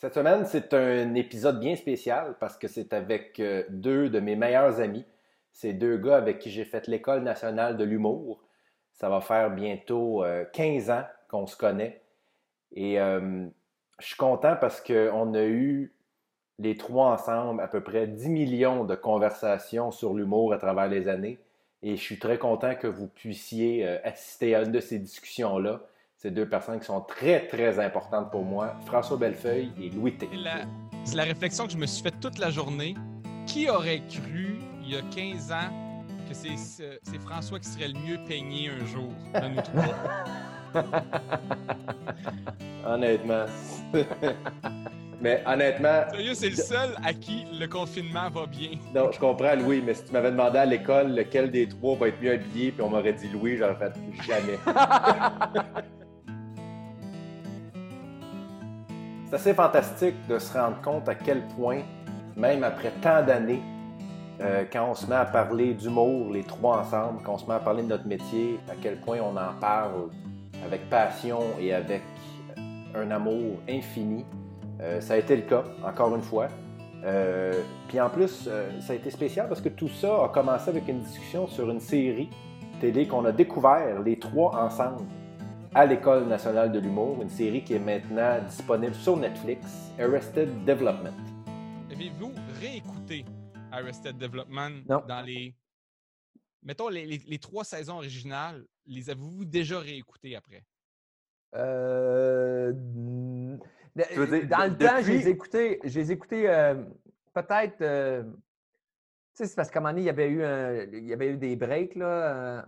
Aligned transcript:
Cette 0.00 0.14
semaine, 0.14 0.44
c'est 0.46 0.74
un 0.74 1.14
épisode 1.16 1.58
bien 1.58 1.74
spécial 1.74 2.36
parce 2.38 2.56
que 2.56 2.68
c'est 2.68 2.92
avec 2.92 3.40
euh, 3.40 3.64
deux 3.68 4.08
de 4.08 4.20
mes 4.20 4.36
meilleurs 4.36 4.78
amis. 4.78 5.04
C'est 5.52 5.72
deux 5.72 5.96
gars 5.96 6.18
avec 6.18 6.38
qui 6.38 6.52
j'ai 6.52 6.64
fait 6.64 6.86
l'École 6.86 7.24
nationale 7.24 7.76
de 7.76 7.82
l'humour. 7.82 8.40
Ça 8.92 9.08
va 9.08 9.20
faire 9.20 9.50
bientôt 9.50 10.22
15 10.52 10.90
euh, 10.90 10.92
ans 10.92 11.04
qu'on 11.28 11.48
se 11.48 11.56
connaît. 11.56 12.00
Et 12.70 13.00
euh, 13.00 13.48
je 13.98 14.06
suis 14.06 14.16
content 14.16 14.54
parce 14.54 14.80
qu'on 14.80 15.34
a 15.34 15.42
eu 15.42 15.92
les 16.60 16.76
trois 16.76 17.10
ensemble 17.10 17.60
à 17.60 17.66
peu 17.66 17.82
près 17.82 18.06
10 18.06 18.28
millions 18.28 18.84
de 18.84 18.94
conversations 18.94 19.90
sur 19.90 20.14
l'humour 20.14 20.52
à 20.52 20.58
travers 20.58 20.86
les 20.86 21.08
années. 21.08 21.40
Et 21.82 21.96
je 21.96 22.00
suis 22.00 22.20
très 22.20 22.38
content 22.38 22.76
que 22.76 22.86
vous 22.86 23.08
puissiez 23.08 23.84
assister 24.04 24.54
à 24.54 24.62
une 24.62 24.70
de 24.70 24.80
ces 24.80 25.00
discussions-là. 25.00 25.80
C'est 26.20 26.32
deux 26.32 26.48
personnes 26.48 26.80
qui 26.80 26.86
sont 26.86 27.00
très, 27.02 27.46
très 27.46 27.78
importantes 27.78 28.32
pour 28.32 28.42
moi, 28.42 28.74
François 28.86 29.16
Bellefeuille 29.16 29.70
et 29.80 29.88
Louis 29.88 30.18
T. 30.18 30.28
C'est 31.04 31.14
la, 31.14 31.22
réflexion 31.22 31.66
que 31.66 31.72
je 31.72 31.78
me 31.78 31.86
suis 31.86 32.02
faite 32.02 32.18
toute 32.20 32.38
la 32.38 32.50
journée. 32.50 32.96
Qui 33.46 33.70
aurait 33.70 34.02
cru, 34.10 34.58
il 34.82 34.94
y 34.94 34.96
a 34.96 35.02
15 35.14 35.52
ans, 35.52 35.70
que 36.28 36.34
c'est 36.34 37.18
François 37.20 37.60
qui 37.60 37.68
serait 37.68 37.86
le 37.86 38.00
mieux 38.00 38.18
peigné 38.26 38.68
un 38.68 38.84
jour 38.84 39.12
de 39.32 39.48
nous 39.48 39.62
trois? 39.62 40.82
honnêtement. 42.94 43.44
mais 45.20 45.44
honnêtement. 45.46 46.02
Sérieux, 46.10 46.34
c'est 46.34 46.50
le 46.50 46.56
seul 46.56 46.96
à 47.04 47.14
qui 47.14 47.46
le 47.52 47.68
confinement 47.68 48.28
va 48.28 48.46
bien. 48.46 48.70
Non, 48.92 49.12
je 49.12 49.20
comprends, 49.20 49.54
Louis, 49.54 49.80
mais 49.86 49.94
si 49.94 50.02
tu 50.06 50.12
m'avais 50.12 50.32
demandé 50.32 50.58
à 50.58 50.66
l'école 50.66 51.14
lequel 51.14 51.52
des 51.52 51.68
trois 51.68 51.94
va 51.94 52.08
être 52.08 52.20
mieux 52.20 52.32
habillé, 52.32 52.72
puis 52.72 52.82
on 52.82 52.90
m'aurait 52.90 53.12
dit 53.12 53.28
Louis, 53.28 53.56
j'aurais 53.56 53.76
fait 53.76 53.92
jamais. 54.26 54.58
C'est 59.28 59.34
assez 59.34 59.52
fantastique 59.52 60.14
de 60.26 60.38
se 60.38 60.56
rendre 60.56 60.80
compte 60.80 61.06
à 61.06 61.14
quel 61.14 61.46
point, 61.48 61.80
même 62.34 62.64
après 62.64 62.90
tant 63.02 63.22
d'années, 63.22 63.60
euh, 64.40 64.64
quand 64.72 64.88
on 64.88 64.94
se 64.94 65.06
met 65.06 65.16
à 65.16 65.26
parler 65.26 65.74
d'humour, 65.74 66.32
les 66.32 66.44
trois 66.44 66.78
ensemble, 66.78 67.20
quand 67.22 67.34
on 67.34 67.38
se 67.38 67.44
met 67.44 67.52
à 67.52 67.58
parler 67.58 67.82
de 67.82 67.88
notre 67.88 68.06
métier, 68.06 68.58
à 68.70 68.72
quel 68.80 68.96
point 68.96 69.18
on 69.20 69.36
en 69.36 69.52
parle 69.60 70.08
avec 70.64 70.88
passion 70.88 71.40
et 71.60 71.74
avec 71.74 72.00
un 72.94 73.10
amour 73.10 73.58
infini. 73.68 74.24
Euh, 74.80 74.98
ça 75.02 75.12
a 75.12 75.16
été 75.18 75.36
le 75.36 75.42
cas, 75.42 75.64
encore 75.86 76.16
une 76.16 76.22
fois. 76.22 76.48
Euh, 77.04 77.52
puis 77.86 78.00
en 78.00 78.08
plus, 78.08 78.48
ça 78.80 78.94
a 78.94 78.96
été 78.96 79.10
spécial 79.10 79.46
parce 79.46 79.60
que 79.60 79.68
tout 79.68 79.90
ça 79.90 80.24
a 80.24 80.28
commencé 80.30 80.70
avec 80.70 80.88
une 80.88 81.00
discussion 81.00 81.46
sur 81.46 81.68
une 81.68 81.80
série 81.80 82.30
télé 82.80 83.06
qu'on 83.06 83.26
a 83.26 83.32
découvert 83.32 84.00
les 84.00 84.18
trois 84.18 84.56
ensemble 84.56 85.04
à 85.74 85.86
l'École 85.86 86.26
nationale 86.26 86.72
de 86.72 86.78
l'humour, 86.78 87.22
une 87.22 87.28
série 87.28 87.62
qui 87.62 87.74
est 87.74 87.78
maintenant 87.78 88.42
disponible 88.44 88.94
sur 88.94 89.16
Netflix, 89.16 89.92
Arrested 89.98 90.64
Development. 90.64 91.14
Avez-vous 91.90 92.32
réécouté 92.60 93.24
Arrested 93.70 94.16
Development 94.16 94.82
dans 94.86 95.22
les. 95.24 95.54
Mettons, 96.62 96.88
les, 96.88 97.38
trois 97.38 97.64
saisons 97.64 97.96
originales, 97.96 98.64
les 98.86 99.10
avez-vous 99.10 99.44
déjà 99.44 99.78
réécoutées 99.78 100.36
après? 100.36 100.64
Euh, 101.54 102.72
dans 102.74 104.70
le 104.70 104.76
temps, 104.76 105.00
je 105.02 105.12
les 105.98 106.10
écouté 106.10 106.48
euh, 106.48 106.74
peut-être. 107.32 107.80
Euh, 107.80 108.22
tu 108.22 109.44
sais, 109.44 109.46
c'est 109.46 109.56
parce 109.56 109.70
qu'à 109.70 109.78
un 109.78 109.82
moment 109.82 109.92
donné, 109.92 110.02
il 110.02 110.06
y 110.06 110.10
avait 110.10 110.28
eu, 110.28 110.98
il 110.98 111.06
y 111.06 111.12
avait 111.12 111.28
eu 111.28 111.36
des 111.36 111.54
breaks 111.54 111.94
là, 111.94 112.66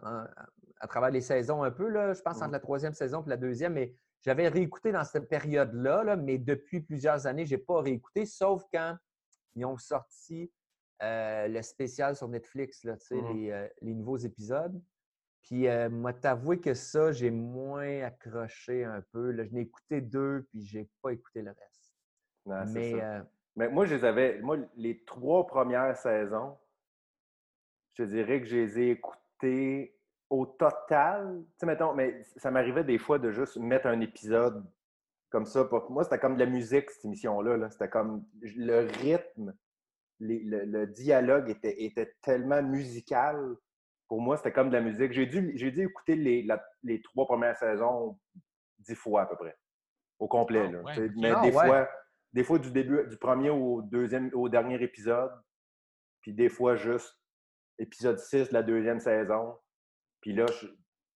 à 0.81 0.87
travers 0.87 1.11
les 1.11 1.21
saisons 1.21 1.63
un 1.63 1.71
peu, 1.71 1.89
là, 1.89 2.15
je 2.15 2.23
pense, 2.23 2.39
entre 2.39 2.49
mmh. 2.49 2.53
la 2.53 2.61
troisième 2.61 2.95
saison 2.95 3.23
et 3.23 3.29
la 3.29 3.37
deuxième, 3.37 3.75
mais 3.75 3.95
j'avais 4.23 4.49
réécouté 4.49 4.93
dans 4.93 5.05
cette 5.05 5.29
période-là, 5.29 6.17
mais 6.17 6.39
depuis 6.39 6.81
plusieurs 6.81 7.27
années, 7.27 7.47
je 7.47 7.55
n'ai 7.55 7.63
pas 7.63 7.81
réécouté, 7.81 8.27
sauf 8.27 8.65
quand 8.73 8.97
ils 9.55 9.65
ont 9.65 9.77
sorti 9.77 10.51
euh, 11.03 11.49
le 11.49 11.63
spécial 11.63 12.17
sur 12.17 12.29
Netflix, 12.29 12.85
là, 12.85 12.95
mmh. 12.95 13.51
euh, 13.51 13.69
les, 13.83 13.95
nouveaux 13.95 14.17
épisodes. 14.17 14.83
Puis, 15.43 15.69
euh, 15.69 15.89
moi, 15.89 16.13
t'avouer 16.13 16.61
que 16.61 16.75
ça, 16.75 17.13
j'ai 17.13 17.31
moins 17.31 18.03
accroché 18.03 18.85
un 18.85 19.03
peu. 19.13 19.31
Là, 19.31 19.45
je 19.45 19.51
n'ai 19.53 19.63
écouté 19.63 20.01
deux, 20.01 20.47
puis 20.51 20.65
je 20.65 20.79
n'ai 20.79 20.89
pas 21.03 21.13
écouté 21.13 21.43
le 21.43 21.51
reste. 21.51 22.73
mais, 22.73 22.95
mais 23.57 23.69
moi, 23.69 23.87
je 23.87 23.97
les 23.97 24.05
avais. 24.05 24.41
Moi, 24.41 24.59
les 24.77 25.03
trois 25.05 25.47
premières 25.47 25.97
saisons, 25.97 26.59
je 27.95 28.05
dirais 28.05 28.41
que 28.41 28.47
je 28.47 28.57
les 28.57 28.79
ai 28.81 28.91
écoutées 28.91 30.00
au 30.31 30.47
total, 30.47 31.43
tu 31.43 31.59
sais, 31.59 31.67
mettons, 31.67 31.93
mais 31.93 32.23
ça 32.37 32.53
m'arrivait 32.53 32.85
des 32.85 32.99
fois 32.99 33.19
de 33.19 33.33
juste 33.33 33.57
mettre 33.57 33.89
un 33.89 34.01
épisode 34.01 34.65
comme 35.29 35.45
ça. 35.45 35.65
Pour 35.65 35.91
moi, 35.91 36.05
c'était 36.05 36.21
comme 36.21 36.37
de 36.37 36.45
la 36.45 36.51
musique, 36.51 36.89
cette 36.91 37.05
émission-là. 37.05 37.69
c'était 37.71 37.89
comme 37.89 38.25
le 38.43 38.87
rythme, 39.01 39.53
le, 40.21 40.85
dialogue 40.87 41.51
était, 41.51 41.83
était, 41.83 42.15
tellement 42.23 42.63
musical. 42.63 43.57
Pour 44.07 44.21
moi, 44.21 44.37
c'était 44.37 44.53
comme 44.53 44.69
de 44.69 44.75
la 44.75 44.83
musique. 44.83 45.13
J'ai 45.13 45.27
dû, 45.27 45.53
j'ai 45.57 45.73
dû 45.73 45.83
écouter 45.83 46.15
les, 46.15 46.47
les, 46.85 47.03
trois 47.03 47.27
premières 47.27 47.57
saisons 47.57 48.17
dix 48.79 48.95
fois 48.95 49.23
à 49.23 49.27
peu 49.27 49.37
près, 49.37 49.57
au 50.21 50.29
complet. 50.29 50.71
Ah, 50.87 50.93
mais 51.17 51.31
ah, 51.31 51.41
des, 51.43 51.53
fois, 51.53 51.89
des 52.33 52.45
fois, 52.45 52.59
du 52.59 52.71
début, 52.71 53.05
du 53.09 53.17
premier 53.17 53.51
au 53.51 53.83
deuxième, 53.83 54.31
au 54.35 54.49
dernier 54.49 54.81
épisode, 54.81 55.33
puis 56.23 56.33
des 56.35 56.49
fois 56.49 56.77
juste 56.77 57.17
épisode 57.79 58.19
6 58.19 58.51
de 58.51 58.55
la 58.55 58.63
deuxième 58.63 59.01
saison. 59.01 59.57
Puis 60.21 60.33
là, 60.33 60.47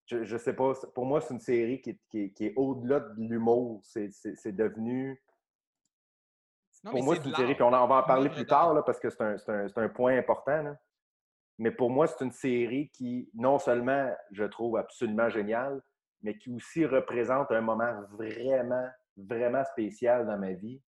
je, 0.06 0.24
je, 0.24 0.36
sais 0.36 0.54
pas, 0.54 0.72
pour 0.94 1.06
moi, 1.06 1.20
c'est 1.20 1.34
une 1.34 1.40
série 1.40 1.80
qui, 1.80 1.98
est 2.12 2.52
au-delà 2.56 3.00
de 3.00 3.20
l'humour. 3.20 3.80
C'est 3.82 4.52
devenu. 4.52 5.22
pour 6.82 7.02
moi, 7.02 7.16
c'est 7.16 7.28
une 7.28 7.34
série, 7.34 7.54
puis 7.54 7.64
on, 7.64 7.70
va 7.70 7.80
en 7.82 8.02
parler 8.02 8.30
plus 8.30 8.46
tard 8.46 8.74
là, 8.74 8.82
parce 8.82 9.00
que 9.00 9.10
c'est 9.10 9.22
un, 9.22 9.66
un, 9.76 9.88
point 9.88 10.18
important. 10.18 10.76
Mais 11.58 11.70
pour 11.70 11.90
moi, 11.90 12.06
c'est 12.06 12.24
une 12.24 12.32
série 12.32 12.90
qui, 12.90 13.30
non 13.34 13.58
seulement, 13.58 14.12
je 14.32 14.44
trouve 14.44 14.76
absolument 14.76 15.28
géniale, 15.28 15.80
mais 16.22 16.36
qui 16.36 16.50
aussi 16.50 16.84
représente 16.84 17.52
un 17.52 17.60
moment 17.60 18.02
vraiment, 18.12 18.88
vraiment 19.16 19.64
spécial 19.64 20.26
dans 20.26 20.38
ma 20.38 20.52
vie. 20.52 20.82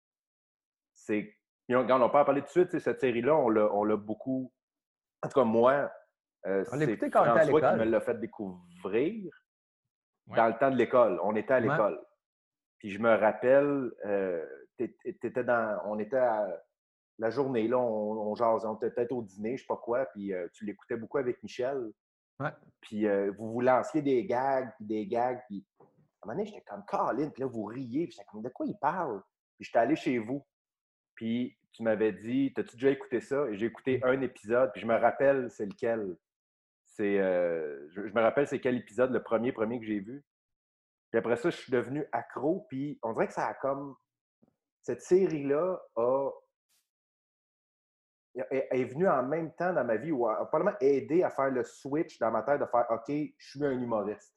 C'est. 0.93 1.35
On 1.69 1.83
n'a 1.83 2.09
pas 2.09 2.25
parlé 2.25 2.41
tout 2.41 2.47
de 2.47 2.51
suite, 2.51 2.79
cette 2.79 2.99
série-là, 2.99 3.35
on 3.35 3.83
l'a 3.83 3.97
beaucoup. 3.97 4.53
En 5.23 5.27
tout 5.27 5.39
cas, 5.39 5.43
moi, 5.43 5.91
euh, 6.45 6.63
c'est 6.65 7.11
François 7.11 7.71
qui 7.71 7.77
me 7.77 7.85
l'a 7.85 8.01
fait 8.01 8.19
découvrir 8.19 9.31
dans 10.27 10.47
le 10.47 10.57
temps 10.57 10.71
de 10.71 10.77
l'école. 10.77 11.19
On 11.23 11.35
était 11.35 11.53
à 11.53 11.59
l'école. 11.59 11.99
Puis 12.79 12.91
je 12.91 12.99
me 12.99 13.15
rappelle, 13.15 13.91
euh, 14.05 14.45
étais 14.77 15.43
dans, 15.43 15.81
on 15.85 15.97
était 15.99 16.17
à 16.17 16.47
la 17.17 17.29
journée, 17.29 17.67
là, 17.67 17.79
on, 17.79 18.31
on 18.31 18.35
jasait, 18.35 18.67
on 18.67 18.75
était 18.75 18.91
peut-être 18.91 19.11
au 19.13 19.21
dîner, 19.21 19.57
je 19.57 19.61
sais 19.61 19.67
pas 19.67 19.77
quoi, 19.77 20.05
puis 20.07 20.33
euh, 20.33 20.47
tu 20.53 20.65
l'écoutais 20.65 20.97
beaucoup 20.97 21.17
avec 21.17 21.41
Michel. 21.41 21.91
Puis 22.81 23.07
euh, 23.07 23.31
vous 23.37 23.53
vous 23.53 23.61
lanciez 23.61 24.01
des 24.01 24.25
gags, 24.25 24.69
puis 24.75 24.85
des 24.85 25.07
gags, 25.07 25.41
puis 25.47 25.65
à 25.79 25.83
un 25.83 25.87
moment 26.27 26.37
donné, 26.37 26.45
j'étais 26.45 26.65
comme 26.67 26.83
Colin, 26.85 27.29
puis 27.29 27.41
là, 27.41 27.47
vous 27.47 27.63
riez, 27.63 28.07
puis 28.07 28.11
j'étais 28.11 28.25
comme, 28.25 28.41
de 28.41 28.49
quoi 28.49 28.65
il 28.65 28.77
parle? 28.77 29.21
Puis 29.57 29.65
j'étais 29.65 29.79
allé 29.79 29.95
chez 29.95 30.17
vous, 30.17 30.45
puis 31.15 31.57
tu 31.71 31.83
m'avais 31.83 32.11
dit, 32.11 32.51
t'as-tu 32.53 32.75
déjà 32.75 32.89
écouté 32.89 33.21
ça? 33.21 33.47
Et 33.49 33.55
j'ai 33.55 33.67
écouté 33.67 34.01
un 34.03 34.19
épisode, 34.21 34.71
puis 34.73 34.81
je 34.81 34.87
me 34.87 34.95
rappelle 34.95 35.49
c'est 35.49 35.65
lequel? 35.65 36.17
C'est, 36.95 37.19
euh, 37.19 37.89
je, 37.89 38.01
me 38.01 38.21
rappelle 38.21 38.47
c'est 38.47 38.61
quel 38.61 38.77
épisode, 38.77 39.11
le 39.11 39.21
premier, 39.21 39.51
premier 39.51 39.79
que 39.79 39.85
j'ai 39.85 39.99
vu. 39.99 40.23
Puis 41.11 41.19
après 41.19 41.35
ça, 41.35 41.49
je 41.49 41.57
suis 41.57 41.71
devenu 41.71 42.05
accro. 42.13 42.65
Puis 42.69 42.99
on 43.03 43.11
dirait 43.11 43.27
que 43.27 43.33
ça 43.33 43.47
a 43.47 43.53
comme. 43.53 43.95
Cette 44.81 45.01
série-là 45.01 45.81
a, 45.97 46.29
est, 48.51 48.85
venue 48.85 49.09
en 49.09 49.23
même 49.23 49.53
temps 49.55 49.73
dans 49.73 49.83
ma 49.83 49.97
vie 49.97 50.11
ou 50.11 50.27
a, 50.27 50.45
probablement 50.47 50.77
aidé 50.79 51.23
à 51.23 51.31
faire 51.31 51.49
le 51.49 51.63
switch 51.63 52.17
dans 52.19 52.31
ma 52.31 52.43
tête 52.43 52.61
de 52.61 52.65
faire 52.65 52.85
OK, 52.89 53.09
je 53.09 53.49
suis 53.49 53.65
un 53.65 53.71
humoriste. 53.71 54.33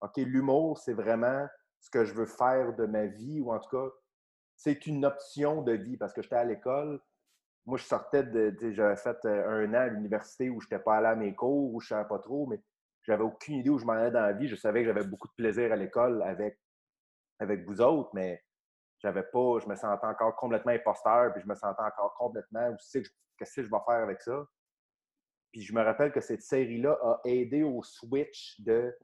OK, 0.00 0.16
l'humour, 0.18 0.78
c'est 0.78 0.94
vraiment 0.94 1.46
ce 1.80 1.90
que 1.90 2.04
je 2.04 2.14
veux 2.14 2.26
faire 2.26 2.74
de 2.76 2.86
ma 2.86 3.06
vie 3.06 3.40
ou 3.40 3.52
en 3.52 3.58
tout 3.58 3.68
cas, 3.68 3.92
c'est 4.56 4.86
une 4.86 5.04
option 5.04 5.62
de 5.62 5.72
vie 5.72 5.96
parce 5.96 6.12
que 6.14 6.22
j'étais 6.22 6.36
à 6.36 6.44
l'école 6.44 7.00
moi, 7.66 7.78
je 7.78 7.84
sortais 7.84 8.24
de. 8.24 8.56
J'avais 8.72 8.96
fait 8.96 9.16
euh, 9.24 9.64
un 9.64 9.70
an 9.74 9.80
à 9.80 9.86
l'université 9.88 10.50
où 10.50 10.60
je 10.60 10.66
n'étais 10.66 10.78
pas 10.78 10.96
allé 10.96 11.06
à 11.08 11.14
mes 11.14 11.34
cours, 11.34 11.74
où 11.74 11.80
je 11.80 11.86
ne 11.86 11.98
savais 11.98 12.08
pas 12.08 12.18
trop, 12.18 12.46
mais 12.46 12.60
j'avais 13.02 13.22
aucune 13.22 13.56
idée 13.56 13.70
où 13.70 13.78
je 13.78 13.84
m'en 13.84 13.92
allais 13.92 14.10
dans 14.10 14.22
la 14.22 14.32
vie. 14.32 14.48
Je 14.48 14.56
savais 14.56 14.80
que 14.80 14.86
j'avais 14.86 15.04
beaucoup 15.04 15.28
de 15.28 15.34
plaisir 15.34 15.72
à 15.72 15.76
l'école 15.76 16.22
avec, 16.22 16.58
avec 17.38 17.64
vous 17.64 17.80
autres, 17.80 18.10
mais 18.14 18.42
j'avais 18.98 19.22
pas. 19.22 19.58
Je 19.60 19.68
me 19.68 19.76
sentais 19.76 20.06
encore 20.06 20.36
complètement 20.36 20.72
imposteur, 20.72 21.32
puis 21.32 21.42
je 21.42 21.48
me 21.48 21.54
sentais 21.54 21.82
encore 21.82 22.14
complètement. 22.14 22.74
Qu'est-ce 22.92 23.56
que 23.56 23.62
je 23.62 23.70
vais 23.70 23.78
faire 23.86 24.02
avec 24.02 24.20
ça? 24.20 24.46
Puis 25.52 25.62
je 25.62 25.74
me 25.74 25.82
rappelle 25.82 26.12
que 26.12 26.20
cette 26.20 26.42
série-là 26.42 26.98
a 27.02 27.20
aidé 27.24 27.62
au 27.62 27.82
switch 27.82 28.60
de 28.60 28.96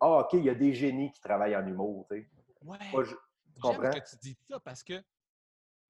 Ah, 0.00 0.20
OK, 0.20 0.32
il 0.34 0.44
y 0.44 0.50
a 0.50 0.54
des 0.54 0.72
génies 0.72 1.10
qui 1.12 1.20
travaillent 1.20 1.56
en 1.56 1.66
humour. 1.66 2.06
Tu 2.10 2.22
sais. 2.22 2.28
Ouais. 2.62 2.78
tu 2.80 3.60
comprends? 3.60 3.90
que 3.90 4.08
tu 4.08 4.16
dis 4.16 4.38
ça 4.48 4.58
parce 4.60 4.82
que 4.82 4.94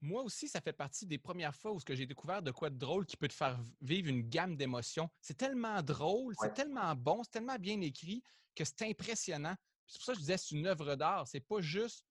moi 0.05 0.23
aussi, 0.23 0.49
ça 0.49 0.61
fait 0.61 0.73
partie 0.73 1.07
des 1.07 1.19
premières 1.19 1.55
fois 1.55 1.73
où 1.73 1.81
j'ai 1.89 2.07
découvert 2.07 2.43
de 2.43 2.51
quoi 2.51 2.71
de 2.71 2.77
drôle 2.77 3.07
qui 3.07 3.17
peut 3.17 3.29
te 3.29 3.33
faire 3.33 3.59
vivre 3.81 4.09
une 4.09 4.29
gamme 4.29 4.57
d'émotions. 4.57 5.09
C'est 5.21 5.37
tellement 5.37 5.83
drôle, 5.83 6.35
c'est 6.41 6.53
tellement 6.53 6.95
bon, 6.95 7.23
c'est 7.25 7.31
tellement 7.31 7.59
bien 7.59 7.81
écrit 7.81 8.23
que 8.55 8.65
c'est 8.65 8.83
impressionnant. 8.83 9.57
C'est 9.87 9.99
pour 9.99 10.05
ça 10.05 10.13
que 10.13 10.19
je 10.19 10.23
disais 10.23 10.37
c'est 10.37 10.55
une 10.55 10.67
œuvre 10.67 10.95
d'art. 10.95 11.27
C'est 11.27 11.41
pas 11.41 11.61
juste 11.61 12.05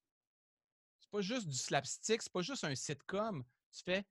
pas 1.11 1.21
juste 1.21 1.47
du 1.47 1.55
slapstick, 1.55 2.23
c'est 2.23 2.31
pas 2.31 2.41
juste 2.41 2.63
un 2.63 2.73
sitcom. 2.73 3.43
Tu 3.71 3.83
fais, 3.83 4.03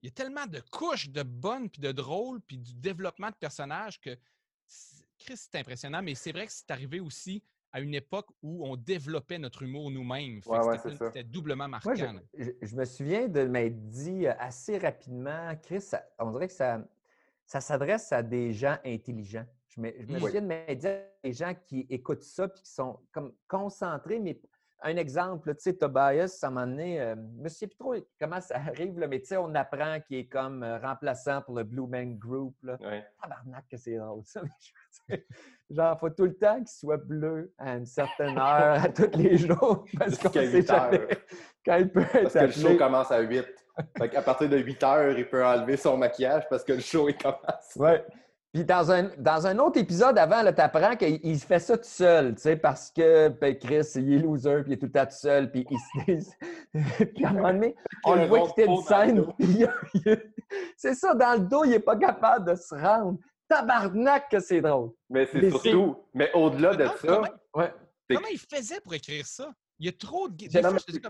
il 0.00 0.06
y 0.06 0.08
a 0.08 0.12
tellement 0.12 0.46
de 0.46 0.60
couches 0.70 1.10
de 1.10 1.22
bonnes, 1.22 1.68
puis 1.68 1.82
de 1.82 1.92
drôles, 1.92 2.40
puis 2.40 2.56
du 2.56 2.72
développement 2.72 3.28
de 3.28 3.34
personnages 3.34 4.00
que 4.00 4.18
Chris, 5.18 5.36
c'est 5.36 5.56
impressionnant, 5.56 6.00
mais 6.02 6.14
c'est 6.14 6.32
vrai 6.32 6.46
que 6.46 6.52
c'est 6.52 6.70
arrivé 6.70 6.98
aussi 7.00 7.42
à 7.76 7.80
une 7.80 7.94
époque 7.94 8.28
où 8.42 8.66
on 8.66 8.74
développait 8.74 9.38
notre 9.38 9.62
humour 9.62 9.90
nous-mêmes. 9.90 10.40
c'était 10.98 11.22
doublement 11.22 11.68
marquant. 11.68 11.92
je, 11.94 12.74
me 12.74 12.86
souviens 12.86 13.28
de 13.28 13.42
m'être 13.42 13.90
dit 13.90 14.26
euh, 14.26 14.32
assez 14.38 14.78
rapidement, 14.78 15.54
Chris, 15.62 15.90
on 16.18 16.30
dirait 16.30 16.48
que 16.48 16.54
ça, 16.54 16.82
ça 17.44 17.60
s'adresse 17.60 18.12
à 18.12 18.22
des 18.22 18.54
gens 18.54 18.78
intelligents. 18.82 19.44
Je 19.68 19.82
me, 19.82 19.92
je 20.00 20.06
me 20.06 20.18
souviens 20.18 20.40
de 20.40 20.46
m'être 20.46 20.78
dit 20.78 20.86
à 20.86 21.02
des 21.22 21.32
gens 21.34 21.54
qui 21.66 21.86
écoutent 21.90 22.22
ça 22.22 22.46
et 22.46 22.58
qui 22.58 22.66
sont 22.66 22.98
comme 23.12 23.34
concentrés, 23.46 24.20
mais 24.20 24.40
un 24.82 24.96
exemple, 24.96 25.54
tu 25.54 25.62
sais, 25.62 25.74
Tobias, 25.74 26.38
à 26.42 26.46
un 26.46 26.50
moment 26.50 26.66
donné, 26.66 27.00
euh, 27.00 27.14
je 27.38 27.42
ne 27.44 27.48
sais 27.48 27.66
plus 27.66 27.76
trop 27.76 27.94
comment 28.20 28.40
ça 28.40 28.56
arrive, 28.68 28.98
là, 28.98 29.06
mais 29.06 29.20
tu 29.20 29.26
sais, 29.26 29.36
on 29.36 29.54
apprend 29.54 30.00
qu'il 30.00 30.18
est 30.18 30.26
comme 30.26 30.62
euh, 30.62 30.78
remplaçant 30.78 31.42
pour 31.42 31.56
le 31.56 31.64
Blue 31.64 31.86
Man 31.86 32.16
Group. 32.16 32.54
Là. 32.62 32.76
Tabarnak 33.22 33.64
que 33.70 33.76
c'est 33.76 33.96
drôle, 33.96 34.22
ça. 34.24 34.42
Genre, 35.70 35.96
il 35.96 35.98
faut 35.98 36.10
tout 36.10 36.24
le 36.26 36.36
temps 36.36 36.58
qu'il 36.58 36.68
soit 36.68 36.96
bleu 36.98 37.52
à 37.58 37.76
une 37.76 37.86
certaine 37.86 38.38
heure, 38.38 38.84
à 38.84 38.88
tous 38.88 39.16
les 39.16 39.36
jours, 39.38 39.84
parce 39.98 40.18
qu'on 40.18 40.32
sait 40.32 40.62
jamais 40.62 41.08
quand 41.64 41.76
il 41.76 41.90
peut 41.90 42.02
être 42.02 42.22
Parce 42.22 42.34
que 42.34 42.38
le 42.38 42.52
show 42.52 42.76
commence 42.76 43.10
à 43.10 43.20
8. 43.20 43.44
à 44.14 44.22
partir 44.22 44.48
de 44.48 44.58
8 44.58 44.82
heures, 44.84 45.18
il 45.18 45.28
peut 45.28 45.44
enlever 45.44 45.76
son 45.76 45.96
maquillage 45.96 46.44
parce 46.48 46.62
que 46.62 46.74
le 46.74 46.80
show, 46.80 47.08
il 47.08 47.16
commence. 47.16 47.74
Ouais. 47.74 48.04
Puis 48.56 48.64
dans 48.64 48.90
un, 48.90 49.10
dans 49.18 49.46
un 49.46 49.58
autre 49.58 49.78
épisode 49.78 50.16
avant, 50.16 50.42
tu 50.50 50.62
apprends 50.62 50.96
qu'il 50.96 51.38
fait 51.40 51.58
ça 51.58 51.76
tout 51.76 51.84
seul, 51.84 52.34
tu 52.36 52.40
sais, 52.40 52.56
parce 52.56 52.90
que 52.90 53.28
ben, 53.28 53.54
Chris, 53.54 53.86
il 53.96 54.14
est 54.14 54.18
loser, 54.18 54.62
puis 54.62 54.70
il 54.70 54.72
est 54.72 54.76
tout 54.78 54.86
le 54.86 54.92
temps 54.92 55.04
tout 55.04 55.12
seul, 55.12 55.50
puis 55.50 55.66
il 55.70 56.22
se... 56.22 57.04
puis 57.04 57.24
à 57.26 57.28
un 57.28 57.32
moment 57.34 57.52
donné, 57.52 57.76
on 58.02 58.14
le 58.14 58.24
voit 58.24 58.48
quitter 58.48 58.64
une 58.64 58.80
scène, 58.80 59.26
c'est 60.78 60.94
ça, 60.94 61.12
dans 61.12 61.34
le 61.34 61.40
dos, 61.40 61.64
il 61.64 61.70
n'est 61.72 61.80
pas 61.80 61.96
capable 61.96 62.50
de 62.50 62.54
se 62.54 62.74
rendre. 62.74 63.18
Tabarnak 63.46 64.30
que 64.30 64.40
c'est 64.40 64.62
drôle. 64.62 64.92
Mais 65.10 65.26
c'est 65.26 65.50
surtout, 65.50 65.96
mais 66.14 66.30
au-delà 66.32 66.74
de 66.76 66.86
ça... 66.86 66.96
Comment, 67.02 67.28
ouais. 67.56 67.74
comment 68.08 68.28
il 68.32 68.38
faisait 68.38 68.80
pour 68.80 68.94
écrire 68.94 69.26
ça? 69.26 69.52
Il 69.78 69.84
y 69.84 69.90
a 69.90 69.92
trop 69.92 70.30
de... 70.30 70.46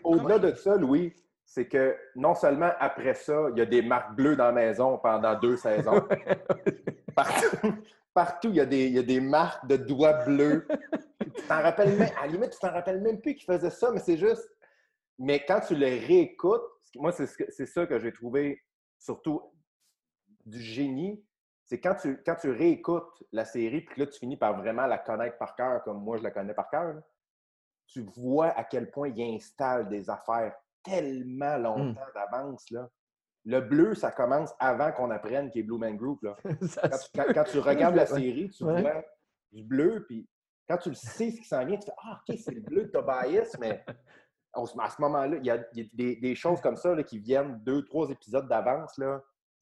Au-delà 0.03 0.41
de 0.41 0.53
ça, 0.57 0.75
Louis, 0.75 1.13
c'est 1.45 1.69
que 1.69 1.97
non 2.17 2.35
seulement 2.35 2.73
après 2.81 3.15
ça, 3.15 3.51
il 3.53 3.59
y 3.59 3.63
a 3.63 3.67
des 3.67 3.83
marques 3.83 4.17
bleues 4.17 4.35
dans 4.35 4.47
la 4.47 4.53
maison 4.53 4.99
pendant 4.99 5.39
deux 5.39 5.57
saisons. 5.57 6.03
Partout, 8.15 8.49
il, 8.49 8.57
y 8.57 8.61
a 8.61 8.67
des, 8.67 9.03
des, 9.03 9.21
marques 9.21 9.67
de 9.67 9.77
doigts 9.77 10.25
bleus. 10.25 10.67
tu 11.35 11.43
t'en 11.47 11.63
rappelles 11.63 11.97
même, 11.99 12.09
à 12.19 12.27
la 12.27 12.33
limite, 12.33 12.51
tu 12.51 12.59
t'en 12.59 12.73
rappelles 12.73 13.03
même 13.03 13.21
plus 13.21 13.35
qu'ils 13.35 13.45
faisaient 13.45 13.71
ça, 13.71 13.91
mais 13.91 14.01
c'est 14.01 14.17
juste. 14.17 14.49
Mais 15.19 15.45
quand 15.45 15.61
tu 15.61 15.75
le 15.75 15.87
réécoutes, 15.87 16.65
moi, 16.95 17.13
c'est 17.13 17.67
ça 17.67 17.87
que 17.87 17.99
j'ai 17.99 18.13
trouvé 18.13 18.63
surtout 18.99 19.43
du 20.45 20.61
génie. 20.61 21.23
C'est 21.65 21.81
quand 21.81 21.97
tu, 21.97 22.23
quand 22.25 22.37
tu 22.37 22.51
réécoutes 22.51 23.25
la 23.33 23.45
série, 23.45 23.83
puis 23.83 24.01
là, 24.01 24.07
tu 24.07 24.19
finis 24.19 24.37
par 24.37 24.57
vraiment 24.57 24.87
la 24.87 24.99
connaître 24.99 25.37
par 25.37 25.55
cœur, 25.57 25.83
comme 25.83 26.03
moi, 26.03 26.17
je 26.17 26.23
la 26.23 26.31
connais 26.31 26.55
par 26.55 26.71
cœur, 26.71 27.03
tu 27.87 28.03
vois 28.17 28.49
à 28.49 28.65
quel 28.65 28.91
point 28.91 29.09
il 29.09 29.37
installe 29.37 29.89
des 29.89 30.09
affaires 30.09 30.55
tellement 30.83 31.57
longtemps 31.57 32.01
mmh. 32.01 32.15
d'avance. 32.15 32.71
Là. 32.71 32.89
Le 33.47 33.61
bleu, 33.61 33.95
ça 33.95 34.11
commence 34.11 34.51
avant 34.59 34.93
qu'on 34.93 35.11
apprenne 35.11 35.51
qu'il 35.51 35.61
est 35.61 35.65
Blue 35.65 35.79
Man 35.79 35.97
Group. 35.97 36.21
Là. 36.23 36.37
quand, 37.35 37.45
tu, 37.45 37.61
regardes 37.61 37.95
la 37.95 38.07
série, 38.07 38.51
tu 38.51 38.65
vois 38.65 39.05
du 39.53 39.63
bleu, 39.63 40.05
puis 40.07 40.29
quand 40.69 40.79
tu 40.79 40.89
le 40.91 40.97
sais 40.97 41.31
ce 41.31 41.41
qui 41.41 41.47
s'en 41.47 41.65
vient, 41.65 41.79
tu 41.79 41.87
fais 41.87 41.93
Ah, 42.03 42.21
OK, 42.29 42.37
c'est 42.39 42.55
le 42.55 42.61
bleu 42.61 42.85
de 42.85 42.91
Tobias, 42.91 43.57
mais 43.61 43.85
à 44.53 44.91
ce 44.91 45.01
moment-là, 45.01 45.37
il 45.37 45.47
y 45.47 45.51
a, 45.51 45.59
des, 45.93 46.35
choses 46.35 46.61
comme 46.61 46.77
ça 46.77 47.01
qui 47.05 47.19
viennent 47.21 47.63
deux, 47.63 47.85
trois 47.85 48.11
épisodes 48.11 48.49
d'avance. 48.49 48.99
Il 48.99 49.05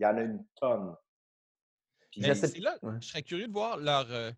y 0.01 0.07
en 0.07 0.17
a 0.17 0.23
une 0.23 0.45
tonne. 0.57 0.95
là, 2.61 2.79
je 3.01 3.07
serais 3.07 3.23
curieux 3.23 3.49
de 3.49 3.53
voir 3.53 3.77
leur, 3.77 4.11
euh, 4.11 4.31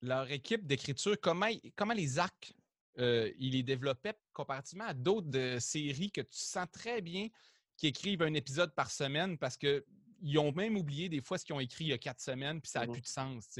leur 0.00 0.30
équipe 0.30 0.66
d'écriture, 0.66 1.16
comment, 1.20 1.48
comment 1.76 1.94
les 1.94 2.18
arcs 2.18 2.54
euh, 2.98 3.30
ils 3.38 3.52
les 3.52 3.62
développaient 3.62 4.18
comparativement 4.32 4.86
à 4.86 4.94
d'autres 4.94 5.58
séries 5.58 6.10
que 6.10 6.22
tu 6.22 6.38
sens 6.38 6.66
très 6.72 7.02
bien 7.02 7.28
qui 7.76 7.88
écrivent 7.88 8.22
un 8.22 8.34
épisode 8.34 8.74
par 8.74 8.90
semaine 8.90 9.38
parce 9.38 9.56
qu'ils 9.56 10.38
ont 10.38 10.52
même 10.52 10.76
oublié 10.76 11.08
des 11.08 11.20
fois 11.20 11.38
ce 11.38 11.44
qu'ils 11.44 11.54
ont 11.54 11.60
écrit 11.60 11.84
il 11.84 11.88
y 11.88 11.92
a 11.92 11.98
quatre 11.98 12.20
semaines, 12.20 12.60
puis 12.60 12.70
ça 12.70 12.80
n'a 12.80 12.86
mmh 12.86 12.92
plus 12.92 13.02
de 13.02 13.06
sens. 13.06 13.58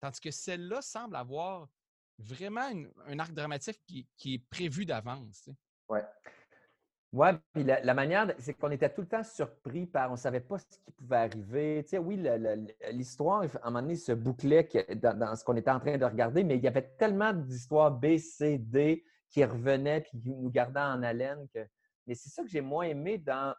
Tandis 0.00 0.20
que 0.20 0.30
celle-là 0.30 0.82
semble 0.82 1.16
avoir 1.16 1.68
vraiment 2.18 2.68
un 3.06 3.18
arc 3.18 3.32
dramatique 3.32 3.80
qui, 4.16 4.34
est 4.34 4.48
prévu 4.50 4.84
d'avance. 4.84 5.48
Oui. 5.88 6.00
Oui, 7.12 7.28
puis 7.54 7.64
la, 7.64 7.94
manière, 7.94 8.34
c'est 8.38 8.52
qu'on 8.52 8.70
était 8.70 8.92
tout 8.92 9.00
le 9.00 9.06
temps 9.06 9.24
surpris 9.24 9.86
par, 9.86 10.10
on 10.10 10.14
ne 10.14 10.18
savait 10.18 10.40
pas 10.40 10.58
ce 10.58 10.66
qui 10.66 10.92
pouvait 10.98 11.16
arriver. 11.16 11.82
Tu 11.84 11.90
sais, 11.90 11.98
oui, 11.98 12.22
l'histoire, 12.90 13.42
à 13.42 13.46
un 13.62 13.70
moment 13.70 13.80
donné, 13.80 13.96
se 13.96 14.12
bouclait 14.12 14.68
dans, 14.96 15.16
dans 15.16 15.34
ce 15.34 15.42
qu'on 15.42 15.56
était 15.56 15.70
en 15.70 15.80
train 15.80 15.96
de 15.96 16.04
regarder, 16.04 16.44
mais 16.44 16.56
il 16.56 16.62
y 16.62 16.68
avait 16.68 16.90
tellement 16.98 17.32
d'histoires 17.32 17.92
B, 17.92 18.18
C, 18.18 18.58
D 18.58 19.04
qui 19.30 19.44
revenaient 19.44 20.02
puis 20.02 20.20
qui 20.20 20.30
nous 20.30 20.50
gardaient 20.50 20.80
en 20.80 21.02
haleine 21.02 21.46
que 21.54 21.66
mais 22.06 22.14
c'est 22.14 22.28
ça 22.28 22.42
que 22.42 22.48
j'ai 22.48 22.60
moins 22.60 22.84
aimé 22.84 23.18
dans. 23.18 23.54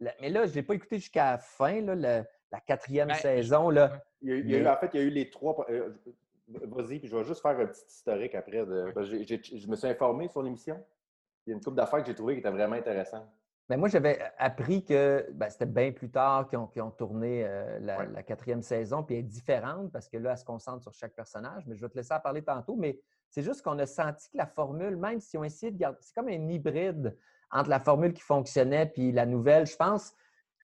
Mais 0.00 0.28
là, 0.28 0.44
je 0.46 0.50
ne 0.50 0.54
l'ai 0.56 0.62
pas 0.62 0.74
écouté 0.74 0.98
jusqu'à 0.98 1.32
la 1.32 1.38
fin, 1.38 1.80
là, 1.80 2.24
la 2.50 2.60
quatrième 2.60 3.08
ben, 3.08 3.14
saison. 3.14 3.70
Là. 3.70 4.02
Il 4.22 4.50
y 4.50 4.56
a, 4.56 4.74
en 4.74 4.76
fait, 4.76 4.90
il 4.94 5.00
y 5.00 5.02
a 5.02 5.06
eu 5.06 5.10
les 5.10 5.30
trois. 5.30 5.66
Euh, 5.70 5.90
vas-y, 6.48 6.98
puis 6.98 7.08
je 7.08 7.16
vais 7.16 7.24
juste 7.24 7.40
faire 7.40 7.58
un 7.58 7.66
petit 7.66 7.84
historique 7.88 8.34
après. 8.34 8.66
De... 8.66 8.92
je 8.96 9.66
me 9.68 9.76
suis 9.76 9.88
informé 9.88 10.28
sur 10.28 10.42
l'émission. 10.42 10.82
Il 11.46 11.50
y 11.50 11.52
a 11.52 11.56
une 11.56 11.62
couple 11.62 11.76
d'affaires 11.76 12.00
que 12.00 12.06
j'ai 12.06 12.14
trouvées 12.14 12.34
qui 12.34 12.40
étaient 12.40 12.50
vraiment 12.50 12.76
intéressantes. 12.76 13.28
Mais 13.70 13.78
moi, 13.78 13.88
j'avais 13.88 14.20
appris 14.36 14.84
que 14.84 15.26
ben, 15.32 15.48
c'était 15.48 15.66
bien 15.66 15.90
plus 15.90 16.10
tard 16.10 16.48
qu'ils 16.48 16.58
ont, 16.58 16.90
tourné 16.90 17.44
euh, 17.46 17.78
la, 17.80 18.22
quatrième 18.22 18.60
saison, 18.60 19.02
puis 19.02 19.16
elle 19.16 19.20
est 19.20 19.28
différente 19.28 19.90
parce 19.90 20.08
que 20.08 20.18
là, 20.18 20.32
elle 20.32 20.38
se 20.38 20.44
concentre 20.44 20.82
sur 20.82 20.92
chaque 20.92 21.14
personnage. 21.14 21.64
Mais 21.66 21.74
je 21.74 21.80
vais 21.80 21.88
te 21.88 21.96
laisser 21.96 22.12
en 22.12 22.20
parler 22.20 22.42
tantôt. 22.42 22.76
Mais 22.76 23.00
c'est 23.30 23.42
juste 23.42 23.62
qu'on 23.62 23.78
a 23.78 23.86
senti 23.86 24.28
que 24.30 24.36
la 24.36 24.46
formule, 24.46 24.96
même 24.96 25.18
si 25.18 25.38
on 25.38 25.44
essayé 25.44 25.72
de 25.72 25.78
garder, 25.78 25.98
c'est 26.02 26.14
comme 26.14 26.28
un 26.28 26.48
hybride 26.48 27.16
entre 27.54 27.70
la 27.70 27.80
formule 27.80 28.12
qui 28.12 28.20
fonctionnait 28.20 28.86
puis 28.86 29.12
la 29.12 29.24
nouvelle, 29.24 29.66
je 29.66 29.76
pense, 29.76 30.12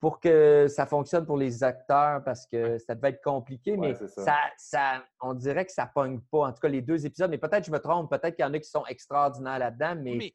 pour 0.01 0.19
que 0.19 0.67
ça 0.67 0.85
fonctionne 0.85 1.25
pour 1.25 1.37
les 1.37 1.63
acteurs, 1.63 2.23
parce 2.23 2.45
que 2.47 2.77
ça 2.79 2.95
devait 2.95 3.09
être 3.09 3.21
compliqué, 3.21 3.77
mais 3.77 3.93
ça. 3.95 4.37
Ça, 4.57 5.05
on 5.21 5.33
dirait 5.33 5.65
que 5.65 5.71
ça 5.71 5.85
pogne 5.85 6.19
pas. 6.19 6.47
En 6.47 6.53
tout 6.53 6.59
cas, 6.59 6.69
les 6.69 6.81
deux 6.81 7.05
épisodes, 7.05 7.29
mais 7.29 7.37
peut-être 7.37 7.65
je 7.65 7.71
me 7.71 7.79
trompe, 7.79 8.09
peut-être 8.09 8.35
qu'il 8.35 8.43
y 8.43 8.47
en 8.47 8.53
a 8.53 8.59
qui 8.59 8.69
sont 8.69 8.85
extraordinaires 8.87 9.59
là-dedans, 9.59 9.95
mais... 10.01 10.33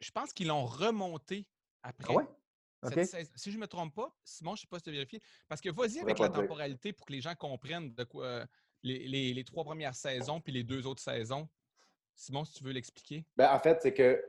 je 0.00 0.10
pense 0.10 0.32
qu'ils 0.32 0.48
l'ont 0.48 0.64
remonté 0.64 1.46
après. 1.82 2.14
Ah 2.82 2.90
si 3.34 3.50
je 3.50 3.56
ne 3.56 3.62
me 3.62 3.66
trompe 3.66 3.94
pas, 3.94 4.14
Simon, 4.22 4.54
je 4.54 4.60
ne 4.60 4.60
sais 4.60 4.66
pas 4.68 4.78
si 4.78 4.84
tu 4.84 4.90
as 4.90 4.92
vérifié, 4.92 5.20
parce 5.48 5.60
que 5.60 5.70
vas-y 5.70 5.98
avec 5.98 6.18
la 6.18 6.28
temporalité 6.28 6.92
pour 6.92 7.06
que 7.06 7.12
les 7.12 7.20
gens 7.20 7.34
comprennent 7.34 7.92
de 7.94 8.04
quoi 8.04 8.24
euh, 8.26 8.46
les, 8.82 9.44
trois 9.44 9.64
premières 9.64 9.94
saisons 9.94 10.40
puis 10.40 10.52
les 10.52 10.62
deux 10.62 10.86
autres 10.86 11.02
saisons. 11.02 11.48
Simon, 12.16 12.44
si 12.44 12.54
tu 12.54 12.64
veux 12.64 12.72
l'expliquer. 12.72 13.24
Ben, 13.36 13.52
en 13.52 13.58
fait, 13.60 13.80
c'est 13.82 13.92
que 13.92 14.24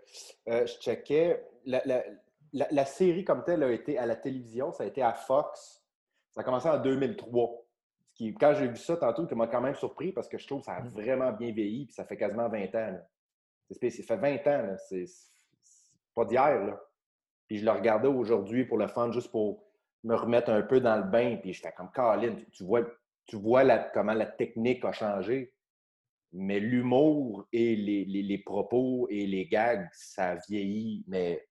euh, 0.49 0.65
je 0.65 0.73
checkais. 0.73 1.43
La, 1.65 2.85
série 2.85 3.23
comme 3.23 3.43
telle 3.43 3.63
a 3.63 3.71
été 3.71 3.97
à 3.97 4.05
la 4.05 4.15
télévision, 4.15 4.71
ça 4.71 4.83
a 4.83 4.87
été 4.87 5.01
à 5.01 5.13
Fox. 5.13 5.83
Ça 6.31 6.41
a 6.41 6.43
commencé 6.43 6.67
en 6.67 6.77
2003. 6.77 7.65
Ce 8.09 8.13
qui, 8.13 8.33
quand 8.33 8.53
j'ai 8.55 8.67
vu 8.67 8.77
ça 8.77 8.97
tantôt, 8.97 9.27
ça 9.27 9.35
m'a 9.35 9.47
quand 9.47 9.61
même 9.61 9.75
surpris 9.75 10.11
parce 10.11 10.27
que 10.27 10.37
je 10.37 10.45
trouve 10.47 10.59
que 10.59 10.65
ça 10.65 10.73
a 10.73 10.81
mmh. 10.81 10.89
vraiment 10.89 11.31
bien 11.31 11.51
vieilli 11.51 11.85
puis 11.85 11.93
ça 11.93 12.05
fait 12.05 12.17
quasiment 12.17 12.49
20 12.49 12.75
ans. 12.75 12.99
Ça 13.69 13.89
fait 13.89 14.17
20 14.17 14.47
ans. 14.47 14.75
C'est 14.89 15.05
pas 16.13 16.25
d'hier. 16.25 16.77
Puis 17.47 17.59
je 17.59 17.65
le 17.65 17.71
regardais 17.71 18.07
aujourd'hui 18.07 18.65
pour 18.65 18.77
le 18.77 18.87
fun, 18.87 19.11
juste 19.11 19.31
pour 19.31 19.63
me 20.03 20.15
remettre 20.15 20.51
un 20.51 20.61
peu 20.61 20.81
dans 20.81 20.97
le 20.97 21.03
bain. 21.03 21.37
Puis 21.37 21.53
j'étais 21.53 21.71
comme, 21.71 21.91
Colin, 21.91 22.35
tu, 22.51 22.63
vois, 22.63 22.81
tu 23.25 23.37
vois 23.37 23.65
comment 23.93 24.13
la 24.13 24.25
technique 24.25 24.83
a 24.83 24.91
changé 24.91 25.53
mais 26.33 26.59
l'humour 26.59 27.47
et 27.51 27.75
les, 27.75 28.37
propos 28.45 29.07
et 29.09 29.25
les 29.25 29.47
gags, 29.47 29.87
ça 29.93 30.35
vieillit, 30.49 31.03
mais 31.07 31.47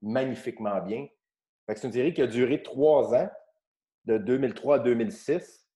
magnifiquement 0.00 0.80
bien. 0.80 1.06
c'est 1.68 1.84
une 1.84 1.92
série 1.92 2.14
qui 2.14 2.22
a 2.22 2.26
duré 2.26 2.62
trois 2.62 3.14
ans, 3.14 3.30
de 4.04 4.18
2003 4.18 4.76
à 4.76 4.78
2006. 4.80 5.68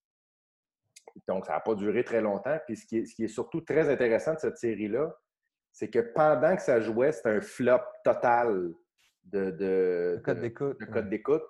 Donc, 1.26 1.46
ça 1.46 1.52
n'a 1.52 1.60
pas 1.60 1.74
duré 1.74 2.04
très 2.04 2.20
longtemps. 2.20 2.58
Puis 2.66 2.76
ce 2.76 2.86
qui, 2.86 3.24
est, 3.24 3.28
surtout 3.28 3.60
très 3.60 3.88
intéressant 3.88 4.34
de 4.34 4.40
cette 4.40 4.58
série-là, 4.58 5.14
c'est 5.72 5.88
que 5.88 5.98
pendant 5.98 6.56
que 6.56 6.62
ça 6.62 6.80
jouait, 6.80 7.12
c'était 7.12 7.30
un 7.30 7.40
flop 7.40 7.80
total 8.04 8.72
de, 9.24 9.50
de, 9.50 10.22
code 10.24 10.40
d'écoute. 10.40 10.78
code 10.92 11.08
d'écoute. 11.08 11.44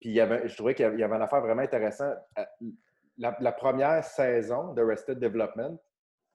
Puis 0.00 0.10
il 0.10 0.14
y 0.14 0.20
avait, 0.20 0.46
je 0.48 0.54
trouvais 0.54 0.74
qu'il 0.74 0.84
y 0.98 1.02
avait 1.02 1.16
une 1.16 1.22
affaire 1.22 1.40
vraiment 1.40 1.62
intéressante. 1.62 2.16
Euh, 2.38 2.44
la, 3.16 3.36
la, 3.40 3.52
première 3.52 4.04
saison 4.04 4.74
de 4.74 4.82
Rested 4.82 5.18
Development, 5.18 5.78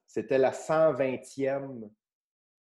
c'était 0.09 0.39
la 0.39 0.51
120e 0.51 1.87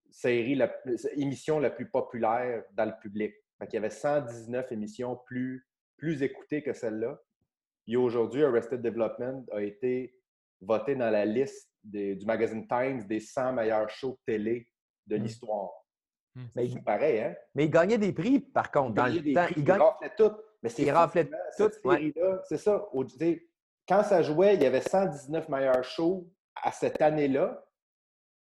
série, 0.08 0.54
la, 0.54 0.72
émission 1.16 1.58
la 1.58 1.70
plus 1.70 1.90
populaire 1.90 2.62
dans 2.74 2.84
le 2.84 2.96
public. 3.02 3.34
il 3.60 3.74
y 3.74 3.76
avait 3.76 3.90
119 3.90 4.70
émissions 4.70 5.20
plus, 5.26 5.66
plus 5.96 6.22
écoutées 6.22 6.62
que 6.62 6.72
celle-là. 6.72 7.20
Et 7.88 7.96
aujourd'hui, 7.96 8.44
Arrested 8.44 8.80
Development 8.80 9.44
a 9.50 9.60
été 9.62 10.16
voté 10.60 10.94
dans 10.94 11.10
la 11.10 11.24
liste 11.24 11.68
du 11.82 12.24
magazine 12.24 12.68
Times 12.68 13.04
des 13.08 13.18
100 13.18 13.54
meilleurs 13.54 13.90
shows 13.90 14.12
de 14.12 14.32
télé 14.32 14.68
de 15.08 15.18
mmh. 15.18 15.22
l'histoire. 15.22 15.70
Hmm. 16.36 16.46
Mais 16.54 16.68
c'est 16.68 16.84
pareil, 16.84 17.18
hein? 17.18 17.34
Mais 17.56 17.64
il 17.64 17.70
gagnait 17.70 17.98
des 17.98 18.12
prix, 18.12 18.38
par 18.38 18.70
contre, 18.70 18.94
dans 18.94 19.06
le 19.06 19.34
temps. 19.34 19.46
il, 19.56 19.70
raflait 19.72 20.12
tout. 20.16 20.32
Mais 20.62 20.68
c'est 20.68 20.90
raflait 20.92 21.24
tout. 21.24 21.66
C'est 22.48 22.58
ça. 22.58 22.88
quand 23.88 24.04
ça 24.04 24.22
jouait, 24.22 24.54
il 24.54 24.62
y 24.62 24.66
avait 24.66 24.80
119 24.80 25.48
meilleurs 25.48 25.84
shows 25.84 26.32
à 26.56 26.72
cette 26.72 27.00
année-là. 27.00 27.64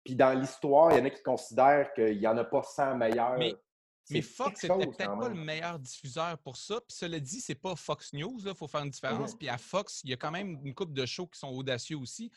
Puis 0.04 0.16
dans 0.16 0.38
l'histoire, 0.38 0.92
il 0.92 0.98
y 0.98 1.00
en 1.00 1.04
a 1.04 1.10
qui 1.10 1.22
considèrent 1.22 1.92
qu'il 1.94 2.18
n'y 2.18 2.26
en 2.26 2.36
a 2.36 2.44
pas 2.44 2.62
100 2.62 2.96
meilleurs. 2.96 3.38
Mais, 3.38 4.20
Fox 4.20 4.64
n'était 4.64 4.86
peut-être 4.86 5.18
pas 5.18 5.28
le 5.28 5.36
meilleur 5.36 5.78
diffuseur 5.78 6.36
pour 6.38 6.56
ça. 6.56 6.80
Puis 6.80 6.96
cela 6.96 7.20
dit, 7.20 7.40
c'est 7.40 7.54
pas 7.54 7.76
Fox 7.76 8.12
News, 8.12 8.40
il 8.44 8.54
faut 8.54 8.66
faire 8.66 8.82
une 8.82 8.90
différence. 8.90 9.34
Puis 9.36 9.48
à 9.48 9.58
Fox, 9.58 10.00
il 10.04 10.10
y 10.10 10.12
a 10.12 10.16
quand 10.16 10.32
même 10.32 10.60
une 10.64 10.74
coupe 10.74 10.92
de 10.92 11.06
shows 11.06 11.28
qui 11.28 11.38
sont 11.38 11.50
audacieux 11.50 11.96
aussi. 11.96 12.30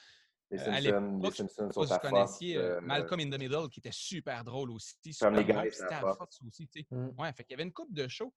Les 0.52 0.60
euh, 0.60 0.66
Simpsons, 0.66 1.20
les 1.24 1.32
Simpsons 1.32 1.72
sont 1.72 1.92
à 1.92 2.00
Fox. 2.00 2.40
Euh, 2.44 2.80
Malcolm 2.82 3.20
in 3.20 3.30
the 3.30 3.40
Middle, 3.40 3.68
qui 3.70 3.80
était 3.80 3.92
super 3.92 4.44
drôle 4.44 4.72
aussi. 4.72 4.96
Comme 5.20 5.36
les 5.36 5.44
gars, 5.46 5.64
c'était 5.72 5.96
à 5.96 6.14
Fox 6.14 6.40
aussi. 6.46 6.70
Mm. 6.92 7.10
Ouais, 7.18 7.34
fait 7.34 7.44
qu'il 7.44 7.52
y 7.52 7.56
avait 7.56 7.64
une 7.64 7.74
coupe 7.74 7.94
de 7.94 8.08
shows. 8.08 8.34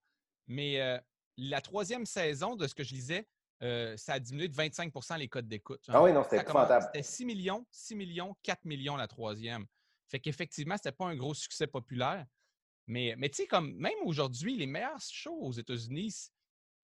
Mais 0.47 0.81
euh, 0.81 0.97
la 1.37 1.61
troisième 1.61 2.05
saison, 2.05 2.55
de 2.55 2.65
ce 2.67 2.73
que 2.73 2.83
je 2.83 2.95
lisais, 2.95 3.27
ça 3.61 4.13
a 4.13 4.19
diminué 4.19 4.47
de 4.47 4.55
25% 4.55 5.17
les 5.17 5.27
codes 5.27 5.47
d'écoute. 5.47 5.83
Ah 5.89 6.01
oui, 6.01 6.13
non, 6.13 6.23
c'était 6.23 6.43
fantastique. 6.43 6.91
C'était 6.93 7.03
6 7.03 7.25
millions, 7.25 7.65
6 7.71 7.95
millions, 7.95 8.35
4 8.43 8.65
millions 8.65 8.95
la 8.95 9.07
troisième. 9.07 9.65
Fait 10.07 10.19
qu'effectivement, 10.19 10.75
c'était 10.77 10.91
pas 10.91 11.05
un 11.05 11.15
gros 11.15 11.33
succès 11.33 11.67
populaire. 11.67 12.25
Mais, 12.87 13.13
mais 13.17 13.29
tu 13.29 13.43
sais, 13.43 13.47
comme 13.47 13.75
même 13.75 13.99
aujourd'hui, 14.05 14.57
les 14.57 14.65
meilleurs 14.65 14.99
shows 14.99 15.39
aux 15.41 15.51
États-Unis, 15.51 16.11
tu 16.11 16.23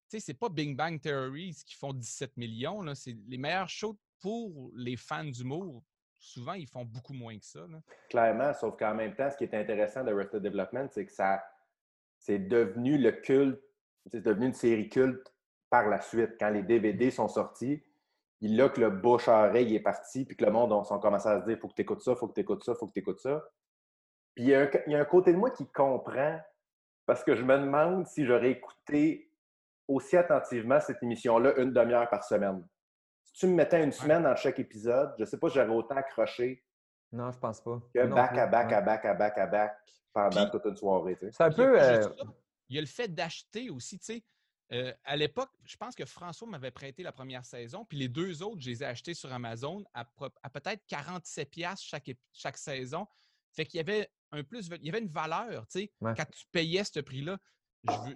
sais, 0.07 0.19
c'est 0.19 0.35
pas 0.35 0.49
Bing 0.49 0.75
Bang 0.75 1.01
Theory 1.01 1.55
qui 1.65 1.75
font 1.75 1.93
17 1.93 2.37
millions. 2.37 2.83
C'est 2.93 3.17
les 3.27 3.37
meilleurs 3.37 3.69
shows 3.69 3.97
pour 4.19 4.69
les 4.75 4.97
fans 4.97 5.23
d'humour. 5.23 5.83
Souvent, 6.19 6.53
ils 6.53 6.67
font 6.67 6.85
beaucoup 6.85 7.13
moins 7.13 7.37
que 7.37 7.45
ça. 7.45 7.65
Clairement, 8.09 8.53
sauf 8.53 8.77
qu'en 8.77 8.93
même 8.93 9.15
temps, 9.15 9.29
ce 9.31 9.37
qui 9.37 9.45
est 9.45 9.53
intéressant 9.55 10.03
de 10.03 10.11
Arrested 10.11 10.41
Development, 10.41 10.87
c'est 10.91 11.05
que 11.05 11.11
ça 11.11 11.43
c'est 12.17 12.39
devenu 12.39 12.97
le 12.97 13.11
culte, 13.11 13.61
c'est 14.07 14.21
devenu 14.21 14.47
une 14.47 14.53
série 14.53 14.89
culte 14.89 15.34
par 15.69 15.87
la 15.89 16.01
suite. 16.01 16.31
Quand 16.39 16.49
les 16.49 16.63
DVD 16.63 17.11
sont 17.11 17.27
sortis, 17.27 17.83
il 18.41 18.57
là 18.57 18.69
que 18.69 18.79
le 18.79 18.89
bouche-oreille 18.89 19.75
est 19.75 19.81
parti, 19.81 20.25
puis 20.25 20.35
que 20.35 20.45
le 20.45 20.51
monde 20.51 20.73
a 20.73 20.97
commencé 20.99 21.27
à 21.27 21.41
se 21.41 21.45
dire 21.45 21.57
faut 21.59 21.67
que 21.67 21.73
tu 21.73 21.81
écoutes 21.81 22.01
ça, 22.01 22.15
faut 22.15 22.27
que 22.27 22.33
tu 22.33 22.41
écoutes 22.41 22.63
ça, 22.63 22.75
faut 22.75 22.87
que 22.87 22.93
tu 22.93 22.99
écoutes 22.99 23.19
ça. 23.19 23.43
Puis 24.35 24.45
il 24.45 24.49
y, 24.49 24.55
a 24.55 24.99
un, 24.99 25.05
côté 25.05 25.31
de 25.31 25.37
moi 25.37 25.49
qui 25.49 25.65
comprend 25.71 26.39
parce 27.05 27.23
que 27.23 27.35
je 27.35 27.43
me 27.43 27.57
demande 27.57 28.05
si 28.05 28.25
j'aurais 28.25 28.51
écouté 28.51 29.31
aussi 29.87 30.17
attentivement 30.17 30.79
cette 30.81 31.01
émission-là 31.01 31.55
une 31.57 31.71
demi-heure 31.71 32.09
par 32.09 32.23
semaine. 32.23 32.67
Si 33.23 33.33
tu 33.33 33.47
me 33.47 33.53
mettais 33.53 33.83
une 33.83 33.91
semaine 33.91 34.23
dans 34.23 34.35
chaque 34.35 34.59
épisode, 34.59 35.13
je 35.17 35.23
ne 35.23 35.25
sais 35.25 35.37
pas 35.37 35.47
si 35.49 35.55
j'aurais 35.55 35.69
autant 35.69 35.95
accroché. 35.95 36.63
Non, 37.11 37.31
je 37.31 37.39
pense 37.39 37.61
pas. 37.61 37.81
Que 37.93 38.05
back 38.07 38.37
à 38.37 38.47
back 38.47 38.73
à 38.73 38.81
back 38.81 39.05
à 39.05 39.13
back 39.13 39.37
à 39.37 39.47
back 39.47 39.77
pendant 40.11 40.49
toute 40.49 40.65
une 40.65 40.75
soirée. 40.75 41.17
C'est 41.31 41.43
un 41.43 41.51
peu. 41.51 41.81
Euh, 41.81 42.01
il 42.67 42.75
y 42.75 42.77
a 42.77 42.81
le 42.81 42.87
fait 42.87 43.07
d'acheter 43.07 43.69
aussi, 43.69 43.99
tu 43.99 44.05
sais. 44.05 44.23
Euh, 44.71 44.93
à 45.03 45.15
l'époque, 45.15 45.51
je 45.63 45.75
pense 45.77 45.95
que 45.95 46.05
François 46.05 46.47
m'avait 46.47 46.71
prêté 46.71 47.03
la 47.03 47.11
première 47.11 47.45
saison, 47.45 47.85
puis 47.85 47.97
les 47.97 48.07
deux 48.07 48.41
autres, 48.41 48.61
je 48.61 48.69
les 48.69 48.83
ai 48.83 48.85
achetés 48.85 49.13
sur 49.13 49.31
Amazon 49.31 49.83
à, 49.93 50.05
peut-être 50.05 50.83
47$ 50.89 51.79
chaque, 51.81 52.11
chaque 52.33 52.57
saison. 52.57 53.05
Fait 53.51 53.65
qu'il 53.65 53.77
y 53.77 53.81
avait 53.81 54.09
un 54.31 54.43
plus, 54.43 54.67
il 54.67 54.85
y 54.85 54.89
avait 54.89 54.99
une 54.99 55.11
valeur, 55.11 55.67
tu 55.67 55.79
sais, 55.79 55.91
quand 56.01 56.25
tu 56.31 56.45
payais 56.51 56.83
ce 56.83 56.99
prix-là. 56.99 57.39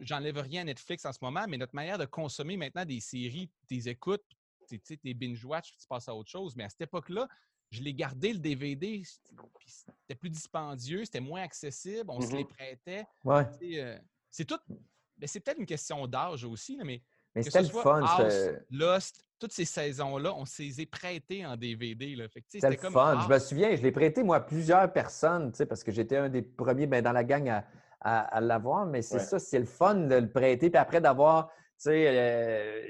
J'enlève 0.01 0.39
rien 0.39 0.61
à 0.61 0.65
Netflix 0.65 1.05
en 1.05 1.13
ce 1.13 1.19
moment, 1.21 1.45
mais 1.47 1.57
notre 1.57 1.75
manière 1.75 1.99
de 1.99 2.05
consommer 2.05 2.57
maintenant 2.57 2.85
des 2.85 2.99
séries, 2.99 3.51
des 3.69 3.87
écoutes, 3.87 4.25
des 5.03 5.13
binge-watch, 5.13 5.71
tu 5.77 5.87
passes 5.87 6.09
à 6.09 6.15
autre 6.15 6.29
chose. 6.29 6.55
Mais 6.55 6.63
à 6.63 6.69
cette 6.69 6.81
époque-là, 6.81 7.27
je 7.69 7.83
l'ai 7.83 7.93
gardé 7.93 8.33
le 8.33 8.39
DVD, 8.39 9.03
c'était 9.05 10.15
plus 10.15 10.31
dispendieux, 10.31 11.05
c'était 11.05 11.19
moins 11.19 11.43
accessible, 11.43 12.09
on 12.09 12.19
se 12.19 12.35
les 12.35 12.43
mm-hmm. 12.43 12.47
prêtait. 12.47 13.05
Euh, 13.27 13.99
c'est 14.31 14.45
tout. 14.45 14.59
Mais 15.19 15.27
c'est 15.27 15.39
peut-être 15.39 15.59
une 15.59 15.65
question 15.65 16.07
d'âge 16.07 16.43
aussi, 16.45 16.77
mais, 16.83 17.01
mais 17.35 17.43
c'était 17.43 17.61
le 17.61 17.67
fun. 17.67 18.01
Lost, 18.71 19.23
toutes 19.39 19.53
ces 19.53 19.65
saisons-là, 19.65 20.33
on 20.35 20.45
s'est 20.45 20.69
les 20.77 20.85
prêtées 20.85 21.45
en 21.45 21.55
DVD. 21.57 22.15
C'était 22.47 22.69
le 22.69 22.77
fun. 22.77 23.21
Je 23.27 23.33
me 23.33 23.39
souviens, 23.39 23.75
je 23.75 23.81
l'ai 23.81 23.91
prêté, 23.91 24.23
moi, 24.23 24.37
à 24.37 24.41
plusieurs 24.41 24.91
personnes, 24.91 25.51
parce 25.67 25.83
que 25.83 25.91
j'étais 25.91 26.17
un 26.17 26.29
des 26.29 26.41
premiers 26.41 26.87
ben, 26.87 27.03
dans 27.03 27.11
la 27.13 27.23
gang 27.23 27.49
à, 27.49 27.65
à, 28.01 28.41
l'avoir. 28.41 28.85
Mais 28.85 29.01
c'est 29.01 29.19
ça, 29.19 29.39
c'est 29.39 29.59
le 29.59 29.65
fun 29.65 29.95
de 29.95 30.15
le 30.15 30.29
prêter. 30.29 30.69
Puis 30.69 30.79
après, 30.79 31.01
d'avoir 31.01 31.49
euh, 31.87 32.81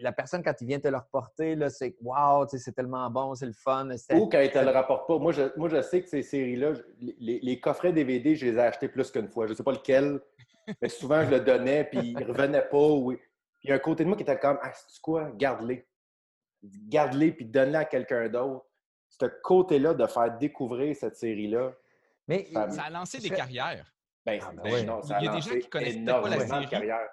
la 0.00 0.12
personne, 0.12 0.42
quand 0.42 0.54
il 0.60 0.66
vient 0.66 0.80
te 0.80 0.88
le 0.88 0.96
reporter, 0.96 1.56
c'est 1.70 1.94
wow, 2.00 2.46
c'est 2.48 2.72
tellement 2.72 3.10
bon, 3.10 3.34
c'est 3.34 3.46
le 3.46 3.52
fun. 3.52 3.90
Ou 4.14 4.26
quand 4.26 4.40
il 4.40 4.50
te 4.50 4.58
le 4.58 4.70
rapporte 4.70 5.06
pas. 5.06 5.18
Moi 5.18 5.32
je, 5.32 5.42
moi, 5.56 5.68
je 5.68 5.82
sais 5.82 6.02
que 6.02 6.08
ces 6.08 6.22
séries-là, 6.22 6.72
les, 7.00 7.40
les, 7.40 7.60
coffrets 7.60 7.92
DVD, 7.92 8.34
je 8.34 8.46
les 8.46 8.54
ai 8.54 8.60
achetés 8.60 8.88
plus 8.88 9.10
qu'une 9.10 9.28
fois. 9.28 9.46
Je 9.46 9.52
ne 9.52 9.56
sais 9.56 9.62
pas 9.62 9.72
lequel, 9.72 10.20
mais 10.80 10.88
souvent, 10.88 11.24
je 11.24 11.30
le 11.30 11.40
donnais, 11.40 11.84
puis 11.84 12.00
il 12.00 12.16
ne 12.16 12.24
revenait 12.24 12.68
pas. 12.68 12.88
Ou 12.88 13.12
il 13.12 13.70
y 13.70 13.72
a 13.72 13.76
un 13.76 13.78
côté 13.78 14.04
de 14.04 14.08
moi 14.08 14.16
qui 14.16 14.22
était 14.22 14.38
comme 14.38 14.58
Ah, 14.62 14.72
c'est 14.72 15.00
quoi, 15.00 15.30
garde-les. 15.34 15.86
Garde-les 16.62 17.32
puis 17.32 17.44
donne-les 17.44 17.78
à 17.78 17.84
quelqu'un 17.84 18.28
d'autre. 18.28 18.66
Ce 19.08 19.26
côté-là 19.42 19.94
de 19.94 20.06
faire 20.06 20.36
découvrir 20.38 20.96
cette 20.96 21.16
série-là. 21.16 21.72
Mais 22.28 22.48
ça, 22.52 22.84
a 22.84 22.90
lancé 22.90 23.18
des 23.18 23.30
carrières. 23.30 23.86
Ben, 24.24 24.40
ah, 24.42 24.52
ben 24.62 25.02
il 25.20 25.24
y 25.24 25.28
a 25.28 25.34
des 25.34 25.40
gens 25.40 25.58
qui 25.58 25.68
connaissent 25.68 26.04
pas 26.04 26.28
la 26.28 26.46
série. 26.46 26.68
Carrière. 26.68 27.08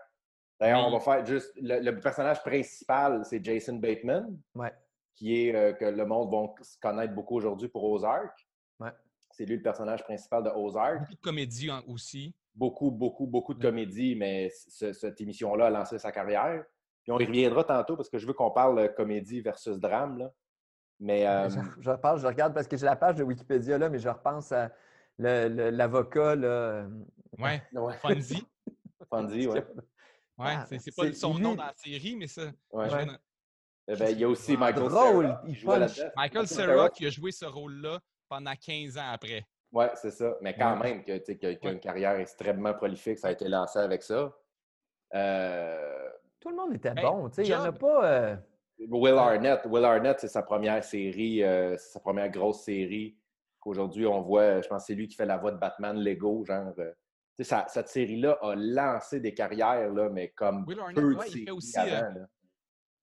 D'ailleurs, 0.59 0.87
on 0.87 0.91
va 0.91 0.99
faire 0.99 1.25
juste. 1.25 1.51
Le, 1.55 1.91
personnage 1.99 2.43
principal, 2.43 3.25
c'est 3.25 3.43
Jason 3.43 3.75
Bateman. 3.75 4.37
Ouais. 4.55 4.73
Qui 5.15 5.47
est 5.47 5.55
euh, 5.55 5.73
que 5.73 5.85
le 5.85 6.05
monde 6.05 6.31
va 6.31 6.63
se 6.63 6.77
connaître 6.79 7.13
beaucoup 7.13 7.35
aujourd'hui 7.35 7.67
pour 7.67 7.83
Ozark. 7.83 8.47
Ouais. 8.79 8.91
C'est 9.31 9.45
lui 9.45 9.57
le 9.57 9.61
personnage 9.61 10.03
principal 10.03 10.43
de 10.43 10.49
Ozark. 10.49 10.99
Beaucoup 10.99 11.15
de 11.15 11.21
comédie 11.21 11.69
aussi 11.87 12.33
beaucoup, 12.59 12.91
beaucoup, 12.91 13.25
beaucoup 13.25 13.53
de 13.53 13.61
comédie, 13.61 14.15
mais 14.15 14.49
cette 14.49 15.21
émission-là 15.21 15.67
a 15.67 15.69
lancé 15.69 15.97
sa 15.97 16.11
carrière. 16.11 16.63
Puis 17.03 17.13
on 17.13 17.19
y 17.19 17.25
reviendra 17.25 17.63
tantôt 17.63 17.95
parce 17.95 18.09
que 18.09 18.17
je 18.17 18.27
veux 18.27 18.33
qu'on 18.33 18.51
parle 18.51 18.93
comédie 18.95 19.39
versus 19.39 19.79
drame. 19.79 20.17
Là. 20.17 20.33
Mais, 20.99 21.25
euh, 21.25 21.49
je, 21.49 21.59
je, 21.79 21.91
je 22.17 22.27
regarde 22.27 22.53
parce 22.53 22.67
que 22.67 22.75
j'ai 22.75 22.85
la 22.85 22.97
page 22.97 23.15
de 23.15 23.23
Wikipédia 23.23 23.77
là, 23.77 23.89
mais 23.89 23.99
je 23.99 24.09
repense 24.09 24.51
à 24.51 24.71
l'avocat. 25.17 26.35
Le, 26.35 26.89
ouais, 27.39 27.63
ouais. 27.71 27.93
Fonzie. 27.93 28.45
Fonzie, 29.09 29.47
oui. 29.47 29.59
Ouais, 30.37 30.55
ah, 30.55 30.65
c'est 30.65 30.95
pas 30.95 31.11
son 31.13 31.39
nom 31.39 31.55
dans 31.55 31.65
la 31.65 31.73
série, 31.75 32.15
mais 32.17 32.27
ça. 32.27 32.51
Ouais. 32.71 32.87
Eh 33.87 33.95
ben, 33.95 34.09
il 34.11 34.19
y 34.19 34.23
a 34.23 34.29
aussi 34.29 34.53
ah, 34.55 34.59
Michael 34.59 34.89
Cera. 34.89 36.11
Michael 36.15 36.47
Cera 36.47 36.89
qui 36.89 37.05
a 37.05 37.09
joué 37.09 37.31
ce 37.31 37.45
rôle-là 37.45 37.99
pendant 38.27 38.53
15 38.53 38.97
ans 38.97 39.11
après. 39.11 39.45
Oui, 39.71 39.85
c'est 39.95 40.11
ça. 40.11 40.35
Mais 40.41 40.55
quand 40.55 40.77
même, 40.77 41.03
que, 41.03 41.17
tu 41.17 41.45
a 41.45 41.71
une 41.71 41.79
carrière 41.79 42.19
extrêmement 42.19 42.73
prolifique, 42.73 43.19
ça 43.19 43.27
a 43.27 43.31
été 43.31 43.47
lancé 43.47 43.79
avec 43.79 44.01
ça. 44.03 44.33
Euh, 45.13 46.09
Tout 46.39 46.49
le 46.49 46.55
monde 46.55 46.73
était 46.73 46.93
bon. 46.93 47.29
Il 47.37 47.43
n'y 47.43 47.53
en 47.53 47.63
a 47.63 47.71
pas. 47.71 48.05
Euh, 48.05 48.35
Will 48.89 49.15
Arnett. 49.15 49.65
Will 49.65 49.85
Arnett, 49.85 50.19
c'est 50.19 50.27
sa 50.27 50.41
première 50.41 50.83
série, 50.83 51.43
euh, 51.43 51.75
c'est 51.77 51.93
sa 51.93 51.99
première 51.99 52.29
grosse 52.29 52.63
série 52.63 53.17
qu'aujourd'hui 53.59 54.07
on 54.07 54.21
voit. 54.21 54.61
Je 54.61 54.67
pense 54.67 54.83
que 54.83 54.87
c'est 54.87 54.95
lui 54.95 55.07
qui 55.07 55.15
fait 55.15 55.25
la 55.25 55.37
voix 55.37 55.51
de 55.51 55.57
Batman 55.57 55.97
Lego, 55.97 56.45
genre. 56.45 56.73
Ça, 57.41 57.65
cette 57.69 57.87
série-là 57.87 58.37
a 58.41 58.53
lancé 58.55 59.21
des 59.21 59.33
carrières, 59.33 59.93
là, 59.93 60.09
mais 60.09 60.29
comme 60.29 60.65
Will 60.67 60.79
Arnett, 60.79 60.95
peu 60.95 61.13
de 61.13 61.37
il 61.37 61.45
fait 61.45 61.51
aussi, 61.51 61.77
avant, 61.77 62.25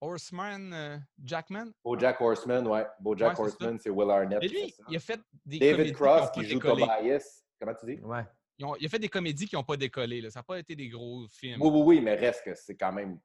Horseman 0.01 0.73
euh, 0.73 0.99
Jackman? 1.23 1.73
Jack 1.99 2.21
Horseman, 2.21 2.67
ouais. 2.67 2.87
Jack 3.17 3.39
Horseman, 3.39 3.79
c'est 3.79 3.91
Will 3.91 4.11
Arnett. 4.11 4.43
Et 4.43 4.49
lui, 4.49 4.75
il 4.89 4.97
a 4.97 5.01
fait 5.01 5.21
des 5.45 5.59
David 5.59 5.95
Cross 5.95 6.31
qui, 6.33 6.45
joue 6.45 6.59
Tobias. 6.59 7.43
Comment 7.59 7.75
tu 7.75 7.87
dis? 7.87 8.01
Ouais. 8.03 8.25
il 8.59 8.87
a 8.87 8.89
fait 8.89 8.99
des 8.99 9.09
comédies 9.09 9.47
qui 9.47 9.57
n'ont 9.57 9.65
pas 9.65 9.77
décollé. 9.77 10.21
Là. 10.21 10.31
Ça 10.31 10.41
n'a 10.41 10.45
pas 10.45 10.59
été 10.59 10.77
des 10.77 10.89
gros 10.89 11.27
films. 11.31 11.61
Oui, 11.61 11.71
oui, 11.73 11.83
oui, 11.85 12.01
mais 12.01 12.15
reste 12.15 12.45
que 12.45 12.55
c'est 12.55 12.77
quand 12.77 12.93
même. 12.93 13.19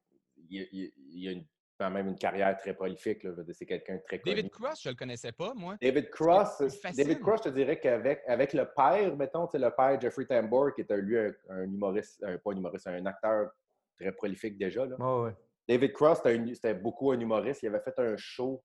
Il, 0.50 0.92
y 1.14 1.30
a 1.30 1.34
quand 1.78 1.92
même 1.92 2.08
une 2.08 2.18
carrière 2.18 2.56
très 2.58 2.74
prolifique. 2.74 3.26
C'est 3.54 3.66
quelqu'un 3.66 3.96
de 3.96 4.02
très 4.04 4.20
connu. 4.20 4.36
David 4.36 4.52
Cross, 4.52 4.82
je 4.84 4.90
ne 4.90 4.94
le 4.94 4.98
connaissais 4.98 5.32
pas, 5.32 5.54
moi. 5.54 5.78
David 5.82 6.10
Cross, 6.10 6.62
David 6.96 7.20
Cross, 7.20 7.42
je 7.46 7.50
te 7.50 7.56
dirais 7.56 7.80
qu'avec 7.80 8.22
avec 8.28 8.54
le 8.54 8.66
père, 8.66 9.16
mettons, 9.18 9.48
le 9.54 9.70
père 9.76 10.00
Jeffrey 10.00 10.26
Tambor, 10.26 10.74
qui 10.74 10.82
était 10.82 10.98
lui 10.98 11.18
un, 11.18 11.64
humoriste, 11.64 12.24
un, 12.24 12.38
pas 12.38 12.52
un 12.52 12.58
humoriste, 12.58 12.88
un 12.88 13.06
acteur 13.06 13.52
très 13.98 14.12
prolifique 14.12 14.58
déjà. 14.58 14.86
Là. 14.86 14.96
Oh, 15.00 15.26
ouais. 15.26 15.36
David 15.68 15.94
Cross, 15.94 16.22
c'était 16.24 16.74
beaucoup 16.74 17.12
un 17.12 17.20
humoriste. 17.20 17.64
Il 17.64 17.68
avait 17.68 17.82
fait 17.82 17.98
un 18.00 18.16
show 18.18 18.64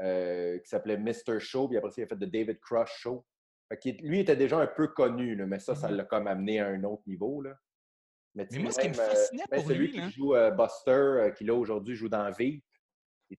euh, 0.00 0.58
qui 0.58 0.68
s'appelait 0.68 0.96
Mr. 0.96 1.40
Show, 1.40 1.68
puis 1.68 1.76
après 1.76 1.90
ça, 1.90 2.00
il 2.00 2.04
a 2.04 2.06
fait 2.06 2.16
The 2.16 2.30
David 2.30 2.60
Cross 2.60 2.90
Show. 2.90 3.24
Lui, 3.84 3.92
lui 4.02 4.20
était 4.20 4.36
déjà 4.36 4.58
un 4.58 4.66
peu 4.66 4.88
connu, 4.88 5.36
mais 5.46 5.58
ça, 5.58 5.74
ça 5.74 5.88
mm-hmm. 5.88 5.94
l'a 5.94 6.04
comme 6.04 6.26
amené 6.26 6.60
à 6.60 6.66
un 6.66 6.82
autre 6.84 7.02
niveau. 7.06 7.40
Là. 7.42 7.54
Mais, 8.34 8.46
moi, 8.58 8.70
ce 8.70 8.80
qui 8.80 8.88
me 8.88 8.94
euh, 8.94 8.96
fascinait 8.96 9.44
pour 9.50 9.68
lui, 9.68 9.88
lui 9.88 9.90
qui 9.92 10.10
joue 10.10 10.34
euh, 10.34 10.50
Buster, 10.50 11.32
qui 11.36 11.44
là 11.44 11.54
aujourd'hui 11.54 11.94
joue 11.94 12.08
dans 12.08 12.30
Veep. 12.30 12.64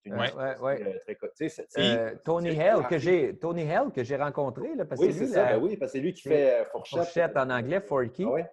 Une 0.06 0.14
ouais, 0.14 0.58
ouais, 0.60 1.00
très 1.00 2.16
Tony 2.24 2.58
Hale 2.58 2.88
que 2.88 2.98
j'ai 2.98 3.38
Tony 3.38 3.68
que 3.94 4.06
j'ai 4.06 4.16
rencontré 4.16 4.74
là, 4.76 4.86
parce 4.86 5.02
oui, 5.02 5.12
c'est 5.12 5.28
ça, 5.28 5.52
ben 5.52 5.62
oui, 5.62 5.76
parce 5.76 5.92
que 5.92 5.98
c'est 5.98 6.02
lui 6.02 6.14
qui 6.14 6.22
fait 6.22 6.66
Fourchette. 6.72 7.00
Fourchette 7.00 7.36
en 7.36 7.50
anglais, 7.50 7.82
Forky. 7.82 8.26
Ah 8.26 8.48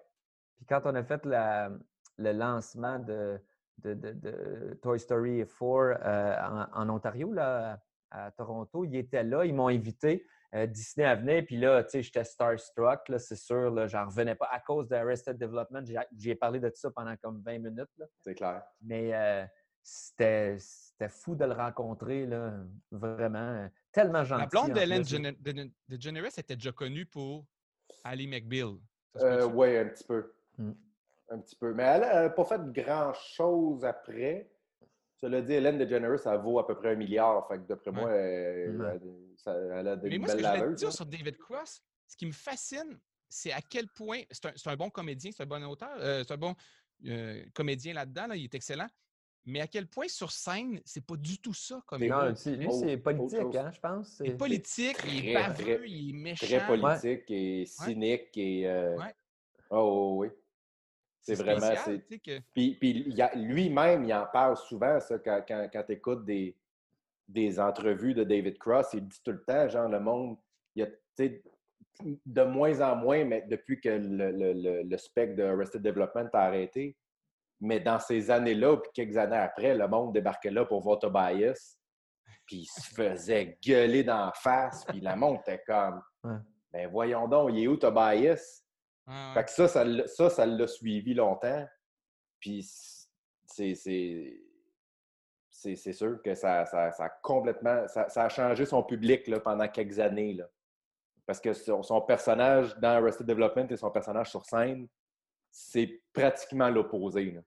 Puis 0.57 0.65
quand 0.67 0.81
on 0.83 0.95
a 0.95 1.03
fait 1.03 1.25
la, 1.25 1.71
le 2.17 2.33
lancement 2.33 2.99
de 2.99 3.39
de, 3.83 4.79
Toy 4.81 4.99
Story 4.99 5.45
4 5.45 5.55
euh, 5.61 6.35
en, 6.73 6.89
Ontario, 6.89 7.33
là, 7.33 7.79
à 8.11 8.31
Toronto. 8.31 8.85
Ils 8.85 8.95
étaient 8.95 9.23
là, 9.23 9.45
ils 9.45 9.53
m'ont 9.53 9.67
invité. 9.67 10.25
euh, 10.55 10.65
Disney 10.65 11.05
à 11.05 11.15
venir. 11.15 11.43
Puis 11.45 11.57
là, 11.57 11.83
tu 11.83 11.91
sais, 11.91 12.01
j'étais 12.01 12.23
starstruck, 12.23 13.07
là, 13.09 13.19
c'est 13.19 13.35
sûr. 13.35 13.71
Là, 13.71 13.87
j'en 13.87 14.05
revenais 14.05 14.35
pas 14.35 14.49
à 14.51 14.59
cause 14.59 14.87
d'Arrested 14.87 15.37
Development. 15.37 15.83
J'ai 16.17 16.35
parlé 16.35 16.59
de 16.59 16.71
ça 16.73 16.89
pendant 16.91 17.15
comme 17.17 17.41
20 17.45 17.59
minutes. 17.59 17.89
C'est 18.19 18.35
clair. 18.35 18.63
Mais 18.81 19.13
euh, 19.13 19.45
c'était 19.83 20.57
fou 21.09 21.35
de 21.35 21.45
le 21.45 21.53
rencontrer, 21.53 22.25
là, 22.25 22.53
vraiment. 22.91 23.69
Tellement 23.91 24.23
gentil. 24.23 24.41
La 24.41 24.47
blonde 24.47 24.73
d'Hélène 24.73 25.71
DeGeneres 25.87 26.37
était 26.37 26.55
déjà 26.55 26.71
connue 26.71 27.05
pour 27.05 27.45
Ali 28.03 28.27
McBeal. 28.27 28.75
Euh, 29.17 29.45
oui, 29.45 29.77
un 29.77 29.85
petit 29.85 30.03
peu. 30.03 30.31
Hmm. 30.57 30.73
Un 31.29 31.39
petit 31.39 31.55
peu. 31.55 31.73
Mais 31.73 31.83
elle 31.83 32.01
n'a 32.01 32.29
pas 32.29 32.45
fait 32.45 32.61
grand-chose 32.71 33.85
après. 33.85 34.49
Cela 35.21 35.41
dit, 35.41 35.53
Hélène 35.53 35.77
DeGeneres, 35.77 36.19
ça 36.19 36.37
vaut 36.37 36.59
à 36.59 36.65
peu 36.65 36.75
près 36.75 36.93
un 36.93 36.95
milliard. 36.95 37.45
Fait 37.47 37.57
que 37.57 37.67
d'après 37.67 37.91
moi, 37.91 38.11
elle, 38.11 38.81
a 39.87 39.95
des 39.95 40.09
Mais 40.09 40.17
moi, 40.17 40.29
ce 40.29 40.35
que 40.35 40.43
je 40.43 40.63
voulais 40.63 40.75
dire 40.75 40.93
sur 40.93 41.05
David 41.05 41.37
Cross, 41.37 41.83
ce 42.07 42.15
qui 42.15 42.25
me 42.25 42.31
fascine, 42.31 42.97
c'est 43.27 43.51
à 43.51 43.61
quel 43.61 43.87
point. 43.89 44.21
C'est 44.31 44.67
un, 44.67 44.75
bon 44.75 44.89
comédien, 44.89 45.31
c'est 45.35 45.43
un 45.43 45.45
bon 45.45 45.63
auteur, 45.65 45.89
euh, 45.99 46.23
c'est 46.25 46.33
un 46.33 46.37
bon 46.37 46.55
euh, 47.05 47.43
comédien 47.53 47.93
là-dedans, 47.93 48.31
il 48.33 48.45
est 48.45 48.55
excellent. 48.55 48.87
Mais 49.45 49.61
à 49.61 49.67
quel 49.67 49.87
point 49.87 50.07
sur 50.07 50.31
scène, 50.31 50.79
c'est 50.85 51.05
pas 51.05 51.15
du 51.15 51.39
tout 51.39 51.53
ça 51.53 51.81
comme 51.85 52.05
Non, 52.05 52.27
lui, 52.27 52.35
c'est 52.35 52.97
politique, 52.97 53.55
hein, 53.55 53.71
je 53.73 53.79
pense. 53.79 54.07
C'est 54.17 54.37
politique, 54.37 54.97
il 55.05 55.29
est 55.29 55.33
baveux, 55.33 55.87
il 55.87 56.09
est 56.09 56.13
méchant. 56.13 56.45
Très 56.45 56.65
politique 56.65 57.29
et 57.29 57.65
cynique 57.65 58.37
et. 58.37 58.67
Euh... 58.67 58.97
Oh, 59.71 60.15
oui. 60.19 60.29
C'est 61.35 61.43
vraiment. 61.43 61.99
Puis, 62.53 62.75
puis 62.75 63.15
lui-même, 63.35 64.05
il 64.05 64.13
en 64.13 64.25
parle 64.25 64.57
souvent, 64.57 64.99
ça, 64.99 65.19
quand, 65.19 65.43
quand, 65.47 65.67
quand 65.71 65.83
tu 65.83 65.93
écoutes 65.93 66.25
des, 66.25 66.55
des 67.27 67.59
entrevues 67.59 68.13
de 68.13 68.23
David 68.23 68.57
Cross, 68.57 68.93
il 68.93 69.07
dit 69.07 69.21
tout 69.23 69.31
le 69.31 69.43
temps, 69.43 69.69
genre, 69.69 69.87
le 69.87 69.99
monde, 69.99 70.37
il 70.75 70.83
y 70.83 70.85
a, 70.85 71.29
de 72.25 72.43
moins 72.43 72.81
en 72.81 72.95
moins, 72.95 73.25
mais 73.25 73.43
depuis 73.47 73.79
que 73.79 73.89
le, 73.89 74.31
le, 74.31 74.83
le, 74.83 74.97
spec 74.97 75.35
de 75.35 75.43
Arrested 75.43 75.81
Development 75.81 76.29
a 76.33 76.39
arrêté, 76.39 76.97
mais 77.61 77.79
dans 77.79 77.99
ces 77.99 78.31
années-là, 78.31 78.77
puis 78.77 78.91
quelques 78.93 79.17
années 79.17 79.37
après, 79.37 79.75
le 79.75 79.87
monde 79.87 80.13
débarquait 80.13 80.51
là 80.51 80.65
pour 80.65 80.81
voir 80.81 80.99
Tobias, 80.99 81.77
puis 82.45 82.57
il 82.57 82.65
se 82.65 82.93
faisait 82.93 83.57
gueuler 83.63 84.03
d'en 84.03 84.31
face, 84.33 84.85
puis 84.85 85.01
la 85.01 85.15
monde 85.15 85.39
était 85.41 85.61
comme, 85.67 86.01
ben 86.71 86.89
voyons 86.89 87.27
donc, 87.27 87.51
il 87.53 87.63
est 87.63 87.67
où 87.67 87.75
Tobias? 87.75 88.63
Fait 89.33 89.43
que 89.43 89.51
ça, 89.51 89.67
ça, 89.67 90.29
ça 90.29 90.45
l'a 90.45 90.67
suivi 90.67 91.13
longtemps. 91.13 91.67
Puis 92.39 92.69
c'est 93.45 93.75
c'est 95.51 95.93
sûr 95.93 96.21
que 96.21 96.35
ça, 96.35 96.65
ça, 96.65 96.91
ça, 96.91 97.05
a 97.05 97.09
complètement 97.09 97.87
ça, 97.87 98.07
ça, 98.07 98.25
a 98.25 98.29
changé 98.29 98.65
son 98.65 98.81
public 98.83 99.27
là, 99.27 99.39
pendant 99.39 99.67
quelques 99.67 99.99
années. 99.99 100.33
Là. 100.33 100.45
Parce 101.25 101.41
que 101.41 101.53
son, 101.53 101.83
son, 101.83 102.01
personnage 102.01 102.75
dans 102.77 102.89
Arrested 102.89 103.27
Development 103.27 103.67
et 103.69 103.77
son 103.77 103.91
personnage 103.91 104.29
sur 104.29 104.45
scène, 104.45 104.87
c'est 105.51 106.01
pratiquement 106.13 106.69
l'opposé. 106.69 107.37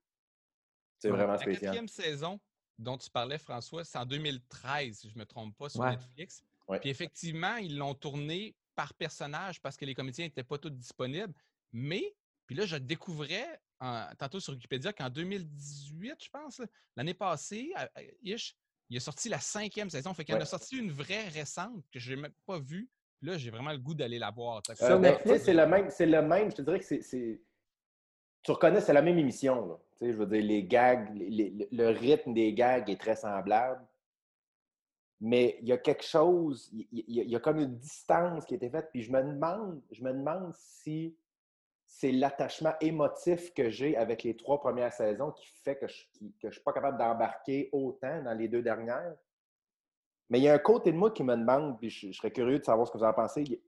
C'est 0.99 1.09
vraiment 1.09 1.39
spécial. 1.39 1.63
La 1.63 1.69
quatrième 1.69 1.89
saison 1.89 2.41
dont 2.79 2.99
tu 2.99 3.11
parlais, 3.11 3.39
François, 3.39 3.85
c'est 3.85 3.99
en 3.99 4.07
2013, 4.07 4.99
si 4.99 5.09
je 5.09 5.15
ne 5.15 5.21
me 5.21 5.27
trompe 5.27 5.57
pas, 5.57 5.69
sur 5.69 5.85
Netflix. 5.85 6.43
Puis 6.81 6.91
effectivement, 6.91 7.57
ils 7.57 7.77
l'ont 7.77 7.95
tourné 7.95 8.55
par 8.75 8.95
personnage 8.95 9.61
parce 9.61 9.77
que 9.77 9.85
les 9.85 9.95
comédiens 9.95 10.27
n'étaient 10.27 10.45
pas 10.45 10.59
tous 10.59 10.71
disponibles. 10.71 11.35
Mais, 11.73 12.15
puis 12.47 12.57
là, 12.57 12.67
je 12.67 12.77
découvrais 12.77 13.61
tantôt 14.19 14.41
sur 14.41 14.53
Wikipédia 14.53 14.93
qu'en 14.93 15.11
2018, 15.11 16.15
je 16.23 16.31
pense, 16.31 16.61
l'année 16.97 17.15
passée, 17.15 17.73
Ish, 18.23 18.57
il 18.91 18.97
a 18.97 19.01
sorti 19.01 19.29
la 19.29 19.39
cinquième 19.39 19.91
saison. 19.91 20.13
Fait 20.15 20.25
qu'il 20.25 20.35
en 20.35 20.41
a 20.41 20.45
sorti 20.45 20.77
une 20.77 20.91
vraie 20.91 21.29
récente 21.29 21.85
que 21.91 21.99
je 21.99 22.13
n'ai 22.13 22.21
même 22.23 22.33
pas 22.47 22.59
vue. 22.59 22.91
Là, 23.23 23.39
j'ai 23.39 23.51
vraiment 23.51 23.73
le 23.73 23.79
goût 23.79 23.95
d'aller 23.95 24.19
la 24.19 24.31
voir. 24.31 24.63
Euh, 24.83 24.99
ben, 24.99 25.17
c'est 25.39 25.55
le 25.55 25.67
même, 25.67 25.91
c'est 25.91 26.07
le 26.07 26.23
même. 26.23 26.51
Je 26.51 26.57
te 26.57 26.63
dirais 26.63 26.79
que 26.79 26.85
c'est, 26.85 27.41
tu 28.43 28.51
reconnais, 28.51 28.81
c'est 28.81 28.93
la 28.93 29.03
même 29.03 29.19
émission. 29.19 29.81
Je 30.01 30.11
veux 30.11 30.27
dire, 30.27 30.43
les 30.43 30.65
gags, 30.65 31.09
le 31.15 31.89
rythme 31.91 32.35
des 32.35 32.53
gags 32.53 32.91
est 32.91 33.01
très 33.01 33.17
semblable. 33.17 33.81
Mais 35.21 35.57
il 35.63 35.69
y 35.69 35.73
a 35.73 35.79
quelque 35.79 36.05
chose, 36.05 36.69
il 36.73 36.89
y, 36.91 37.23
y, 37.23 37.37
a 37.37 37.39
comme 37.39 37.61
une 37.61 37.79
distance 37.79 38.45
qui 38.45 38.55
a 38.55 38.57
été 38.57 38.69
faite. 38.69 38.89
Puis 38.91 39.03
je 39.03 39.13
me 39.13 39.23
demande, 39.23 39.81
je 39.93 40.03
me 40.03 40.13
demande 40.13 40.53
si 40.53 41.17
c'est 41.95 42.11
l'attachement 42.11 42.73
émotif 42.81 43.53
que 43.53 43.69
j'ai 43.69 43.97
avec 43.99 44.23
les 44.23 44.35
trois 44.35 44.59
premières 44.59 44.95
saisons 44.95 45.31
qui 45.31 45.47
fait 45.63 45.77
que 45.77 45.87
je 45.87 46.05
ne 46.43 46.51
suis 46.51 46.63
pas 46.63 46.73
capable 46.73 46.97
d'embarquer 46.97 47.69
autant 47.71 48.23
dans 48.23 48.33
les 48.33 48.49
deux 48.49 48.63
dernières. 48.63 49.15
Mais 50.31 50.41
il 50.41 50.45
y 50.45 50.49
a 50.49 50.55
un 50.55 50.59
côté 50.59 50.91
de 50.91 50.97
moi 50.97 51.11
qui 51.11 51.23
me 51.23 51.37
demande, 51.37 51.79
puis 51.79 51.91
je, 51.91 52.11
serais 52.13 52.31
curieux 52.31 52.59
de 52.59 52.65
savoir 52.65 52.87
ce 52.87 52.93
que 52.93 52.99
vous 52.99 53.05
en 53.05 53.13
pensez. 53.13 53.43
Il 53.43 53.61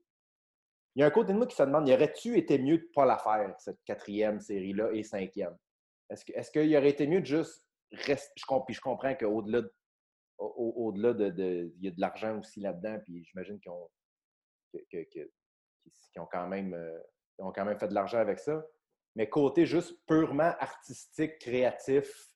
y 0.95 1.03
a 1.03 1.05
un 1.05 1.11
côté 1.11 1.33
de 1.33 1.37
moi 1.37 1.45
qui 1.45 1.55
se 1.55 1.61
demande, 1.61 1.87
y 1.87 1.93
aurait-tu 1.93 2.35
été 2.35 2.57
mieux 2.57 2.79
de 2.79 2.83
ne 2.83 2.93
pas 2.93 3.05
la 3.05 3.19
faire, 3.19 3.55
cette 3.59 3.83
quatrième 3.85 4.39
série-là 4.39 4.91
et 4.91 5.03
cinquième? 5.03 5.55
Est-ce 6.09 6.51
qu'il 6.51 6.65
y 6.65 6.77
aurait 6.77 6.89
été 6.89 7.05
mieux 7.05 7.21
de 7.21 7.25
juste 7.25 7.63
rester. 7.91 8.33
Je, 8.37 8.73
je 8.73 8.81
comprends 8.81 9.13
qu'au-delà 9.13 9.61
de, 9.61 9.73
au-delà 10.39 11.13
de, 11.13 11.71
Il 11.77 11.85
y 11.85 11.87
a 11.89 11.91
de 11.91 12.01
l'argent 12.01 12.39
aussi 12.39 12.59
là-dedans, 12.59 12.99
puis 13.03 13.23
j'imagine 13.23 13.59
qu'ils 13.59 13.71
ont, 13.71 13.87
ont 16.17 16.27
quand 16.31 16.47
même. 16.47 16.73
Euh, 16.73 16.99
ils 17.39 17.43
ont 17.43 17.51
quand 17.51 17.65
même 17.65 17.79
fait 17.79 17.87
de 17.87 17.93
l'argent 17.93 18.19
avec 18.19 18.39
ça. 18.39 18.65
Mais 19.15 19.29
côté 19.29 19.65
juste 19.65 19.97
purement 20.05 20.53
artistique, 20.59 21.39
créatif, 21.39 22.29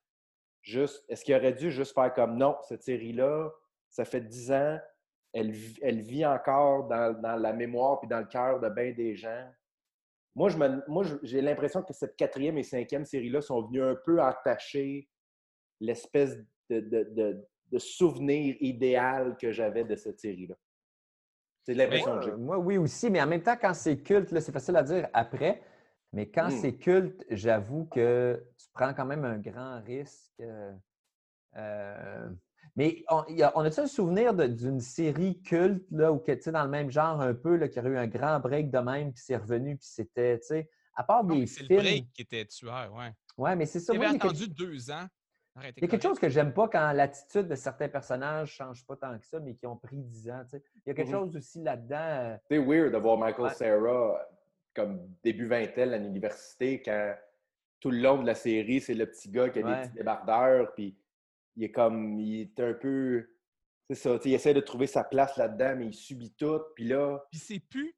juste, 0.62 1.04
est-ce 1.10 1.26
qu'il 1.26 1.36
aurait 1.36 1.54
dû 1.54 1.72
juste 1.72 1.94
faire 1.94 2.14
comme 2.14 2.38
non, 2.38 2.58
cette 2.68 2.84
série-là, 2.84 3.52
ça 3.90 4.06
fait 4.06 4.22
dix 4.22 4.52
ans, 4.52 4.80
elle, 5.34 5.52
vit 5.52 6.26
encore 6.26 6.88
dans, 6.88 7.22
la 7.22 7.54
mémoire 7.54 8.00
puis 8.00 8.08
dans 8.08 8.20
le 8.20 8.26
cœur 8.26 8.60
de 8.60 8.70
bien 8.70 8.92
des 8.92 9.16
gens? 9.16 9.48
Moi, 10.36 10.50
j'ai 11.24 11.42
l'impression 11.42 11.84
que 11.84 11.94
cette 11.94 12.16
quatrième 12.16 12.58
et 12.58 12.64
cinquième 12.64 13.06
série-là 13.06 13.42
sont 13.42 13.62
venues 13.64 13.84
un 13.84 13.96
peu 13.96 14.22
attacher 14.22 15.10
l'espèce 15.80 16.38
de, 16.70 17.46
souvenir 17.78 18.56
idéal 18.60 19.38
que 19.38 19.52
j'avais 19.52 19.84
de 19.84 19.96
cette 19.96 20.20
série-là. 20.20 20.56
C'est 21.70 21.76
l'impression 21.76 22.18
que 22.18 22.26
j'ai. 22.26 22.32
Moi, 22.32 22.58
oui 22.58 22.80
aussi, 22.80 23.12
mais 23.12 23.22
en 23.22 23.28
même 23.28 23.44
temps, 23.44 23.56
quand 23.56 23.76
c'est 23.76 24.00
culte, 24.00 24.28
c'est 24.40 24.52
facile 24.52 24.76
à 24.76 24.82
dire 24.82 25.08
après. 25.14 25.62
Mais 26.12 26.28
quand 26.28 26.48
hmm. 26.48 26.62
c'est 26.62 26.74
culte, 26.78 27.24
j'avoue 27.30 27.86
que 27.86 28.44
tu 28.58 28.68
prends 28.74 28.92
quand 28.96 29.06
même 29.06 29.24
un 29.24 29.38
grand 29.38 29.80
risque. 29.84 30.32
Euh, 30.40 30.74
euh, 31.58 32.30
mais 32.76 33.04
on, 33.08 33.24
on 33.54 33.62
a-tu 33.62 33.82
un 33.82 33.88
souvenir 33.88 34.34
d'une 34.34 34.80
série 34.80 35.44
culte 35.44 35.86
là, 35.92 36.12
ou 36.12 36.18
que, 36.18 36.50
dans 36.50 36.64
le 36.64 36.70
même 36.70 36.90
genre 36.90 37.22
un 37.22 37.36
peu, 37.36 37.56
là, 37.56 37.68
qui 37.68 37.78
a 37.78 37.84
eu 37.84 37.98
un 37.98 38.08
grand 38.08 38.40
break 38.40 38.72
de 38.72 38.80
même, 38.80 39.14
puis 39.14 39.22
c'est 39.24 39.38
revenu, 39.38 39.78
puis 39.78 39.88
c'était, 39.88 40.40
tu 40.40 40.48
sais, 40.48 40.70
à 40.96 41.04
part 41.04 41.24
des 41.24 41.46
films... 41.46 41.68
C'est 41.68 41.76
le 41.76 41.82
break 41.82 42.12
qui 42.14 42.24
était 42.24 42.46
tueur, 42.46 42.92
ouais. 42.96 43.14
Ouais, 43.38 43.56
mais 43.56 43.68
c'est 43.68 43.80
ça. 43.80 43.94
J'avais 43.94 44.08
attendu 44.08 44.48
deux 44.48 44.90
ans 44.90 45.06
il 45.64 45.82
y 45.82 45.86
a 45.86 45.88
quelque 45.88 46.04
chose 46.04 46.20
que 46.20 46.30
j'aime 46.30 46.54
pas 46.54 46.68
quand 46.68 46.92
l'attitude 46.92 47.48
de 47.48 47.56
certains 47.56 47.90
personnages 47.90 48.50
ne 48.50 48.66
change 48.66 48.86
pas 48.86 48.96
tant 48.96 49.18
que 49.18 49.26
ça, 49.26 49.40
mais 49.40 49.56
qui 49.56 49.68
ont 49.68 49.78
pris 49.78 49.98
10 49.98 50.30
ans. 50.32 50.42
Il 50.54 50.60
y 50.88 50.92
a 50.92 50.94
quelque 50.94 51.08
mm-hmm. 51.08 51.12
chose 51.12 51.38
aussi 51.38 51.62
là-dedans. 51.62 51.98
Euh, 51.98 52.38
c'est 52.50 52.60
weird 52.60 52.94
de 52.94 52.98
voir 52.98 53.18
Michael 53.18 53.52
Sarah 53.52 54.28
comme 54.74 55.10
début 55.24 55.48
vingtaine 55.48 55.94
à 55.94 55.98
l'université 55.98 56.82
quand 56.82 57.16
tout 57.80 57.92
le 57.92 58.00
long 58.00 58.22
de 58.22 58.28
la 58.28 58.36
série, 58.36 58.82
c'est 58.82 58.94
le 58.94 59.06
petit 59.06 59.30
gars 59.30 59.50
qui 59.50 59.60
a 59.60 59.64
des 59.64 59.88
petits 59.88 59.98
débardeurs, 59.98 60.74
puis 60.74 60.98
il 61.56 61.64
est 61.64 61.72
comme, 61.72 62.20
il 62.20 62.42
est 62.42 62.60
un 62.60 62.74
peu, 62.74 63.30
c'est 63.90 63.96
ça, 63.96 64.20
il 64.24 64.34
essaie 64.34 64.54
de 64.54 64.60
trouver 64.60 64.88
sa 64.88 65.04
place 65.04 65.38
là-dedans, 65.38 65.76
mais 65.78 65.88
il 65.88 65.94
subit 65.94 66.34
tout, 66.34 66.60
puis 66.76 66.86
là... 66.86 67.26
Puis 67.32 67.40
c'est 67.40 67.60
plus 67.60 67.96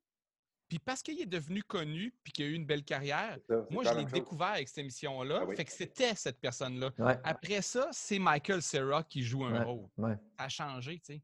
puis 0.72 0.80
parce 0.80 1.04
qu'il 1.04 1.20
est 1.20 1.26
devenu 1.26 1.62
connu 1.64 2.14
puis 2.24 2.32
qu'il 2.32 2.46
a 2.46 2.48
eu 2.48 2.54
une 2.54 2.66
belle 2.66 2.86
carrière, 2.86 3.38
moi, 3.72 3.84
je 3.84 3.94
l'ai 3.94 4.06
découvert 4.06 4.52
avec 4.52 4.70
cette 4.70 4.78
émission-là. 4.78 5.42
Ah 5.44 5.54
fait 5.54 5.66
que 5.66 5.72
c'était 5.72 6.16
cette 6.16 6.40
personne-là. 6.40 6.92
Après 7.26 7.62
ça, 7.62 7.90
c'est 7.92 8.20
Michael 8.20 8.62
Serra 8.62 9.04
qui 9.04 9.22
joue 9.22 9.44
un 9.44 9.66
rôle. 9.66 9.90
Ça 9.98 10.18
a 10.38 10.48
changé, 10.48 11.00
tu 11.00 11.16
sais. 11.16 11.22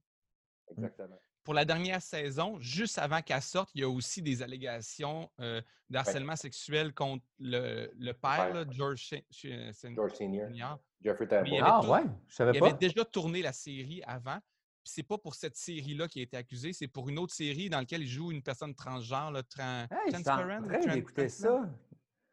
Exactement. 0.70 1.16
Pour 1.46 1.54
la 1.54 1.64
dernière 1.64 2.02
saison, 2.02 2.60
juste 2.60 2.98
avant 2.98 3.22
qu'elle 3.22 3.42
sorte, 3.42 3.70
il 3.74 3.80
y 3.80 3.84
a 3.86 3.90
aussi 3.90 4.22
des 4.22 4.44
allégations 4.44 5.32
euh, 5.40 5.62
d'harcèlement 5.90 6.36
sexuel 6.36 6.94
contre 6.94 7.24
le, 7.40 7.90
le 7.98 8.12
père, 8.12 8.70
George, 8.70 9.16
George 9.32 10.14
Senior. 10.14 10.78
Jeffrey 11.02 11.26
Ah 11.62 11.90
ouais, 11.90 12.04
je 12.28 12.36
savais 12.36 12.52
pas. 12.52 12.58
Il 12.58 12.64
avait 12.66 12.78
déjà 12.78 13.06
tourné 13.06 13.42
la 13.42 13.54
série 13.54 14.04
avant 14.06 14.40
c'est 14.88 15.04
pas 15.04 15.18
pour 15.18 15.36
cette 15.36 15.56
série-là 15.56 16.08
qui 16.08 16.20
a 16.20 16.24
été 16.24 16.38
accusé, 16.38 16.74
c'est 16.74 16.88
pour 16.88 17.10
une 17.10 17.20
autre 17.20 17.34
série 17.34 17.70
dans 17.70 17.80
laquelle 17.80 18.02
il 18.02 18.08
joue 18.08 18.32
une 18.32 18.42
personne 18.42 18.74
transgenre, 18.74 19.32
là, 19.32 19.44
transparent. 19.44 19.88
Je 20.12 20.16
suis 20.18 20.30
en 20.30 20.80
train 20.82 20.94
d'écouter 20.96 21.30
ça. 21.30 21.70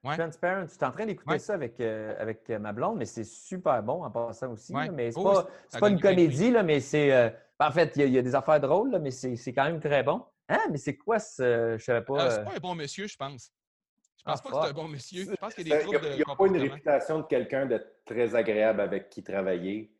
Transparent. 0.02 0.66
Tu 0.66 0.74
es 0.74 0.84
en 0.84 0.90
train 0.90 1.06
d'écouter 1.06 1.38
ça 1.38 1.54
avec, 1.54 1.80
euh, 1.80 2.14
avec 2.18 2.50
euh, 2.50 2.58
ma 2.58 2.72
blonde, 2.72 2.98
mais 2.98 3.06
c'est 3.06 3.24
super 3.24 3.82
bon 3.82 4.04
en 4.04 4.10
passant 4.10 4.52
aussi. 4.52 4.74
mais 4.92 5.10
c'est 5.10 5.18
oh, 5.18 5.32
pas, 5.72 5.78
pas 5.80 5.88
une 5.88 6.00
comédie, 6.00 6.50
là, 6.50 6.62
mais 6.62 6.80
c'est. 6.80 7.10
Euh, 7.12 7.30
en 7.58 7.70
fait, 7.70 7.92
il 7.96 8.10
y, 8.10 8.18
a 8.18 8.22
des 8.22 8.34
affaires 8.34 8.60
drôles, 8.60 8.90
là, 8.90 8.98
mais 8.98 9.10
c'est 9.10 9.52
quand 9.54 9.64
même 9.64 9.80
très 9.80 10.02
bon. 10.02 10.22
Hein? 10.48 10.60
Mais 10.70 10.76
c'est 10.76 10.96
quoi 10.96 11.18
ce. 11.18 11.76
Je 11.78 11.84
savais 11.84 12.04
pas. 12.04 12.30
c'est 12.30 12.44
pas 12.44 12.54
un 12.54 12.60
bon 12.60 12.74
monsieur, 12.74 13.06
je 13.06 13.16
pense. 13.16 13.50
Je 14.18 14.24
pense 14.24 14.40
ah, 14.40 14.42
pas 14.42 14.50
que 14.50 14.64
c'est 14.64 14.70
un 14.70 14.74
bon 14.74 14.88
monsieur. 14.88 15.24
Je 15.24 15.36
pense 15.36 15.54
qu'il 15.54 15.68
y 15.68 15.72
a 15.72 15.78
des 15.78 15.84
Il 15.84 16.16
n'y 16.16 16.22
a, 16.22 16.36
pas 16.36 16.46
une 16.46 16.56
réputation 16.58 17.18
de 17.20 17.24
quelqu'un 17.24 17.66
de 17.66 17.82
très 18.04 18.34
agréable 18.34 18.80
avec 18.80 19.08
qui 19.08 19.22
travailler. 19.22 19.90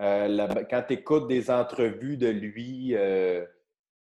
Euh, 0.00 0.64
quand 0.70 0.84
tu 0.86 0.94
écoutes 0.94 1.28
des 1.28 1.50
entrevues 1.50 2.16
de 2.16 2.28
lui, 2.28 2.94
euh, 2.94 3.44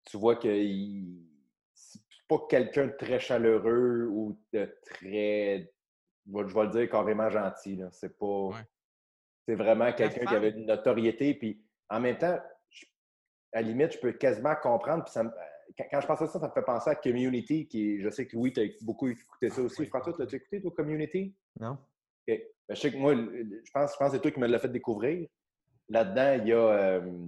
tu 0.05 0.17
vois 0.17 0.37
qu'il 0.37 1.27
c'est 1.75 2.01
pas 2.29 2.39
quelqu'un 2.49 2.87
de 2.87 2.93
très 2.93 3.19
chaleureux 3.19 4.07
ou 4.09 4.39
de 4.53 4.73
très, 4.85 5.73
je 6.27 6.55
vais 6.55 6.65
le 6.65 6.71
dire, 6.71 6.91
carrément 6.91 7.29
gentil. 7.29 7.81
C'est 7.91 8.17
pas. 8.17 8.51
C'est 9.49 9.57
vraiment 9.57 9.93
quelqu'un 9.93 10.27
qui 10.27 10.35
avait 10.35 10.51
une 10.51 10.67
notoriété. 10.67 11.35
Puis 11.35 11.65
en 11.89 11.99
même 11.99 12.19
temps, 12.19 12.39
à 13.53 13.61
la 13.61 13.63
limite, 13.63 13.95
je 13.95 13.99
peux 13.99 14.13
quasiment 14.13 14.55
comprendre. 14.55 15.03
Puis 15.05 15.13
ça 15.13 15.25
quand, 15.91 16.01
je 16.01 16.07
pense 16.07 16.23
à 16.23 16.27
ça, 16.27 16.41
ça 16.41 16.49
me 16.49 16.53
fait 16.53 16.63
penser 16.63 16.91
à 16.91 16.95
Community, 16.95 17.67
qui 17.67 18.01
je 18.01 18.11
sais 18.11 18.27
que 18.27 18.37
Louis, 18.37 18.53
tu 18.53 18.61
as 18.61 18.85
beaucoup 18.85 19.09
écouté 19.09 19.51
ça 19.51 19.63
aussi. 19.63 19.87
François, 19.87 20.13
tu 20.13 20.23
l'as 20.23 20.33
écouté, 20.33 20.61
toi, 20.61 20.73
Community? 20.77 21.35
Non. 21.59 21.79
Ben, 22.27 22.41
je 22.69 22.75
sais 22.75 22.93
que 22.93 22.97
moi, 22.97 23.15
je 23.15 23.71
pense, 23.73 23.93
je 23.93 23.97
pense 23.97 24.11
que 24.11 24.17
c'est 24.17 24.21
toi 24.21 24.31
qui 24.31 24.41
me 24.41 24.47
l'as 24.47 24.59
fait 24.59 24.69
découvrir. 24.69 25.29
Là-dedans, 25.91 26.43
il 26.43 26.49
y 26.49 26.53
a. 26.53 26.57
Euh, 26.57 27.27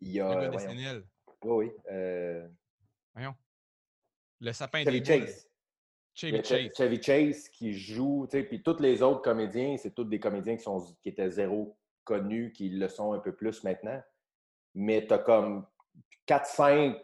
il 0.00 0.12
y 0.12 0.20
a. 0.20 0.40
Le 0.40 0.48
gars 0.48 1.02
Oui, 1.42 1.66
oui. 1.66 1.70
Euh, 1.90 2.48
Voyons. 3.14 3.34
Le 4.40 4.52
sapin 4.52 4.82
Chevy 4.82 5.04
Chase. 5.04 5.46
Chevy 6.14 6.42
Chase. 6.42 6.70
Chevy 6.76 7.02
Chase 7.02 7.48
qui 7.50 7.74
joue, 7.74 8.26
tu 8.30 8.38
sais, 8.38 8.44
puis 8.44 8.62
tous 8.62 8.80
les 8.80 9.02
autres 9.02 9.20
comédiens, 9.20 9.76
c'est 9.76 9.94
tous 9.94 10.04
des 10.04 10.18
comédiens 10.18 10.56
qui, 10.56 10.62
sont, 10.62 10.80
qui 11.02 11.10
étaient 11.10 11.30
zéro 11.30 11.76
connus, 12.04 12.52
qui 12.52 12.70
le 12.70 12.88
sont 12.88 13.12
un 13.12 13.18
peu 13.18 13.34
plus 13.34 13.62
maintenant. 13.64 14.02
Mais 14.74 15.06
tu 15.06 15.12
as 15.12 15.18
comme 15.18 15.66
4-5 16.26 16.98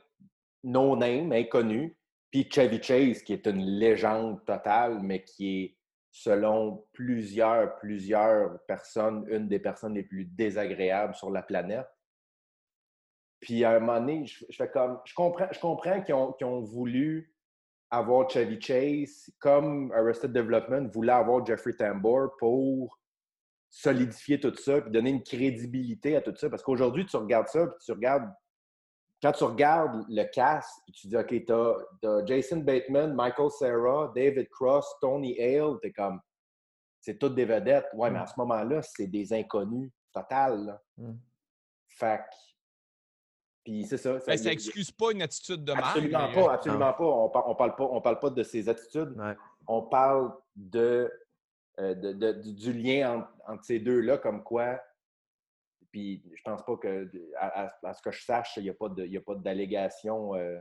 no-name, 0.64 1.32
inconnus, 1.32 1.92
puis 2.30 2.48
Chevy 2.50 2.82
Chase, 2.82 3.22
qui 3.22 3.34
est 3.34 3.46
une 3.46 3.64
légende 3.64 4.42
totale, 4.46 5.00
mais 5.02 5.22
qui 5.22 5.62
est, 5.62 5.76
selon 6.16 6.86
plusieurs, 6.94 7.76
plusieurs 7.76 8.58
personnes, 8.64 9.26
une 9.28 9.48
des 9.48 9.58
personnes 9.58 9.92
les 9.92 10.02
plus 10.02 10.24
désagréables 10.24 11.14
sur 11.14 11.30
la 11.30 11.42
planète. 11.42 11.86
Puis 13.40 13.64
à 13.64 13.72
un 13.72 13.80
moment 13.80 14.00
donné, 14.00 14.24
je, 14.24 14.46
fais 14.50 14.70
comme. 14.70 14.98
Je 15.04 15.12
comprends, 15.12 15.48
je 15.52 15.60
comprends 15.60 16.00
qu'ils 16.02 16.14
ont, 16.14 16.34
ont, 16.40 16.62
voulu 16.62 17.34
avoir 17.90 18.30
Chevy 18.30 18.58
Chase, 18.58 19.30
comme 19.38 19.92
Arrested 19.92 20.32
Development 20.32 20.90
voulait 20.90 21.12
avoir 21.12 21.44
Jeffrey 21.44 21.74
Tambor 21.74 22.34
pour 22.38 22.98
solidifier 23.68 24.40
tout 24.40 24.54
ça, 24.54 24.80
puis 24.80 24.90
donner 24.90 25.10
une 25.10 25.22
crédibilité 25.22 26.16
à 26.16 26.22
tout 26.22 26.34
ça. 26.34 26.48
Parce 26.48 26.62
qu'aujourd'hui, 26.62 27.04
tu 27.04 27.18
regardes 27.18 27.48
ça, 27.48 27.66
puis 27.66 27.84
tu 27.84 27.92
regardes 27.92 28.32
quand 29.22 29.32
tu 29.32 29.44
regardes 29.44 30.04
le 30.08 30.24
cast, 30.24 30.82
puis 30.84 30.92
tu 30.92 31.08
dis, 31.08 31.16
OK, 31.16 31.28
tu 31.28 31.52
as, 31.52 32.26
Jason 32.26 32.58
Bateman, 32.58 33.14
Michael 33.14 33.50
Sarah, 33.50 34.12
David 34.14 34.48
Cross, 34.50 34.86
Tony 35.00 35.38
Hale, 35.40 35.78
t'es 35.80 35.92
comme, 35.92 36.20
c'est 37.00 37.18
toutes 37.18 37.34
des 37.34 37.44
vedettes. 37.44 37.86
Ouais, 37.94 38.10
mais 38.10 38.18
à 38.18 38.24
mm. 38.24 38.28
ce 38.28 38.34
moment-là, 38.38 38.82
c'est 38.82 39.06
des 39.06 39.32
inconnus 39.32 39.90
total. 40.12 40.78
Mm. 40.96 41.12
Fait 41.88 42.20
puis 43.66 43.84
c'est 43.84 43.96
ça. 43.96 44.20
Ça, 44.20 44.32
ben, 44.32 44.46
excuse 44.46 44.92
pas 44.92 45.10
une 45.10 45.22
attitude 45.22 45.64
de 45.64 45.72
marque. 45.72 45.96
Absolument 45.96 46.32
pas, 46.32 46.52
absolument 46.52 46.92
pas. 46.92 47.04
On, 47.04 47.32
on, 47.50 47.54
parle 47.56 47.74
pas. 47.74 47.84
on 47.90 48.00
parle 48.00 48.20
pas 48.20 48.30
de 48.30 48.42
ces 48.44 48.68
attitudes. 48.68 49.12
On 49.66 49.82
parle 49.82 50.32
de, 50.54 51.12
euh, 51.80 51.94
de, 51.96 52.32
du 52.32 52.72
lien 52.72 53.26
entre 53.48 53.64
ces 53.64 53.80
deux-là, 53.80 54.18
comme 54.18 54.44
quoi 54.44 54.80
puis 55.96 56.22
je 56.34 56.42
pense 56.42 56.62
pas 56.62 56.76
que, 56.76 57.10
à, 57.38 57.94
ce 57.94 58.02
que 58.02 58.10
je 58.12 58.22
sache, 58.22 58.58
il 58.58 58.64
n'y 58.64 58.68
a 59.16 59.20
pas 59.22 59.34
d'allégation. 59.36 60.34
Euh, 60.34 60.60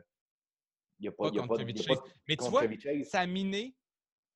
il 0.99 1.01
n'y 1.01 1.07
a 1.09 1.11
pas, 1.11 1.29
de, 1.29 1.63
Mais 2.29 2.37
tu 2.37 2.49
vois, 2.49 2.63
ça 3.03 3.19
a 3.19 3.25
miné 3.25 3.75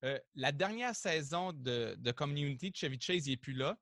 euh, 0.03 0.19
la 0.35 0.51
dernière 0.51 0.93
saison 0.93 1.53
de, 1.53 1.95
de, 1.97 2.12
Community, 2.12 2.73
Chevy 2.75 2.99
Chase, 2.99 3.27
il 3.27 3.29
n'est 3.29 3.38
plus 3.38 3.53
là. 3.53 3.77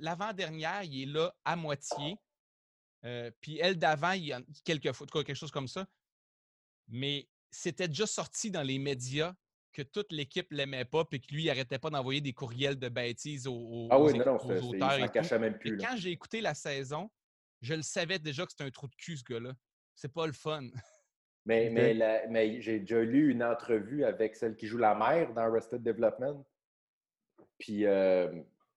L'avant-dernière, 0.00 0.82
il 0.82 1.04
est 1.04 1.12
là 1.12 1.34
à 1.42 1.56
moitié. 1.56 2.18
Euh, 3.06 3.30
puis 3.40 3.58
elle 3.58 3.78
d'avant, 3.78 4.12
il 4.12 4.26
y 4.26 4.32
a 4.34 4.42
quelques 4.62 4.92
fois, 4.92 5.06
quelque 5.06 5.32
chose 5.32 5.50
comme 5.50 5.68
ça. 5.68 5.86
Mais 6.88 7.30
c'était 7.50 7.88
déjà 7.88 8.06
sorti 8.06 8.50
dans 8.50 8.62
les 8.62 8.78
médias 8.78 9.32
que 9.76 9.82
toute 9.82 10.10
l'équipe 10.10 10.50
l'aimait 10.52 10.86
pas, 10.86 11.04
puis 11.04 11.20
que 11.20 11.34
lui, 11.34 11.44
il 11.44 11.50
arrêtait 11.50 11.78
pas 11.78 11.90
d'envoyer 11.90 12.22
des 12.22 12.32
courriels 12.32 12.78
de 12.78 12.88
bêtises 12.88 13.46
aux, 13.46 13.88
ah 13.90 14.00
oui, 14.00 14.16
non, 14.16 14.24
non, 14.24 14.36
auteurs. 14.36 15.38
même 15.38 15.58
plus. 15.58 15.76
quand 15.76 15.96
j'ai 15.96 16.12
écouté 16.12 16.40
la 16.40 16.54
saison, 16.54 17.10
je 17.60 17.74
le 17.74 17.82
savais 17.82 18.18
déjà 18.18 18.46
que 18.46 18.52
c'était 18.52 18.64
un 18.64 18.70
trou 18.70 18.88
de 18.88 18.94
cul, 18.94 19.18
ce 19.18 19.24
gars-là. 19.24 19.52
C'est 19.94 20.12
pas 20.12 20.26
le 20.26 20.32
fun. 20.32 20.62
Mais, 21.44 21.70
mais, 21.70 22.26
mais 22.28 22.60
j'ai 22.60 22.80
déjà 22.80 23.02
lu 23.02 23.30
une 23.30 23.44
entrevue 23.44 24.02
avec 24.02 24.34
celle 24.34 24.56
qui 24.56 24.66
joue 24.66 24.78
la 24.78 24.94
mère 24.94 25.32
dans 25.32 25.42
Arrested 25.42 25.82
Development. 25.82 26.44
Puis 27.58 27.86
euh, 27.86 28.32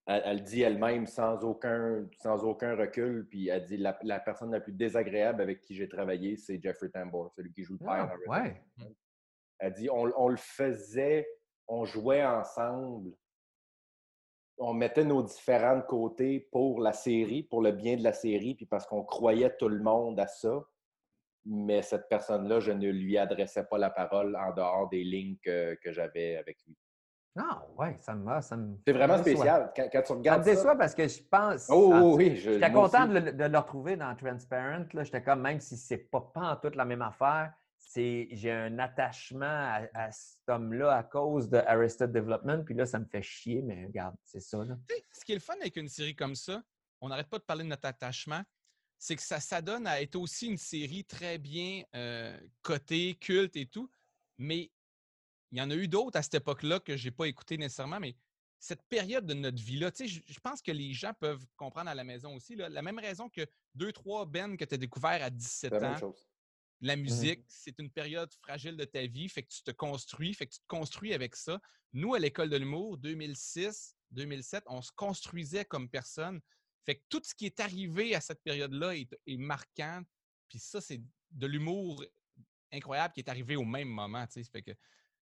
elle, 0.05 0.43
dit 0.43 0.61
elle-même 0.61 1.07
sans 1.07 1.43
aucun, 1.43 2.07
sans 2.21 2.43
aucun 2.43 2.75
recul. 2.75 3.25
Puis 3.27 3.47
elle 3.47 3.65
dit 3.65 3.77
la, 3.77 3.97
la 4.03 4.19
personne 4.19 4.51
la 4.51 4.59
plus 4.59 4.73
désagréable 4.73 5.41
avec 5.41 5.61
qui 5.61 5.73
j'ai 5.73 5.89
travaillé, 5.89 6.37
c'est 6.37 6.61
Jeffrey 6.61 6.89
Tambor, 6.89 7.31
celui 7.31 7.51
qui 7.51 7.63
joue 7.63 7.73
le 7.73 7.79
père 7.79 7.89
ah, 7.89 8.15
dans 8.25 8.33
Arrested 8.33 8.61
ouais. 8.77 8.85
Elle 9.59 9.73
dit 9.73 9.89
on, 9.89 10.27
le 10.27 10.37
faisait, 10.37 11.27
on 11.67 11.85
jouait 11.85 12.25
ensemble, 12.25 13.11
on 14.57 14.73
mettait 14.73 15.03
nos 15.03 15.21
différents 15.21 15.81
côtés 15.81 16.47
pour 16.51 16.81
la 16.81 16.93
série, 16.93 17.43
pour 17.43 17.61
le 17.61 17.71
bien 17.71 17.97
de 17.97 18.03
la 18.03 18.13
série, 18.13 18.55
puis 18.55 18.65
parce 18.65 18.85
qu'on 18.85 19.03
croyait 19.03 19.55
tout 19.57 19.69
le 19.69 19.81
monde 19.81 20.19
à 20.19 20.27
ça. 20.27 20.63
Mais 21.45 21.81
cette 21.81 22.09
personne-là, 22.09 22.59
je 22.59 22.71
ne 22.71 22.89
lui 22.89 23.17
adressais 23.17 23.63
pas 23.63 23.77
la 23.77 23.89
parole 23.89 24.35
en 24.35 24.53
dehors 24.53 24.89
des 24.89 25.03
lignes 25.03 25.37
que, 25.41 25.77
j'avais 25.85 26.37
avec 26.37 26.57
lui. 26.65 26.75
Ah, 27.37 27.63
ouais, 27.77 27.95
ça 27.99 28.15
me. 28.15 28.41
Ça 28.41 28.57
me 28.57 28.75
c'est 28.85 28.91
vraiment 28.91 29.17
spécial. 29.17 29.71
Quand, 29.75 30.01
tu 30.01 30.11
regardes. 30.11 30.43
Ça 30.43 30.49
me 30.49 30.55
déçoit 30.55 30.75
parce 30.75 30.93
que 30.93 31.07
je 31.07 31.21
pense. 31.23 31.67
Oh, 31.69 31.93
oh 31.93 32.17
oui, 32.17 32.35
J'étais 32.35 32.71
content 32.71 33.07
de 33.07 33.19
le, 33.19 33.57
retrouver 33.57 33.95
dans 33.95 34.13
Transparent. 34.15 34.83
J'étais 34.93 35.23
comme, 35.23 35.41
même 35.41 35.61
si 35.61 35.77
c'est 35.77 36.09
pas, 36.09 36.29
pas 36.33 36.51
en 36.51 36.55
toute 36.57 36.75
la 36.75 36.83
même 36.83 37.01
affaire, 37.01 37.53
j'ai 37.95 38.51
un 38.51 38.77
attachement 38.79 39.45
à, 39.93 40.11
cet 40.11 40.47
homme-là 40.47 40.95
à 40.95 41.03
cause 41.03 41.49
de 41.49 41.57
Arrested 41.57 42.11
Development. 42.11 42.63
Puis 42.63 42.75
là, 42.75 42.85
ça 42.85 42.99
me 42.99 43.05
fait 43.05 43.21
chier, 43.21 43.61
mais 43.61 43.85
regarde, 43.85 44.15
c'est 44.23 44.41
ça. 44.41 44.59
Ce 45.11 45.25
qui 45.25 45.31
est 45.31 45.35
le 45.35 45.41
fun 45.41 45.55
avec 45.59 45.75
une 45.75 45.89
série 45.89 46.15
comme 46.15 46.35
ça, 46.35 46.61
on 47.01 47.09
n'arrête 47.09 47.29
pas 47.29 47.39
de 47.39 47.43
parler 47.43 47.63
de 47.63 47.69
notre 47.69 47.87
attachement, 47.87 48.43
c'est 48.97 49.15
que 49.15 49.21
ça 49.21 49.39
s'adonne 49.39 49.87
à 49.87 50.01
être 50.01 50.17
aussi 50.17 50.47
une 50.47 50.57
série 50.57 51.05
très 51.05 51.37
bien 51.37 51.83
euh, 51.95 52.37
cotée, 52.61 53.15
culte 53.15 53.55
et 53.55 53.65
tout. 53.65 53.89
Mais 54.37 54.71
il 55.51 55.57
y 55.57 55.61
en 55.61 55.71
a 55.71 55.75
eu 55.75 55.87
d'autres 55.87 56.17
à 56.17 56.21
cette 56.21 56.35
époque-là 56.35 56.79
que 56.79 56.97
je 56.97 57.05
n'ai 57.07 57.11
pas 57.11 57.25
écouté 57.25 57.57
nécessairement, 57.57 57.99
mais 57.99 58.15
cette 58.59 58.83
période 58.83 59.25
de 59.25 59.33
notre 59.33 59.61
vie-là, 59.63 59.89
je, 59.97 60.39
pense 60.41 60.61
que 60.61 60.71
les 60.71 60.93
gens 60.93 61.13
peuvent 61.13 61.45
comprendre 61.55 61.89
à 61.89 61.95
la 61.95 62.03
maison 62.03 62.35
aussi. 62.35 62.57
la 62.57 62.81
même 62.81 62.99
raison 62.99 63.29
que 63.29 63.47
deux, 63.73 63.93
trois 63.93 64.25
Ben 64.25 64.57
que 64.57 64.65
tu 64.65 64.75
as 64.75 64.77
découvert 64.77 65.23
à 65.23 65.29
17 65.29 65.73
ans, 65.73 66.13
la 66.81 66.95
mmh 66.95 67.01
musique, 67.01 67.45
c'est 67.47 67.77
une 67.79 67.89
période 67.89 68.31
fragile 68.35 68.77
de 68.77 68.85
ta 68.85 69.05
vie, 69.05 69.27
fait 69.29 69.43
que 69.43 69.49
tu 69.49 69.63
te 69.63 69.71
construis, 69.71 70.33
fait 70.33 70.47
que 70.47 70.53
tu 70.53 70.59
te 70.59 70.67
construis 70.67 71.13
avec 71.13 71.35
ça. 71.35 71.59
Nous, 71.93 72.13
à 72.13 72.19
l'école 72.19 72.49
de 72.49 72.57
l'humour, 72.57 72.97
2006, 72.97 73.95
2007, 74.11 74.63
on 74.67 74.81
se 74.81 74.91
construisait 74.93 75.65
comme 75.65 75.89
personne. 75.89 76.39
Fait 76.85 76.95
que 76.95 77.03
tout 77.09 77.21
ce 77.23 77.35
qui 77.35 77.45
est 77.45 77.59
arrivé 77.59 78.15
à 78.15 78.21
cette 78.21 78.41
période-là 78.43 78.95
est, 78.95 79.37
marquant. 79.37 80.01
Puis 80.47 80.59
ça, 80.59 80.81
c'est 80.81 81.01
de 81.31 81.47
l'humour 81.47 82.03
incroyable 82.71 83.13
qui 83.13 83.19
est 83.19 83.29
arrivé 83.29 83.55
au 83.55 83.65
même 83.65 83.89
moment. 83.89 84.25
Fait 84.27 84.61
que 84.61 84.71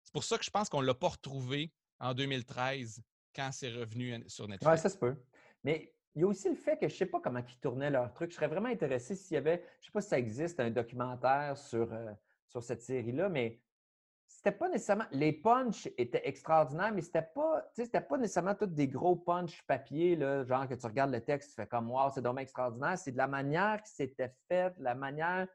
c'est 0.03 0.13
pour 0.13 0.25
ça 0.25 0.39
que 0.39 0.45
je 0.45 0.51
pense 0.51 0.69
qu'on 0.69 0.83
ne 0.83 0.87
l'a 0.87 0.95
pas 0.95 1.09
retrouvé 1.09 1.73
en 1.99 2.15
2013 2.15 3.03
quand 3.35 3.51
c'est 3.53 3.71
revenu 3.71 4.23
sur 4.29 4.49
Netflix. 4.49 4.71
Oui, 4.71 4.79
ça 4.79 4.89
se 4.89 4.99
peut. 4.99 5.17
Mais 5.65 5.93
il 6.15 6.23
y 6.23 6.25
a 6.25 6.27
aussi 6.27 6.49
le 6.49 6.57
fait 6.57 6.77
que 6.77 6.89
je 6.89 6.95
ne 6.95 6.99
sais 6.99 7.07
pas 7.07 7.21
comment 7.21 7.41
ils 7.41 7.61
tournaient 7.61 7.91
leur 7.91 8.13
truc. 8.13 8.31
Je 8.31 8.37
serais 8.37 8.49
vraiment 8.49 8.69
intéressé 8.69 9.15
s'il 9.15 9.35
y 9.35 9.39
avait, 9.39 9.65
je 9.81 9.87
ne 9.87 9.87
sais 9.87 9.93
pas 9.93 10.01
si 10.01 10.09
ça 10.09 10.19
existe, 10.19 10.59
un 10.61 10.71
documentaire 10.71 11.57
sur, 11.57 11.93
euh, 11.93 12.13
sur 12.47 12.63
cette 12.63 12.83
série-là, 12.83 13.29
mais 13.29 13.61
c'était 14.27 14.53
pas 14.53 14.69
nécessairement. 14.69 15.07
Les 15.13 15.33
punchs 15.33 15.89
étaient 15.99 16.27
extraordinaires, 16.27 16.93
mais 16.93 17.03
c'était 17.03 17.29
pas, 17.35 17.65
c'était 17.75 18.01
pas 18.01 18.17
nécessairement 18.17 18.55
tous 18.55 18.67
des 18.67 18.89
gros 18.89 19.17
punchs 19.17 19.63
papier, 19.67 20.17
là, 20.17 20.45
genre 20.45 20.67
que 20.69 20.75
tu 20.75 20.87
regardes 20.87 21.13
le 21.13 21.21
texte, 21.21 21.51
tu 21.51 21.55
fais 21.57 21.67
comme 21.67 21.91
Wow, 21.91 22.11
c'est 22.15 22.23
dommage 22.23 22.43
extraordinaire. 22.43 22.99
C'est 22.99 23.13
de 23.13 23.19
la 23.19 23.29
manière 23.29 23.83
qui 23.83 23.93
c'était 23.93 24.33
fait, 24.49 24.73
la 24.79 24.95
manière. 24.95 25.47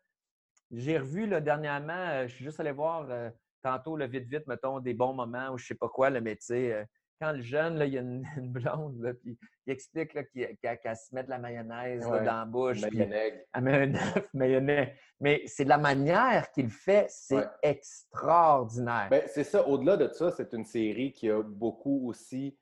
J'ai 0.72 0.98
revu 0.98 1.26
là, 1.26 1.42
dernièrement, 1.42 1.94
euh, 1.94 2.28
je 2.28 2.36
suis 2.36 2.46
juste 2.46 2.60
allé 2.60 2.72
voir 2.72 3.08
euh, 3.10 3.30
tantôt 3.62 3.96
le 3.98 4.06
vite, 4.08 4.28
vite, 4.28 4.48
mettons, 4.48 4.80
des 4.80 4.94
bons 4.94 5.14
moments 5.14 5.50
ou 5.50 5.58
je 5.58 5.68
sais 5.68 5.76
pas 5.76 5.90
quoi, 5.90 6.10
le 6.10 6.22
métier 6.22 6.86
quand 7.20 7.32
le 7.32 7.42
jeune, 7.42 7.78
là, 7.78 7.86
il 7.86 7.94
y 7.94 7.98
a 7.98 8.02
une, 8.02 8.24
blonde, 8.38 9.02
là, 9.02 9.14
puis 9.14 9.38
il 9.66 9.74
explique 9.74 10.12
qu'elle 10.12 10.96
se 10.96 11.14
met 11.14 11.24
de 11.24 11.30
la 11.30 11.38
mayonnaise 11.38 12.02
dans 12.02 12.22
la 12.22 12.46
bouche. 12.46 12.82
Elle 12.84 13.10
met 13.10 13.48
un 13.54 13.96
œuf, 13.96 14.28
mayonnaise. 14.34 14.90
Mais 15.20 15.44
c'est 15.46 15.64
la 15.64 15.78
manière 15.78 16.52
qu'il 16.52 16.70
fait, 16.70 17.08
c'est 17.10 17.48
extraordinaire. 17.64 19.08
Ben, 19.10 19.24
c'est 19.28 19.44
ça. 19.44 19.68
Au-delà 19.68 19.98
de 19.98 20.08
ça, 20.10 20.32
c'est 20.32 20.54
une 20.54 20.66
série 20.66 21.12
qui 21.12 21.30
a 21.30 21.42
beaucoup 21.42 22.10
aussi 22.10 22.58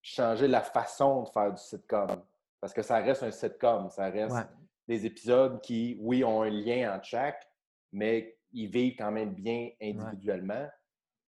changé 0.00 0.46
la 0.48 0.62
façon 0.62 1.24
de 1.24 1.28
faire 1.28 1.52
du 1.52 1.60
sitcom. 1.60 2.22
Parce 2.60 2.72
que 2.72 2.82
ça 2.82 2.98
reste 2.98 3.22
un 3.22 3.30
sitcom. 3.30 3.90
Ça 3.90 4.10
reste 4.10 4.36
des 4.86 5.04
épisodes 5.06 5.60
qui, 5.60 5.98
oui, 6.00 6.24
ont 6.24 6.42
un 6.42 6.50
lien 6.50 6.94
entre 6.94 7.04
chaque, 7.04 7.46
mais 7.92 8.36
ils 8.52 8.68
vivent 8.68 8.96
quand 8.96 9.12
même 9.12 9.34
bien 9.34 9.70
individuellement. 9.82 10.66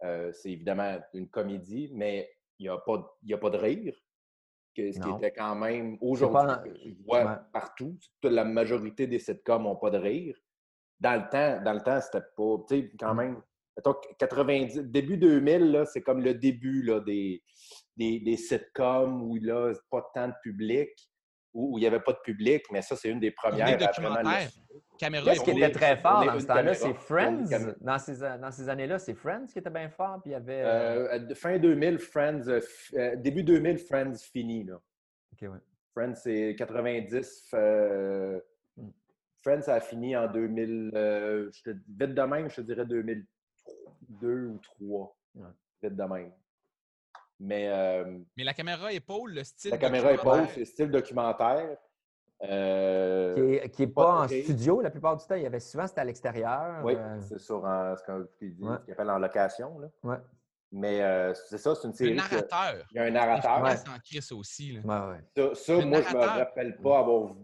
Euh, 0.02 0.32
c'est 0.32 0.50
évidemment 0.50 0.98
une 1.12 1.28
comédie, 1.28 1.90
mais 1.92 2.30
il 2.60 2.64
n'y 2.64 2.68
a, 2.68 2.76
pas, 2.78 3.16
a 3.32 3.38
pas 3.38 3.50
de 3.50 3.56
rire. 3.56 3.94
Que, 4.76 4.92
ce 4.92 5.00
qui 5.00 5.10
était 5.10 5.32
quand 5.32 5.56
même 5.56 5.98
aujourd'hui, 6.00 6.96
vois 7.04 7.42
partout. 7.52 7.98
La 8.22 8.44
majorité 8.44 9.08
des 9.08 9.18
sitcoms 9.18 9.64
n'ont 9.64 9.76
pas 9.76 9.90
de 9.90 9.98
rire. 9.98 10.36
dans 11.00 11.14
le 11.14 11.28
temps, 11.28 11.64
dans 11.64 11.72
le 11.72 11.80
temps, 11.80 12.00
c'était 12.00 12.24
pas. 12.36 12.56
Tu 12.68 12.82
sais, 12.82 12.92
quand 12.98 13.14
même. 13.14 13.42
90, 14.18 14.78
début 14.90 15.16
2000, 15.16 15.84
c'est 15.90 16.02
comme 16.02 16.22
le 16.22 16.34
début 16.34 16.82
là, 16.82 17.00
des, 17.00 17.42
des, 17.96 18.20
des, 18.20 18.36
sitcoms 18.36 19.22
où 19.22 19.36
là, 19.36 19.72
pas 19.90 20.06
tant 20.14 20.28
de 20.28 20.34
public, 20.42 20.90
où, 21.52 21.78
il 21.78 21.82
n'y 21.82 21.86
avait 21.86 22.00
pas 22.00 22.12
de 22.12 22.18
public, 22.18 22.64
mais 22.70 22.82
ça, 22.82 22.96
c'est 22.96 23.08
une 23.08 23.20
des 23.20 23.30
premières 23.30 23.66
à 23.66 24.00
vraiment 24.00 24.30
Qu'est-ce 24.98 25.44
qui 25.44 25.50
était 25.52 25.70
très 25.70 25.96
fort 25.96 26.24
dans 26.24 26.38
ce 26.38 26.46
temps-là? 26.46 26.74
C'est 26.74 26.94
Friends. 26.94 27.44
Dans 27.80 27.98
ces, 27.98 28.18
dans 28.18 28.50
ces 28.50 28.68
années-là, 28.68 28.98
c'est 28.98 29.14
Friends 29.14 29.46
qui 29.46 29.58
était 29.58 29.70
bien 29.70 29.88
fort. 29.88 30.20
Puis 30.20 30.30
il 30.30 30.34
y 30.34 30.36
avait... 30.36 30.62
Euh, 30.62 31.34
fin 31.34 31.58
2000, 31.58 31.98
Friends, 31.98 32.42
euh, 32.48 33.16
début 33.16 33.42
2000, 33.42 33.78
Friends 33.78 34.16
fini. 34.30 34.64
Là. 34.64 34.78
Ouais. 35.40 35.58
Friends, 35.94 36.16
c'est 36.16 36.54
90. 36.58 37.50
Euh, 37.54 38.40
hmm. 38.76 38.90
Friends, 39.42 39.62
ça 39.62 39.76
a 39.76 39.80
fini 39.80 40.14
en 40.16 40.30
2000. 40.30 40.90
je 40.92 41.62
te, 41.62 41.70
vite 41.70 42.14
de 42.14 42.22
même, 42.22 42.50
je 42.50 42.56
te 42.56 42.60
dirais 42.60 42.84
2002 42.84 44.46
ou 44.46 44.60
2003. 44.60 45.16
Vite 45.82 45.96
de 45.96 46.04
même. 46.04 46.32
Mais, 47.40 48.04
Mais 48.36 48.44
la 48.44 48.54
caméra 48.54 48.92
épaule, 48.92 49.32
le 49.32 49.44
style. 49.44 49.70
La 49.70 49.78
caméra 49.78 50.12
épaule, 50.12 50.46
c'est 50.52 50.60
le 50.60 50.66
style 50.66 50.90
documentaire. 50.90 51.76
Euh, 52.42 53.58
qui 53.68 53.82
n'est 53.82 53.88
pas, 53.88 54.22
en 54.22 54.28
studio 54.28 54.80
la 54.80 54.90
plupart 54.90 55.16
du 55.16 55.26
temps. 55.26 55.34
Il 55.34 55.42
y 55.42 55.46
avait 55.46 55.60
souvent, 55.60 55.86
c'était 55.86 56.00
à 56.00 56.04
l'extérieur. 56.04 56.82
Oui, 56.82 56.94
euh. 56.96 57.20
c'est 57.20 57.38
sur 57.38 57.60
ce 57.60 58.04
qu'on 58.06 58.68
appelle 58.70 59.10
en 59.10 59.18
location. 59.18 59.78
Là. 59.78 59.88
Ouais. 60.02 60.16
Mais 60.72 61.02
euh, 61.02 61.34
c'est 61.34 61.58
ça, 61.58 61.74
c'est 61.74 61.88
une 61.88 61.94
série. 61.94 62.12
Un 62.12 62.14
narrateur. 62.14 62.86
Il 62.92 62.96
y 62.96 63.00
a 63.00 63.04
un 63.04 63.10
narrateur. 63.10 63.62
Ouais. 63.62 63.72
en 63.72 63.98
Chris 64.02 64.26
aussi. 64.30 64.72
Là. 64.72 65.18
Ça, 65.36 65.54
ça 65.54 65.84
moi, 65.84 66.00
je 66.00 66.14
ne 66.14 66.20
me 66.20 66.24
rappelle 66.24 66.76
pas 66.78 66.98
avoir 67.00 67.34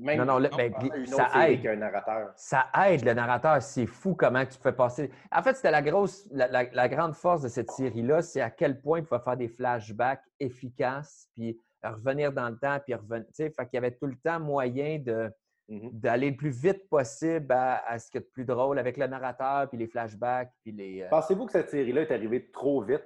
même 0.00 0.18
non, 0.18 0.40
non, 0.40 0.48
ben, 0.56 0.72
ça 1.06 1.48
aide. 1.48 1.66
Un 1.66 1.76
narrateur. 1.76 2.32
Ça 2.36 2.66
aide 2.86 3.04
le 3.04 3.14
narrateur. 3.14 3.62
C'est 3.62 3.86
fou 3.86 4.14
comment 4.14 4.44
tu 4.44 4.58
fais 4.58 4.72
passer. 4.72 5.10
En 5.32 5.42
fait, 5.42 5.54
c'était 5.54 5.70
la 5.70 5.82
grosse, 5.82 6.28
la, 6.30 6.48
la, 6.48 6.88
grande 6.88 7.14
force 7.14 7.42
de 7.42 7.48
cette 7.48 7.70
série-là, 7.70 8.22
c'est 8.22 8.40
à 8.40 8.50
quel 8.50 8.80
point 8.80 9.00
il 9.00 9.04
faut 9.04 9.18
faire 9.18 9.36
des 9.36 9.48
flashbacks 9.48 10.24
efficaces, 10.40 11.28
puis 11.34 11.60
revenir 11.82 12.32
dans 12.32 12.48
le 12.48 12.56
temps, 12.56 12.78
puis 12.84 12.94
revenir. 12.94 13.26
Fait 13.36 13.50
qu'il 13.50 13.74
y 13.74 13.76
avait 13.76 13.92
tout 13.92 14.06
le 14.06 14.16
temps 14.16 14.40
moyen 14.40 14.98
de, 14.98 15.30
mmh 15.68 15.88
d'aller 15.92 16.30
le 16.30 16.36
plus 16.36 16.50
vite 16.50 16.88
possible 16.88 17.52
à, 17.52 17.98
ce 17.98 18.10
qui 18.10 18.18
est 18.18 18.20
de 18.20 18.26
plus 18.26 18.44
drôle 18.44 18.78
avec 18.78 18.96
le 18.96 19.06
narrateur, 19.06 19.68
puis 19.68 19.78
les 19.78 19.86
flashbacks, 19.86 20.52
puis 20.62 20.72
les. 20.72 21.02
Euh 21.02 21.08
Pensez-vous 21.10 21.46
que 21.46 21.52
cette 21.52 21.70
série-là 21.70 22.02
est 22.02 22.12
arrivée 22.12 22.50
trop 22.50 22.82
vite? 22.82 23.04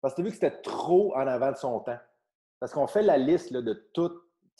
Parce 0.00 0.14
que 0.14 0.22
vu 0.22 0.28
que 0.28 0.34
c'était 0.34 0.62
trop 0.62 1.14
en 1.14 1.26
avant 1.26 1.52
de 1.52 1.56
son 1.56 1.80
temps. 1.80 1.98
Parce 2.58 2.72
qu'on 2.72 2.86
fait 2.86 3.02
la 3.02 3.16
liste 3.16 3.50
là, 3.50 3.62
de 3.62 3.72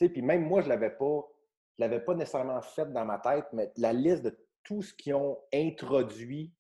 puis 0.09 0.23
même 0.23 0.47
moi, 0.47 0.61
je 0.61 0.67
ne 0.67 0.71
l'avais 0.71 0.91
pas, 0.91 1.23
je 1.79 1.85
l'avais 1.85 2.01
pas 2.01 2.15
nécessairement 2.15 2.63
faite 2.63 2.93
dans 2.93 3.05
ma 3.05 3.19
tête, 3.19 3.47
mais 3.53 3.71
la 3.77 3.93
liste 3.93 4.23
de 4.23 4.39
tout 4.63 4.83
ce 4.83 4.95
qu'ils 4.95 5.15
ont 5.15 5.39
introduit 5.53 6.53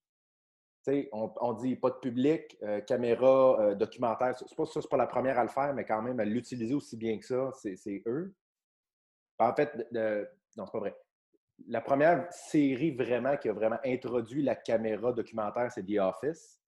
on, 1.12 1.52
dit 1.54 1.76
pas 1.76 1.90
de 1.90 1.96
public, 1.96 2.56
euh, 2.62 2.80
caméra, 2.80 3.60
euh, 3.60 3.74
documentaire. 3.74 4.36
C'est 4.36 4.54
pas 4.56 4.64
ça, 4.64 4.80
c'est 4.80 4.90
pas 4.90 4.96
la 4.96 5.06
première 5.06 5.38
à 5.38 5.42
le 5.42 5.48
faire, 5.48 5.74
mais 5.74 5.84
quand 5.84 6.02
même, 6.02 6.20
à 6.20 6.24
l'utiliser 6.24 6.74
aussi 6.74 6.96
bien 6.96 7.18
que 7.18 7.26
ça, 7.26 7.50
c'est 7.52 8.02
eux. 8.06 8.34
En 9.38 9.54
fait, 9.54 9.74
non, 10.56 10.66
c'est 10.66 10.72
pas 10.72 10.78
vrai. 10.78 10.96
La 11.66 11.80
première 11.80 12.32
série 12.32 12.92
vraiment 12.92 13.36
qui 13.36 13.48
a 13.48 13.52
vraiment 13.52 13.78
introduit 13.84 14.42
la 14.42 14.56
caméra 14.56 15.12
documentaire, 15.12 15.70
c'est 15.70 15.84
The 15.84 15.98
Office. 15.98 16.60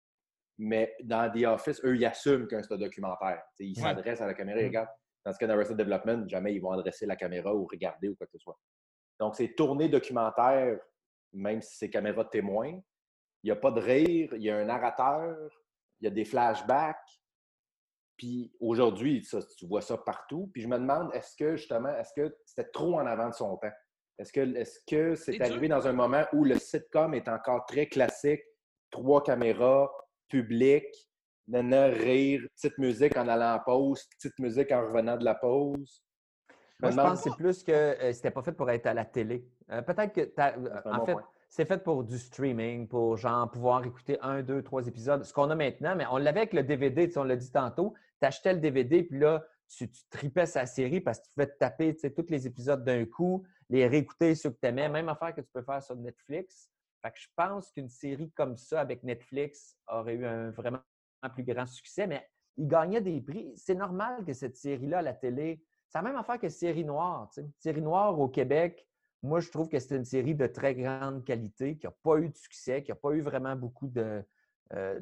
Mais 0.58 0.94
dans 1.02 1.30
The 1.32 1.44
Office, 1.46 1.82
eux, 1.84 1.96
ils 1.96 2.04
assument 2.04 2.46
qu'un 2.46 2.62
c'est 2.62 2.74
un 2.74 2.78
documentaire. 2.78 3.42
ils 3.58 3.74
s'adressent 3.74 4.20
à 4.20 4.26
la 4.26 4.34
caméra, 4.34 4.60
ils 4.60 4.64
mm. 4.64 4.68
regardent. 4.68 4.90
Dans 5.24 5.32
ce 5.32 5.38
cas, 5.38 5.46
dans 5.46 5.56
Development, 5.56 6.28
jamais 6.28 6.54
ils 6.54 6.60
vont 6.60 6.72
adresser 6.72 7.06
la 7.06 7.16
caméra 7.16 7.54
ou 7.54 7.66
regarder 7.66 8.08
ou 8.08 8.16
quoi 8.16 8.26
que 8.26 8.32
ce 8.32 8.38
soit. 8.38 8.58
Donc, 9.20 9.36
c'est 9.36 9.54
tourné 9.54 9.88
documentaire, 9.88 10.80
même 11.32 11.62
si 11.62 11.76
c'est 11.76 11.90
caméra 11.90 12.24
témoin, 12.24 12.80
il 13.42 13.46
n'y 13.46 13.50
a 13.50 13.56
pas 13.56 13.70
de 13.70 13.80
rire, 13.80 14.34
il 14.34 14.42
y 14.42 14.50
a 14.50 14.56
un 14.56 14.64
narrateur, 14.64 15.36
il 16.00 16.04
y 16.04 16.06
a 16.08 16.10
des 16.10 16.24
flashbacks. 16.24 17.20
Puis 18.16 18.52
aujourd'hui, 18.60 19.26
tu 19.58 19.66
vois 19.66 19.80
ça 19.80 19.96
partout. 19.96 20.50
Puis 20.52 20.62
je 20.62 20.68
me 20.68 20.78
demande, 20.78 21.12
est-ce 21.14 21.36
que 21.36 21.56
justement, 21.56 21.96
est-ce 21.96 22.12
que 22.14 22.36
c'était 22.44 22.70
trop 22.70 22.94
en 22.94 23.06
avant 23.06 23.28
de 23.28 23.34
son 23.34 23.56
temps? 23.56 23.72
Est-ce 24.18 24.32
que 24.32 24.56
est-ce 24.56 24.78
que 24.86 25.14
c'est 25.16 25.40
arrivé 25.40 25.68
dans 25.68 25.88
un 25.88 25.92
moment 25.92 26.24
où 26.32 26.44
le 26.44 26.58
sitcom 26.58 27.14
est 27.14 27.28
encore 27.28 27.64
très 27.66 27.86
classique, 27.86 28.42
trois 28.90 29.22
caméras, 29.22 29.90
public, 30.28 30.84
nana, 31.48 31.86
rire, 31.86 32.42
petite 32.54 32.78
musique 32.78 33.16
en 33.16 33.28
allant 33.28 33.56
en 33.56 33.60
pause, 33.60 34.04
petite 34.16 34.38
musique 34.38 34.72
en 34.72 34.86
revenant 34.86 35.16
de 35.16 35.24
la 35.24 35.34
pause? 35.34 36.02
Moi, 36.80 36.90
je 36.90 36.96
pense 36.96 37.22
que 37.22 37.30
c'est 37.30 37.36
plus 37.36 37.62
que 37.62 37.72
euh, 37.72 38.12
c'était 38.12 38.30
pas 38.30 38.42
fait 38.42 38.52
pour 38.52 38.68
être 38.70 38.86
à 38.86 38.94
la 38.94 39.04
télé. 39.04 39.46
Euh, 39.70 39.82
peut-être 39.82 40.12
que, 40.12 40.88
en 40.88 41.06
fait, 41.06 41.16
c'est 41.48 41.64
fait 41.64 41.82
pour 41.82 42.02
du 42.02 42.18
streaming, 42.18 42.88
pour 42.88 43.16
genre 43.16 43.50
pouvoir 43.50 43.84
écouter 43.84 44.18
un, 44.20 44.42
deux, 44.42 44.62
trois 44.62 44.86
épisodes. 44.86 45.22
Ce 45.22 45.32
qu'on 45.32 45.50
a 45.50 45.54
maintenant, 45.54 45.94
mais 45.94 46.06
on 46.10 46.16
l'avait 46.16 46.40
avec 46.40 46.52
le 46.54 46.62
DVD, 46.62 47.10
on 47.16 47.24
l'a 47.24 47.36
dit 47.36 47.52
tantôt. 47.52 47.94
Tu 48.20 48.26
achetais 48.26 48.54
le 48.54 48.58
DVD, 48.58 49.04
puis 49.04 49.20
là, 49.20 49.44
tu, 49.68 49.88
tripais 50.10 50.46
sa 50.46 50.66
série 50.66 51.00
parce 51.00 51.20
que 51.20 51.24
tu 51.24 51.30
pouvais 51.34 51.46
te 51.46 51.58
taper 51.58 51.94
tous 51.94 52.30
les 52.30 52.46
épisodes 52.46 52.82
d'un 52.84 53.04
coup, 53.04 53.44
les 53.68 53.86
réécouter 53.86 54.34
ceux 54.34 54.50
que 54.50 54.58
tu 54.60 54.66
aimais, 54.66 54.88
même 54.88 55.08
affaire 55.08 55.34
que 55.34 55.40
tu 55.40 55.50
peux 55.52 55.62
faire 55.62 55.82
sur 55.82 55.96
Netflix. 55.96 56.68
Fait 57.02 57.10
que 57.10 57.18
je 57.18 57.28
pense 57.34 57.70
qu'une 57.70 57.88
série 57.88 58.30
comme 58.32 58.56
ça 58.56 58.80
avec 58.80 59.02
Netflix 59.02 59.76
aurait 59.88 60.14
eu 60.14 60.26
un 60.26 60.50
vraiment 60.50 60.80
plus 61.28 61.44
grand 61.44 61.66
succès, 61.66 62.06
mais 62.06 62.28
il 62.56 62.68
gagnait 62.68 63.00
des 63.00 63.20
prix. 63.20 63.52
C'est 63.56 63.74
normal 63.74 64.24
que 64.24 64.32
cette 64.32 64.56
série-là 64.56 64.98
à 64.98 65.02
la 65.02 65.14
télé, 65.14 65.62
c'est 65.88 65.98
la 65.98 66.02
même 66.02 66.16
affaire 66.16 66.38
que 66.38 66.48
Série 66.48 66.84
Noire. 66.84 67.30
Série 67.58 67.82
Noire 67.82 68.18
au 68.18 68.28
Québec, 68.28 68.86
moi, 69.22 69.40
je 69.40 69.50
trouve 69.50 69.68
que 69.68 69.78
c'est 69.78 69.96
une 69.96 70.04
série 70.04 70.34
de 70.34 70.46
très 70.46 70.74
grande 70.74 71.24
qualité, 71.24 71.76
qui 71.76 71.86
n'a 71.86 71.92
pas 72.02 72.18
eu 72.18 72.28
de 72.28 72.36
succès, 72.36 72.82
qui 72.82 72.90
n'a 72.90 72.96
pas 72.96 73.12
eu 73.12 73.20
vraiment 73.20 73.54
beaucoup 73.54 73.86
de, 73.86 74.22
euh, 74.72 75.00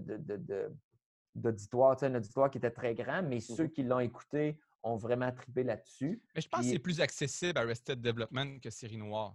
d'auditoire. 1.35 1.97
un 2.03 2.15
auditoire 2.15 2.51
qui 2.51 2.59
était 2.59 2.71
très 2.71 2.95
grand, 2.95 3.23
mais 3.23 3.37
mmh 3.37 3.41
ceux 3.41 3.67
qui 3.69 3.83
l'ont 3.83 4.01
écouté 4.01 4.59
ont 4.83 4.97
vraiment 4.97 5.33
tripé 5.33 5.63
là-dessus. 5.63 6.23
Mais 6.35 6.41
je 6.41 6.49
pense 6.49 6.61
que 6.61 6.73
c'est 6.73 6.79
plus 6.79 7.01
accessible 7.01 7.59
à 7.59 7.63
Arrested 7.63 8.01
Development 8.01 8.59
que 8.61 8.71
Série 8.71 8.99
Noire. 8.99 9.35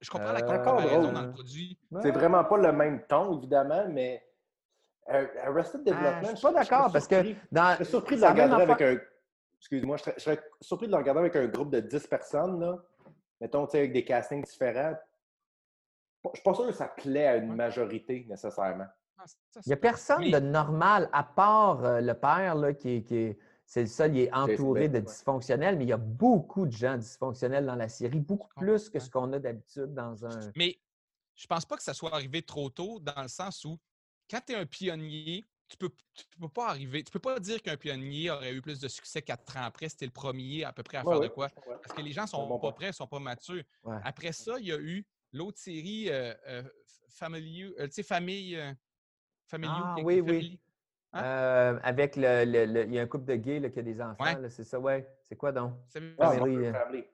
Je 0.00 0.10
comprends 0.10 0.32
la 0.32 0.42
euh, 0.42 0.64
comparaison 0.64 1.12
dans 1.12 1.22
le 1.22 1.32
produit. 1.32 1.78
C'est 2.02 2.10
vraiment 2.10 2.44
pas 2.44 2.58
le 2.58 2.72
même 2.72 3.06
ton, 3.06 3.38
évidemment, 3.38 3.86
mais 3.88 4.22
Arrested 5.10 5.82
ah, 5.86 5.90
Development. 5.90 6.30
je 6.30 6.36
suis 6.36 6.46
pas 6.46 6.52
d'accord 6.52 6.92
parce 6.92 7.06
que 7.06 7.34
dans. 7.50 7.76
Je 7.78 7.84
suis 7.84 7.90
surpris 7.90 8.16
de 8.16 8.20
le 8.20 8.28
regarder 8.28 8.62
avec 8.62 8.80
un. 8.80 8.98
Excuse-moi, 9.58 9.96
je 9.98 10.20
serais, 10.20 10.40
surpris 10.60 10.86
de 10.86 10.92
le 10.92 10.98
regarder 10.98 11.20
avec 11.20 11.36
un 11.36 11.46
groupe 11.46 11.70
de 11.70 11.80
10 11.80 12.06
personnes. 12.06 12.60
Là 12.60 12.78
mettons, 13.40 13.64
avec 13.64 13.92
des 13.92 14.04
castings 14.04 14.44
différents, 14.44 14.94
je 16.24 16.28
ne 16.28 16.34
suis 16.34 16.42
pas 16.42 16.54
sûr 16.54 16.66
que 16.66 16.72
ça 16.72 16.88
plaît 16.88 17.26
à 17.26 17.36
une 17.36 17.54
majorité 17.54 18.26
nécessairement. 18.28 18.86
Ah, 19.18 19.24
il 19.56 19.68
n'y 19.68 19.72
a 19.72 19.76
personne 19.76 20.30
de 20.30 20.38
normal, 20.38 21.08
à 21.12 21.24
part 21.24 21.84
euh, 21.84 22.00
le 22.00 22.14
père, 22.14 22.54
là, 22.54 22.72
qui, 22.72 23.04
est, 23.10 23.38
c'est 23.66 23.82
le 23.82 23.86
seul, 23.86 24.16
il 24.16 24.22
est 24.22 24.32
entouré 24.32 24.88
de 24.88 24.98
dysfonctionnels, 25.00 25.76
mais 25.76 25.84
il 25.84 25.90
y 25.90 25.94
a 25.94 25.98
beaucoup 25.98 26.66
de 26.66 26.72
gens 26.72 26.96
dysfonctionnels 26.96 27.66
dans 27.66 27.74
la 27.74 27.88
série, 27.88 28.20
beaucoup 28.20 28.48
plus 28.56 28.88
que 28.88 28.98
ce 28.98 29.10
qu'on 29.10 29.32
a 29.32 29.38
d'habitude 29.38 29.94
dans 29.94 30.24
un. 30.24 30.50
Mais 30.56 30.78
je 31.34 31.46
pense 31.46 31.64
pas 31.66 31.76
que 31.76 31.82
ça 31.82 31.94
soit 31.94 32.12
arrivé 32.14 32.42
trop 32.42 32.70
tôt, 32.70 32.98
dans 33.00 33.22
le 33.22 33.28
sens 33.28 33.64
où, 33.64 33.78
quand 34.30 34.40
tu 34.46 34.52
es 34.52 34.56
un 34.56 34.66
pionnier, 34.66 35.44
tu 35.68 35.76
peux, 35.76 35.90
peux 36.40 36.48
pas 36.48 36.68
arriver, 36.68 37.02
tu 37.02 37.10
peux 37.10 37.18
pas 37.18 37.38
dire 37.38 37.60
qu'un 37.62 37.76
pionnier 37.76 38.30
aurait 38.30 38.52
eu 38.52 38.62
plus 38.62 38.80
de 38.80 38.88
succès 38.88 39.22
quatre 39.22 39.56
ans 39.56 39.64
après, 39.64 39.88
c'était 39.88 40.06
le 40.06 40.12
premier 40.12 40.64
à 40.64 40.72
peu 40.72 40.82
près 40.82 40.98
à 40.98 41.04
faire 41.04 41.20
de 41.20 41.28
quoi. 41.28 41.48
Parce 41.82 41.92
que 41.94 42.02
les 42.02 42.12
gens 42.12 42.26
sont 42.26 42.58
pas 42.58 42.72
prêts, 42.72 42.92
sont 42.92 43.06
pas 43.06 43.18
matures. 43.18 43.62
Après 44.04 44.32
ça, 44.32 44.58
il 44.58 44.66
y 44.66 44.72
a 44.72 44.78
eu 44.78 45.04
l'autre 45.32 45.58
série 45.58 46.10
euh, 46.10 46.34
euh, 46.48 46.62
Family, 47.08 47.64
euh, 47.78 47.86
tu 47.86 47.92
sais, 47.94 48.02
Famille. 48.02 48.58
family 49.46 49.72
ah, 49.72 49.96
oui, 50.02 50.20
oui. 50.20 50.60
Hein? 51.12 51.78
avec 51.82 52.14
le, 52.16 52.44
Il 52.86 52.94
y 52.94 52.98
a 52.98 53.02
un 53.02 53.06
couple 53.06 53.24
de 53.26 53.34
gays 53.34 53.58
là, 53.58 53.68
qui 53.68 53.80
a 53.80 53.82
des 53.82 54.00
enfants, 54.00 54.24
c'est 54.48 54.64
ça, 54.64 54.78
ouais. 54.78 55.08
C'est 55.28 55.36
quoi 55.36 55.52
donc? 55.52 55.74
Modern 56.18 56.72
Family. 56.72 57.04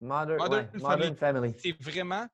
Modern 0.00 1.16
Family. 1.16 1.54
C'est 1.58 1.82
vraiment 1.82 2.26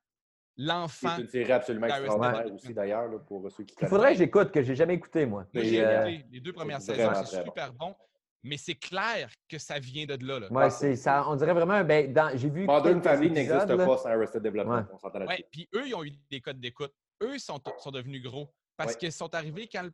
l'enfant. 0.59 1.15
C'est 1.15 1.21
une 1.21 1.27
série 1.27 1.51
absolument 1.51 1.87
extraordinaire 1.87 2.53
aussi, 2.53 2.73
d'ailleurs, 2.73 3.09
pour 3.25 3.49
ceux 3.51 3.63
qui 3.63 3.75
Il 3.81 3.87
faudrait 3.87 4.11
que 4.11 4.17
j'écoute, 4.19 4.51
que 4.51 4.61
je 4.61 4.69
n'ai 4.69 4.75
jamais 4.75 4.95
écouté, 4.95 5.25
moi. 5.25 5.45
J'ai 5.53 5.83
euh, 5.83 6.05
écouté 6.05 6.25
les 6.31 6.39
deux 6.41 6.53
premières 6.53 6.81
saisons, 6.81 7.11
c'est 7.25 7.43
super 7.43 7.73
bon. 7.73 7.95
Mais 8.41 8.55
c'est 8.55 8.75
clair 8.75 9.29
que 9.49 9.57
ça 9.57 9.79
vient 9.79 10.05
de 10.05 10.25
là. 10.25 10.39
là. 10.39 10.51
Ouais, 10.51 10.69
c'est 10.69 10.95
ça. 10.95 11.25
On 11.27 11.35
dirait 11.35 11.53
vraiment. 11.53 11.83
Ben, 11.83 12.13
j'ai 12.35 12.49
vu. 12.49 12.65
Modern 12.65 13.01
Family 13.01 13.31
n'existe 13.31 13.67
pas 13.67 13.97
sans 13.97 14.05
Arrested 14.05 14.41
Development. 14.41 14.85
On 14.93 14.97
s'entend 14.97 15.19
là-dessus. 15.19 15.41
Ouais, 15.41 15.47
puis 15.51 15.69
eux, 15.75 15.87
ils 15.87 15.93
ont 15.93 16.05
eu 16.05 16.11
des 16.31 16.39
codes 16.39 16.59
d'écoute. 16.59 16.93
Eux 17.21 17.37
sont, 17.37 17.59
sont 17.79 17.91
devenus 17.91 18.23
gros 18.23 18.49
parce 18.77 18.95
qu'ils 18.95 19.11
sont 19.11 19.33
arrivés 19.35 19.67
quand, 19.67 19.89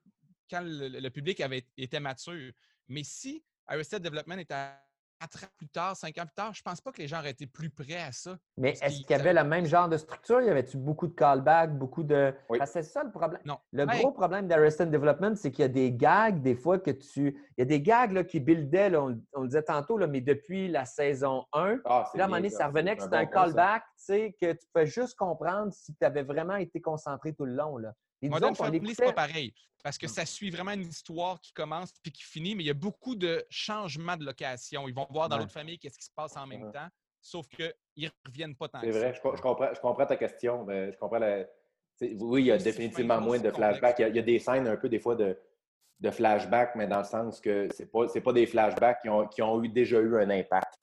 quand 0.47 0.61
le, 0.63 1.09
public 1.09 1.41
avait 1.41 1.65
été 1.75 1.99
mature. 1.99 2.51
Mais 2.87 3.01
si 3.03 3.43
Arrested 3.65 4.03
Development 4.03 4.37
était 4.37 4.53
quatre 5.25 5.43
ans 5.43 5.53
plus 5.57 5.67
tard, 5.67 5.95
cinq 5.95 6.17
ans 6.17 6.25
plus 6.25 6.35
tard, 6.35 6.53
je 6.53 6.61
pense 6.61 6.81
pas 6.81 6.91
que 6.91 6.97
les 6.97 7.07
gens 7.07 7.19
auraient 7.19 7.31
été 7.31 7.47
plus 7.47 7.69
prêts 7.69 8.01
à 8.01 8.11
ça. 8.11 8.37
Mais 8.57 8.71
est-ce 8.81 9.01
qu'il 9.01 9.09
y 9.09 9.13
avait 9.13 9.33
le 9.33 9.43
même 9.43 9.65
genre 9.65 9.89
de 9.89 9.97
structure? 9.97 10.41
Y 10.41 10.49
avait-tu 10.49 10.77
beaucoup 10.77 11.07
de 11.07 11.13
callbacks, 11.13 11.77
beaucoup 11.77 12.03
de. 12.03 12.33
Oui. 12.49 12.59
c'est 12.65 12.83
ça 12.83 13.03
le 13.03 13.11
problème. 13.11 13.41
Non. 13.45 13.57
Le 13.71 13.85
gros 13.85 14.11
problème 14.11 14.47
d'Arrested 14.47 14.89
Development, 14.89 15.35
c'est 15.35 15.51
qu'il 15.51 15.63
y 15.63 15.65
a 15.65 15.69
des 15.69 15.91
gags, 15.91 16.41
des 16.41 16.55
fois, 16.55 16.79
que 16.79 16.91
tu. 16.91 17.37
Il 17.57 17.59
y 17.59 17.61
a 17.61 17.65
des 17.65 17.81
gags 17.81 18.11
là, 18.11 18.23
qui 18.23 18.39
buildaient, 18.39 18.95
on, 18.95 19.07
le 19.07 19.47
disait 19.47 19.63
tantôt, 19.63 19.97
là, 19.97 20.07
mais 20.07 20.21
depuis 20.21 20.67
la 20.67 20.85
saison 20.85 21.45
1. 21.53 21.79
Ah, 21.85 22.09
là, 22.13 22.23
à 22.23 22.25
un 22.25 22.27
moment 22.27 22.37
donné, 22.37 22.49
ça 22.49 22.67
revenait 22.67 22.95
que 22.95 23.03
c'était 23.03 23.15
un, 23.15 23.25
callback, 23.25 23.83
tu 23.97 24.05
sais, 24.05 24.35
que 24.39 24.51
tu 24.53 24.67
peux 24.73 24.85
juste 24.85 25.15
comprendre 25.17 25.71
si 25.73 25.95
tu 25.95 26.05
avais 26.05 26.23
vraiment 26.23 26.55
été 26.55 26.81
concentré 26.81 27.33
tout 27.33 27.45
le 27.45 27.53
long. 27.53 27.77
Là. 27.77 27.93
Modern 28.29 28.55
Family, 28.55 28.95
c'est 28.95 29.05
pas 29.05 29.13
pareil. 29.13 29.53
Parce 29.85 29.99
que 29.99 30.07
ça 30.07 30.25
suit 30.25 30.49
vraiment 30.49 30.71
une 30.71 30.87
histoire 30.87 31.39
qui 31.39 31.53
commence 31.53 31.93
puis 32.01 32.11
qui 32.11 32.23
finit, 32.23 32.55
mais 32.55 32.63
il 32.63 32.65
y 32.65 32.71
a 32.71 32.73
beaucoup 32.73 33.15
de 33.15 33.45
changements 33.51 34.17
de 34.17 34.25
location. 34.25 34.87
Ils 34.87 34.95
vont 34.95 35.05
voir 35.11 35.29
dans 35.29 35.37
l'autre 35.37 35.51
famille 35.51 35.77
qu'est-ce 35.77 35.99
qui 35.99 36.05
se 36.05 36.11
passe 36.11 36.35
en 36.37 36.47
même 36.47 36.71
temps, 36.71 36.87
sauf 37.21 37.47
qu'ils 37.47 37.71
ne 37.97 38.07
reviennent 38.25 38.55
pas 38.55 38.67
tant 38.67 38.79
C'est 38.81 38.89
vrai, 38.89 39.13
je, 39.13 39.21
comprends, 39.21 39.71
je 39.71 39.79
comprends 39.79 40.07
ta 40.07 40.15
question. 40.15 40.63
Mais 40.65 40.91
je 40.91 40.97
comprends 40.97 41.19
Oui, 42.01 42.41
il 42.41 42.45
y 42.47 42.51
a 42.51 42.57
définitivement 42.57 43.21
moins 43.21 43.37
de 43.37 43.51
flashbacks. 43.51 43.99
Il 43.99 44.15
y, 44.15 44.19
a, 44.19 44.23
des 44.23 44.39
scènes 44.39 44.67
un 44.67 44.75
peu 44.75 44.89
des 44.89 44.99
fois 44.99 45.15
de, 45.15 45.37
de 45.99 46.09
flashbacks, 46.09 46.75
mais 46.75 46.87
dans 46.87 46.99
le 46.99 47.03
sens 47.03 47.39
que 47.39 47.67
ce 47.71 47.83
pas, 47.83 48.07
pas 48.07 48.33
des 48.33 48.47
flashbacks 48.47 49.03
qui 49.03 49.09
ont, 49.09 49.27
qui 49.27 49.43
ont 49.43 49.63
eu, 49.63 49.69
déjà 49.69 49.99
eu 49.99 50.17
un 50.17 50.31
impact 50.31 50.79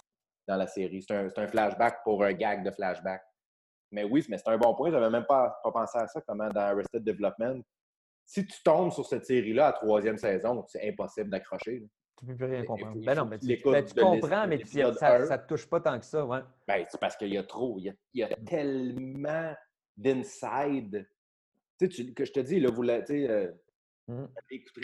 dans 0.46 0.56
la 0.56 0.68
série. 0.68 1.02
C'est 1.02 1.16
un, 1.16 1.28
un, 1.36 1.48
flashback 1.48 2.04
pour 2.04 2.22
un 2.22 2.34
gag 2.34 2.64
de 2.64 2.70
flashback. 2.70 3.24
Mais 3.92 4.04
oui, 4.04 4.24
mais 4.28 4.38
c'est 4.38 4.48
un 4.48 4.58
bon 4.58 4.74
point. 4.74 4.90
Je 4.90 4.96
n'avais 4.96 5.10
même 5.10 5.26
pas, 5.26 5.60
pas, 5.62 5.70
pensé 5.70 5.98
à 5.98 6.06
ça, 6.06 6.20
comment 6.26 6.48
dans 6.48 6.60
Arrested 6.60 7.04
Development. 7.04 7.62
Si 8.24 8.46
tu 8.46 8.62
tombes 8.62 8.90
sur 8.90 9.06
cette 9.06 9.26
série-là 9.26 9.68
à 9.68 9.72
troisième 9.72 10.16
saison, 10.16 10.64
c'est 10.66 10.88
impossible 10.88 11.28
d'accrocher. 11.28 11.84
Tu 12.18 12.24
ne 12.24 12.30
peux 12.30 12.36
plus 12.36 12.46
rien 12.46 12.64
comprendre. 12.64 13.04
Ben 13.04 13.14
non, 13.14 13.26
mais 13.26 13.38
tu, 13.38 13.46
ben, 13.46 13.84
comprends, 14.00 14.46
mais 14.46 14.64
ça 14.64 14.90
ne 14.90 15.36
te 15.36 15.46
touche 15.46 15.68
pas 15.68 15.80
tant 15.80 15.98
que 15.98 16.06
ça. 16.06 16.24
Ouais. 16.24 16.40
Ben, 16.66 16.84
c'est 16.88 17.00
parce 17.00 17.16
qu'il 17.16 17.32
y 17.32 17.36
a 17.36 17.42
trop. 17.42 17.78
Il 17.78 17.94
y 18.14 18.22
a, 18.22 18.28
tellement 18.46 19.54
d'inside. 19.96 21.08
Tu 21.78 21.90
sais, 21.90 22.12
que 22.12 22.24
je 22.24 22.32
te 22.32 22.40
dis, 22.40 22.60
là, 22.60 22.70
vous 22.70 22.82
l'avez 22.82 23.28
euh, 23.28 23.50
mmh. 24.08 24.24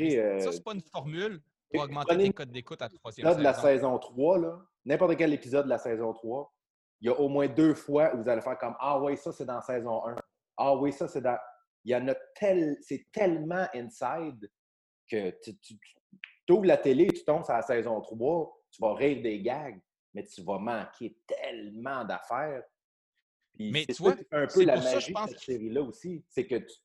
euh, 0.02 0.40
ça, 0.40 0.52
c'est 0.52 0.64
pas 0.64 0.74
une 0.74 0.82
formule 0.82 1.40
pour 1.72 1.84
augmenter 1.84 2.18
tes 2.18 2.32
codes 2.32 2.50
d'écoute 2.50 2.82
à 2.82 2.88
troisième 2.88 3.26
saison. 3.26 3.38
de 3.38 3.44
la 3.44 3.54
saison 3.54 3.98
3, 3.98 4.66
n'importe 4.84 5.16
quel 5.16 5.32
épisode 5.32 5.64
de 5.64 5.70
la 5.70 5.78
saison 5.78 6.12
3, 6.12 6.52
il 7.00 7.06
y 7.06 7.10
a 7.10 7.18
au 7.18 7.28
moins 7.28 7.46
deux 7.46 7.74
fois 7.74 8.14
où 8.14 8.22
vous 8.22 8.28
allez 8.28 8.40
faire 8.40 8.58
comme 8.58 8.74
Ah 8.80 9.00
oui, 9.00 9.16
ça 9.16 9.32
c'est 9.32 9.44
dans 9.44 9.60
saison 9.60 10.06
1. 10.06 10.14
Ah 10.56 10.74
oui, 10.76 10.92
ça 10.92 11.06
c'est 11.06 11.20
dans. 11.20 11.38
Il 11.84 11.92
y 11.92 11.96
en 11.96 12.08
a 12.08 12.14
tel. 12.34 12.76
C'est 12.80 13.06
tellement 13.12 13.66
inside 13.74 14.50
que 15.08 15.30
tu, 15.42 15.56
tu, 15.58 15.78
ouvres 16.50 16.66
la 16.66 16.76
télé, 16.76 17.06
tu 17.06 17.24
tombes 17.24 17.44
sur 17.44 17.54
la 17.54 17.62
saison 17.62 18.00
3, 18.00 18.62
tu 18.70 18.82
vas 18.82 18.94
rire 18.94 19.22
des 19.22 19.40
gags, 19.40 19.80
mais 20.12 20.24
tu 20.24 20.42
vas 20.42 20.58
manquer 20.58 21.16
tellement 21.26 22.04
d'affaires. 22.04 22.64
Mais 23.58 23.86
tu 23.86 23.94
vois, 23.94 24.14
un 24.32 24.46
peu 24.46 24.64
la 24.64 24.76
magie 24.76 24.88
ça, 24.88 24.98
je 25.00 25.12
pense... 25.12 25.30
de 25.30 25.30
cette 25.30 25.44
série-là 25.44 25.82
aussi. 25.82 26.24
C'est 26.28 26.46
que 26.46 26.56
tu 26.56 26.76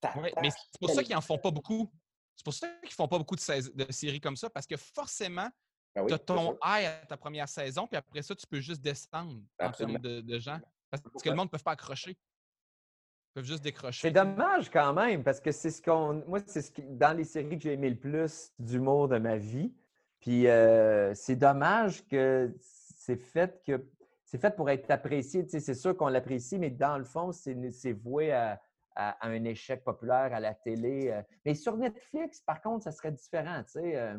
Mais 0.41 0.49
c'est 0.49 0.79
pour 0.79 0.89
ça 0.89 1.03
qu'ils 1.03 1.15
n'en 1.15 1.21
font 1.21 1.37
pas 1.37 1.51
beaucoup. 1.51 1.91
C'est 2.35 2.43
pour 2.43 2.53
ça 2.53 2.67
qu'ils 2.83 2.93
font 2.93 3.07
pas 3.07 3.17
beaucoup 3.17 3.35
de, 3.35 3.83
de 3.85 3.91
séries 3.91 4.21
comme 4.21 4.35
ça, 4.35 4.49
parce 4.49 4.65
que 4.65 4.77
forcément, 4.77 5.49
ben 5.95 6.07
tu 6.07 6.13
as 6.13 6.19
ton 6.19 6.53
high 6.63 6.85
à 6.85 7.05
ta 7.07 7.17
première 7.17 7.47
saison, 7.47 7.87
puis 7.87 7.97
après 7.97 8.21
ça, 8.21 8.35
tu 8.35 8.47
peux 8.47 8.59
juste 8.59 8.81
descendre 8.81 9.41
en 9.59 9.71
termes 9.71 9.97
de, 9.97 10.39
gens. 10.39 10.59
Parce 10.89 11.01
que 11.01 11.29
le 11.29 11.35
monde 11.35 11.47
ne 11.47 11.51
peut 11.51 11.63
pas 11.63 11.71
accrocher. 11.71 12.11
Ils 12.11 13.33
peuvent 13.33 13.45
juste 13.45 13.63
décrocher. 13.63 14.07
C'est 14.07 14.11
dommage 14.11 14.69
quand 14.69 14.93
même, 14.93 15.23
parce 15.23 15.39
que 15.39 15.51
c'est 15.51 15.71
ce 15.71 15.81
qu'on. 15.81 16.23
Moi, 16.27 16.39
c'est 16.45 16.61
ce 16.61 16.71
qui, 16.71 16.83
dans 16.83 17.15
les 17.15 17.23
séries 17.23 17.57
que 17.57 17.63
j'ai 17.63 17.73
aimé 17.73 17.89
le 17.89 17.97
plus 17.97 18.51
d'humour 18.59 19.07
de 19.07 19.17
ma 19.17 19.37
vie. 19.37 19.73
Puis 20.19 20.47
euh, 20.47 21.13
c'est 21.15 21.35
dommage 21.35 22.07
que 22.07 22.55
c'est 22.61 23.17
fait 23.17 23.61
que 23.65 23.85
c'est 24.33 24.39
fait 24.39 24.55
pour 24.55 24.67
être 24.71 24.89
apprécié. 24.89 25.45
c'est 25.47 25.73
sûr 25.75 25.95
qu'on 25.95 26.07
l'apprécie, 26.07 26.57
mais 26.57 26.71
dans 26.71 26.97
le 26.97 27.03
fond, 27.03 27.31
c'est 27.31 27.93
voué 27.93 28.31
à, 28.31 28.59
un 28.95 29.43
échec 29.43 29.83
populaire 29.83 30.33
à 30.33 30.39
la 30.39 30.55
télé. 30.55 31.09
Euh. 31.11 31.21
Mais 31.45 31.53
sur 31.53 31.77
Netflix, 31.77 32.41
par 32.41 32.61
contre, 32.61 32.83
ça 32.83 32.91
serait 32.91 33.11
différent. 33.11 33.63
Tu 33.63 33.73
sais, 33.73 33.95
euh. 33.95 34.17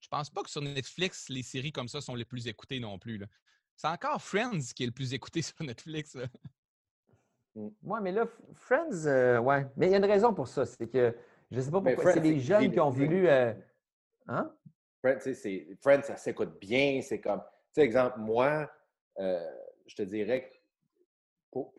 Je 0.00 0.08
pense 0.08 0.30
pas 0.30 0.42
que 0.42 0.50
sur 0.50 0.62
Netflix, 0.62 1.28
les 1.28 1.42
séries 1.42 1.72
comme 1.72 1.88
ça 1.88 2.00
sont 2.00 2.14
les 2.14 2.24
plus 2.24 2.46
écoutées 2.48 2.80
non 2.80 2.98
plus. 2.98 3.20
C'est 3.76 3.88
encore 3.88 4.20
Friends 4.20 4.72
qui 4.74 4.82
est 4.82 4.86
le 4.86 4.92
plus 4.92 5.14
écouté 5.14 5.42
sur 5.42 5.62
Netflix. 5.62 6.16
Oui, 7.54 7.72
mm. 7.82 8.00
mais 8.02 8.12
là, 8.12 8.26
Friends, 8.54 9.06
euh, 9.06 9.38
ouais. 9.38 9.66
Mais 9.76 9.86
il 9.86 9.92
y 9.92 9.94
a 9.94 9.98
une 9.98 10.04
raison 10.04 10.32
pour 10.34 10.48
ça. 10.48 10.64
C'est 10.66 10.86
que 10.86 11.14
je 11.50 11.60
sais 11.60 11.70
pas 11.70 11.80
pourquoi. 11.80 12.12
C'est 12.12 12.20
les 12.20 12.40
jeunes 12.40 12.72
qui 12.72 12.80
ont 12.80 12.90
voulu. 12.90 13.28
Euh, 13.28 13.52
hein? 14.28 14.54
Friends, 15.02 16.02
ça 16.02 16.16
s'écoute 16.16 16.58
bien. 16.60 17.00
C'est 17.02 17.20
comme. 17.20 17.40
Tu 17.40 17.80
sais, 17.80 17.82
exemple, 17.82 18.18
moi, 18.18 18.70
euh, 19.18 19.50
je 19.86 19.94
te 19.94 20.02
dirais 20.02 20.48
que 20.48 20.54
pour, 21.50 21.72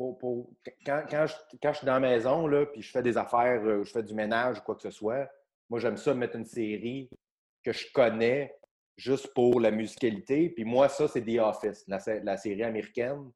quand, 0.86 1.04
quand, 1.10 1.26
je, 1.28 1.36
quand, 1.62 1.72
je, 1.72 1.78
suis 1.78 1.86
dans 1.86 1.94
la 1.94 2.00
maison, 2.00 2.48
là, 2.48 2.66
puis 2.66 2.82
je 2.82 2.92
fais 2.92 3.02
des 3.02 3.18
affaires, 3.18 3.84
je 3.84 3.92
fais 3.92 4.04
du 4.04 4.14
ménage 4.14 4.60
ou 4.60 4.62
quoi 4.62 4.76
que 4.76 4.82
ce 4.82 4.92
soit, 4.92 5.30
moi, 5.70 5.80
j'aime 5.80 5.98
ça 5.98 6.14
mettre 6.14 6.36
une 6.36 6.46
série 6.46 7.10
que 7.64 7.72
je 7.72 7.86
connais 7.94 8.56
juste 8.98 9.34
pour 9.34 9.60
la 9.60 9.72
musicalité. 9.72 10.50
Puis 10.50 10.64
moi, 10.64 10.90
ça, 10.90 11.08
c'est 11.08 11.22
The 11.22 11.40
Office, 11.40 11.86
la, 11.88 12.38
série 12.38 12.64
américaine. 12.64 13.32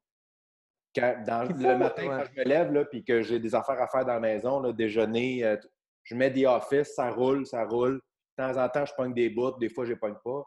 dans, 0.94 1.48
le 1.48 1.78
matin, 1.78 2.06
quand 2.06 2.24
je 2.24 2.40
me 2.40 2.44
lève, 2.44 2.72
là, 2.72 2.84
puis 2.84 3.04
que 3.04 3.22
j'ai 3.22 3.38
des 3.38 3.54
affaires 3.54 3.80
à 3.80 3.88
faire 3.88 4.04
dans 4.04 4.14
la 4.14 4.20
maison, 4.20 4.60
là, 4.60 4.72
déjeuner, 4.72 5.44
euh, 5.44 5.56
je 6.04 6.14
mets 6.14 6.32
The 6.32 6.46
Office, 6.46 6.94
ça 6.94 7.10
roule, 7.10 7.46
ça 7.46 7.64
roule. 7.64 8.00
De 8.38 8.44
temps 8.44 8.62
en 8.62 8.68
temps, 8.68 8.84
je 8.84 8.94
pogne 8.94 9.14
des 9.14 9.30
bouts, 9.30 9.58
des 9.58 9.68
fois, 9.68 9.84
je 9.84 9.92
ne 9.92 9.98
pogne 9.98 10.16
pas. 10.24 10.44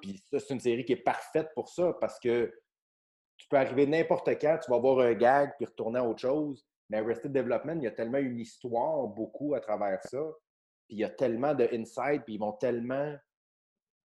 Puis 0.00 0.22
ça, 0.30 0.40
c'est 0.40 0.54
une 0.54 0.60
série 0.60 0.84
qui 0.84 0.92
est 0.92 1.04
parfaite 1.04 1.50
pour 1.54 1.68
ça 1.68 1.94
parce 2.00 2.18
que 2.18 2.52
tu 3.36 3.46
peux 3.48 3.56
arriver 3.56 3.86
n'importe 3.86 4.28
quand, 4.40 4.58
tu 4.62 4.70
vas 4.70 4.78
voir 4.78 5.00
un 5.00 5.14
gag 5.14 5.52
puis 5.58 5.66
retourner 5.66 5.98
à 5.98 6.04
autre 6.04 6.20
chose. 6.20 6.64
Mais 6.90 6.98
Arrested 6.98 7.32
Development, 7.32 7.76
il 7.76 7.84
y 7.84 7.86
a 7.86 7.92
tellement 7.92 8.18
une 8.18 8.38
histoire, 8.38 9.06
beaucoup 9.06 9.54
à 9.54 9.60
travers 9.60 10.02
ça 10.02 10.22
il 10.92 10.98
y 10.98 11.04
a 11.04 11.10
tellement 11.10 11.54
de 11.54 11.68
insight, 11.72 12.22
puis 12.24 12.34
ils 12.34 12.38
vont 12.38 12.52
tellement, 12.52 13.16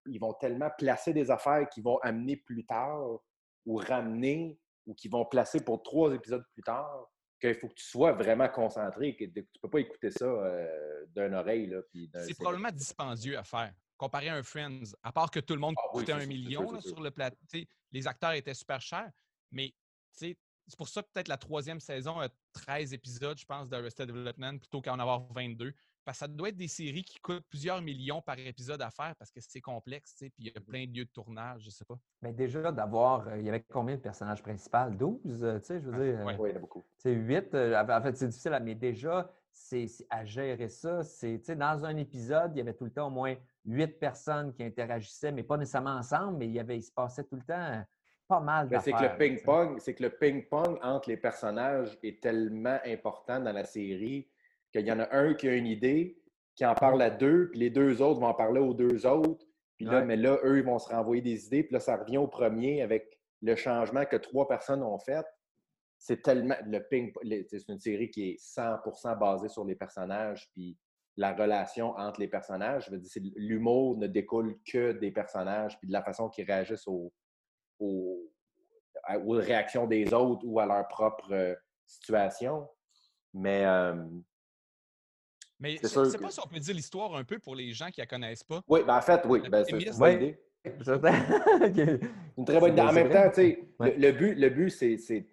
ils 0.05 0.19
vont 0.19 0.33
tellement 0.33 0.69
placer 0.77 1.13
des 1.13 1.29
affaires 1.29 1.67
qui 1.69 1.81
vont 1.81 1.97
amener 1.99 2.37
plus 2.37 2.65
tard 2.65 3.19
ou 3.65 3.75
ramener 3.75 4.57
ou 4.85 4.93
qui 4.93 5.09
vont 5.09 5.25
placer 5.25 5.63
pour 5.63 5.83
trois 5.83 6.13
épisodes 6.13 6.45
plus 6.53 6.63
tard 6.63 7.09
qu'il 7.39 7.55
faut 7.55 7.67
que 7.67 7.75
tu 7.75 7.85
sois 7.85 8.13
vraiment 8.13 8.47
concentré, 8.49 9.15
que 9.15 9.25
tu 9.25 9.39
ne 9.39 9.59
peux 9.61 9.69
pas 9.69 9.79
écouter 9.79 10.09
ça 10.09 10.25
euh, 10.25 11.05
d'une 11.15 11.35
oreille. 11.35 11.75
C'est 12.13 12.35
probablement 12.35 12.71
dispendieux 12.71 13.37
à 13.37 13.43
faire, 13.43 13.73
comparé 13.97 14.29
à 14.29 14.35
un 14.35 14.43
Friends. 14.43 14.95
À 15.03 15.11
part 15.11 15.29
que 15.29 15.39
tout 15.39 15.53
le 15.53 15.59
monde 15.59 15.75
ah 15.77 15.89
coûtait 15.91 16.13
un 16.13 16.25
million 16.25 16.79
sur 16.79 16.99
le 16.99 17.11
plateau. 17.11 17.37
Les 17.91 18.07
acteurs 18.07 18.31
étaient 18.31 18.53
super 18.53 18.81
chers, 18.81 19.11
mais 19.51 19.73
c'est 20.13 20.37
pour 20.77 20.87
ça 20.87 21.03
que 21.03 21.09
peut-être 21.13 21.27
la 21.27 21.37
troisième 21.37 21.79
saison 21.79 22.19
a 22.19 22.29
13 22.53 22.93
épisodes, 22.93 23.37
je 23.37 23.45
pense, 23.45 23.69
d'Arrested 23.69 24.07
Development, 24.07 24.57
plutôt 24.57 24.81
qu'en 24.81 24.97
avoir 24.97 25.31
22. 25.33 25.73
Parce 26.07 26.19
que 26.19 26.25
ça 26.25 26.27
doit 26.29 26.47
être 26.47 26.55
des 26.55 26.69
séries 26.69 27.03
qui 27.03 27.19
coûtent 27.19 27.43
plusieurs 27.49 27.81
millions 27.81 28.21
par 28.21 28.39
épisode 28.39 28.81
à 28.81 28.89
faire 28.89 29.13
parce 29.19 29.29
que 29.29 29.41
c'est 29.41 29.59
complexe, 29.59 30.13
tu 30.13 30.19
sais, 30.19 30.29
puis 30.29 30.45
il 30.45 30.53
y 30.53 30.57
a 30.57 30.61
plein 30.61 30.85
de 30.85 30.97
lieux 30.97 31.03
de 31.03 31.09
tournage, 31.09 31.63
je 31.65 31.69
sais 31.69 31.83
pas. 31.83 31.99
Mais 32.21 32.31
déjà, 32.31 32.71
d'avoir, 32.71 33.27
euh, 33.27 33.37
il 33.37 33.45
y 33.45 33.49
avait 33.49 33.65
combien 33.69 33.97
de 33.97 33.99
personnages 33.99 34.41
principaux? 34.41 34.89
12, 34.89 35.43
euh, 35.43 35.59
tu 35.59 35.65
sais, 35.65 35.81
je 35.81 35.89
veux 35.89 36.13
dire. 36.13 36.23
Oui, 36.25 36.33
il 36.45 36.51
y 36.51 36.53
en 36.53 36.55
a 36.55 36.59
beaucoup. 36.59 36.85
C'est 36.95 37.11
8. 37.11 37.53
Euh, 37.55 37.83
en 37.83 38.01
fait, 38.01 38.15
c'est 38.15 38.27
difficile, 38.27 38.57
mais 38.63 38.73
déjà, 38.73 39.29
c'est 39.51 39.85
à 40.09 40.23
gérer 40.23 40.69
ça. 40.69 41.03
C'est, 41.03 41.39
dans 41.57 41.83
un 41.83 41.97
épisode, 41.97 42.53
il 42.55 42.59
y 42.59 42.61
avait 42.61 42.73
tout 42.73 42.85
le 42.85 42.91
temps 42.91 43.07
au 43.07 43.11
moins 43.11 43.35
huit 43.65 43.99
personnes 43.99 44.53
qui 44.53 44.63
interagissaient, 44.63 45.33
mais 45.33 45.43
pas 45.43 45.57
nécessairement 45.57 45.97
ensemble, 45.97 46.37
mais 46.37 46.45
il, 46.45 46.53
y 46.53 46.59
avait, 46.61 46.77
il 46.77 46.83
se 46.83 46.91
passait 46.93 47.25
tout 47.25 47.35
le 47.35 47.43
temps 47.43 47.83
pas 48.29 48.39
mal 48.39 48.69
C'est 48.81 48.93
que 48.93 49.03
le 49.03 49.17
ping-pong, 49.17 49.79
c'est 49.79 49.93
que 49.93 50.03
le 50.03 50.09
ping-pong 50.09 50.79
entre 50.81 51.09
les 51.09 51.17
personnages 51.17 51.97
est 52.01 52.21
tellement 52.21 52.77
important 52.85 53.41
dans 53.41 53.51
la 53.51 53.65
série 53.65 54.29
qu'il 54.81 54.89
y 54.89 54.91
en 54.91 54.99
a 54.99 55.15
un 55.15 55.33
qui 55.33 55.47
a 55.47 55.53
une 55.53 55.67
idée, 55.67 56.17
qui 56.55 56.65
en 56.65 56.73
parle 56.73 57.01
à 57.01 57.09
deux, 57.09 57.49
puis 57.51 57.59
les 57.59 57.69
deux 57.69 58.01
autres 58.01 58.19
vont 58.19 58.27
en 58.27 58.33
parler 58.33 58.59
aux 58.59 58.73
deux 58.73 59.05
autres. 59.05 59.45
Puis 59.77 59.85
là, 59.85 60.03
mais 60.03 60.15
là, 60.15 60.39
eux, 60.43 60.57
ils 60.57 60.65
vont 60.65 60.79
se 60.79 60.89
renvoyer 60.89 61.21
des 61.21 61.45
idées. 61.45 61.63
Puis 61.63 61.73
là, 61.73 61.79
ça 61.79 61.97
revient 61.97 62.17
au 62.17 62.27
premier 62.27 62.81
avec 62.81 63.19
le 63.43 63.55
changement 63.55 64.05
que 64.05 64.15
trois 64.15 64.47
personnes 64.47 64.81
ont 64.81 64.97
fait. 64.97 65.23
C'est 65.99 66.23
tellement. 66.23 66.55
Le 66.65 66.79
ping 66.79 67.11
C'est 67.47 67.67
une 67.69 67.79
série 67.79 68.09
qui 68.09 68.31
est 68.31 68.41
100% 68.41 69.19
basée 69.19 69.49
sur 69.49 69.65
les 69.65 69.75
personnages, 69.75 70.49
puis 70.51 70.75
la 71.15 71.33
relation 71.33 71.89
entre 71.97 72.19
les 72.19 72.27
personnages. 72.27 72.85
Je 72.85 72.91
veux 72.91 72.97
dire, 72.97 73.31
l'humour 73.35 73.97
ne 73.97 74.07
découle 74.07 74.55
que 74.65 74.93
des 74.93 75.11
personnages, 75.11 75.77
puis 75.79 75.87
de 75.87 75.93
la 75.93 76.03
façon 76.03 76.29
qu'ils 76.29 76.45
réagissent 76.45 76.87
aux, 76.87 77.11
aux, 77.79 78.29
réactions 79.27 79.87
des 79.87 80.13
autres 80.13 80.41
ou 80.45 80.59
à 80.59 80.65
leur 80.65 80.87
propre 80.87 81.31
euh, 81.31 81.55
situation. 81.85 82.67
Mais 83.33 83.65
euh, 83.65 83.95
mais 85.59 85.77
je 85.81 85.99
ne 85.99 86.05
sais 86.05 86.17
pas 86.17 86.29
si 86.29 86.39
on 86.39 86.47
peut 86.47 86.59
dire 86.59 86.75
l'histoire 86.75 87.15
un 87.15 87.23
peu 87.23 87.39
pour 87.39 87.55
les 87.55 87.73
gens 87.73 87.87
qui 87.87 87.99
ne 87.99 88.03
la 88.03 88.07
connaissent 88.07 88.43
pas? 88.43 88.61
Oui, 88.67 88.81
ben 88.85 88.97
en 88.97 89.01
fait, 89.01 89.21
oui. 89.25 89.41
Ben, 89.49 89.63
c'est 89.65 89.79
une 89.79 89.97
bonne 89.97 90.15
idée. 90.15 90.39
une 92.37 92.45
très 92.45 92.59
bonne 92.59 92.73
idée. 92.73 92.81
En 92.81 92.93
même 92.93 93.09
temps, 93.09 93.29
tu 93.29 93.35
sais, 93.35 93.63
le, 93.79 94.11
but, 94.11 94.35
le 94.35 94.49
but 94.49 94.69
c'est. 94.69 95.27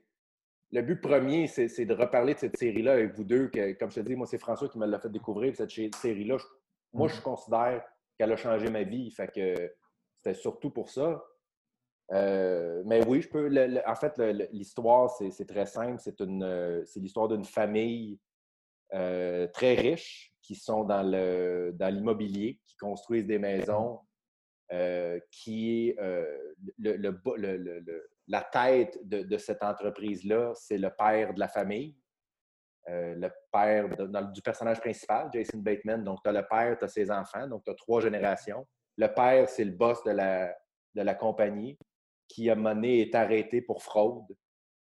Le 0.72 0.82
but 0.82 1.00
premier, 1.00 1.46
c'est 1.46 1.84
de 1.84 1.94
reparler 1.94 2.34
de 2.34 2.38
cette 2.40 2.56
série-là 2.56 2.94
avec 2.94 3.14
vous 3.14 3.22
deux. 3.22 3.48
Que, 3.48 3.72
comme 3.74 3.90
je 3.90 3.96
te 3.96 4.00
dis, 4.00 4.16
moi, 4.16 4.26
c'est 4.26 4.38
François 4.38 4.68
qui 4.68 4.78
me 4.78 4.86
l'a 4.86 4.98
fait 4.98 5.10
découvrir. 5.10 5.54
Cette 5.54 5.70
série-là, 5.70 6.36
moi, 6.92 7.06
je 7.08 7.16
mm. 7.16 7.22
considère 7.22 7.84
qu'elle 8.18 8.32
a 8.32 8.36
changé 8.36 8.70
ma 8.70 8.82
vie. 8.82 9.10
Fait 9.10 9.28
que 9.28 9.72
c'était 10.16 10.34
surtout 10.34 10.70
pour 10.70 10.88
ça. 10.88 11.22
mais 12.10 13.06
oui, 13.06 13.20
je 13.20 13.28
peux. 13.28 13.82
en 13.86 13.94
fait, 13.94 14.18
l'histoire, 14.52 15.10
c'est 15.10 15.46
très 15.46 15.66
simple. 15.66 16.00
C'est 16.00 17.00
l'histoire 17.00 17.28
d'une 17.28 17.44
famille 17.44 18.18
très 18.90 19.74
riche 19.74 20.32
qui 20.42 20.54
sont 20.54 20.84
dans 20.84 21.90
l'immobilier, 21.90 22.60
qui 22.64 22.76
construisent 22.76 23.26
des 23.26 23.38
maisons, 23.38 24.00
qui 25.30 25.88
est 25.88 25.96
le, 26.78 28.08
la 28.28 28.42
tête 28.42 28.98
de, 29.02 29.38
cette 29.38 29.62
entreprise-là, 29.62 30.52
c'est 30.54 30.78
le 30.78 30.90
père 30.90 31.34
de 31.34 31.40
la 31.40 31.48
famille. 31.48 31.96
le 32.86 33.28
père 33.52 33.88
du 34.32 34.42
personnage 34.42 34.80
principal, 34.80 35.30
Jason 35.32 35.58
Bateman. 35.58 36.04
Donc, 36.04 36.20
tu 36.22 36.28
as 36.28 36.32
le 36.32 36.46
père, 36.46 36.78
tu 36.78 36.84
as 36.84 36.88
ses 36.88 37.10
enfants, 37.10 37.46
donc 37.48 37.64
tu 37.64 37.70
as 37.70 37.74
trois 37.74 38.00
générations. 38.00 38.66
Le 38.96 39.08
père, 39.08 39.48
c'est 39.48 39.64
le 39.64 39.72
boss 39.72 40.02
de 40.04 40.12
la, 40.12 40.54
de 40.94 41.02
la 41.02 41.14
compagnie 41.14 41.78
qui, 42.28 42.48
a 42.50 42.54
mené 42.54 43.00
est 43.00 43.14
arrêté 43.14 43.60
pour 43.60 43.82
fraude. 43.82 44.36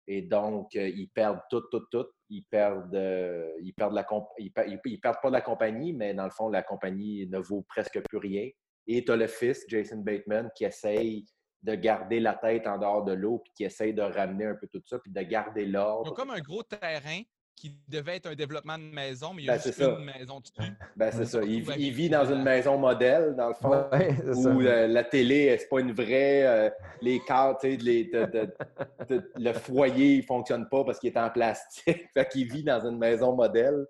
Et 0.06 0.22
donc, 0.22 0.74
ils 0.74 1.08
perdent 1.08 1.42
tout, 1.50 1.62
tout, 1.70 1.84
tout. 1.90 2.06
Ils 2.28 2.44
perdent, 2.44 2.94
ils, 3.62 3.72
perdent 3.72 3.94
la 3.94 4.06
ils, 4.38 4.50
perdent 5.00 5.20
pas 5.22 5.28
de 5.28 5.34
la 5.34 5.40
compagnie, 5.40 5.92
mais 5.92 6.14
dans 6.14 6.24
le 6.24 6.30
fond, 6.30 6.48
la 6.48 6.62
compagnie 6.62 7.26
ne 7.28 7.38
vaut 7.38 7.62
presque 7.68 8.00
plus 8.08 8.18
rien. 8.18 8.48
Et 8.86 9.04
tu 9.04 9.12
as 9.12 9.16
le 9.16 9.26
fils, 9.26 9.64
Jason 9.68 9.98
Bateman, 9.98 10.50
qui 10.54 10.64
essaye 10.64 11.24
de 11.62 11.74
garder 11.74 12.20
la 12.20 12.34
tête 12.34 12.66
en 12.66 12.78
dehors 12.78 13.04
de 13.04 13.12
l'eau, 13.12 13.38
puis 13.38 13.52
qui 13.56 13.64
essaye 13.64 13.92
de 13.92 14.02
ramener 14.02 14.46
un 14.46 14.54
peu 14.54 14.68
tout 14.68 14.82
ça, 14.84 14.98
puis 14.98 15.12
de 15.12 15.22
garder 15.22 15.66
l'ordre. 15.66 16.14
comme 16.14 16.30
un 16.30 16.40
gros 16.40 16.62
terrain 16.62 17.22
qui 17.56 17.72
devait 17.88 18.16
être 18.16 18.26
un 18.26 18.34
développement 18.34 18.76
de 18.76 18.84
maison, 18.84 19.32
mais 19.32 19.42
il 19.42 19.46
y 19.46 19.50
a 19.50 19.56
ben, 19.56 19.62
juste 19.62 19.80
une 19.80 20.04
maison 20.04 20.40
dessus. 20.40 20.52
Ben, 20.94 21.10
c'est 21.10 21.24
ça. 21.24 21.42
Il, 21.42 21.62
vit 21.62 22.10
dans 22.10 22.30
une 22.30 22.42
maison 22.42 22.76
modèle, 22.76 23.34
dans 23.34 23.48
le 23.48 23.54
fond, 23.54 23.70
où 24.50 24.60
euh, 24.60 24.86
la 24.86 25.04
télé, 25.04 25.56
c'est 25.58 25.68
pas 25.68 25.80
une 25.80 25.92
vraie. 25.92 26.46
Euh, 26.46 26.70
les 27.00 27.18
cartes, 27.20 27.64
le 27.64 29.52
foyer, 29.54 30.16
il 30.16 30.22
fonctionne 30.22 30.68
pas 30.68 30.84
parce 30.84 30.98
qu'il 30.98 31.10
est 31.10 31.18
en 31.18 31.30
plastique. 31.30 32.06
fait 32.14 32.28
qu'il 32.28 32.52
vit 32.52 32.62
dans 32.62 32.86
une 32.86 32.98
maison 32.98 33.34
modèle. 33.34 33.86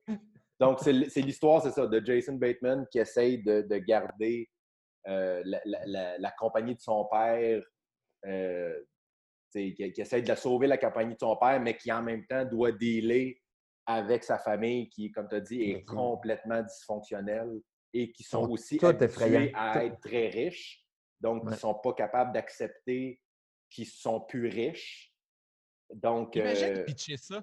Donc, 0.60 0.78
c'est 0.80 0.92
l'histoire, 0.92 1.60
c'est 1.60 1.72
ça, 1.72 1.86
de 1.86 2.00
Jason 2.04 2.34
Bateman 2.34 2.86
qui 2.90 3.00
essaye 3.00 3.42
de, 3.42 3.78
garder 3.78 4.48
euh, 5.08 5.42
la, 5.44 6.30
compagnie 6.38 6.76
de 6.76 6.80
son 6.80 7.04
père 7.10 7.62
qui, 9.50 9.74
qui, 9.74 10.00
essaie 10.00 10.22
de 10.22 10.28
la 10.28 10.36
sauver, 10.36 10.68
la 10.68 10.78
compagnie 10.78 11.14
de 11.14 11.20
son 11.20 11.36
père, 11.36 11.60
mais 11.60 11.76
qui 11.76 11.90
en 11.90 12.02
même 12.02 12.24
temps 12.26 12.44
doit 12.44 12.70
dealer 12.70 13.36
avec 13.87 14.24
sa 14.24 14.39
famille 14.39 14.89
qui, 14.89 15.11
comme 15.12 15.28
tu 15.28 15.37
as 15.37 15.41
dit, 15.41 15.62
est 15.62 15.84
complètement 15.84 16.62
dysfonctionnelle 16.62 17.61
et 17.93 18.12
qui 18.12 18.24
sont 18.24 18.51
aussi 18.51 18.84
habitués 18.84 19.53
à 19.55 19.84
être 19.84 20.01
très 20.01 20.28
riches. 20.28 20.84
Donc, 21.20 21.43
ils 21.45 21.51
ne 21.51 21.57
sont 21.57 21.74
pas 21.74 21.95
capables 21.95 22.32
d'accepter 22.32 23.20
qu'ils 23.70 23.87
sont 23.87 24.20
plus 24.20 24.49
riches. 24.49 25.14
Donc. 25.93 26.34
Imagine 26.37 26.78
euh... 26.78 26.84
pitcher 26.84 27.16
ça. 27.16 27.43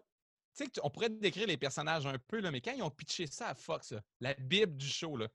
Tu 0.55 0.65
sais, 0.65 0.71
on 0.83 0.89
pourrait 0.89 1.09
décrire 1.09 1.47
les 1.47 1.57
personnages 1.57 2.05
un 2.05 2.17
peu, 2.27 2.39
là, 2.39 2.51
mais 2.51 2.61
quand 2.61 2.73
ils 2.73 2.83
ont 2.83 2.91
pitché 2.91 3.25
ça 3.25 3.49
à 3.49 3.55
Fox, 3.55 3.95
la 4.19 4.35
Bible 4.35 4.77
du 4.77 4.85
show, 4.85 5.17
là, 5.17 5.27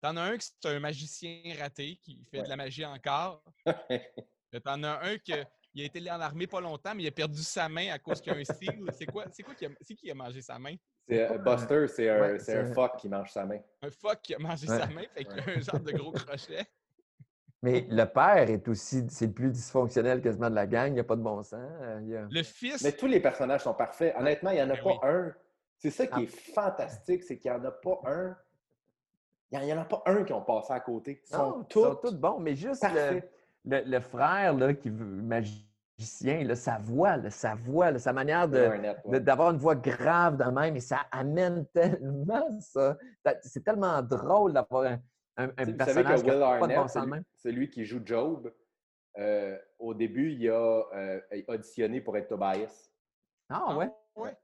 t'en 0.00 0.16
as 0.16 0.22
un 0.22 0.36
qui 0.36 0.48
c'est 0.60 0.68
un 0.68 0.80
magicien 0.80 1.54
raté 1.56 2.00
qui 2.02 2.24
fait 2.24 2.42
de 2.42 2.48
la 2.48 2.56
magie 2.56 2.84
encore. 2.84 3.44
t'en 4.64 4.82
as 4.82 5.06
un 5.06 5.18
qui 5.18 5.32
il 5.76 5.82
a 5.82 5.84
été 5.84 6.10
en 6.10 6.20
armée 6.20 6.46
pas 6.46 6.60
longtemps, 6.60 6.94
mais 6.94 7.02
il 7.02 7.08
a 7.08 7.12
perdu 7.12 7.42
sa 7.42 7.68
main 7.68 7.92
à 7.92 7.98
cause 7.98 8.22
qu'il 8.22 8.32
y 8.32 8.36
a 8.36 8.38
un 8.38 8.44
seal. 8.44 8.80
C'est 8.98 9.04
quoi, 9.04 9.26
c'est 9.30 9.42
quoi 9.42 9.54
qui 9.54 9.66
a, 9.66 9.68
qui 9.68 10.10
a 10.10 10.14
mangé 10.14 10.40
sa 10.40 10.58
main? 10.58 10.74
C'est 11.06 11.30
euh, 11.30 11.38
Buster, 11.38 11.86
c'est 11.86 12.08
un, 12.08 12.38
c'est 12.38 12.56
un 12.56 12.72
phoque 12.72 12.96
qui 12.96 13.08
mange 13.08 13.30
sa 13.30 13.44
main. 13.44 13.60
Un 13.82 13.90
phoque 13.90 14.22
qui 14.22 14.34
a 14.34 14.38
mangé 14.38 14.66
sa 14.66 14.86
main, 14.86 15.02
fait 15.14 15.24
qu'il 15.24 15.38
a 15.38 15.42
un 15.46 15.60
genre 15.60 15.78
de 15.78 15.92
gros 15.92 16.12
crochet. 16.12 16.64
Mais 17.62 17.86
le 17.90 18.04
père 18.04 18.48
est 18.48 18.66
aussi, 18.68 19.04
c'est 19.08 19.26
le 19.26 19.32
plus 19.32 19.50
dysfonctionnel 19.50 20.22
quasiment 20.22 20.50
de 20.50 20.54
la 20.54 20.66
gang. 20.66 20.88
Il 20.88 20.94
n'y 20.94 21.00
a 21.00 21.04
pas 21.04 21.16
de 21.16 21.22
bon 21.22 21.42
sens. 21.42 21.54
Euh, 21.54 22.26
le 22.30 22.42
fils. 22.42 22.82
Mais 22.82 22.92
tous 22.92 23.06
les 23.06 23.20
personnages 23.20 23.62
sont 23.62 23.74
parfaits. 23.74 24.14
Honnêtement, 24.18 24.50
il 24.50 24.56
n'y 24.56 24.62
en 24.62 24.70
a 24.70 24.76
ben 24.76 24.82
pas 24.82 25.08
un. 25.08 25.34
C'est 25.78 25.90
ça 25.90 26.06
qui 26.06 26.24
est 26.24 26.30
ah. 26.32 26.52
fantastique, 26.54 27.22
c'est 27.22 27.38
qu'il 27.38 27.50
n'y 27.50 27.56
en 27.56 27.64
a 27.64 27.70
pas 27.70 28.00
un. 28.06 28.36
Il 29.52 29.60
n'y 29.60 29.72
en 29.72 29.80
a 29.80 29.84
pas 29.84 30.02
un 30.06 30.24
qui 30.24 30.32
ont 30.32 30.42
passé 30.42 30.72
à 30.72 30.80
côté. 30.80 31.22
Ils 31.22 31.34
sont, 31.34 31.64
tous, 31.68 31.84
sont 31.84 31.94
tous 31.96 32.14
bons, 32.14 32.40
mais 32.40 32.56
juste 32.56 32.84
le, 32.92 33.22
le, 33.66 34.00
frère 34.00 34.54
là, 34.54 34.74
qui 34.74 34.90
veut 34.90 35.04
magicien, 35.04 36.54
sa 36.54 36.78
voix, 36.78 37.30
sa 37.30 37.54
voix, 37.54 37.98
sa 37.98 38.12
manière 38.12 38.48
d'avoir 38.48 39.50
une 39.50 39.58
voix 39.58 39.74
grave 39.74 40.36
de 40.36 40.44
même, 40.44 40.76
et 40.76 40.80
ça 40.80 41.06
amène 41.10 41.66
tellement 41.72 42.60
ça. 42.60 42.96
C'est 43.42 43.64
tellement 43.64 44.02
drôle 44.02 44.52
d'avoir 44.52 44.84
un, 44.84 44.98
un, 45.36 45.72
personnage 45.72 46.22
qui 46.22 46.28
n'a 46.28 46.58
pas 46.58 46.66
de 46.66 46.74
bon 46.74 46.88
sens 46.88 47.06
même. 47.06 47.24
C'est 47.34 47.52
lui 47.52 47.68
qui 47.68 47.84
joue 47.84 48.00
Job. 48.04 48.52
Euh, 49.18 49.58
au 49.78 49.94
début, 49.94 50.32
il 50.32 50.48
a 50.50 50.84
euh, 50.94 51.20
auditionné 51.48 52.00
pour 52.00 52.16
être 52.16 52.28
Tobias. 52.28 52.90
Ah, 53.48 53.64
ah 53.68 53.76
ouais? 53.76 53.90
ouais. 54.16 54.36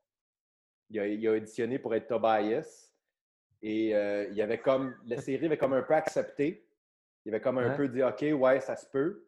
Il, 0.88 0.98
a, 0.98 1.06
il, 1.06 1.26
a, 1.28 1.32
auditionné 1.32 1.78
pour 1.78 1.94
être 1.94 2.06
Tobias. 2.06 2.90
Et 3.60 3.94
euh, 3.94 4.28
il 4.30 4.40
avait 4.40 4.58
comme, 4.58 4.94
la 5.06 5.20
série 5.20 5.46
avait 5.46 5.58
comme 5.58 5.74
un 5.74 5.82
peu 5.82 5.94
accepté. 5.94 6.66
Il 7.24 7.32
avait 7.32 7.40
comme 7.40 7.58
un 7.58 7.76
peu 7.76 7.88
dit 7.88 8.02
OK, 8.02 8.24
ouais, 8.34 8.60
ça 8.60 8.76
se 8.76 8.86
peut. 8.86 9.26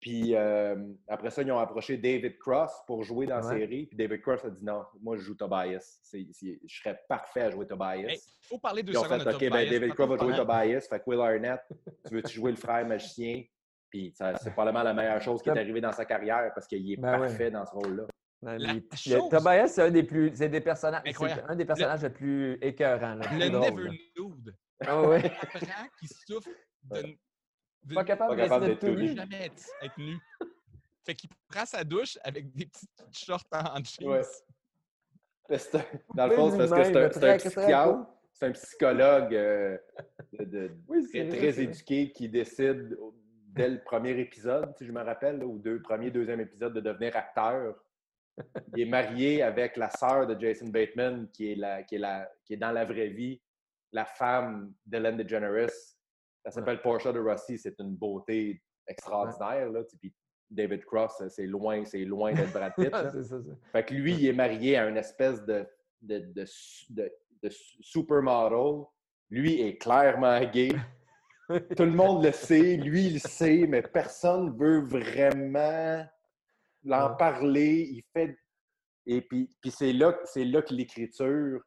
Puis 0.00 0.36
euh, 0.36 0.76
après 1.08 1.30
ça, 1.30 1.42
ils 1.42 1.50
ont 1.50 1.58
approché 1.58 1.96
David 1.96 2.38
Cross 2.38 2.70
pour 2.86 3.02
jouer 3.02 3.26
dans 3.26 3.36
la 3.36 3.42
série. 3.42 3.86
Puis 3.86 3.96
David 3.96 4.20
Cross 4.20 4.44
a 4.44 4.50
dit 4.50 4.64
non, 4.64 4.84
moi 5.00 5.16
je 5.16 5.22
joue 5.22 5.34
Tobias. 5.34 6.00
je 6.12 6.52
serais 6.66 7.00
parfait 7.08 7.42
à 7.42 7.50
jouer 7.50 7.66
Tobias. 7.66 8.14
Il 8.14 8.46
faut 8.46 8.58
parler 8.58 8.82
de 8.82 8.92
ça. 8.92 9.08
fait, 9.08 9.34
OK, 9.34 9.50
ben, 9.50 9.68
David 9.68 9.94
Cross 9.94 10.08
va 10.08 10.16
jouer 10.18 10.36
Tobias. 10.36 10.86
Fait 10.88 11.00
que 11.00 11.04
Will 11.06 11.20
Arnett, 11.20 11.60
tu 12.06 12.14
veux-tu 12.14 12.34
jouer 12.34 12.52
le 12.52 12.56
frère 12.56 12.86
magicien? 12.86 13.42
Puis 13.90 14.14
c'est 14.14 14.52
probablement 14.52 14.84
la 14.84 14.94
meilleure 14.94 15.20
chose 15.20 15.42
qui 15.42 15.48
est 15.48 15.58
arrivée 15.58 15.80
dans 15.80 15.92
sa 15.92 16.04
carrière 16.04 16.52
parce 16.54 16.66
qu'il 16.66 16.92
est 16.92 16.96
ben 16.96 17.18
parfait 17.18 17.50
dans 17.50 17.64
ce 17.64 17.72
rôle-là. 17.72 18.04
Tobias, 19.30 19.68
c'est 19.68 19.82
un 19.82 19.90
des 19.90 20.04
plus. 20.04 20.30
C'est 20.34 20.48
des 20.48 20.60
personnages. 20.60 21.02
un 21.48 21.56
des 21.56 21.64
personnages 21.64 22.02
les 22.02 22.10
plus 22.10 22.58
écœurants. 22.62 23.16
le 23.16 23.48
Never 23.48 23.90
Nude. 24.16 24.54
Ah 24.86 25.02
ouais. 25.02 25.22
qui 25.98 26.06
souffre 26.06 26.48
de, 26.90 27.94
pas 27.94 28.04
capable, 28.04 28.36
d'être 28.36 28.88
nu. 28.88 29.16
jamais 29.16 29.46
être, 29.46 29.98
nu. 29.98 30.18
Fait 31.04 31.14
qu'il 31.14 31.30
prend 31.48 31.64
sa 31.64 31.84
douche 31.84 32.18
avec 32.22 32.52
des 32.52 32.66
petites 32.66 32.90
shorts 33.12 33.44
en 33.52 33.82
jeans. 33.82 34.08
Ouais. 34.08 34.22
Dans 36.14 36.26
le 36.26 36.34
fond, 36.34 36.50
c'est 36.50 36.68
parce 36.68 36.88
que 36.88 37.12
c'est 37.12 37.30
un, 37.30 37.36
psychiatre, 37.38 38.06
c'est 38.34 38.46
un 38.46 38.52
psychologue 38.52 39.34
euh, 39.34 39.78
de, 40.38 40.70
très 41.30 41.62
éduqué 41.62 42.12
qui 42.12 42.28
décide 42.28 42.98
dès 43.46 43.68
le 43.68 43.82
premier 43.82 44.18
épisode, 44.20 44.74
si 44.76 44.84
je 44.84 44.92
me 44.92 45.02
rappelle, 45.02 45.42
ou 45.42 45.58
deux, 45.58 45.80
premier, 45.80 46.10
deuxième 46.10 46.40
épisode, 46.40 46.74
de 46.74 46.80
devenir 46.80 47.16
acteur. 47.16 47.74
Il 48.76 48.82
est 48.82 48.90
marié 48.90 49.42
avec 49.42 49.76
la 49.76 49.90
sœur 49.90 50.26
de 50.26 50.38
Jason 50.38 50.68
Bateman, 50.68 51.28
qui 51.32 51.52
est, 51.52 51.56
la, 51.56 51.82
qui, 51.82 51.96
est 51.96 51.98
la, 51.98 52.30
qui 52.44 52.54
est 52.54 52.58
dans 52.58 52.70
la 52.70 52.84
vraie 52.84 53.08
vie 53.08 53.40
la 53.92 54.04
femme 54.04 54.72
d'Ellen 54.84 55.16
DeGeneres 55.16 55.96
ça 56.50 56.60
s'appelle 56.60 56.80
Porsche 56.80 57.12
de 57.12 57.20
Rossi. 57.20 57.58
C'est 57.58 57.78
une 57.78 57.94
beauté 57.94 58.62
extraordinaire. 58.86 59.70
Là, 59.70 59.82
puis 60.00 60.14
David 60.50 60.84
Cross, 60.84 61.22
c'est 61.28 61.46
loin, 61.46 61.84
c'est 61.84 62.04
loin 62.04 62.32
d'être 62.32 62.52
Brad 62.52 62.72
Pitt. 62.74 62.92
Fait 63.72 63.84
que 63.84 63.94
lui, 63.94 64.14
il 64.14 64.26
est 64.26 64.32
marié 64.32 64.76
à 64.76 64.88
une 64.88 64.96
espèce 64.96 65.44
de, 65.44 65.66
de, 66.00 66.18
de, 66.18 66.44
de, 67.42 67.50
supermodel. 67.80 68.84
Lui 69.30 69.60
est 69.60 69.76
clairement 69.76 70.40
gay. 70.44 70.70
Tout 71.76 71.84
le 71.84 71.92
monde 71.92 72.24
le 72.24 72.32
sait, 72.32 72.76
lui 72.76 73.06
il 73.06 73.14
le 73.14 73.18
sait, 73.20 73.66
mais 73.66 73.82
personne 73.82 74.46
ne 74.46 74.58
veut 74.58 74.80
vraiment 74.80 76.04
l'en 76.84 77.14
parler. 77.16 77.88
Il 77.90 78.02
fait. 78.12 78.36
Et 79.06 79.22
puis, 79.22 79.48
puis 79.60 79.70
c'est 79.70 79.92
là, 79.92 80.14
là 80.36 80.62
que 80.62 80.74
l'écriture 80.74 81.60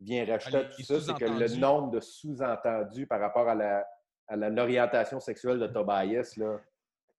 vient 0.00 0.24
racheter 0.26 0.64
tout 0.76 0.82
ça, 0.82 1.00
c'est 1.00 1.14
que 1.14 1.24
le 1.24 1.56
nombre 1.56 1.90
de 1.90 2.00
sous-entendus 2.00 3.06
par 3.06 3.20
rapport 3.20 3.48
à 3.48 3.54
la, 3.54 3.84
à 4.28 4.36
l'orientation 4.36 5.20
sexuelle 5.20 5.58
de 5.58 5.66
Tobias. 5.66 6.34
Là. 6.36 6.60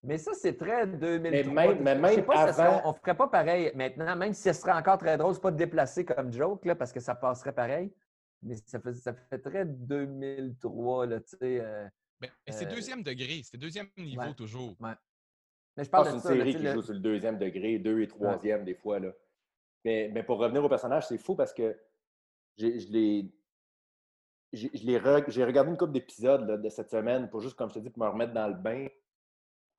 Mais 0.03 0.17
ça, 0.17 0.31
c'est 0.33 0.57
très 0.57 0.87
2003. 0.87 1.21
Mais 1.21 1.43
même, 1.43 1.83
mais 1.83 1.95
même 1.95 2.25
avant... 2.29 2.81
on 2.85 2.93
ne 2.93 2.97
ferait 2.97 3.17
pas 3.17 3.27
pareil 3.27 3.71
maintenant, 3.75 4.15
même 4.15 4.33
si 4.33 4.43
ce 4.43 4.53
serait 4.53 4.71
encore 4.71 4.97
très 4.97 5.17
drôle, 5.17 5.33
c'est 5.33 5.41
pas 5.41 5.51
de 5.51 5.57
déplacer 5.57 6.05
comme 6.05 6.31
joke, 6.31 6.65
là, 6.65 6.75
parce 6.75 6.93
que 6.93 6.99
ça 6.99 7.15
passerait 7.15 7.53
pareil. 7.53 7.91
Mais 8.41 8.55
ça 8.65 8.79
fait, 8.79 8.93
ça 8.93 9.13
fait 9.13 9.39
très 9.39 9.65
2003, 9.65 11.07
là, 11.07 11.19
tu 11.19 11.37
sais. 11.37 11.59
Euh, 11.59 11.85
ben, 12.21 12.29
c'est 12.47 12.67
euh, 12.67 12.75
deuxième 12.75 13.03
degré, 13.03 13.41
c'est 13.43 13.57
deuxième 13.57 13.87
niveau 13.97 14.33
toujours. 14.33 14.75
Ouais. 14.79 14.91
Mais 15.75 15.83
je 15.83 15.89
parle 15.89 16.07
ah, 16.09 16.13
de 16.13 16.19
C'est 16.19 16.29
une 16.29 16.37
série 16.37 16.55
qui 16.55 16.67
joue 16.67 16.81
sur 16.81 16.93
le 16.93 16.99
deuxième 16.99 17.37
degré, 17.37 17.79
deux 17.79 18.01
et 18.01 18.07
troisième 18.07 18.63
des 18.63 18.75
fois. 18.75 18.99
Là. 18.99 19.11
Mais, 19.83 20.09
mais 20.13 20.23
pour 20.23 20.37
revenir 20.37 20.63
au 20.63 20.69
personnage, 20.69 21.07
c'est 21.07 21.17
fou 21.17 21.35
parce 21.35 21.53
que 21.53 21.77
je 22.57 22.67
l'ai 22.91 23.31
j'ai 24.51 25.43
regardé 25.45 25.71
une 25.71 25.77
couple 25.77 25.93
d'épisodes 25.93 26.61
de 26.61 26.69
cette 26.69 26.89
semaine 26.89 27.29
pour 27.29 27.41
juste, 27.41 27.55
comme 27.55 27.69
je 27.69 27.75
te 27.75 27.79
dis, 27.79 27.89
pour 27.89 28.03
me 28.03 28.09
remettre 28.09 28.33
dans 28.33 28.47
le 28.47 28.55
bain. 28.55 28.87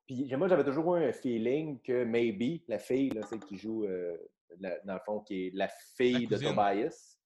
Puis 0.06 0.34
moi, 0.36 0.48
j'avais 0.48 0.64
toujours 0.64 0.96
eu 0.96 1.04
un 1.04 1.12
feeling 1.12 1.80
que 1.80 2.04
Maybe, 2.04 2.62
la 2.68 2.78
fille, 2.78 3.10
là, 3.10 3.22
celle 3.22 3.40
qui 3.40 3.56
joue, 3.56 3.84
euh, 3.84 4.16
dans 4.58 4.94
le 4.94 5.00
fond, 5.04 5.20
qui 5.20 5.46
est 5.46 5.50
la 5.54 5.68
fille 5.96 6.26
de 6.26 6.36
Tobias 6.36 7.18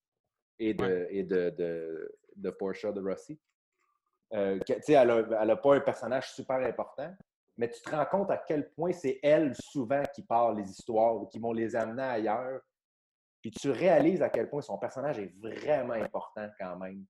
et 0.59 0.74
de, 0.74 1.07
et 1.11 1.22
de, 1.22 1.51
de, 1.51 2.14
de 2.36 2.51
Portia 2.51 2.92
de 2.92 3.01
Rossi, 3.01 3.38
euh, 4.32 4.59
elle 4.88 5.47
n'a 5.47 5.57
pas 5.57 5.76
un 5.76 5.80
personnage 5.80 6.32
super 6.32 6.57
important, 6.57 7.14
mais 7.57 7.70
tu 7.70 7.80
te 7.80 7.90
rends 7.90 8.07
compte 8.07 8.30
à 8.30 8.38
quel 8.38 8.70
point 8.70 8.92
c'est 8.92 9.18
elle 9.22 9.55
souvent 9.55 10.03
qui 10.14 10.22
parle 10.22 10.59
les 10.59 10.68
histoires 10.68 11.16
ou 11.16 11.26
qui 11.26 11.38
vont 11.38 11.53
les 11.53 11.76
amener 11.76 12.03
ailleurs. 12.03 12.61
Puis 13.40 13.51
tu 13.51 13.70
réalises 13.70 14.22
à 14.22 14.30
quel 14.30 14.49
point 14.49 14.62
son 14.62 14.78
personnage 14.78 15.18
est 15.18 15.32
vraiment 15.38 15.95
important 15.95 16.49
quand 16.59 16.76
même. 16.78 17.05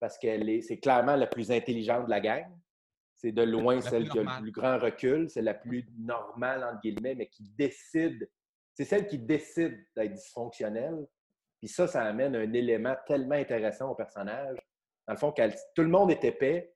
Parce 0.00 0.16
qu'elle 0.18 0.48
est, 0.48 0.62
c'est 0.62 0.78
clairement 0.78 1.14
la 1.14 1.26
plus 1.26 1.52
intelligente 1.52 2.06
de 2.06 2.10
la 2.10 2.20
gang. 2.20 2.46
C'est 3.14 3.32
de 3.32 3.42
loin 3.42 3.82
celle 3.82 4.08
qui 4.08 4.18
a 4.18 4.22
le 4.22 4.40
plus 4.40 4.50
grand 4.50 4.78
recul. 4.78 5.28
C'est 5.28 5.42
la 5.42 5.52
plus 5.52 5.86
normale, 5.98 6.64
entre 6.64 6.80
guillemets, 6.80 7.14
mais 7.14 7.26
qui 7.26 7.44
décide. 7.50 8.28
C'est 8.72 8.84
celle 8.84 9.06
qui 9.06 9.18
décide 9.18 9.78
d'être 9.94 10.14
dysfonctionnelle. 10.14 11.06
Puis 11.58 11.68
ça, 11.68 11.86
ça 11.86 12.02
amène 12.02 12.34
un 12.34 12.50
élément 12.54 12.96
tellement 13.06 13.34
intéressant 13.34 13.90
au 13.90 13.94
personnage. 13.94 14.56
Dans 15.06 15.12
le 15.12 15.18
fond, 15.18 15.34
tout 15.74 15.82
le 15.82 15.88
monde 15.88 16.10
est 16.10 16.24
épais. 16.24 16.74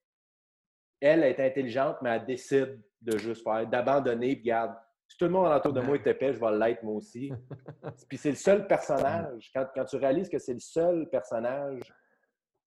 Elle 1.01 1.25
est 1.25 1.41
intelligente, 1.41 1.97
mais 2.03 2.11
elle 2.11 2.27
décide 2.27 2.83
de 3.01 3.17
juste 3.17 3.43
faire, 3.43 3.67
d'abandonner, 3.67 4.37
puis 4.37 4.45
garde. 4.45 4.75
Si 5.09 5.17
tout 5.17 5.25
le 5.25 5.31
monde 5.31 5.51
autour 5.51 5.73
de 5.73 5.81
moi 5.81 5.97
est 5.97 6.07
épais, 6.07 6.35
je 6.35 6.41
vais 6.41 6.59
l'être 6.59 6.83
moi 6.83 6.95
aussi. 6.95 7.33
puis 8.09 8.19
c'est 8.19 8.31
le 8.31 8.37
seul 8.37 8.67
personnage. 8.67 9.51
Quand, 9.55 9.67
quand 9.75 9.85
tu 9.87 9.97
réalises 9.97 10.29
que 10.29 10.39
c'est 10.39 10.55
le 10.55 10.61
seul 10.61 11.09
personnage 11.09 11.81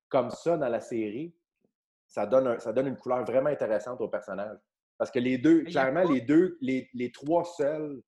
comme 0.10 0.32
ça 0.32 0.58
dans 0.58 0.70
la 0.70 0.80
série, 0.80 1.36
ça 2.08 2.26
donne, 2.26 2.60
ça 2.60 2.74
donne 2.74 2.88
une 2.88 2.98
couleur 2.98 3.24
vraiment 3.26 3.50
intéressante 3.50 4.00
au 4.02 4.08
personnage. 4.08 4.58
Parce 4.98 5.12
que 5.12 5.20
les 5.20 5.38
deux, 5.38 5.64
clairement, 5.64 6.10
les 6.10 6.22
deux, 6.22 6.58
les, 6.62 6.90
les, 6.94 7.12
trois 7.12 7.44
seuls 7.44 8.02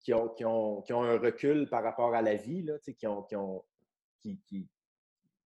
qui 0.00 0.14
ont, 0.14 0.28
qui, 0.30 0.44
ont, 0.44 0.80
qui 0.82 0.92
ont, 0.92 1.02
un 1.02 1.18
recul 1.18 1.68
par 1.68 1.82
rapport 1.82 2.14
à 2.14 2.22
la 2.22 2.34
vie, 2.34 2.62
là, 2.62 2.78
qui, 2.78 3.06
ont, 3.06 3.22
qui, 3.24 3.36
ont, 3.36 3.62
qui, 4.20 4.40
qui, 4.46 4.68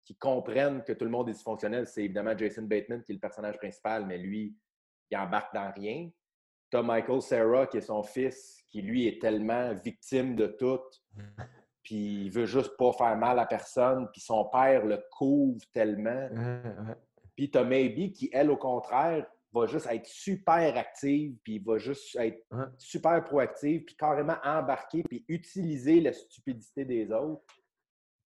qui, 0.05 0.17
comprennent 0.17 0.83
que 0.83 0.93
tout 0.93 1.05
le 1.05 1.11
monde 1.11 1.29
est 1.29 1.33
dysfonctionnel, 1.33 1.87
c'est 1.87 2.05
évidemment 2.05 2.37
Jason 2.37 2.63
Bateman 2.63 3.03
qui 3.03 3.13
est 3.13 3.17
le 3.17 3.21
personnage 3.21 3.59
principal, 3.59 4.07
mais 4.07 4.17
lui, 4.17 4.57
il 5.11 5.19
embarque 5.19 5.53
dans 5.53 5.71
rien. 5.73 6.09
Tu 6.71 6.77
as 6.77 6.83
Michael 6.83 7.21
Sarah, 7.21 7.67
qui 7.67 7.79
est 7.79 7.83
son 7.83 8.03
fils, 8.03 8.65
qui 8.69 8.81
lui 8.81 9.09
est 9.09 9.21
tellement 9.21 9.75
victime 9.75 10.37
de 10.37 10.47
tout, 10.47 10.81
puis 11.91 12.27
il 12.27 12.31
veut 12.31 12.47
juste 12.47 12.77
pas 12.77 12.93
faire 12.93 13.17
mal 13.17 13.37
à 13.41 13.47
personne, 13.47 14.09
puis 14.13 14.21
son 14.21 14.45
père 14.45 14.87
le 14.87 15.05
couvre 15.11 15.59
tellement. 15.73 16.29
Puis 17.35 17.51
tu 17.51 17.59
as 17.59 17.65
Maybe 17.65 18.13
qui, 18.13 18.31
elle, 18.33 18.49
au 18.53 18.57
contraire, 18.57 19.27
va 19.53 19.67
juste 19.67 19.89
être 19.91 20.07
super 20.07 20.77
active, 20.77 21.37
puis 21.43 21.59
va 21.59 21.79
juste 21.79 22.15
être 22.15 22.47
super 22.79 23.25
proactive, 23.25 23.85
puis 23.85 23.97
carrément 23.97 24.37
embarquer, 24.45 25.03
puis 25.03 25.25
utiliser 25.27 26.01
la 26.01 26.13
stupidité 26.13 26.85
des 26.85 27.11
autres. 27.11 27.43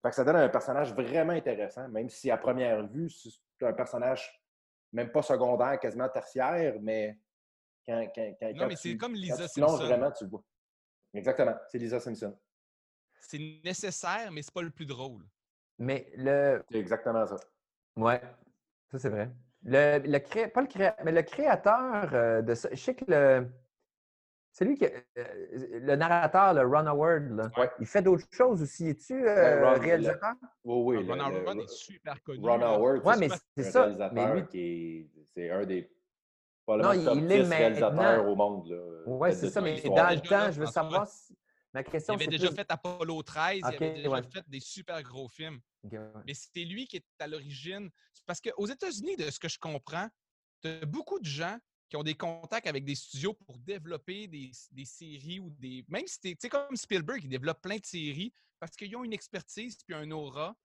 Fait 0.02 0.10
que 0.10 0.14
ça 0.14 0.24
donne 0.24 0.36
un 0.36 0.50
personnage 0.50 0.92
vraiment 0.92 1.32
intéressant, 1.32 1.88
même 1.88 2.10
si 2.10 2.30
à 2.30 2.36
première 2.36 2.86
vue, 2.86 3.08
c'est 3.08 3.66
un 3.66 3.72
personnage 3.72 4.44
même 4.92 5.10
pas 5.10 5.22
secondaire, 5.22 5.80
quasiment 5.80 6.10
tertiaire, 6.10 6.76
mais 6.82 7.18
quand, 7.86 8.06
quand, 8.14 8.34
quand, 8.38 8.52
non, 8.56 8.66
mais 8.66 8.76
c'est 8.76 8.98
comme 8.98 9.14
Lisa 9.14 9.48
Simpson. 9.48 9.76
vraiment, 9.78 10.12
tu 10.12 10.26
vois. 10.26 10.44
Exactement, 11.14 11.54
c'est 11.70 11.78
Lisa 11.78 11.98
Simpson. 11.98 12.36
C'est 13.26 13.40
nécessaire, 13.64 14.30
mais 14.32 14.42
c'est 14.42 14.52
pas 14.52 14.62
le 14.62 14.70
plus 14.70 14.86
drôle. 14.86 15.22
Mais 15.78 16.10
le. 16.16 16.62
C'est 16.70 16.78
exactement 16.78 17.26
ça. 17.26 17.36
Ouais, 17.96 18.20
ça 18.90 18.98
c'est 18.98 19.08
vrai. 19.08 19.30
Le, 19.62 19.98
le 19.98 20.18
cré... 20.18 20.48
pas 20.48 20.60
le 20.60 20.66
cré... 20.66 20.90
mais 21.04 21.12
le 21.12 21.22
créateur 21.22 22.10
euh, 22.12 22.42
de 22.42 22.54
ça. 22.54 22.68
Je 22.70 22.76
sais 22.76 22.94
que 22.94 23.04
le. 23.08 23.48
C'est 24.52 24.64
lui 24.66 24.76
qui. 24.76 24.84
Euh, 24.84 24.90
le 25.16 25.96
narrateur, 25.96 26.54
le 26.54 26.66
Ron 26.66 26.86
Howard, 26.86 27.30
là, 27.30 27.72
il 27.80 27.86
fait 27.86 28.02
d'autres 28.02 28.26
choses 28.30 28.62
aussi. 28.62 28.88
Es-tu 28.88 29.26
euh, 29.26 29.72
réalisateur? 29.72 30.34
Oui, 30.62 30.98
oui. 30.98 31.08
Ron 31.08 31.18
Howard 31.18 31.58
est 31.58 31.70
super 31.70 32.22
connu. 32.22 32.40
Ron 32.46 32.60
Howard, 32.60 33.04
ouais, 33.04 33.16
mais 33.18 33.28
c'est 33.56 33.64
ça. 33.64 33.88
Mais 34.12 34.34
lui... 34.34 34.46
qui 34.46 35.10
C'est 35.34 35.50
un 35.50 35.64
des. 35.64 35.90
non, 36.68 36.92
il 36.92 37.32
est 37.32 37.42
réalisateurs 37.42 38.28
au 38.28 38.36
monde. 38.36 39.02
Oui, 39.06 39.34
c'est 39.34 39.50
ça. 39.50 39.60
Mais 39.60 39.80
dans 39.80 40.14
le 40.14 40.20
temps, 40.20 40.50
je 40.52 40.60
veux 40.60 40.66
savoir 40.66 41.08
si. 41.08 41.36
Ma 41.74 41.82
question, 41.82 42.14
il 42.14 42.22
avait 42.22 42.30
déjà 42.30 42.52
fait 42.52 42.70
Apollo 42.70 43.22
13, 43.24 43.58
il 43.58 43.64
avait 43.64 43.94
déjà 43.94 44.22
fait 44.22 44.48
des 44.48 44.60
super 44.60 45.02
gros 45.02 45.28
films. 45.28 45.60
Mais 46.24 46.32
c'est 46.32 46.64
lui 46.64 46.86
qui 46.86 46.96
est 46.96 47.06
à 47.18 47.26
l'origine. 47.26 47.90
Parce 48.26 48.40
qu'aux 48.40 48.66
États-Unis, 48.66 49.16
de 49.16 49.28
ce 49.28 49.40
que 49.40 49.48
je 49.48 49.58
comprends, 49.58 50.08
tu 50.62 50.68
as 50.68 50.86
beaucoup 50.86 51.18
de 51.18 51.26
gens 51.26 51.58
qui 51.88 51.96
ont 51.96 52.04
des 52.04 52.14
contacts 52.14 52.68
avec 52.68 52.84
des 52.84 52.94
studios 52.94 53.34
pour 53.34 53.58
développer 53.58 54.28
des, 54.28 54.52
séries 54.84 55.40
ou 55.40 55.50
des. 55.50 55.84
Même 55.88 56.06
si 56.06 56.20
tu 56.20 56.36
sais, 56.38 56.48
comme 56.48 56.76
Spielberg, 56.76 57.20
qui 57.20 57.28
développe 57.28 57.60
plein 57.60 57.76
de 57.76 57.84
séries 57.84 58.32
parce 58.60 58.76
qu'ils 58.76 58.96
ont 58.96 59.04
une 59.04 59.12
expertise 59.12 59.76
puis 59.84 59.94
un 59.96 60.10
aura. 60.12 60.56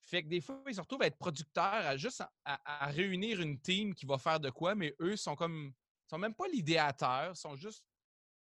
Fait 0.00 0.22
que 0.22 0.28
des 0.28 0.40
fois, 0.40 0.62
ils 0.68 0.74
se 0.74 0.80
retrouvent 0.80 1.02
à 1.02 1.06
être 1.06 1.18
producteurs, 1.18 1.64
à 1.64 1.96
juste 1.96 2.22
à, 2.44 2.86
réunir 2.86 3.40
une 3.40 3.58
team 3.58 3.94
qui 3.94 4.06
va 4.06 4.18
faire 4.18 4.38
de 4.38 4.50
quoi, 4.50 4.74
mais 4.74 4.94
eux 5.00 5.16
sont 5.16 5.34
comme. 5.34 5.72
sont 6.08 6.18
même 6.18 6.34
pas 6.34 6.46
l'idéateur, 6.46 7.36
sont 7.36 7.56
juste 7.56 7.84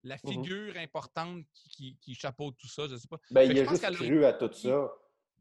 la 0.04 0.16
mmh 0.16 0.28
figure 0.28 0.76
importante 0.76 1.44
qui, 1.52 1.96
qui, 2.00 2.14
chapeaute 2.14 2.56
tout 2.56 2.68
ça. 2.68 2.86
Je 2.88 2.96
sais 2.96 3.08
pas. 3.08 3.18
Ben, 3.30 3.42
il 3.42 3.58
a 3.58 3.64
juste 3.64 3.90
cru 3.94 4.24
à 4.24 4.32
tout 4.32 4.52
ça. 4.52 4.92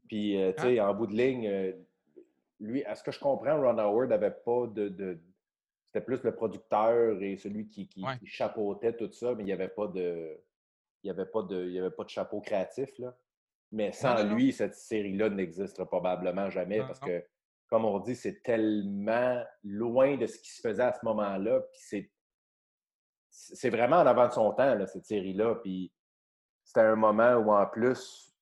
Puis, 0.08 0.40
euh, 0.40 0.52
tu 0.56 0.62
sais, 0.62 0.78
hein? 0.78 0.88
en 0.88 0.94
bout 0.94 1.06
de 1.06 1.14
ligne, 1.14 1.46
euh, 1.46 1.72
lui, 2.60 2.84
à 2.84 2.94
ce 2.94 3.02
que 3.02 3.12
je 3.12 3.20
comprends, 3.20 3.60
Ron 3.60 3.78
Howard 3.78 4.08
n'avait 4.08 4.30
pas 4.30 4.66
de 4.66 5.20
c'était 5.88 6.04
plus 6.04 6.22
le 6.22 6.34
producteur 6.34 7.20
et 7.22 7.36
celui 7.36 7.66
qui, 7.66 7.88
chapeautait 8.24 8.94
tout 8.94 9.10
ça, 9.10 9.34
mais 9.34 9.42
il 9.42 9.46
n'y 9.46 9.52
avait 9.52 9.68
pas 9.68 9.86
de. 9.86 10.38
Il 11.02 11.06
n'y 11.06 11.10
avait, 11.10 11.26
pas 11.26 11.42
de, 11.42 11.64
il 11.64 11.78
avait 11.78 11.94
pas 11.94 12.02
de 12.02 12.08
chapeau 12.08 12.40
créatif. 12.40 12.90
Là. 12.98 13.16
Mais 13.70 13.92
sans 13.92 14.24
lui, 14.24 14.52
cette 14.52 14.74
série-là 14.74 15.30
n'existera 15.30 15.86
probablement 15.86 16.50
jamais 16.50 16.80
parce 16.80 16.98
que, 16.98 17.24
comme 17.68 17.84
on 17.84 18.00
dit, 18.00 18.16
c'est 18.16 18.42
tellement 18.42 19.42
loin 19.62 20.16
de 20.16 20.26
ce 20.26 20.38
qui 20.38 20.50
se 20.50 20.60
faisait 20.60 20.82
à 20.82 20.92
ce 20.92 21.04
moment-là. 21.04 21.60
Puis 21.60 21.80
c'est, 21.80 22.10
c'est 23.38 23.70
vraiment 23.70 23.96
en 23.96 24.06
avant 24.06 24.26
de 24.26 24.32
son 24.32 24.52
temps, 24.52 24.74
cette 24.86 25.06
série-là. 25.06 25.56
Puis 25.56 25.92
c'était 26.64 26.80
un 26.80 26.96
moment 26.96 27.34
où, 27.34 27.52
en 27.52 27.66
plus, 27.66 28.34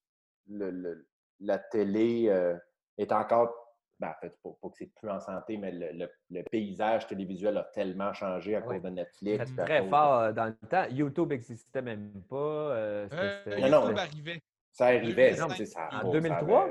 le, 0.49 1.07
la 1.41 1.59
télé 1.59 2.27
euh, 2.29 2.57
est 2.99 3.13
encore 3.13 3.67
ben, 3.99 4.09
en 4.09 4.15
fait, 4.21 4.37
pas, 4.43 4.51
que 4.69 4.77
c'est 4.77 4.95
plus 4.95 5.09
en 5.09 5.21
santé, 5.21 5.57
mais 5.57 5.73
le, 5.73 6.43
paysage 6.51 7.07
télévisuel 7.07 7.57
a 7.57 7.63
tellement 7.63 8.13
changé 8.13 8.55
à 8.55 8.61
cause 8.61 8.83
de 8.83 8.91
Netflix. 8.91 9.45
C'est 9.47 9.65
très 9.65 9.89
fort 9.89 10.21
euh, 10.21 10.33
dans 10.33 10.47
le 10.47 10.69
temps. 10.69 10.85
YouTube 10.91 11.31
n'existait 11.31 11.81
même 11.81 12.23
pas. 12.29 12.37
Euh, 12.37 13.09
euh 13.13 13.69
non, 13.69 13.85
YouTube 13.85 13.99
arrivait. 13.99 14.43
Ça 14.71 14.87
arrivait. 14.87 15.35
ça, 15.35 15.47
en 15.93 16.11
2003? 16.11 16.71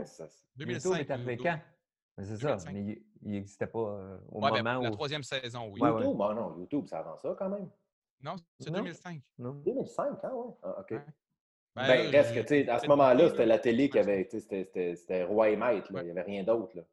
2005. 0.55 0.93
YouTube 0.93 0.99
est 0.99 1.11
arrivé 1.11 1.38
quand? 1.38 1.59
C'est 2.19 2.38
ça, 2.38 2.57
mais 2.71 3.01
il 3.23 3.32
n'existait 3.32 3.67
pas 3.67 3.80
euh, 3.80 4.17
au 4.32 4.39
ben, 4.39 4.51
moment 4.51 4.80
où... 4.80 4.84
La 4.84 4.91
troisième 4.91 5.23
saison, 5.23 5.69
oui. 5.71 5.82
YouTube, 5.82 6.21
ah 6.21 6.34
non, 6.34 6.57
YouTube, 6.59 6.88
ça 6.88 6.99
avant 6.99 7.17
ça 7.17 7.36
quand 7.38 7.49
même. 7.49 7.67
Non, 8.22 8.36
c'est 8.59 8.72
2005. 8.72 9.22
Non. 9.38 9.53
2005, 9.66 10.24
hein, 10.24 10.32
ouais. 10.34 10.53
Ah, 10.63 10.80
OK. 10.80 10.93
Ben, 11.76 11.88
ben 11.88 12.09
reste 12.09 12.34
que, 12.34 12.39
tu 12.39 12.47
sais, 12.47 12.70
à 12.70 12.80
ce 12.80 12.88
moment-là, 12.88 13.30
c'était 13.30 13.45
la 13.45 13.59
télé 13.59 13.89
qui 13.89 13.99
avait, 13.99 14.28
c'était 14.32 15.24
roi 15.26 15.49
et 15.49 15.57
maître, 15.57 15.91
là. 15.91 16.01
il 16.01 16.05
n'y 16.05 16.11
avait 16.11 16.22
rien 16.22 16.43
d'autre, 16.43 16.76
là. 16.78 16.84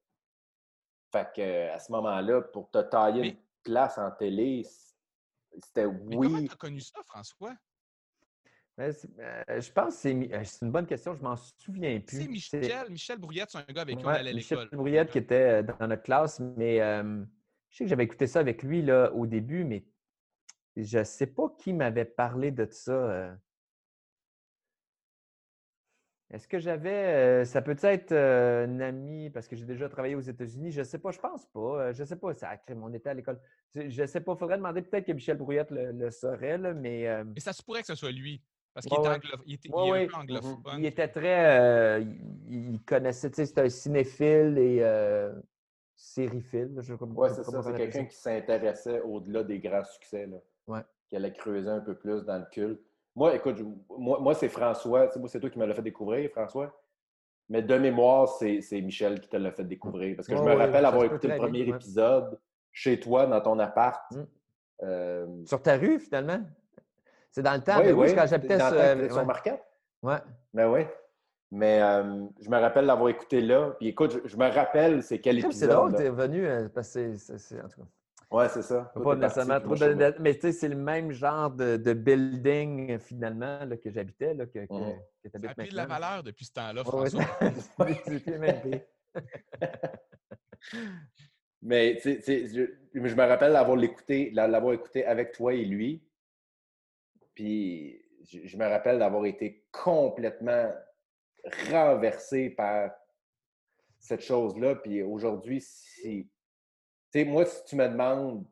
Fait 1.13 1.29
que, 1.37 1.69
à 1.71 1.79
ce 1.79 1.93
moment-là, 1.93 2.41
pour 2.41 2.71
te 2.71 2.79
tailler 2.79 3.29
une 3.29 3.37
place 3.63 3.99
en 3.99 4.11
télé, 4.11 4.67
c'était 5.63 5.85
oui. 5.85 6.27
Comment 6.27 6.47
tu 6.47 6.53
as 6.53 6.57
connu 6.57 6.81
ça, 6.81 7.01
François? 7.05 7.55
Ben, 8.77 8.91
euh, 9.19 9.61
je 9.61 9.71
pense 9.71 10.03
que 10.03 10.09
euh, 10.09 10.45
c'est 10.45 10.65
une 10.65 10.73
bonne 10.73 10.87
question, 10.87 11.15
je 11.15 11.23
m'en 11.23 11.37
souviens 11.37 12.01
plus. 12.01 12.23
C'est 12.23 12.29
Michel, 12.29 12.91
Michel 12.91 13.19
Brouillette, 13.19 13.51
c'est 13.51 13.59
un 13.59 13.73
gars 13.73 13.83
avec 13.83 13.99
qui 13.99 14.05
on 14.05 14.09
allait 14.09 14.31
à 14.31 14.33
l'école. 14.33 14.59
Michel 14.61 14.69
Brouillette 14.73 15.11
qui 15.11 15.19
était 15.19 15.35
euh, 15.35 15.63
dans 15.63 15.87
notre 15.87 16.03
classe, 16.03 16.41
mais 16.41 16.79
je 16.79 17.77
sais 17.77 17.85
que 17.85 17.91
j'avais 17.91 18.05
écouté 18.05 18.27
ça 18.27 18.41
avec 18.41 18.63
lui 18.63 18.81
là, 18.81 19.13
au 19.13 19.27
début, 19.27 19.65
mais 19.65 19.85
je 20.77 20.99
ne 20.99 21.05
sais 21.05 21.27
pas 21.27 21.55
qui 21.59 21.73
m'avait 21.73 22.05
parlé 22.05 22.51
de 22.51 22.67
ça. 22.71 23.37
Est-ce 26.33 26.49
que 26.49 26.59
j'avais. 26.59 26.91
Euh, 26.91 27.45
ça 27.45 27.61
peut 27.61 27.77
être 27.83 28.13
euh, 28.13 28.67
un 28.67 28.81
ami, 28.81 29.29
parce 29.29 29.47
que 29.47 29.55
j'ai 29.55 29.67
déjà 29.67 29.87
travaillé 29.91 30.15
aux 30.15 30.21
États-Unis. 30.21 30.73
Je 30.73 30.81
ne 30.81 30.85
sais 30.85 30.99
pas, 30.99 31.11
je 31.11 31.19
pense 31.19 31.45
pas. 31.47 31.61
Euh, 31.61 31.93
je 31.93 32.01
ne 32.01 32.07
sais 32.07 32.17
pas. 32.17 32.33
Ça, 32.33 32.51
on 32.71 32.93
était 32.95 33.11
à 33.11 33.15
l'école. 33.15 33.39
Je 33.75 34.01
ne 34.01 34.07
sais 34.07 34.23
pas. 34.23 34.33
Il 34.33 34.39
faudrait 34.39 34.57
demander 34.57 34.81
peut-être 34.81 35.07
que 35.07 35.13
Michel 35.13 35.37
Brouillette 35.37 35.71
le, 35.71 36.11
saurait, 36.11 36.57
là, 36.57 36.73
mais. 36.73 37.23
Mais 37.25 37.41
ça 37.41 37.53
se 37.53 37.63
pourrait 37.63 37.83
que 37.83 37.89
ce 37.89 37.95
soit 37.95 38.13
lui. 38.13 38.43
Parce 38.73 38.87
qu'il 38.87 38.99
était, 38.99 39.69
il 39.69 39.75
un 39.75 40.07
peu 40.07 40.15
anglophone. 40.15 40.63
Il 40.79 40.87
était 40.87 41.09
très. 41.09 42.03
il 42.49 42.81
connaissait, 42.87 43.29
tu 43.29 43.37
sais, 43.37 43.47
c'était 43.47 43.61
un 43.61 43.69
cinéphile 43.69 44.57
et 44.57 44.83
sériephile. 45.95 46.81
Oui, 47.15 47.29
c'est 47.35 47.43
ça. 47.43 47.63
C'est 47.63 47.77
quelqu'un 47.77 48.07
qui 48.07 48.17
s'intéressait 48.17 49.03
au-delà 49.03 49.45
des 49.45 49.59
grands 49.59 49.85
succès. 49.85 50.27
Là, 50.27 50.39
ouais. 50.69 50.81
Qui 51.09 51.17
allait 51.17 51.33
creuser 51.33 51.69
un 51.69 51.81
peu 51.81 51.95
plus 51.95 52.25
dans 52.25 52.39
le 52.39 52.47
culte. 52.51 52.81
Moi, 53.15 53.35
écoute, 53.35 53.63
moi, 53.91 54.19
moi 54.21 54.35
c'est 54.35 54.49
François. 54.49 55.11
Moi, 55.17 55.29
c'est 55.29 55.41
toi 55.41 55.51
qui 55.51 55.59
me 55.59 55.67
l'as 55.67 55.75
fait 55.75 55.83
découvrir, 55.83 56.31
François. 56.31 56.75
Mais 57.49 57.61
de 57.61 57.77
mémoire, 57.77 58.29
c'est 58.29 58.81
Michel 58.81 59.21
qui 59.21 59.29
te 59.29 59.37
l'a 59.37 59.53
fait 59.53 59.65
découvrir. 59.65 60.17
Parce 60.17 60.29
que 60.29 60.37
je 60.37 60.43
me 60.43 60.55
rappelle 60.55 60.85
avoir 60.87 61.05
écouté 61.05 61.29
le 61.29 61.37
premier 61.37 61.61
épisode 61.61 62.39
chez 62.73 62.99
toi, 62.99 63.27
dans 63.27 63.41
ton 63.41 63.59
appart. 63.59 64.11
Mmh. 64.13 64.23
Euh, 64.83 65.45
sur 65.45 65.63
ta 65.63 65.77
rue, 65.77 66.01
finalement? 66.01 66.41
C'est 67.31 67.43
dans 67.43 67.55
le 67.55 67.61
temps, 67.61 67.81
oui, 67.81 67.93
oui, 67.93 68.15
quand 68.15 68.27
j'habitais 68.27 68.59
sur, 68.59 68.73
euh, 68.73 69.09
sur 69.09 69.27
Marquette? 69.27 69.63
Ouais. 70.03 70.19
Ben 70.53 70.71
oui. 70.71 70.87
Mais 71.51 71.83
euh, 71.83 72.25
je 72.41 72.49
me 72.49 72.59
rappelle 72.59 72.87
l'avoir 72.87 73.11
écouté 73.11 73.41
là. 73.41 73.75
Puis 73.79 73.89
écoute, 73.89 74.21
je, 74.25 74.37
me 74.37 74.51
rappelle 74.51 75.03
c'est 75.03 75.19
quel 75.21 75.39
épisode. 75.39 75.53
C'est 75.53 75.69
drôle, 75.69 75.95
tu 75.95 76.03
es 76.03 76.11
venu 76.11 76.47
parce 76.75 76.95
que 76.95 77.15
c'est. 77.17 77.61
En 77.61 77.69
tout 77.69 77.83
cas. 77.83 77.87
Ouais, 78.33 78.49
c'est 78.49 78.63
ça. 78.63 78.91
Pas 78.95 79.15
nécessairement 79.15 79.61
trop 79.61 79.75
Mais 80.21 80.35
tu 80.35 80.41
sais, 80.41 80.53
c'est 80.53 80.69
le 80.69 80.77
même 80.77 81.13
genre 81.13 81.51
de, 81.51 81.93
building 81.93 82.99
finalement 82.99 83.61
que 83.83 83.91
j'habitais. 83.91 84.35
Que, 84.37 84.67
que, 84.67 84.73
mmh. 84.73 84.95
ça 85.31 85.39
a 85.51 85.55
pris 85.55 85.69
de 85.69 85.77
la 85.77 85.87
valeur 85.87 86.23
depuis 86.23 86.47
ce 86.47 86.53
temps-là, 86.53 86.83
François. 86.83 87.25
Mais 91.63 91.99
tu 92.01 92.21
sais, 92.23 92.47
je, 92.49 92.65
je, 92.95 93.15
me 93.15 93.27
rappelle 93.27 93.53
l'avoir 93.53 93.81
écouté, 93.83 94.31
l'avoir 94.33 94.73
écouté 94.73 95.05
avec 95.05 95.33
toi 95.33 95.53
et 95.55 95.65
lui. 95.65 96.03
Puis 97.35 98.03
je, 98.25 98.57
me 98.57 98.67
rappelle 98.67 98.99
d'avoir 98.99 99.27
été 99.27 99.65
complètement 99.71 100.73
renversé 101.71 102.51
par 102.51 102.91
cette 103.99 104.23
chose-là. 104.23 104.77
Puis 104.77 105.03
aujourd'hui, 105.03 105.61
si. 105.61 106.29
Tu 107.13 107.21
sais, 107.21 107.25
moi, 107.25 107.45
si 107.45 107.65
tu 107.65 107.77
me 107.77 107.89
demandes. 107.89 108.47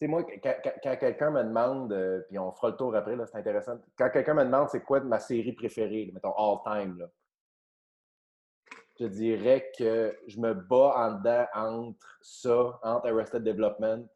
Tu 0.00 0.06
sais, 0.06 0.06
moi, 0.08 0.24
quand, 0.42 0.96
quelqu'un 0.96 1.30
me 1.30 1.44
demande, 1.44 1.92
euh, 1.92 2.20
puis 2.28 2.38
on 2.38 2.50
fera 2.52 2.70
le 2.70 2.76
tour 2.76 2.94
après, 2.96 3.16
c'est 3.26 3.38
intéressant. 3.38 3.78
Quand 3.96 4.10
quelqu'un 4.10 4.34
me 4.34 4.44
demande 4.44 4.68
c'est 4.68 4.82
quoi 4.82 5.00
ma 5.00 5.20
série 5.20 5.52
préférée, 5.52 6.10
mettons 6.12 6.34
all 6.36 6.58
time, 6.64 6.98
là, 6.98 7.08
je 8.98 9.06
dirais 9.06 9.70
que 9.76 10.16
je 10.26 10.38
me 10.38 10.54
bats 10.54 10.94
en 10.96 11.18
dedans 11.18 11.46
entre 11.54 12.18
ça, 12.22 12.78
entre 12.82 13.08
Arrested 13.08 13.42
Development 13.42 14.06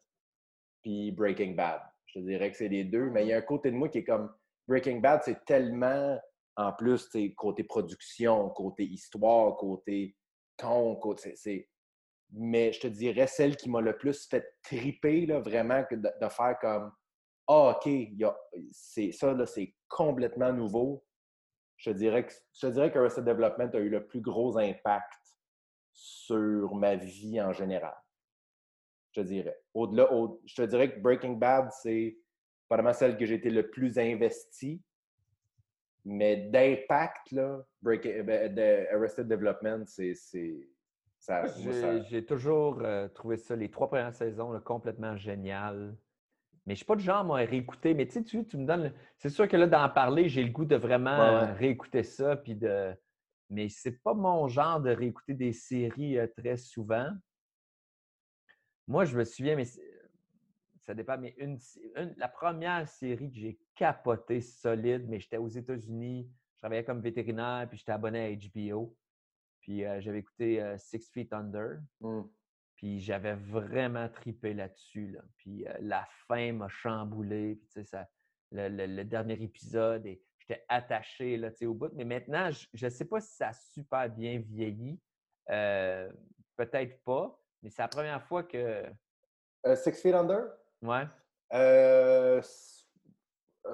puis 0.81 1.11
Breaking 1.11 1.53
Bad. 1.53 1.81
Je 2.07 2.19
dirais 2.19 2.51
que 2.51 2.57
c'est 2.57 2.69
les 2.69 2.85
deux, 2.85 3.09
mais 3.09 3.25
il 3.25 3.29
y 3.29 3.33
a 3.33 3.37
un 3.37 3.41
côté 3.41 3.71
de 3.71 3.75
moi 3.75 3.89
qui 3.89 3.99
est 3.99 4.03
comme 4.03 4.33
Breaking 4.67 4.99
Bad, 4.99 5.21
c'est 5.23 5.43
tellement 5.45 6.19
en 6.55 6.73
plus, 6.73 7.09
côté 7.37 7.63
production, 7.63 8.49
côté 8.49 8.83
histoire, 8.83 9.55
côté 9.55 10.17
ton, 10.57 10.97
côté. 10.97 11.33
Mais 12.31 12.71
je 12.71 12.81
te 12.81 12.87
dirais 12.87 13.27
celle 13.27 13.55
qui 13.55 13.69
m'a 13.69 13.81
le 13.81 13.97
plus 13.97 14.27
fait 14.27 14.45
triper, 14.63 15.25
là, 15.25 15.39
vraiment, 15.39 15.83
de, 15.91 16.29
faire 16.29 16.57
comme 16.59 16.91
Ah, 17.47 17.77
OK, 17.77 17.91
c'est, 18.71 19.11
ça, 19.11 19.33
là, 19.33 19.45
c'est 19.45 19.75
complètement 19.87 20.53
nouveau. 20.53 21.05
Je 21.77 21.91
te 21.91 21.95
dirais 21.97 22.25
que 22.25 22.33
je 22.53 22.67
te 22.67 22.71
dirais 22.71 22.91
que 22.91 22.99
Arrested 22.99 23.25
Development 23.25 23.69
a 23.73 23.79
eu 23.79 23.89
le 23.89 24.05
plus 24.05 24.21
gros 24.21 24.57
impact 24.57 25.13
sur 25.93 26.75
ma 26.75 26.95
vie 26.95 27.41
en 27.41 27.53
général 27.53 27.95
je 29.15 29.21
dirais. 29.21 29.57
Au-delà, 29.73 30.09
je 30.45 30.55
te 30.55 30.61
dirais 30.63 30.93
que 30.93 30.99
Breaking 30.99 31.33
Bad, 31.33 31.69
c'est 31.81 32.17
probablement 32.67 32.93
celle 32.93 33.17
que 33.17 33.25
j'ai 33.25 33.35
été 33.35 33.49
le 33.49 33.69
plus 33.69 33.97
investi. 33.97 34.81
Mais 36.05 36.49
d'impact, 36.49 37.31
là, 37.31 37.61
Breaking, 37.81 38.23
ben, 38.23 38.87
Arrested 38.93 39.27
Development, 39.27 39.85
c'est. 39.87 40.13
Ça, 41.19 41.43
j'ai 42.09 42.25
toujours 42.25 42.79
euh, 42.81 43.09
trouvé 43.09 43.35
ça, 43.37 43.55
les 43.55 43.69
trois 43.69 43.89
premières 43.89 44.13
saisons, 44.13 44.57
complètement 44.61 45.17
génial. 45.17 45.95
Mais 46.65 46.75
je 46.75 46.75
ne 46.75 46.77
suis 46.77 46.85
pas 46.85 46.95
du 46.95 47.03
genre 47.03 47.35
à 47.35 47.39
réécouter. 47.39 47.93
Mais 47.93 48.07
tu, 48.07 48.23
tu 48.23 48.57
me 48.57 48.65
donnes. 48.65 48.93
C'est 49.17 49.29
sûr 49.29 49.47
que 49.47 49.57
là, 49.57 49.67
d'en 49.67 49.89
parler, 49.89 50.29
j'ai 50.29 50.43
le 50.43 50.51
goût 50.51 50.65
de 50.65 50.75
vraiment 50.75 51.53
réécouter 51.55 52.03
ça. 52.03 52.35
Puis 52.35 52.55
de... 52.55 52.95
Mais 53.49 53.67
c'est 53.69 54.01
pas 54.03 54.13
mon 54.13 54.47
genre 54.47 54.79
de 54.79 54.91
réécouter 54.91 55.33
des 55.33 55.51
séries 55.51 56.17
euh, 56.17 56.27
très 56.37 56.57
souvent. 56.57 57.09
Moi, 58.87 59.05
je 59.05 59.17
me 59.17 59.23
souviens, 59.23 59.55
mais 59.55 59.65
ça 59.65 60.93
dépend, 60.93 61.17
mais 61.17 61.35
une, 61.37 61.59
la 62.17 62.27
première 62.27 62.87
série 62.87 63.29
que 63.29 63.37
j'ai 63.37 63.59
capotée 63.75 64.41
solide, 64.41 65.05
mais 65.07 65.19
j'étais 65.19 65.37
aux 65.37 65.47
États-Unis, 65.47 66.27
je 66.55 66.57
travaillais 66.59 66.83
comme 66.83 67.01
vétérinaire, 67.01 67.67
puis 67.69 67.77
j'étais 67.77 67.91
abonné 67.91 68.25
à 68.25 68.35
HBO. 68.35 68.95
Puis 69.69 69.85
euh, 69.85 70.01
j'avais 70.01 70.17
écouté 70.17 70.59
euh, 70.63 70.79
Six 70.79 71.11
Feet 71.11 71.31
Under. 71.31 71.77
Mmh. 72.01 72.23
Puis 72.75 72.99
j'avais 73.01 73.35
vraiment 73.35 74.09
tripé 74.09 74.55
là-dessus. 74.55 75.11
Là. 75.11 75.21
Puis 75.37 75.67
euh, 75.67 75.73
la 75.81 76.07
fin 76.27 76.53
m'a 76.53 76.67
chamboulé. 76.69 77.53
Puis 77.53 77.67
tu 77.67 77.73
sais, 77.73 77.83
ça, 77.83 78.07
le, 78.51 79.03
dernier 79.03 79.39
épisode, 79.39 80.07
et 80.07 80.23
j'étais 80.39 80.65
attaché 80.69 81.37
là, 81.37 81.51
au 81.67 81.75
bout. 81.75 81.91
Mais 81.93 82.03
maintenant, 82.03 82.49
je 82.49 82.83
ne 82.83 82.89
sais 82.89 83.05
pas 83.05 83.21
si 83.21 83.35
ça 83.35 83.49
a 83.49 83.53
super 83.53 84.09
bien 84.09 84.39
vieilli. 84.39 84.99
Peut-être 85.45 87.03
pas. 87.03 87.39
Mais 87.61 87.69
c'est 87.69 87.83
la 87.83 87.89
première 87.89 88.23
fois 88.23 88.41
que. 88.41 88.85
Six 89.75 90.01
Feet 90.01 90.15
Under? 90.15 90.45
Ouais. 90.81 91.05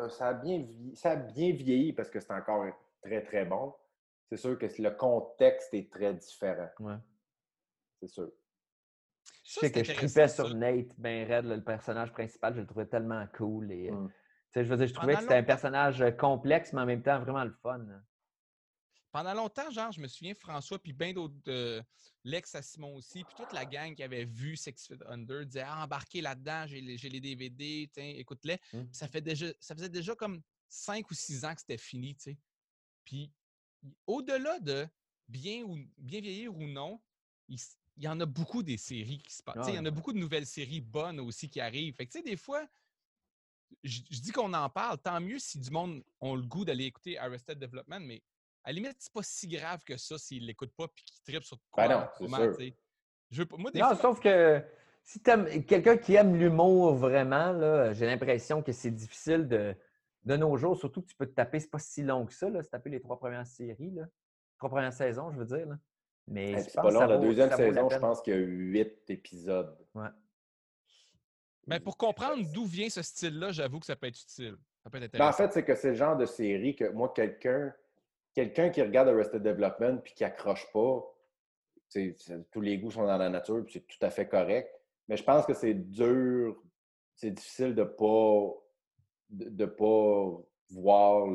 Ça, 0.09 0.27
a 0.27 0.33
bien 0.33 0.67
ça 0.93 1.11
a 1.11 1.15
bien 1.15 1.53
vieilli 1.53 1.93
parce 1.93 2.09
que 2.09 2.19
c'est 2.19 2.33
encore 2.33 2.65
très, 3.01 3.23
très 3.23 3.45
bon. 3.45 3.73
C'est 4.29 4.37
sûr 4.37 4.57
que 4.57 4.65
le 4.65 4.91
contexte 4.91 5.73
est 5.73 5.91
très 5.91 6.13
différent. 6.13 6.69
Ouais. 6.79 6.97
C'est 7.99 8.07
sûr. 8.07 8.31
Je 9.43 9.59
sais 9.59 9.71
que 9.71 9.83
je 9.83 9.93
tripais 9.93 10.27
sur 10.27 10.53
Nate, 10.55 10.97
ben 10.97 11.31
Red, 11.31 11.45
le 11.45 11.63
personnage 11.63 12.11
principal, 12.11 12.55
je 12.55 12.61
le 12.61 12.67
trouvais 12.67 12.87
tellement 12.87 13.25
cool. 13.37 13.71
Et, 13.71 13.91
mmh. 13.91 14.11
Je 14.55 14.61
veux 14.61 14.77
dire, 14.77 14.87
je 14.87 14.93
trouvais 14.93 15.15
que 15.15 15.21
c'était 15.21 15.35
un 15.35 15.43
personnage 15.43 16.03
complexe, 16.17 16.73
mais 16.73 16.81
en 16.81 16.85
même 16.85 17.03
temps 17.03 17.19
vraiment 17.19 17.43
le 17.43 17.53
fun. 17.61 17.85
Pendant 19.11 19.33
longtemps, 19.33 19.69
genre, 19.69 19.91
je 19.91 20.01
me 20.01 20.07
souviens, 20.07 20.33
François, 20.33 20.79
puis 20.79 20.93
bien 20.93 21.13
d'autres, 21.13 21.35
euh, 21.47 21.81
Lex 22.23 22.55
à 22.55 22.61
Simon 22.61 22.95
aussi, 22.95 23.23
puis 23.23 23.35
toute 23.35 23.53
la 23.53 23.65
gang 23.65 23.93
qui 23.93 24.03
avait 24.03 24.25
vu 24.25 24.57
Six 24.57 24.87
Feet 24.87 25.01
Under 25.07 25.45
disait 25.45 25.63
ah, 25.65 25.83
embarquez 25.83 26.21
là-dedans, 26.21 26.65
j'ai 26.67 26.81
les, 26.81 26.97
les, 26.97 27.19
DVD, 27.19 27.89
écoute-les. 27.97 28.59
Mmh. 28.73 28.83
Ça, 28.91 29.07
fait 29.07 29.21
déjà, 29.21 29.45
ça 29.59 29.75
faisait 29.75 29.89
déjà 29.89 30.15
comme 30.15 30.41
cinq 30.67 31.09
ou 31.11 31.13
six 31.13 31.45
ans 31.45 31.53
que 31.53 31.61
c'était 31.61 31.77
fini, 31.77 32.15
tu 32.15 32.31
sais. 32.31 32.37
Puis, 33.05 33.31
au-delà 34.07 34.59
de 34.59 34.87
bien, 35.27 35.63
ou, 35.63 35.77
bien 35.97 36.21
vieillir 36.21 36.55
ou 36.55 36.67
non, 36.67 36.99
il, 37.47 37.59
y 37.97 38.07
en 38.07 38.19
a 38.19 38.25
beaucoup 38.25 38.63
des 38.63 38.77
séries 38.77 39.19
qui 39.19 39.33
se 39.33 39.43
passent. 39.43 39.67
Il 39.67 39.75
y 39.75 39.79
en 39.79 39.85
a 39.85 39.91
beaucoup 39.91 40.13
de 40.13 40.17
nouvelles 40.17 40.45
séries 40.45 40.81
bonnes 40.81 41.19
aussi 41.19 41.49
qui 41.49 41.59
arrivent. 41.59 41.95
Fait 41.95 42.05
que, 42.05 42.11
tu 42.11 42.19
sais, 42.19 42.23
des 42.23 42.37
fois, 42.37 42.65
je, 43.83 44.01
dis 44.21 44.31
qu'on 44.31 44.53
en 44.53 44.69
parle, 44.69 44.97
tant 44.97 45.19
mieux 45.19 45.39
si 45.39 45.59
du 45.59 45.69
monde 45.69 46.03
ont 46.21 46.35
le 46.35 46.43
goût 46.43 46.65
d'aller 46.65 46.85
écouter 46.85 47.17
Arrested 47.17 47.59
Development, 47.59 47.99
mais 47.99 48.21
à 48.63 48.69
la 48.69 48.73
limite, 48.73 48.95
c'est 48.99 49.13
pas 49.13 49.23
si 49.23 49.47
grave 49.47 49.83
que 49.83 49.97
ça 49.97 50.17
s'il 50.17 50.45
l'écoute 50.45 50.71
pas 50.75 50.87
puis 50.87 51.03
qu'il 51.03 51.21
tripe 51.21 51.43
sur 51.43 51.57
quoi. 51.71 51.87
Ben 51.87 51.99
non, 51.99 52.07
Je 53.29 53.43
moi, 53.57 53.71
non, 53.73 53.95
sauf 53.95 54.19
que 54.19 54.63
si 55.03 55.21
tu 55.21 55.63
quelqu'un 55.65 55.97
qui 55.97 56.15
aime 56.15 56.35
l'humour 56.35 56.95
vraiment, 56.95 57.93
j'ai 57.93 58.07
l'impression 58.07 58.63
que 58.63 58.71
c'est 58.71 58.91
difficile 58.91 59.47
de, 59.47 59.75
de 60.25 60.35
nos 60.35 60.57
jours, 60.57 60.75
surtout 60.77 61.01
que 61.01 61.07
tu 61.07 61.15
peux 61.15 61.27
te 61.27 61.33
taper, 61.35 61.59
c'est 61.59 61.69
pas 61.69 61.79
si 61.79 62.03
long 62.03 62.25
que 62.25 62.33
ça, 62.33 62.49
là, 62.49 62.63
se 62.63 62.69
taper 62.69 62.89
les 62.89 62.99
trois 62.99 63.17
premières 63.19 63.45
séries, 63.45 63.91
là. 63.91 64.05
trois 64.57 64.69
premières 64.69 64.93
saisons, 64.93 65.31
je 65.31 65.37
veux 65.37 65.45
dire. 65.45 65.67
Là. 65.67 65.75
Mais 66.27 66.59
c'est 66.61 66.75
pas 66.75 66.91
long. 66.91 67.05
La 67.05 67.17
deuxième 67.17 67.51
saison, 67.51 67.89
je 67.89 67.97
pense 67.97 68.21
qu'il 68.21 68.33
y 68.33 68.37
a 68.37 68.39
huit 68.39 69.09
épisodes. 69.09 69.77
Ouais. 69.93 70.09
Mais 71.67 71.79
pour 71.79 71.97
comprendre 71.97 72.43
d'où 72.53 72.65
vient 72.65 72.89
ce 72.89 73.01
style-là, 73.01 73.51
j'avoue 73.51 73.79
que 73.79 73.85
ça 73.85 73.95
peut 73.95 74.07
être 74.07 74.19
utile. 74.19 74.57
Ça 74.83 74.89
peut 74.89 75.01
être 75.01 75.13
ben, 75.13 75.27
en 75.27 75.33
fait, 75.33 75.51
c'est 75.51 75.63
que 75.63 75.75
c'est 75.75 75.89
le 75.89 75.95
genre 75.95 76.17
de 76.17 76.25
série 76.25 76.75
que 76.75 76.89
moi, 76.89 77.11
quelqu'un 77.13 77.73
quelqu'un 78.35 78.69
qui 78.69 78.81
regarde 78.81 79.07
Arrested 79.07 79.41
Development 79.41 80.01
puis 80.03 80.13
qui 80.13 80.23
accroche 80.23 80.71
pas, 80.71 81.01
tous 82.51 82.61
les 82.61 82.77
goûts 82.77 82.91
sont 82.91 83.05
dans 83.05 83.17
la 83.17 83.29
nature, 83.29 83.63
puis 83.63 83.73
c'est 83.73 83.87
tout 83.87 84.05
à 84.05 84.09
fait 84.09 84.27
correct. 84.27 84.69
Mais 85.07 85.15
je 85.17 85.23
pense 85.23 85.45
que 85.45 85.53
c'est 85.53 85.73
dur, 85.73 86.61
c'est 87.15 87.31
difficile 87.31 87.73
de 87.73 87.83
pas 87.83 88.53
de, 89.29 89.65
pas 89.65 90.41
voir 90.71 91.27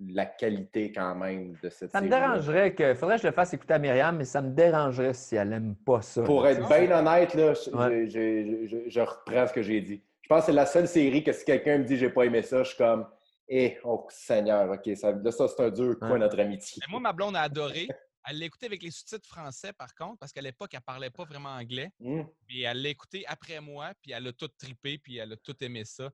la 0.00 0.26
qualité 0.26 0.92
quand 0.92 1.14
même 1.14 1.56
de 1.62 1.68
cette 1.68 1.92
Ça 1.92 2.00
me 2.00 2.08
dérangerait 2.08 2.74
que. 2.74 2.94
Faudrait 2.94 3.16
que 3.16 3.22
je 3.22 3.28
le 3.28 3.32
fasse 3.32 3.54
écouter 3.54 3.74
à 3.74 3.78
Myriam, 3.78 4.16
mais 4.16 4.24
ça 4.24 4.42
me 4.42 4.50
dérangerait 4.50 5.14
si 5.14 5.36
elle 5.36 5.50
n'aime 5.50 5.76
pas 5.76 6.02
ça. 6.02 6.22
Pour 6.22 6.46
être 6.46 6.66
bien 6.68 6.90
honnête, 6.98 7.34
là, 7.34 7.54
je, 7.54 9.00
reprends 9.00 9.46
ce 9.46 9.52
que 9.52 9.62
j'ai 9.62 9.80
dit. 9.80 10.02
Je 10.22 10.28
pense 10.28 10.40
que 10.40 10.46
c'est 10.46 10.52
la 10.52 10.66
seule 10.66 10.88
série 10.88 11.22
que 11.22 11.32
si 11.32 11.44
quelqu'un 11.44 11.78
me 11.78 11.84
dit 11.84 11.96
j'ai 11.96 12.08
pas 12.08 12.24
aimé 12.24 12.42
ça, 12.42 12.62
je 12.62 12.68
suis 12.68 12.78
comme 12.78 13.06
eh, 13.48 13.78
oh 13.84 14.06
Seigneur, 14.08 14.70
OK, 14.70 14.96
ça, 14.96 15.12
là, 15.12 15.30
ça, 15.30 15.48
c'est 15.48 15.62
un 15.62 15.70
dur 15.70 15.98
quoi, 15.98 16.18
notre 16.18 16.40
amitié. 16.40 16.82
moi, 16.88 17.00
ma 17.00 17.12
blonde 17.12 17.36
a 17.36 17.42
adoré. 17.42 17.88
Elle 18.26 18.38
l'a 18.38 18.46
écouté 18.46 18.64
avec 18.64 18.82
les 18.82 18.90
sous-titres 18.90 19.28
français, 19.28 19.74
par 19.74 19.94
contre, 19.94 20.18
parce 20.18 20.32
qu'à 20.32 20.40
l'époque, 20.40 20.70
elle 20.72 20.78
ne 20.78 20.84
parlait 20.84 21.10
pas 21.10 21.24
vraiment 21.24 21.50
anglais. 21.50 21.90
Mmh. 22.00 22.22
Puis 22.46 22.62
elle 22.62 22.80
l'a 22.80 22.88
écouté 22.88 23.22
après 23.26 23.60
moi, 23.60 23.92
puis 24.00 24.12
elle 24.12 24.26
a 24.26 24.32
tout 24.32 24.48
trippé, 24.48 24.96
puis 24.96 25.18
elle 25.18 25.34
a 25.34 25.36
tout 25.36 25.54
aimé 25.62 25.84
ça. 25.84 26.10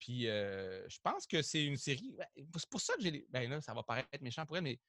Puis 0.00 0.28
euh, 0.28 0.88
je 0.88 0.98
pense 1.02 1.26
que 1.26 1.42
c'est 1.42 1.64
une 1.64 1.76
série. 1.76 2.16
C'est 2.56 2.70
pour 2.70 2.80
ça 2.80 2.94
que 2.96 3.02
j'ai. 3.02 3.26
Ben 3.28 3.48
là, 3.48 3.60
ça 3.60 3.74
va 3.74 3.82
paraître 3.82 4.08
méchant 4.20 4.46
pour 4.46 4.56
elle, 4.56 4.64
mais 4.64 4.80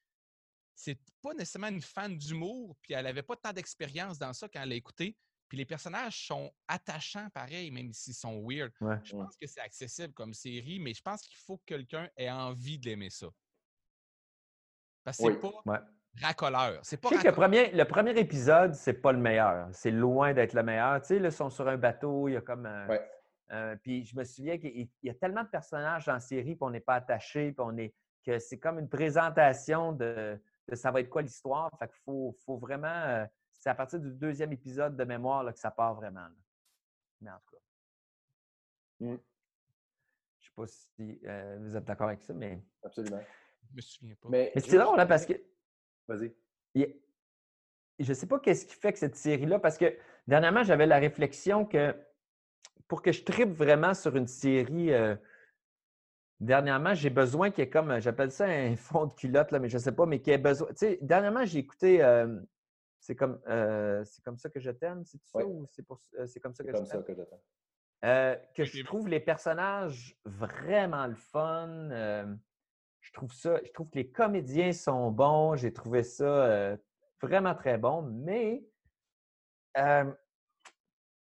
c'est 0.74 0.98
pas 1.22 1.34
nécessairement 1.34 1.68
une 1.68 1.82
fan 1.82 2.16
d'humour, 2.16 2.76
puis 2.80 2.94
elle 2.94 3.04
n'avait 3.04 3.22
pas 3.22 3.36
tant 3.36 3.52
d'expérience 3.52 4.18
dans 4.18 4.32
ça 4.32 4.48
quand 4.48 4.62
elle 4.62 4.70
l'a 4.70 4.74
écouté. 4.74 5.16
Puis 5.48 5.58
les 5.58 5.66
personnages 5.66 6.26
sont 6.26 6.50
attachants 6.66 7.28
pareil, 7.28 7.70
même 7.70 7.92
s'ils 7.92 8.14
sont 8.14 8.42
weird. 8.42 8.72
Je 9.04 9.14
pense 9.14 9.36
que 9.36 9.46
c'est 9.46 9.60
accessible 9.60 10.14
comme 10.14 10.32
série, 10.32 10.80
mais 10.80 10.94
je 10.94 11.02
pense 11.02 11.20
qu'il 11.20 11.36
faut 11.36 11.58
que 11.58 11.64
quelqu'un 11.66 12.08
ait 12.16 12.30
envie 12.30 12.78
d'aimer 12.78 13.10
ça. 13.10 13.28
Parce 15.04 15.18
que 15.18 15.24
c'est 15.24 15.40
pas 15.40 15.82
racoleur. 16.20 16.80
C'est 16.82 16.96
pas 16.96 17.10
le 17.10 17.32
premier, 17.32 17.70
le 17.70 17.84
premier 17.84 18.18
épisode, 18.18 18.74
c'est 18.74 18.94
pas 18.94 19.12
le 19.12 19.18
meilleur. 19.18 19.68
C'est 19.72 19.90
loin 19.90 20.32
d'être 20.32 20.54
le 20.54 20.62
meilleur. 20.62 21.00
Tu 21.02 21.08
sais, 21.08 21.16
ils 21.16 21.32
sont 21.32 21.50
sur 21.50 21.68
un 21.68 21.76
bateau, 21.76 22.28
il 22.28 22.34
y 22.34 22.36
a 22.36 22.40
comme 22.40 22.64
un. 22.64 22.88
Puis 23.82 24.04
je 24.04 24.16
me 24.16 24.24
souviens 24.24 24.58
qu'il 24.58 24.88
y 25.02 25.10
a 25.10 25.14
tellement 25.14 25.42
de 25.42 25.48
personnages 25.48 26.08
en 26.08 26.20
série, 26.20 26.54
puis 26.54 26.62
on 26.62 26.70
n'est 26.70 26.80
pas 26.80 26.94
attaché, 26.94 27.52
puis 27.52 27.64
on 27.64 27.76
est 27.76 27.94
que 28.24 28.38
c'est 28.38 28.58
comme 28.58 28.78
une 28.78 28.88
présentation 28.88 29.92
de, 29.92 30.40
ça 30.72 30.90
va 30.90 31.00
être 31.00 31.10
quoi 31.10 31.22
l'histoire. 31.22 31.70
Fait 31.78 31.86
qu'il 31.86 31.98
faut, 32.04 32.36
faut, 32.44 32.56
vraiment. 32.56 32.88
Euh, 32.88 33.26
c'est 33.52 33.70
à 33.70 33.74
partir 33.74 34.00
du 34.00 34.10
deuxième 34.12 34.52
épisode 34.52 34.96
de 34.96 35.04
mémoire 35.04 35.44
là, 35.44 35.52
que 35.52 35.58
ça 35.58 35.70
part 35.70 35.94
vraiment. 35.94 36.26
Mais 37.20 37.30
en 37.30 37.38
tout 37.38 37.56
cas. 37.56 37.62
Mmh. 39.00 39.18
Je 40.38 40.46
ne 40.46 40.48
sais 40.48 40.52
pas 40.54 40.66
si 40.66 41.20
euh, 41.26 41.58
vous 41.60 41.76
êtes 41.76 41.84
d'accord 41.84 42.08
avec 42.08 42.22
ça, 42.22 42.32
mais. 42.32 42.62
Absolument. 42.82 43.20
Je 43.70 43.76
me 43.76 43.80
souviens 43.80 44.14
pas. 44.20 44.28
Mais, 44.28 44.52
c'est 44.56 44.78
drôle, 44.78 44.96
là, 44.96 45.06
parce 45.06 45.26
que. 45.26 45.34
Vas-y. 46.08 46.34
Je 47.98 48.08
ne 48.08 48.14
sais 48.14 48.26
pas 48.26 48.40
qu'est-ce 48.40 48.66
qui 48.66 48.74
fait 48.74 48.92
que 48.92 48.98
cette 48.98 49.16
série-là, 49.16 49.58
parce 49.58 49.78
que 49.78 49.96
dernièrement, 50.26 50.64
j'avais 50.64 50.86
la 50.86 50.98
réflexion 50.98 51.64
que 51.64 51.94
pour 52.88 53.02
que 53.02 53.12
je 53.12 53.24
tripe 53.24 53.50
vraiment 53.50 53.94
sur 53.94 54.16
une 54.16 54.26
série, 54.26 54.92
euh, 54.92 55.16
dernièrement, 56.40 56.94
j'ai 56.94 57.10
besoin 57.10 57.50
qu'il 57.50 57.64
y 57.64 57.66
ait 57.66 57.70
comme, 57.70 58.00
j'appelle 58.00 58.30
ça 58.30 58.46
un 58.46 58.76
fond 58.76 59.06
de 59.06 59.14
culotte, 59.14 59.50
là, 59.50 59.58
mais 59.58 59.68
je 59.68 59.76
ne 59.76 59.82
sais 59.82 59.92
pas, 59.92 60.06
mais 60.06 60.20
qu'il 60.20 60.32
y 60.32 60.34
ait 60.34 60.38
besoin. 60.38 60.68
Tu 60.68 60.76
sais, 60.76 60.98
dernièrement, 61.00 61.44
j'ai 61.44 61.58
écouté. 61.58 62.02
Euh, 62.02 62.40
c'est 62.98 63.16
comme, 63.16 63.40
euh, 63.48 64.04
c'est 64.04 64.22
comme 64.22 64.38
ça 64.38 64.48
que 64.48 64.60
je 64.60 64.70
t'aime, 64.70 65.04
c'est 65.04 65.20
ça 65.24 65.44
ou 65.44 65.66
c'est, 65.70 65.82
pour, 65.82 66.00
c'est 66.26 66.38
comme 66.38 66.54
ça 66.54 66.62
que 66.62 66.70
comme 66.70 66.86
je 66.86 66.90
t'aime? 66.90 67.00
ça 67.00 67.06
que 67.06 67.14
je 67.14 67.22
t'aime. 67.22 68.38
que 68.54 68.64
je 68.64 68.84
trouve 68.84 69.08
les 69.08 69.18
personnages 69.18 70.16
vraiment 70.24 71.08
le 71.08 71.16
fun. 71.16 71.88
je 73.00 73.12
trouve 73.12 73.32
ça, 73.32 73.58
je 73.64 73.72
trouve 73.72 73.90
que 73.90 73.96
les 73.96 74.08
comédiens 74.08 74.72
sont 74.72 75.10
bons. 75.10 75.56
J'ai 75.56 75.72
trouvé 75.72 76.04
ça 76.04 76.76
vraiment 77.20 77.56
très 77.56 77.76
bon, 77.76 78.02
mais 78.02 78.62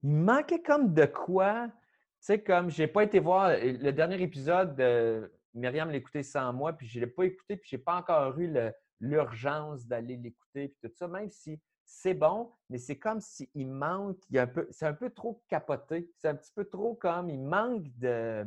il 0.06 0.12
manquait 0.12 0.62
comme 0.62 0.94
de 0.94 1.06
quoi. 1.06 1.68
Tu 1.68 1.74
sais, 2.20 2.44
comme 2.44 2.70
j'ai 2.70 2.86
pas 2.86 3.04
été 3.04 3.20
voir 3.20 3.50
le 3.60 3.92
dernier 3.92 4.22
épisode 4.22 4.76
de 4.76 5.32
Myriam 5.56 5.90
l'écouter 5.90 6.22
sans 6.22 6.54
moi, 6.54 6.74
puis 6.74 6.86
je 6.86 7.00
l'ai 7.00 7.08
pas 7.08 7.24
écouté, 7.24 7.58
puis 7.58 7.70
j'ai 7.72 7.80
pas 7.80 7.96
encore 7.96 8.38
eu 8.40 8.54
l'urgence 9.00 9.88
d'aller 9.88 10.16
l'écouter, 10.18 10.68
puis 10.68 10.78
tout 10.84 10.96
ça, 10.96 11.08
même 11.08 11.32
si 11.32 11.60
c'est 11.84 12.14
bon, 12.14 12.52
mais 12.70 12.78
c'est 12.78 13.00
comme 13.00 13.20
s'il 13.20 13.68
manque, 13.68 14.20
il 14.30 14.36
y 14.36 14.40
a 14.40 14.44
un 14.44 14.48
peu, 14.48 14.68
c'est 14.70 14.86
un 14.86 14.94
peu 14.94 15.10
trop 15.10 15.44
capoté. 15.48 16.12
C'est 16.18 16.28
un 16.28 16.36
petit 16.36 16.52
peu 16.54 16.66
trop 16.66 16.94
comme, 16.94 17.32
il 17.32 17.42
manque 17.42 17.88
de, 17.98 18.46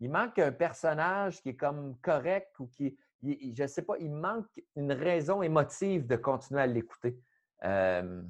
il 0.00 0.10
manque 0.10 0.38
un 0.38 0.52
personnage 0.52 1.42
qui 1.42 1.50
est 1.50 1.56
comme 1.56 1.98
correct 2.00 2.58
ou 2.60 2.66
qui, 2.66 2.96
je 3.22 3.62
ne 3.62 3.66
sais 3.66 3.82
pas, 3.82 3.98
il 3.98 4.10
manque 4.10 4.48
une 4.74 4.92
raison 4.92 5.42
émotive 5.42 6.06
de 6.06 6.16
continuer 6.16 6.62
à 6.62 6.66
l'écouter. 6.66 7.18
Euh, 7.64 8.22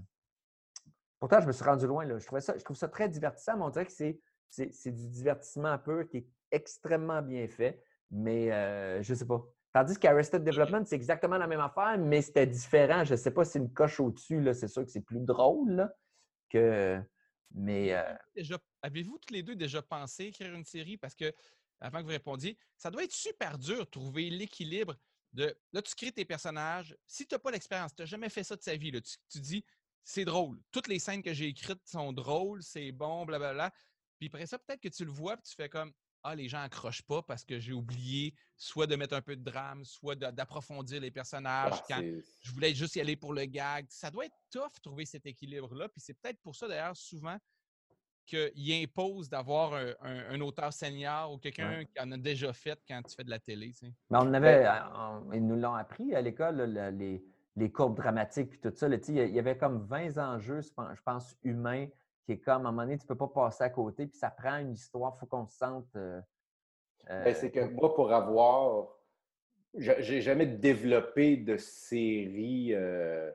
Pourtant, 1.21 1.41
je 1.41 1.47
me 1.47 1.53
suis 1.53 1.65
rendu 1.65 1.87
loin. 1.87 2.05
Là. 2.05 2.19
Je, 2.19 2.27
trouvais 2.27 2.41
ça, 2.41 2.55
je 2.57 2.65
trouve 2.65 2.77
ça 2.77 2.89
très 2.89 3.09
divertissant, 3.09 3.57
mais 3.57 3.65
on 3.65 3.71
dirait 3.71 3.87
que 3.87 3.93
c'est, 3.93 4.21
c'est, 4.49 4.91
du 4.91 5.09
divertissement 5.09 5.79
peu 5.79 6.05
qui 6.05 6.19
est 6.19 6.27
extrêmement 6.51 7.23
bien 7.23 7.47
fait. 7.49 7.83
Mais 8.11 8.53
euh, 8.53 9.03
je 9.03 9.13
ne 9.13 9.19
sais 9.19 9.27
pas. 9.27 9.45
Tandis 9.73 9.99
qu'Arrested 9.99 10.43
Development, 10.45 10.85
c'est 10.87 10.97
exactement 10.97 11.37
la 11.37 11.47
même 11.47 11.61
affaire, 11.61 11.99
mais 11.99 12.23
c'était 12.23 12.47
différent. 12.47 13.05
Je 13.05 13.13
ne 13.13 13.17
sais 13.17 13.31
pas 13.31 13.45
si 13.45 13.53
c'est 13.53 13.59
une 13.59 13.73
coche 13.73 14.01
au-dessus. 14.01 14.41
Là. 14.41 14.55
C'est 14.55 14.69
sûr 14.69 14.85
que 14.85 14.91
c'est 14.91 15.03
plus 15.03 15.21
drôle 15.21 15.93
que. 16.51 17.01
Mais. 17.55 17.95
Euh 17.95 18.15
avez-vous 18.83 19.19
tous 19.19 19.33
les 19.33 19.43
deux 19.43 19.57
déjà 19.57 19.83
pensé 19.83 20.27
écrire 20.27 20.55
une 20.55 20.65
série? 20.65 20.97
Parce 20.97 21.15
que, 21.15 21.33
avant 21.81 21.99
que 21.99 22.05
vous 22.05 22.11
répondiez, 22.11 22.59
ça 22.77 22.91
doit 22.91 23.05
être 23.05 23.13
super 23.13 23.59
dur 23.59 23.81
de 23.81 23.91
trouver 23.91 24.31
l'équilibre 24.31 24.97
de. 25.33 25.55
Là, 25.73 25.83
tu 25.83 25.95
crées 25.95 26.13
tes 26.13 26.25
personnages. 26.25 26.97
Si 27.07 27.27
tu 27.27 27.35
n'as 27.35 27.39
pas 27.39 27.51
l'expérience, 27.51 27.95
tu 27.95 28.03
n'as 28.03 28.07
jamais 28.07 28.29
fait 28.29 28.45
ça 28.45 28.57
de 28.57 28.63
sa 28.63 28.77
vie, 28.77 28.91
là, 28.91 29.01
tu, 29.01 29.17
tu 29.29 29.41
dis 29.41 29.65
c'est 30.09 30.25
drôle. 30.25 30.59
Toutes 30.73 30.89
les 30.89 30.99
scènes 30.99 31.23
que 31.23 31.35
j'ai 31.35 31.49
écrites 31.49 31.87
sont 31.87 32.15
drôles, 32.15 32.63
c'est 32.63 32.93
bon, 32.93 33.27
blablabla. 33.27 33.71
Puis 34.19 34.29
après 34.29 34.47
ça, 34.47 34.59
peut-être 34.59 34.81
que 34.81 34.89
tu 34.89 35.05
le 35.05 35.11
vois, 35.11 35.37
puis 35.37 35.45
tu 35.51 35.55
fais 35.55 35.69
comme 35.69 35.93
Ah, 36.23 36.35
les 36.35 36.49
gens 36.49 36.63
accrochent 36.63 37.03
pas 37.03 37.23
parce 37.23 37.45
que 37.45 37.59
j'ai 37.59 37.75
oublié 37.75 38.35
soit 38.57 38.87
de 38.87 38.97
mettre 38.97 39.15
un 39.15 39.21
peu 39.21 39.37
de 39.37 39.45
drame, 39.45 39.85
soit 39.85 40.17
d'approfondir 40.17 41.03
les 41.03 41.11
personnages. 41.11 41.75
Ah, 41.75 41.85
quand 41.87 42.03
je 42.41 42.53
voulais 42.53 42.75
juste 42.75 42.97
y 42.97 43.03
aller 43.03 43.17
pour 43.17 43.35
le 43.35 43.45
gag. 43.45 43.85
Ça 43.91 44.11
doit 44.11 44.25
être 44.25 44.37
tough 44.51 44.81
trouver 44.83 45.05
cet 45.05 45.27
équilibre-là. 45.27 45.91
Puis 45.91 46.01
c'est 46.01 46.15
peut-être 46.15 46.41
pour 46.41 46.57
ça, 46.57 46.67
d'ailleurs, 46.67 46.97
souvent 46.97 47.37
qu'il 48.25 48.73
impose 48.83 49.29
d'avoir 49.29 49.75
un, 50.01 50.41
auteur 50.41 50.73
senior 50.73 51.33
ou 51.33 51.39
quelqu'un 51.39 51.85
qui 51.85 52.01
en 52.01 52.13
a 52.13 52.17
déjà 52.17 52.53
fait 52.55 52.79
quand 52.89 53.03
tu 53.03 53.15
fais 53.15 53.25
de 53.25 53.31
la 53.31 53.39
télé. 53.39 53.75
Mais 53.83 53.93
on 54.11 54.33
avait, 54.33 54.67
ils 55.35 55.47
nous 55.47 55.57
l'ont 55.57 55.75
appris 55.75 56.15
à 56.15 56.23
l'école, 56.23 56.63
les, 56.99 57.23
les 57.59 57.71
courbes 57.71 57.97
dramatiques 57.97 58.51
puis 58.51 58.61
tout 58.61 58.73
ça. 58.75 58.89
il 58.89 59.35
y 59.35 59.39
avait 59.39 59.57
comme 59.57 59.85
20 59.87 60.19
enjeux, 60.19 60.61
je 60.61 61.03
pense, 61.05 61.37
humains, 61.43 61.87
qui 62.25 62.33
est 62.33 62.39
comme, 62.39 62.67
à 62.67 62.69
un 62.69 62.73
moment 62.73 62.83
donné, 62.83 62.99
tu 62.99 63.05
ne 63.05 63.09
peux 63.09 63.17
pas 63.17 63.29
passer 63.29 63.65
à 63.65 63.71
côté, 63.71 64.07
puis 64.07 64.19
ça 64.19 64.31
prend 64.31 64.59
une 64.59 64.73
histoire, 64.73 65.15
il 65.17 65.21
faut 65.21 65.27
qu'on 65.27 65.47
se 65.47 65.57
sente. 65.57 65.89
Euh, 65.97 66.21
ben, 67.09 67.35
c'est 67.35 67.51
que 67.51 67.61
moi, 67.61 67.95
pour 67.95 68.13
avoir. 68.13 68.89
J'ai 69.75 70.23
jamais 70.23 70.47
développé 70.47 71.37
de 71.37 71.57
série 71.57 72.75
euh, 72.75 73.31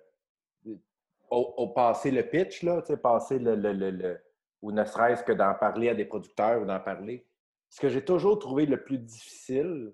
au, 1.29 1.67
passé 1.69 2.11
le 2.11 2.23
pitch, 2.23 2.63
là, 2.63 2.81
passer 3.01 3.39
le, 3.39 3.55
le, 3.55 3.71
le, 3.71 4.19
ou 4.61 4.71
ne 4.71 4.83
serait-ce 4.83 5.23
que 5.23 5.31
d'en 5.31 5.53
parler 5.53 5.89
à 5.89 5.95
des 5.95 6.05
producteurs 6.05 6.61
ou 6.61 6.65
d'en 6.65 6.79
parler. 6.79 7.27
Ce 7.69 7.79
que 7.79 7.89
j'ai 7.89 8.03
toujours 8.03 8.39
trouvé 8.39 8.65
le 8.65 8.83
plus 8.83 8.97
difficile, 8.97 9.93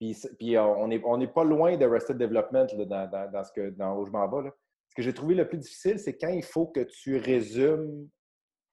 puis, 0.00 0.56
euh, 0.56 0.62
on 0.62 0.88
n'est 0.88 1.02
on 1.04 1.20
est 1.20 1.32
pas 1.32 1.44
loin 1.44 1.76
de 1.76 1.84
Rested 1.84 2.16
Development 2.16 2.66
dans, 2.74 3.44
ce 3.44 3.52
que, 3.52 3.70
dans 3.70 3.98
où 3.98 4.06
je 4.06 4.10
m'en 4.10 4.26
vais. 4.28 4.50
Ce 4.88 4.94
que 4.94 5.02
j'ai 5.02 5.12
trouvé 5.12 5.34
le 5.34 5.46
plus 5.46 5.58
difficile, 5.58 5.98
c'est 5.98 6.16
quand 6.16 6.30
il 6.30 6.42
faut 6.42 6.66
que 6.66 6.80
tu 6.80 7.18
résumes 7.18 8.08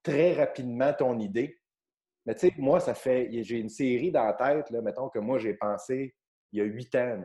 très 0.03 0.33
rapidement 0.33 0.93
ton 0.93 1.19
idée. 1.19 1.59
Mais 2.25 2.33
tu 2.33 2.47
sais, 2.47 2.53
moi, 2.57 2.79
ça 2.79 2.93
fait. 2.93 3.29
J'ai 3.43 3.59
une 3.59 3.69
série 3.69 4.11
dans 4.11 4.23
la 4.23 4.33
tête, 4.33 4.69
là, 4.69 4.81
mettons, 4.81 5.09
que 5.09 5.19
moi, 5.19 5.37
j'ai 5.37 5.53
pensé 5.53 6.15
il 6.53 6.59
y 6.59 6.61
a 6.61 6.65
huit 6.65 6.95
ans. 6.95 7.21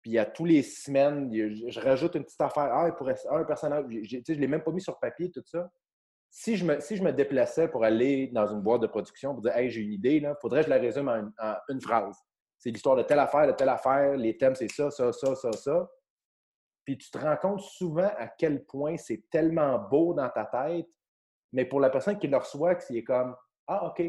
Puis 0.00 0.16
à 0.16 0.24
tous 0.24 0.46
les 0.46 0.62
semaines, 0.62 1.30
je, 1.30 1.80
rajoute 1.80 2.14
une 2.14 2.24
petite 2.24 2.40
affaire. 2.40 2.70
Ah, 2.72 2.86
il 2.88 2.94
pourrait 2.94 3.16
un 3.30 3.44
personnage. 3.44 3.84
Je 3.88 4.16
ne 4.16 4.38
l'ai 4.38 4.46
même 4.46 4.62
pas 4.62 4.72
mis 4.72 4.80
sur 4.80 4.98
papier, 4.98 5.30
tout 5.30 5.42
ça. 5.44 5.70
Si 6.30 6.56
je, 6.56 6.64
me, 6.64 6.80
si 6.80 6.96
je 6.96 7.02
me 7.02 7.12
déplaçais 7.12 7.68
pour 7.68 7.84
aller 7.84 8.28
dans 8.28 8.46
une 8.46 8.60
boîte 8.60 8.82
de 8.82 8.86
production 8.86 9.34
pour 9.34 9.42
dire 9.42 9.54
Hey, 9.54 9.68
j'ai 9.68 9.82
une 9.82 9.92
idée, 9.92 10.16
il 10.16 10.34
faudrait 10.40 10.60
que 10.60 10.66
je 10.66 10.70
la 10.70 10.80
résume 10.80 11.08
en 11.08 11.54
une 11.68 11.80
phrase. 11.80 12.16
C'est 12.58 12.70
l'histoire 12.70 12.96
de 12.96 13.02
telle 13.02 13.20
affaire, 13.20 13.46
de 13.46 13.52
telle 13.52 13.68
affaire, 13.68 14.16
les 14.16 14.36
thèmes, 14.36 14.54
c'est 14.54 14.70
ça, 14.70 14.90
ça, 14.90 15.12
ça, 15.12 15.34
ça, 15.34 15.52
ça. 15.52 15.90
Puis 16.84 16.98
tu 16.98 17.10
te 17.10 17.18
rends 17.18 17.36
compte 17.36 17.60
souvent 17.60 18.10
à 18.16 18.28
quel 18.28 18.64
point 18.64 18.96
c'est 18.96 19.28
tellement 19.30 19.78
beau 19.78 20.14
dans 20.14 20.28
ta 20.28 20.44
tête, 20.46 20.86
mais 21.52 21.64
pour 21.64 21.80
la 21.80 21.90
personne 21.90 22.18
qui 22.18 22.26
le 22.26 22.36
reçoit, 22.36 22.78
c'est 22.80 23.04
comme 23.04 23.36
Ah, 23.66 23.86
OK. 23.86 24.02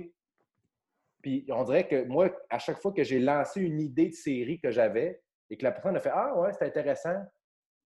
Puis 1.22 1.46
on 1.52 1.64
dirait 1.64 1.88
que 1.88 2.06
moi, 2.06 2.30
à 2.50 2.58
chaque 2.58 2.82
fois 2.82 2.94
que 2.94 3.04
j'ai 3.04 3.20
lancé 3.20 3.62
une 3.62 3.82
idée 3.82 4.10
de 4.10 4.14
série 4.14 4.60
que 4.60 4.72
j'avais 4.72 5.22
et 5.50 5.58
que 5.58 5.64
la 5.64 5.72
personne 5.72 5.96
a 5.98 6.00
fait 6.00 6.12
Ah, 6.14 6.36
ouais, 6.38 6.54
c'est 6.54 6.66
intéressant, 6.66 7.22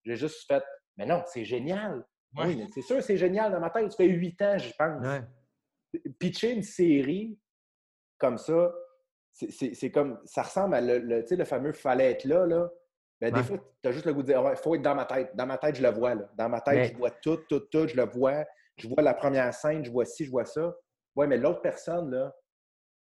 j'ai 0.06 0.16
juste 0.16 0.48
fait 0.48 0.64
Mais 0.98 1.06
non, 1.06 1.24
c'est 1.26 1.46
génial. 1.46 2.06
Oui, 2.36 2.68
c'est 2.74 2.82
sûr, 2.82 3.02
c'est 3.04 3.18
génial 3.18 3.52
dans 3.52 3.60
ma 3.60 3.70
tête. 3.70 3.92
Ça 3.92 3.98
fait 3.98 4.08
huit 4.08 4.42
ans, 4.42 4.58
je 4.58 4.72
pense. 4.78 5.06
Pitcher 6.18 6.52
une 6.52 6.64
série 6.64 7.38
comme 8.18 8.38
ça, 8.38 8.74
c'est 9.34 9.92
comme, 9.92 10.20
ça 10.26 10.44
ressemble 10.44 10.76
à 10.76 10.82
le, 10.82 11.00
le 11.00 11.46
fameux 11.46 11.74
fallait 11.74 12.12
être 12.12 12.26
là. 12.26 12.46
là. 12.46 12.70
Ben, 13.20 13.34
Des 13.34 13.44
fois, 13.44 13.58
tu 13.82 13.90
as 13.90 13.92
juste 13.92 14.06
le 14.06 14.14
goût 14.14 14.22
de 14.22 14.28
dire, 14.28 14.44
il 14.50 14.58
faut 14.58 14.76
être 14.76 14.82
dans 14.82 14.96
ma 14.96 15.06
tête. 15.06 15.36
Dans 15.36 15.46
ma 15.46 15.58
tête, 15.58 15.76
je 15.76 15.82
le 15.82 15.90
vois. 15.90 16.14
Là. 16.14 16.30
Dans 16.38 16.50
ma 16.50 16.62
tête, 16.62 16.92
je 16.92 16.98
vois 16.98 17.10
tout, 17.10 17.38
tout, 17.50 17.62
tout, 17.62 17.88
je 17.88 17.96
le 17.96 18.06
vois. 18.06 18.46
Je 18.78 18.88
vois 18.88 19.02
la 19.02 19.14
première 19.14 19.54
scène, 19.54 19.84
je 19.84 19.92
vois 19.92 20.06
ci, 20.06 20.26
je 20.26 20.32
vois 20.32 20.46
ça. 20.46 20.76
Oui, 21.16 21.28
mais 21.28 21.38
l'autre 21.38 21.62
personne, 21.62 22.12
là, 22.12 22.36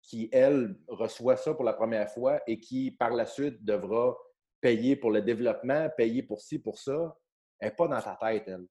qui, 0.01 0.29
elle, 0.31 0.77
reçoit 0.87 1.37
ça 1.37 1.53
pour 1.53 1.63
la 1.63 1.73
première 1.73 2.09
fois 2.09 2.39
et 2.47 2.59
qui, 2.59 2.91
par 2.91 3.11
la 3.11 3.25
suite, 3.25 3.63
devra 3.63 4.15
payer 4.61 4.95
pour 4.95 5.11
le 5.11 5.21
développement, 5.21 5.89
payer 5.97 6.23
pour 6.23 6.41
ci, 6.41 6.59
pour 6.59 6.77
ça, 6.79 7.17
elle 7.59 7.69
n'est 7.69 7.75
pas 7.75 7.87
dans 7.87 8.01
ta 8.01 8.15
tête, 8.15 8.43
elle. 8.47 8.67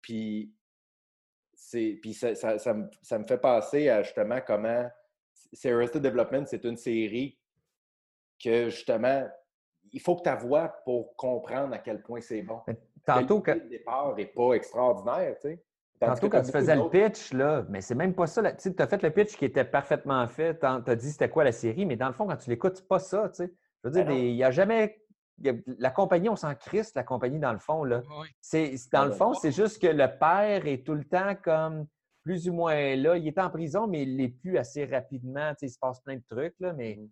Puis, 0.00 0.54
puis 1.72 2.14
ça, 2.14 2.34
ça, 2.34 2.58
ça, 2.58 2.74
me, 2.74 2.88
ça, 3.02 3.18
me, 3.18 3.24
fait 3.24 3.38
penser 3.38 3.88
à 3.88 4.02
justement 4.02 4.40
comment 4.46 4.88
c'est 5.52 5.72
Arrested 5.72 6.02
Development, 6.02 6.44
c'est 6.46 6.64
une 6.64 6.76
série 6.76 7.38
que 8.42 8.68
justement, 8.68 9.26
il 9.92 10.00
faut 10.00 10.16
que 10.16 10.28
tu 10.28 10.46
vois 10.46 10.68
pour 10.84 11.16
comprendre 11.16 11.74
à 11.74 11.78
quel 11.78 12.02
point 12.02 12.20
c'est 12.20 12.42
bon. 12.42 12.60
tantôt 13.04 13.40
que. 13.40 13.52
Le 13.52 13.68
départ 13.68 14.14
n'est 14.14 14.26
pas 14.26 14.52
extraordinaire, 14.54 15.36
tu 15.40 15.48
sais. 15.48 15.62
Tantôt, 15.98 16.28
quand 16.28 16.42
tu 16.42 16.52
faisais 16.52 16.76
le 16.76 16.90
pitch, 16.90 17.32
là, 17.32 17.64
mais 17.70 17.80
c'est 17.80 17.94
même 17.94 18.14
pas 18.14 18.26
ça. 18.26 18.52
Tu 18.52 18.70
as 18.78 18.86
fait 18.86 19.02
le 19.02 19.10
pitch 19.10 19.34
qui 19.36 19.46
était 19.46 19.64
parfaitement 19.64 20.26
fait. 20.28 20.58
Tu 20.58 20.66
as 20.66 20.94
dit 20.94 21.10
c'était 21.10 21.30
quoi 21.30 21.44
la 21.44 21.52
série, 21.52 21.86
mais 21.86 21.96
dans 21.96 22.08
le 22.08 22.12
fond, 22.12 22.26
quand 22.26 22.36
tu 22.36 22.50
l'écoutes, 22.50 22.76
c'est 22.76 22.88
pas 22.88 22.98
ça. 22.98 23.30
Tu 23.30 23.36
sais. 23.36 23.54
Je 23.82 23.88
veux 23.88 23.94
dire, 23.94 24.04
ben 24.04 24.16
il 24.16 24.34
n'y 24.34 24.44
a 24.44 24.50
jamais. 24.50 25.00
la 25.78 25.90
compagnie, 25.90 26.28
on 26.28 26.36
s'en 26.36 26.54
crisse, 26.54 26.94
la 26.94 27.02
compagnie, 27.02 27.38
dans 27.38 27.52
le 27.52 27.58
fond. 27.58 27.84
Là. 27.84 28.02
C'est, 28.40 28.74
dans 28.92 29.06
le 29.06 29.12
fond, 29.12 29.32
c'est 29.32 29.52
juste 29.52 29.80
que 29.80 29.86
le 29.86 30.06
père 30.18 30.66
est 30.66 30.84
tout 30.84 30.94
le 30.94 31.04
temps 31.04 31.34
comme 31.42 31.86
plus 32.26 32.48
ou 32.48 32.54
moins 32.54 32.96
là. 32.96 33.16
Il 33.16 33.28
est 33.28 33.38
en 33.38 33.48
prison, 33.48 33.86
mais 33.86 34.02
il 34.02 34.16
l'est 34.16 34.30
plus 34.30 34.58
assez 34.58 34.84
rapidement. 34.84 35.54
il 35.62 35.70
se 35.70 35.78
passe 35.78 36.00
plein 36.00 36.16
de 36.16 36.24
trucs, 36.28 36.58
là, 36.58 36.72
mais, 36.72 36.96
mmh. 36.96 37.08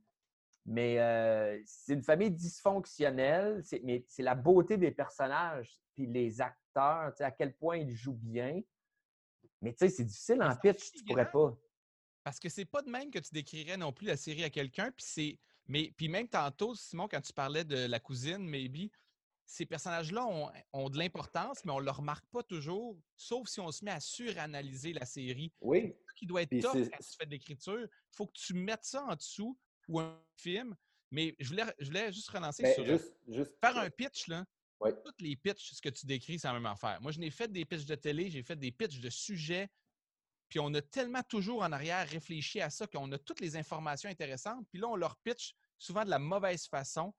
mais 0.67 0.99
euh, 0.99 1.63
c'est 1.65 1.95
une 1.95 2.03
famille 2.03 2.33
dysfonctionnelle. 2.33 3.63
Mais 3.85 4.05
c'est 4.09 4.25
la 4.25 4.35
beauté 4.35 4.77
des 4.77 4.91
personnages, 4.91 5.79
puis 5.95 6.07
les 6.07 6.41
acteurs, 6.41 7.13
à 7.17 7.31
quel 7.31 7.55
point 7.55 7.77
ils 7.77 7.95
jouent 7.95 8.19
bien. 8.21 8.61
Mais 9.63 9.71
tu 9.73 9.79
sais, 9.79 9.89
c'est 9.89 10.05
difficile 10.05 10.43
en 10.43 10.57
pitch, 10.57 10.91
tu 10.91 11.05
pourrais 11.05 11.31
pas. 11.31 11.57
Parce 12.25 12.41
que 12.41 12.49
c'est 12.49 12.65
pas 12.65 12.83
de 12.83 12.91
même 12.91 13.13
que 13.13 13.21
tu 13.21 13.33
décrirais 13.33 13.77
non 13.77 13.93
plus 13.93 14.09
la 14.09 14.17
série 14.17 14.43
à 14.43 14.51
quelqu'un, 14.51 14.91
puis 14.91 15.07
c'est. 15.07 15.39
Mais 15.69 15.93
puis 15.97 16.09
même 16.09 16.27
tantôt, 16.27 16.75
Simon, 16.75 17.07
quand 17.07 17.21
tu 17.21 17.33
parlais 17.33 17.63
de 17.63 17.87
la 17.87 18.01
cousine, 18.01 18.45
maybe, 18.49 18.91
ces 19.47 19.67
personnages-là 19.67 20.27
ont, 20.73 20.91
de 20.91 20.99
l'importance, 20.99 21.65
mais 21.65 21.73
on 21.73 21.81
ne 21.81 21.85
le 21.85 21.91
remarque 21.91 22.27
pas 22.33 22.43
toujours, 22.43 22.99
sauf 23.17 23.49
si 23.49 23.61
on 23.61 23.71
se 23.71 23.85
met 23.85 23.91
à 23.91 24.01
suranalyser 24.01 24.93
la 24.93 25.05
série. 25.05 25.53
Oui. 25.61 25.95
Ce 26.09 26.15
qui 26.15 26.27
doit 26.27 26.43
être 26.43 26.61
top 26.61 26.75
quand 26.75 26.99
tu 26.99 27.17
fais 27.19 27.27
de 27.27 27.31
l'écriture, 27.31 27.81
il 27.81 28.17
faut 28.17 28.27
que 28.27 28.33
tu 28.33 28.55
mettes 28.55 28.85
ça 28.85 29.05
en 29.05 29.15
dessous 29.15 29.59
ou 29.89 30.01
un 30.01 30.19
film. 30.37 30.75
Mais 31.11 31.37
je 31.39 31.49
voulais, 31.49 31.65
je 31.79 31.87
voulais 31.87 32.13
juste 32.13 32.29
relancer 32.31 32.63
ben, 32.63 32.75
sur 32.75 32.85
juste, 32.85 33.15
juste, 33.29 33.53
faire 33.61 33.77
un 33.77 33.91
pitch. 33.91 34.27
Là. 34.29 34.45
Oui. 34.81 34.91
Toutes 35.05 35.21
les 35.21 35.37
pitchs, 35.37 35.73
ce 35.75 35.81
que 35.81 35.89
tu 35.91 36.07
décris, 36.07 36.39
c'est 36.39 36.49
la 36.49 36.55
même 36.55 36.67
affaire. 36.67 37.01
Moi, 37.01 37.13
je 37.13 37.21
n'ai 37.21 37.31
fait 37.31 37.51
des 37.51 37.65
pitchs 37.65 37.85
de 37.85 37.95
télé, 37.95 38.31
j'ai 38.31 38.43
fait 38.43 38.57
des 38.57 38.73
pitchs 38.73 39.01
de 39.01 39.11
sujets, 39.11 39.69
puis 40.49 40.59
on 40.59 40.73
a 40.75 40.83
tellement 40.83 41.23
toujours 41.23 41.63
en 41.63 41.73
arrière 41.73 42.09
réfléchi 42.09 42.61
à 42.61 42.71
ça 42.71 42.87
qu'on 42.87 43.11
a 43.13 43.19
toutes 43.19 43.41
les 43.41 43.57
informations 43.57 44.11
intéressantes, 44.11 44.67
puis 44.71 44.81
là, 44.81 44.89
on 44.89 44.97
leur 44.97 45.17
pitch 45.19 45.55
souvent 45.79 46.05
de 46.05 46.11
la 46.11 46.19
mauvaise 46.19 46.67
façon 46.67 47.15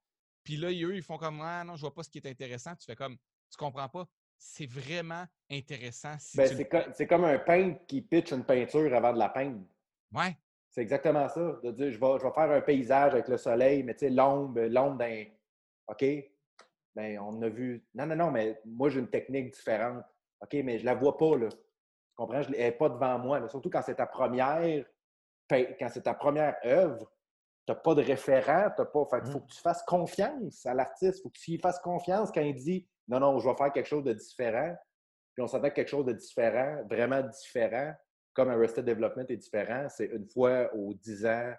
puis 0.45 0.57
là, 0.57 0.69
eux, 0.69 0.95
ils 0.95 1.01
font 1.01 1.17
comme 1.17 1.41
Ah 1.41 1.63
non, 1.65 1.75
je 1.75 1.81
vois 1.81 1.93
pas 1.93 2.03
ce 2.03 2.09
qui 2.09 2.19
est 2.19 2.27
intéressant. 2.27 2.75
Tu 2.75 2.85
fais 2.85 2.95
comme 2.95 3.17
Tu 3.51 3.57
comprends 3.57 3.89
pas. 3.89 4.05
C'est 4.37 4.67
vraiment 4.67 5.25
intéressant. 5.49 6.15
Ben, 6.35 6.47
c'est, 6.93 7.07
comme, 7.07 7.25
un 7.25 7.39
peintre 7.39 7.79
qui 7.87 8.01
pitch 8.01 8.31
une 8.31 8.43
peinture 8.43 8.93
avant 8.93 9.11
de 9.11 9.17
la 9.17 9.29
peindre. 9.29 9.65
Ouais. 10.13 10.37
C'est 10.69 10.81
exactement 10.81 11.27
ça. 11.29 11.59
De 11.63 11.71
dire 11.71 11.91
je 11.91 11.99
vais, 11.99 12.19
je 12.19 12.23
vais 12.23 12.33
faire 12.33 12.51
un 12.51 12.61
paysage 12.61 13.13
avec 13.13 13.27
le 13.27 13.37
soleil, 13.37 13.81
mais 13.81 13.93
tu 13.95 14.01
sais, 14.01 14.09
l'ombre, 14.09 14.61
l'ombre 14.61 14.97
d'un. 14.97 15.23
OK? 15.87 16.05
Ben, 16.95 17.19
on 17.19 17.41
a 17.41 17.49
vu. 17.49 17.83
Non, 17.95 18.05
non, 18.05 18.15
non, 18.15 18.31
mais 18.31 18.61
moi, 18.65 18.89
j'ai 18.89 18.99
une 18.99 19.09
technique 19.09 19.53
différente. 19.53 20.03
OK, 20.41 20.53
mais 20.63 20.77
je 20.77 20.85
la 20.85 20.93
vois 20.93 21.17
pas, 21.17 21.37
là. 21.37 21.49
Tu 21.49 22.15
comprends? 22.15 22.41
Je 22.41 22.51
n'est 22.51 22.71
pas 22.71 22.89
devant 22.89 23.17
moi. 23.17 23.49
Surtout 23.49 23.69
quand 23.69 23.81
c'est 23.81 23.95
ta 23.95 24.05
première. 24.05 24.85
Quand 25.49 25.89
c'est 25.89 26.03
ta 26.03 26.13
première 26.13 26.55
œuvre, 26.65 27.09
tu 27.65 27.71
n'as 27.71 27.75
pas 27.75 27.95
de 27.95 28.01
référent, 28.01 28.69
t'as 28.75 28.85
pas. 28.85 29.05
Fait 29.09 29.21
il 29.25 29.31
faut 29.31 29.39
mmh. 29.39 29.47
que 29.47 29.53
tu 29.53 29.59
fasses 29.59 29.83
confiance 29.83 30.65
à 30.65 30.73
l'artiste. 30.73 31.19
Il 31.19 31.21
faut 31.23 31.29
que 31.29 31.39
tu 31.39 31.51
lui 31.51 31.59
fasses 31.59 31.79
confiance 31.79 32.31
quand 32.31 32.41
il 32.41 32.55
dit 32.55 32.87
Non, 33.07 33.19
non, 33.19 33.39
je 33.39 33.47
vais 33.47 33.55
faire 33.55 33.71
quelque 33.71 33.87
chose 33.87 34.03
de 34.03 34.13
différent. 34.13 34.75
Puis 35.33 35.43
on 35.43 35.47
s'attend 35.47 35.69
quelque 35.69 35.89
chose 35.89 36.05
de 36.05 36.13
différent, 36.13 36.83
vraiment 36.89 37.21
différent, 37.21 37.93
comme 38.35 38.49
Arrested 38.49 38.85
Development 38.85 39.25
est 39.29 39.37
différent, 39.37 39.87
c'est 39.89 40.05
une 40.05 40.27
fois 40.27 40.73
aux 40.75 40.93
10 40.93 41.25
ans 41.25 41.29
à 41.29 41.57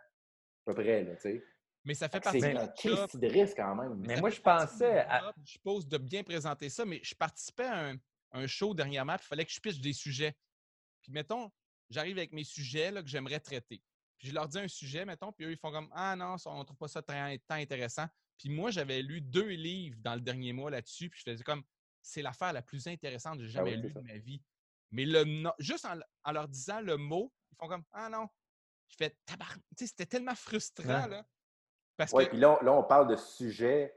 peu 0.66 0.74
près, 0.74 1.02
là, 1.02 1.14
tu 1.16 1.22
sais. 1.22 1.44
Mais 1.84 1.94
ça 1.94 2.08
fait 2.08 2.20
partie 2.20 2.40
de 2.40 3.18
de 3.18 3.26
risque 3.28 3.56
quand 3.56 3.74
même. 3.76 3.94
Mais, 3.98 4.20
moi, 4.20 4.30
je 4.30 4.40
pensais. 4.40 5.00
À... 5.08 5.32
Je 5.44 5.52
suppose 5.52 5.86
de 5.86 5.98
bien 5.98 6.24
présenter 6.24 6.68
ça, 6.68 6.84
mais 6.84 7.00
je 7.02 7.14
participais 7.14 7.64
à 7.64 7.92
un, 8.32 8.46
show 8.46 8.74
dernièrement, 8.74 9.14
puis 9.16 9.24
il 9.24 9.28
fallait 9.28 9.44
que 9.44 9.52
je 9.52 9.60
pitche 9.60 9.80
des 9.80 9.92
sujets. 9.92 10.36
Puis 11.00 11.12
mettons, 11.12 11.50
j'arrive 11.88 12.18
avec 12.18 12.32
mes 12.32 12.44
sujets 12.44 12.90
là, 12.90 13.02
que 13.02 13.08
j'aimerais 13.08 13.40
traiter. 13.40 13.80
Puis 14.18 14.28
je 14.28 14.34
leur 14.34 14.48
dis 14.48 14.58
un 14.58 14.68
sujet, 14.68 15.04
mettons, 15.04 15.32
puis 15.32 15.44
eux, 15.44 15.52
ils 15.52 15.58
font 15.58 15.70
comme 15.70 15.88
Ah 15.92 16.16
non, 16.16 16.36
on 16.46 16.58
ne 16.58 16.64
trouve 16.64 16.76
pas 16.76 16.88
ça 16.88 17.02
très, 17.02 17.38
intéressant. 17.50 18.06
Puis 18.38 18.48
moi, 18.48 18.70
j'avais 18.70 19.02
lu 19.02 19.20
deux 19.20 19.48
livres 19.48 19.96
dans 20.00 20.14
le 20.14 20.20
dernier 20.20 20.52
mois 20.52 20.70
là-dessus, 20.70 21.10
puis 21.10 21.20
je 21.24 21.30
faisais 21.30 21.44
comme 21.44 21.62
C'est 22.02 22.22
l'affaire 22.22 22.52
la 22.52 22.62
plus 22.62 22.86
intéressante 22.86 23.38
que 23.38 23.44
j'ai 23.44 23.58
ah 23.58 23.64
jamais 23.64 23.76
lue 23.76 23.92
de 23.92 24.00
ma 24.00 24.18
vie. 24.18 24.42
Mais 24.90 25.04
le 25.04 25.24
juste 25.58 25.86
en, 26.24 26.32
leur 26.32 26.48
disant 26.48 26.80
le 26.80 26.96
mot, 26.96 27.32
ils 27.50 27.56
font 27.56 27.68
comme 27.68 27.84
Ah 27.92 28.08
non. 28.08 28.28
Je 28.88 28.96
fais 28.96 29.16
tabar. 29.26 29.52
Tu 29.76 29.84
sais, 29.84 29.86
c'était 29.88 30.06
tellement 30.06 30.34
frustrant, 30.34 31.06
là. 31.06 31.26
oui, 32.12 32.26
puis 32.26 32.38
là, 32.38 32.58
on 32.62 32.84
parle 32.84 33.08
de 33.08 33.16
sujet, 33.16 33.94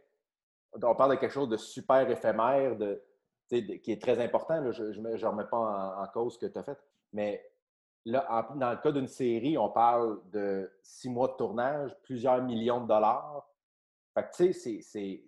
on 0.73 0.95
parle 0.95 1.15
de 1.15 1.19
quelque 1.19 1.33
chose 1.33 1.49
de 1.49 1.57
super 1.57 2.09
éphémère, 2.09 2.75
de, 2.75 3.03
qui 3.47 3.91
est 3.91 4.01
très 4.01 4.19
important. 4.19 4.71
je 4.71 4.83
ne 4.83 5.25
remets 5.25 5.45
pas 5.45 5.57
en, 5.57 6.03
en 6.03 6.07
cause 6.07 6.33
ce 6.33 6.39
que 6.39 6.45
tu 6.47 6.57
as 6.57 6.63
fait. 6.63 6.77
Mais 7.13 7.45
Là, 8.09 8.47
dans 8.55 8.71
le 8.71 8.77
cas 8.77 8.91
d'une 8.91 9.07
série, 9.07 9.57
on 9.57 9.69
parle 9.69 10.19
de 10.31 10.71
six 10.81 11.09
mois 11.09 11.27
de 11.27 11.33
tournage, 11.33 11.95
plusieurs 12.01 12.41
millions 12.41 12.81
de 12.81 12.87
dollars. 12.87 13.47
Fait 14.15 14.23
que, 14.23 14.51
tu 14.51 14.53
sais, 14.53 15.23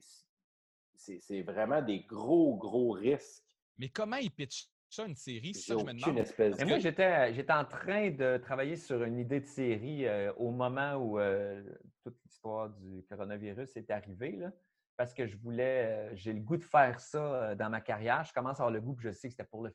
c'est 0.96 1.42
vraiment 1.44 1.82
des 1.82 2.00
gros, 2.02 2.56
gros 2.56 2.92
risques. 2.92 3.46
Mais 3.78 3.90
comment 3.90 4.16
ils 4.16 4.32
pitchent 4.32 4.68
ça, 4.90 5.06
une 5.06 5.16
série? 5.16 5.54
C'est 5.54 5.74
ça 5.74 5.76
que 5.76 5.82
je 5.82 5.86
me 5.86 5.94
demande. 5.94 6.18
Espèce 6.18 6.66
moi, 6.66 6.80
j'étais 6.80 7.54
en 7.54 7.66
train 7.66 8.10
de 8.10 8.38
travailler 8.38 8.76
sur 8.76 9.04
une 9.04 9.20
idée 9.20 9.42
de 9.42 9.46
série 9.46 10.08
euh, 10.08 10.34
au 10.34 10.50
moment 10.50 10.96
où 10.96 11.20
euh, 11.20 11.64
toute 12.04 12.18
l'histoire 12.26 12.70
du 12.70 13.04
coronavirus 13.10 13.78
est 13.78 13.92
arrivée. 13.92 14.34
Là, 14.34 14.52
parce 14.98 15.14
que 15.14 15.28
je 15.28 15.38
voulais, 15.38 15.86
euh, 15.86 16.16
j'ai 16.16 16.34
le 16.34 16.42
goût 16.42 16.58
de 16.58 16.64
faire 16.64 17.00
ça 17.00 17.56
dans 17.56 17.70
ma 17.70 17.82
carrière. 17.82 18.24
Je 18.24 18.34
commence 18.34 18.60
à 18.60 18.64
avoir 18.64 18.72
le 18.72 18.82
goût, 18.82 18.96
que 18.96 19.04
je 19.04 19.12
sais 19.12 19.28
que 19.28 19.34
c'était 19.34 19.50
pour 19.50 19.64
le 19.64 19.74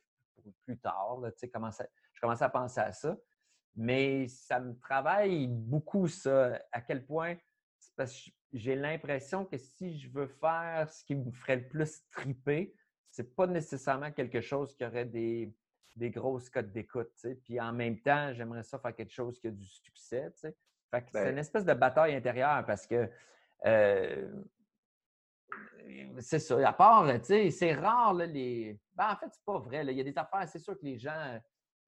plus 0.65 0.77
tard. 0.77 1.19
Là, 1.21 1.31
comment 1.53 1.71
ça, 1.71 1.85
je 2.17 2.21
commençais 2.21 2.43
à 2.43 2.49
penser 2.49 2.79
à 2.79 2.91
ça. 2.91 3.15
Mais 3.75 4.27
ça 4.27 4.59
me 4.59 4.73
travaille 4.79 5.45
beaucoup, 5.47 6.07
ça. 6.07 6.59
À 6.71 6.81
quel 6.81 7.05
point, 7.05 7.35
parce 7.95 8.11
que 8.11 8.31
j'ai 8.53 8.75
l'impression 8.75 9.45
que 9.45 9.57
si 9.57 9.99
je 9.99 10.09
veux 10.09 10.25
faire 10.25 10.91
ce 10.91 11.03
qui 11.03 11.13
me 11.13 11.31
ferait 11.31 11.57
le 11.57 11.67
plus 11.67 12.01
triper, 12.09 12.73
c'est 13.11 13.35
pas 13.35 13.45
nécessairement 13.45 14.11
quelque 14.11 14.41
chose 14.41 14.75
qui 14.75 14.83
aurait 14.83 15.05
des, 15.05 15.53
des 15.95 16.09
grosses 16.09 16.49
cotes 16.49 16.71
d'écoute. 16.71 17.13
Puis 17.43 17.59
en 17.59 17.71
même 17.71 18.01
temps, 18.01 18.33
j'aimerais 18.33 18.63
ça 18.63 18.79
faire 18.79 18.95
quelque 18.95 19.13
chose 19.13 19.39
qui 19.39 19.47
a 19.47 19.51
du 19.51 19.67
succès. 19.67 20.31
c'est 20.33 20.55
ben 20.91 21.33
une 21.33 21.37
espèce 21.37 21.65
de 21.65 21.73
bataille 21.73 22.15
intérieure 22.15 22.65
parce 22.65 22.87
que 22.87 23.07
euh, 23.65 24.43
c'est 26.19 26.39
ça. 26.39 26.67
À 26.67 26.73
part, 26.73 27.07
c'est 27.21 27.73
rare, 27.75 28.15
les. 28.15 28.79
Ben, 28.95 29.11
en 29.11 29.15
fait, 29.17 29.27
c'est 29.31 29.45
pas 29.45 29.59
vrai. 29.59 29.85
Il 29.85 29.97
y 29.97 30.01
a 30.01 30.03
des 30.03 30.17
affaires, 30.17 30.49
c'est 30.49 30.59
sûr 30.59 30.73
que 30.79 30.83
les 30.83 30.97
gens 30.97 31.39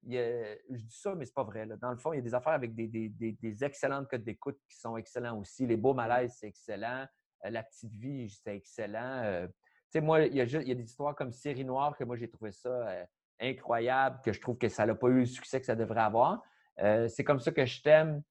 je 0.08 0.84
dis 0.84 0.98
ça, 0.98 1.16
mais 1.16 1.26
c'est 1.26 1.34
pas 1.34 1.44
vrai. 1.44 1.66
Dans 1.66 1.92
le 1.92 1.98
fond, 1.98 2.14
il 2.14 2.18
y 2.18 2.20
a 2.20 2.24
des 2.24 2.34
affaires 2.34 2.54
avec 2.54 2.74
des, 2.74 2.88
des, 2.88 3.64
excellentes 3.64 4.08
codes 4.08 4.24
d'écoute 4.24 4.58
qui 4.68 4.78
sont 4.78 4.98
excellents 4.98 5.38
aussi. 5.38 5.66
Les 5.66 5.78
beaux 5.78 5.94
malaises, 5.94 6.36
c'est 6.40 6.48
excellent. 6.48 7.06
Euh, 7.46 7.50
la 7.50 7.64
petite 7.64 7.94
vie, 7.94 8.30
c'est 8.30 8.56
excellent. 8.56 9.22
Euh, 9.24 9.48
tu 9.48 9.54
sais, 9.94 10.02
moi, 10.02 10.22
il 10.22 10.36
y, 10.36 10.42
a 10.42 10.46
des 10.46 10.84
histoires 10.84 11.16
comme 11.16 11.32
Série 11.32 11.66
Noire 11.66 11.98
que 11.98 12.04
moi, 12.04 12.16
j'ai 12.16 12.30
trouvé 12.30 12.52
ça 12.52 12.70
euh, 12.70 13.06
incroyable, 13.40 14.20
que 14.24 14.32
je 14.32 14.40
trouve 14.40 14.58
que 14.58 14.70
ça 14.70 14.86
n'a 14.86 14.96
pas 14.96 15.08
eu 15.08 15.20
le 15.20 15.26
succès 15.26 15.60
que 15.60 15.66
ça 15.66 15.76
devrait 15.76 16.02
avoir. 16.02 16.42
c'est 16.78 17.24
comme 17.24 17.40
ça 17.40 17.52
que 17.52 17.66
je 17.66 17.82
t'aime. 17.82 18.22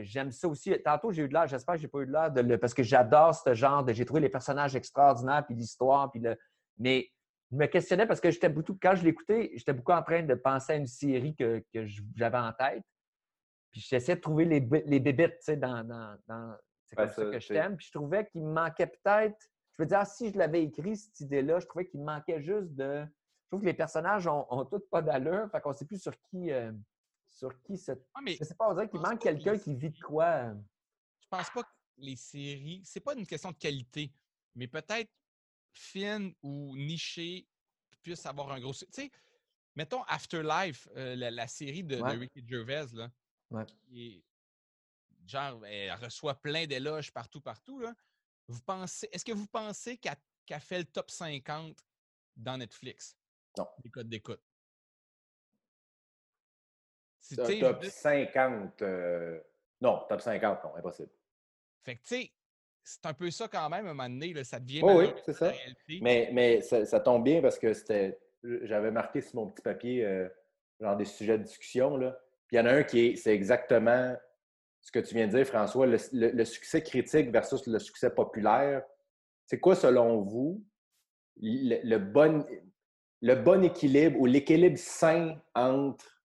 J'aime 0.00 0.30
ça 0.30 0.46
aussi. 0.46 0.76
Tantôt, 0.84 1.10
j'ai 1.10 1.22
eu 1.22 1.28
de 1.28 1.32
l'air, 1.32 1.46
j'espère 1.46 1.76
que 1.76 1.80
j'ai 1.80 1.88
pas 1.88 2.00
eu 2.00 2.06
de 2.06 2.12
l'air, 2.12 2.30
de 2.30 2.56
parce 2.56 2.74
que 2.74 2.82
j'adore 2.82 3.34
ce 3.34 3.54
genre 3.54 3.82
de. 3.82 3.92
J'ai 3.92 4.04
trouvé 4.04 4.20
les 4.20 4.28
personnages 4.28 4.76
extraordinaires, 4.76 5.44
puis 5.46 5.54
l'histoire, 5.54 6.10
puis 6.10 6.20
le. 6.20 6.36
Mais 6.78 7.10
je 7.50 7.56
me 7.56 7.66
questionnais 7.66 8.06
parce 8.06 8.20
que 8.20 8.30
j'étais 8.30 8.48
beaucoup, 8.48 8.78
quand 8.80 8.94
je 8.94 9.04
l'écoutais, 9.04 9.50
j'étais 9.54 9.72
beaucoup 9.72 9.92
en 9.92 10.02
train 10.02 10.22
de 10.22 10.34
penser 10.34 10.74
à 10.74 10.76
une 10.76 10.86
série 10.86 11.34
que, 11.34 11.64
j'avais 12.14 12.38
en 12.38 12.52
tête. 12.52 12.84
Puis 13.72 13.80
j'essayais 13.80 14.16
de 14.16 14.20
trouver 14.20 14.44
les, 14.44 14.60
les 14.60 15.00
bébites, 15.00 15.38
tu 15.38 15.44
sais, 15.44 15.56
dans, 15.56 15.84
dans, 15.84 16.56
c'est 16.84 16.96
comme 16.96 17.08
ça, 17.08 17.24
que 17.24 17.40
je 17.40 17.48
t'aime. 17.48 17.76
Puis 17.76 17.86
je 17.86 17.98
trouvais 17.98 18.26
qu'il 18.26 18.42
me 18.42 18.52
manquait 18.52 18.86
peut-être, 18.86 19.36
je 19.72 19.82
veux 19.82 19.86
dire, 19.86 20.06
si 20.06 20.30
je 20.30 20.38
l'avais 20.38 20.64
écrit, 20.64 20.96
cette 20.96 21.20
idée-là, 21.20 21.60
je 21.60 21.66
trouvais 21.66 21.86
qu'il 21.86 22.00
me 22.00 22.06
manquait 22.06 22.40
juste 22.40 22.74
de. 22.74 23.04
Je 23.04 23.48
trouve 23.48 23.60
que 23.62 23.66
les 23.66 23.74
personnages 23.74 24.26
ont, 24.26 24.46
ont 24.50 24.64
tous 24.64 24.86
pas 24.90 25.02
d'allure, 25.02 25.48
fait 25.50 25.60
qu'on 25.60 25.70
ne 25.70 25.74
sait 25.74 25.86
plus 25.86 26.00
sur 26.00 26.14
qui. 26.30 26.52
Euh, 26.52 26.72
sur 27.30 27.60
qui 27.62 27.78
ce... 27.78 27.92
Ah, 28.14 28.20
mais 28.22 28.34
je 28.34 28.44
sais 28.44 28.54
pas, 28.54 28.68
on 28.68 28.74
dirait 28.74 28.88
qu'il 28.88 29.00
manque 29.00 29.20
quelqu'un 29.20 29.56
qui 29.56 29.74
vit 29.74 29.90
de 29.90 30.00
quoi. 30.00 30.24
Euh. 30.24 30.54
Je 31.20 31.28
pense 31.28 31.50
pas 31.50 31.62
que 31.62 31.68
les 31.98 32.16
séries, 32.16 32.82
c'est 32.84 33.00
pas 33.00 33.14
une 33.14 33.26
question 33.26 33.50
de 33.52 33.56
qualité, 33.56 34.12
mais 34.54 34.66
peut-être 34.66 35.10
fine 35.72 36.34
ou 36.42 36.76
nichée 36.76 37.48
puisse 38.02 38.26
avoir 38.26 38.52
un 38.52 38.60
gros. 38.60 38.72
Tu 38.72 38.86
sais, 38.90 39.10
mettons 39.76 40.02
Afterlife, 40.04 40.88
euh, 40.96 41.14
la, 41.16 41.48
série 41.48 41.84
de, 41.84 41.96
Ricky 41.96 42.44
Gervais, 42.46 42.86
là. 42.92 43.10
genre, 45.26 45.64
elle 45.66 45.92
reçoit 45.94 46.40
plein 46.40 46.66
d'éloges 46.66 47.12
partout, 47.12 47.40
partout. 47.40 47.78
Là. 47.80 47.94
Vous 48.48 48.60
pensez, 48.62 49.08
est-ce 49.12 49.24
que 49.24 49.32
vous 49.32 49.46
pensez 49.46 49.96
qu'elle 49.98 50.16
a 50.50 50.60
fait 50.60 50.78
le 50.78 50.84
top 50.84 51.10
50 51.10 51.84
dans 52.36 52.56
Netflix? 52.58 53.16
Non. 53.56 53.68
Les 53.84 53.90
codes 53.90 54.08
d'écoute. 54.08 54.42
Top 57.36 57.84
50. 57.84 58.82
Euh, 58.82 59.40
non, 59.80 60.04
top 60.08 60.20
50, 60.20 60.64
non, 60.64 60.76
impossible. 60.76 61.10
Fait 61.82 61.96
que, 61.96 62.02
tu 62.02 62.08
sais, 62.08 62.32
c'est 62.90 63.06
un 63.06 63.14
peu 63.14 63.30
ça 63.30 63.46
quand 63.46 63.68
même, 63.68 63.86
à 63.86 63.90
un 63.90 63.94
moment 63.94 64.08
donné, 64.08 64.42
ça 64.42 64.58
devient. 64.58 64.82
oui, 64.82 65.12
c'est 65.24 65.32
ça. 65.32 65.52
Mais, 66.00 66.30
mais 66.32 66.60
ça, 66.60 67.00
tombe 67.00 67.22
bien 67.22 67.40
parce 67.40 67.58
que 67.58 67.72
c'était. 67.72 68.18
J'avais 68.42 68.90
marqué 68.90 69.20
sur 69.20 69.36
mon 69.36 69.50
petit 69.50 69.62
papier 69.62 70.04
euh, 70.04 70.28
genre 70.80 70.96
des 70.96 71.04
sujets 71.04 71.38
de 71.38 71.44
discussion. 71.44 71.96
Là. 71.96 72.18
Puis 72.48 72.56
il 72.56 72.58
y 72.58 72.60
en 72.60 72.66
a 72.66 72.72
un 72.72 72.82
qui 72.82 73.06
est. 73.06 73.16
C'est 73.16 73.34
exactement 73.34 74.16
ce 74.80 74.90
que 74.90 74.98
tu 74.98 75.14
viens 75.14 75.26
de 75.26 75.36
dire, 75.36 75.46
François, 75.46 75.86
le, 75.86 76.44
succès 76.44 76.82
critique 76.82 77.30
versus 77.30 77.66
le 77.66 77.78
succès 77.78 78.10
populaire. 78.10 78.82
C'est 79.46 79.60
quoi, 79.60 79.76
selon 79.76 80.22
vous, 80.22 80.64
le, 81.36 81.98
bon, 81.98 82.46
le 83.20 83.34
bon 83.34 83.62
équilibre 83.62 84.18
ou 84.18 84.26
l'équilibre 84.26 84.78
sain 84.78 85.40
entre. 85.54 86.22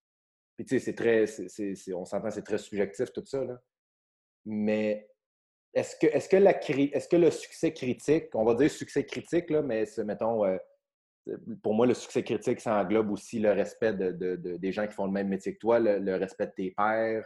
Puis 0.55 0.65
tu 0.65 0.79
sais, 0.79 0.85
c'est 0.85 0.95
très. 0.95 1.25
on 1.93 2.05
s'entend, 2.05 2.31
c'est 2.31 2.43
très 2.43 2.57
subjectif 2.57 3.11
tout 3.11 3.25
ça. 3.25 3.43
Là. 3.43 3.61
Mais 4.45 5.09
est-ce 5.75 5.95
que, 5.97 6.07
est 6.07 7.09
que, 7.09 7.15
le 7.17 7.29
succès 7.29 7.73
critique, 7.73 8.33
on 8.33 8.45
va 8.45 8.55
dire 8.55 8.71
succès 8.71 9.05
critique, 9.05 9.49
là, 9.49 9.61
mais 9.61 9.85
mettons, 10.05 10.45
euh, 10.45 10.57
pour 11.61 11.73
moi, 11.73 11.85
le 11.85 11.93
succès 11.93 12.23
critique, 12.23 12.61
ça 12.61 12.75
englobe 12.81 13.11
aussi 13.11 13.39
le 13.39 13.51
respect 13.51 13.93
de, 13.93 14.35
des 14.57 14.71
gens 14.71 14.87
qui 14.87 14.93
font 14.93 15.05
le 15.05 15.11
même 15.11 15.27
métier 15.27 15.53
que 15.53 15.59
toi, 15.59 15.79
le, 15.79 16.15
respect 16.15 16.47
de 16.47 16.51
tes 16.51 16.71
pairs, 16.71 17.25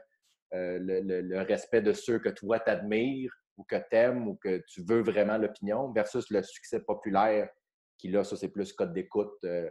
euh, 0.53 0.79
le, 0.81 1.41
respect 1.43 1.81
de 1.81 1.93
ceux 1.93 2.17
que 2.19 2.29
toi 2.29 2.59
t'admires 2.59 3.31
ou 3.57 3.63
que 3.63 3.75
tu 3.75 3.95
aimes 3.95 4.27
ou 4.27 4.35
que 4.35 4.63
tu 4.67 4.81
veux 4.81 5.01
vraiment 5.01 5.37
l'opinion 5.37 5.91
versus 5.91 6.29
le 6.31 6.41
succès 6.41 6.79
populaire 6.79 7.49
qui, 7.97 8.09
là, 8.09 8.23
ça, 8.23 8.35
c'est 8.35 8.49
plus 8.49 8.73
code 8.73 8.93
d'écoute, 8.93 9.37
euh, 9.43 9.69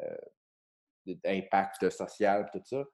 euh, 0.00 1.14
impact 1.24 1.88
social, 1.88 2.50
tout 2.52 2.60
ça. 2.64 2.84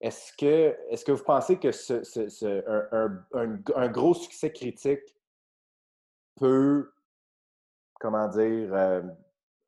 Est-ce 0.00 0.32
que, 0.32 0.76
est 0.88 1.04
que 1.04 1.12
vous 1.12 1.24
pensez 1.24 1.58
que 1.58 1.72
ce, 1.72 2.00
un, 3.76 3.88
gros 3.88 4.14
succès 4.14 4.50
critique 4.50 5.14
peut, 6.36 6.90
comment 8.00 8.28
dire, 8.28 8.72
euh, 8.72 9.02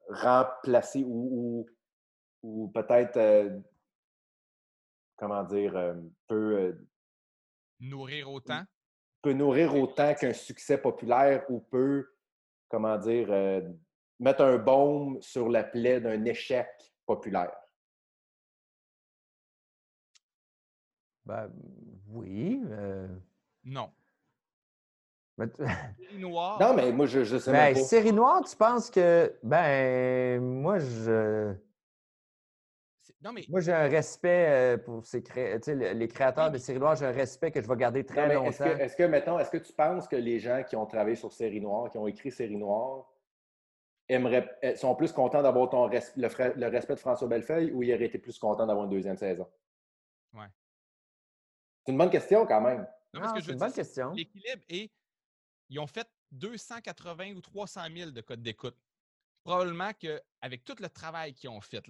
remplacer 0.08 1.04
ou, 1.06 1.66
ou, 2.42 2.68
peut-être, 2.68 3.18
euh, 3.18 3.60
comment 5.16 5.44
dire, 5.44 5.76
euh, 5.76 5.94
peut... 6.26 6.78
nourrir 7.78 8.30
autant? 8.30 8.62
Peut 9.20 9.34
nourrir 9.34 9.74
autant 9.76 10.14
qu'un 10.14 10.32
succès 10.32 10.78
populaire 10.78 11.44
ou 11.50 11.60
peut, 11.60 12.10
comment 12.70 12.96
dire, 12.96 13.28
mettre 14.18 14.42
un 14.42 14.56
baume 14.56 15.20
sur 15.20 15.48
la 15.48 15.62
plaie 15.62 16.00
d'un 16.00 16.24
échec 16.24 16.68
populaire? 17.06 17.61
Ben, 21.24 21.50
oui. 22.08 22.60
Non. 23.64 23.90
série 25.56 26.18
noire. 26.18 26.60
Non, 26.60 26.74
mais 26.74 26.92
moi, 26.92 27.06
je, 27.06 27.24
je 27.24 27.38
sais 27.38 27.52
ben, 27.52 27.74
pas. 27.74 27.80
Série 27.80 28.12
noire, 28.12 28.42
tu 28.44 28.56
penses 28.56 28.90
que. 28.90 29.34
Ben, 29.42 30.40
moi, 30.40 30.78
je. 30.78 31.54
Non, 33.22 33.32
mais... 33.32 33.44
Moi, 33.48 33.60
j'ai 33.60 33.72
un 33.72 33.88
respect 33.88 34.78
pour 34.84 35.06
ces 35.06 35.22
cré... 35.22 35.58
les 35.66 36.08
créateurs 36.08 36.50
de 36.50 36.58
série 36.58 36.80
noire, 36.80 36.96
j'ai 36.96 37.06
un 37.06 37.12
respect 37.12 37.52
que 37.52 37.62
je 37.62 37.68
vais 37.68 37.76
garder 37.76 38.04
très 38.04 38.34
longtemps. 38.34 38.48
Est-ce 38.48 38.64
que, 38.64 38.82
est 38.82 38.96
que, 38.96 39.02
mettons, 39.04 39.38
est-ce 39.38 39.50
que 39.50 39.58
tu 39.58 39.72
penses 39.72 40.08
que 40.08 40.16
les 40.16 40.40
gens 40.40 40.64
qui 40.68 40.74
ont 40.74 40.86
travaillé 40.86 41.14
sur 41.14 41.32
série 41.32 41.60
noire, 41.60 41.88
qui 41.90 41.98
ont 41.98 42.08
écrit 42.08 42.32
série 42.32 42.56
noire, 42.56 43.06
aimeraient, 44.08 44.50
eh, 44.62 44.74
sont 44.74 44.96
plus 44.96 45.12
contents 45.12 45.42
d'avoir 45.42 45.68
ton 45.70 45.86
le, 45.86 45.98
le, 46.16 46.66
respect 46.66 46.94
de 46.94 47.00
François 47.00 47.28
Bellefeuille 47.28 47.70
ou 47.70 47.84
ils 47.84 47.94
auraient 47.94 48.06
été 48.06 48.18
plus 48.18 48.38
contents 48.40 48.66
d'avoir 48.66 48.86
une 48.86 48.90
deuxième 48.90 49.16
saison? 49.16 49.46
Ouais. 50.34 50.46
C'est 51.84 51.92
une 51.92 51.98
bonne 51.98 52.10
question 52.10 52.46
quand 52.46 52.60
même. 52.60 52.86
Non, 53.14 53.32
c'est 53.34 53.52
une 53.52 53.58
bonne 53.58 53.72
question. 53.72 54.12
L'équilibre 54.12 54.62
est 54.68 54.90
ils 55.72 55.78
ont 55.78 55.86
fait 55.86 56.06
280 56.32 57.32
ou 57.32 57.40
300 57.40 57.80
000 57.96 58.10
de 58.10 58.20
codes 58.20 58.42
d'écoute. 58.42 58.76
Probablement 59.42 59.92
qu'avec 59.94 60.64
tout 60.64 60.76
le 60.78 60.88
travail 60.90 61.32
qu'ils 61.32 61.48
ont 61.48 61.62
fait, 61.62 61.82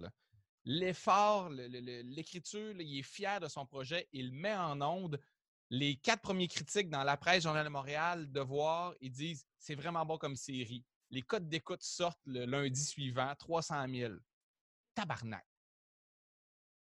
l'effort, 0.65 1.51
l'écriture, 1.51 2.81
il 2.81 2.99
est 3.01 3.03
fier 3.03 3.41
de 3.41 3.49
son 3.49 3.67
projet, 3.67 4.09
il 4.13 4.33
met 4.33 4.55
en 4.55 4.81
onde. 4.81 5.21
Les 5.69 5.97
quatre 5.97 6.23
premiers 6.23 6.47
critiques 6.47 6.91
dans 6.91 7.03
la 7.03 7.17
presse 7.17 7.43
Journal 7.43 7.65
de 7.65 7.71
Montréal, 7.71 8.31
de 8.31 8.41
voir, 8.41 8.95
ils 9.01 9.11
disent 9.11 9.45
c'est 9.59 9.75
vraiment 9.75 10.07
bon 10.07 10.17
comme 10.17 10.37
série. 10.37 10.85
Les 11.11 11.23
codes 11.23 11.49
d'écoute 11.49 11.83
sortent 11.83 12.25
le 12.27 12.45
lundi 12.45 12.85
suivant, 12.85 13.35
300 13.35 13.87
000. 13.89 14.15
Tabarnak. 14.95 15.47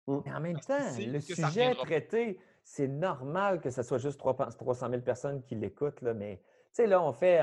Mais 0.07 0.31
en 0.31 0.39
même 0.39 0.59
temps, 0.59 0.97
le 0.97 1.19
sujet 1.19 1.75
traité, 1.75 2.39
c'est 2.65 2.89
normal 2.89 3.61
que 3.61 3.69
ce 3.69 3.81
soit 3.81 3.99
juste 3.99 4.19
300 4.19 4.89
000 4.89 5.01
personnes 5.01 5.41
qui 5.43 5.55
l'écoutent, 5.55 6.01
mais 6.01 6.41
sais, 6.75 6.87
là, 6.87 7.01
on 7.01 7.13
fait. 7.13 7.41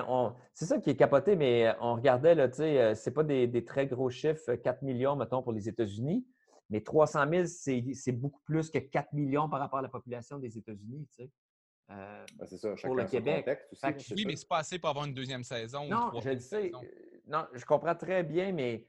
C'est 0.53 0.67
ça 0.67 0.79
qui 0.79 0.91
est 0.91 0.97
capoté, 0.97 1.37
mais 1.37 1.69
euh, 1.69 1.73
on 1.81 1.95
regardait, 1.95 2.35
là, 2.35 2.49
tu 2.49 2.57
sais, 2.57 2.81
euh, 2.81 2.95
c'est 2.95 3.13
pas 3.13 3.25
des, 3.25 3.65
très 3.65 3.87
gros 3.87 4.11
chiffres, 4.11 4.55
4 4.55 4.83
millions, 4.83 5.17
mettons, 5.17 5.43
pour 5.43 5.53
les 5.53 5.69
États-Unis, 5.69 6.27
mais 6.69 6.83
300 6.83 7.25
000, 7.31 7.45
c'est 7.47 8.13
beaucoup 8.13 8.41
plus 8.45 8.71
que 8.71 8.79
4 8.79 9.13
millions 9.15 9.49
par 9.49 9.61
rapport 9.61 9.79
à 9.79 9.83
la 9.83 9.89
population 9.89 10.39
des 10.39 10.59
États-Unis, 10.59 11.07
tu 11.09 11.25
sais. 11.25 11.31
Euh, 11.91 12.25
ben, 12.37 12.47
c'est 12.47 12.59
ça, 12.59 12.75
pour 12.83 12.95
le 12.95 13.05
Québec. 13.05 13.47
Aussi, 13.73 14.15
oui, 14.15 14.25
mais 14.27 14.37
c'est 14.37 14.49
pas 14.49 14.59
assez 14.59 14.79
pour 14.79 14.89
avoir 14.89 15.05
une 15.05 15.15
deuxième 15.15 15.45
saison. 15.45 15.89
Non, 15.89 16.21
je 16.21 16.31
le 16.31 16.39
sais. 16.39 16.71
Non, 17.27 17.47
je 17.53 17.65
comprends 17.65 17.95
très 17.95 18.23
bien, 18.23 18.53
mais 18.53 18.87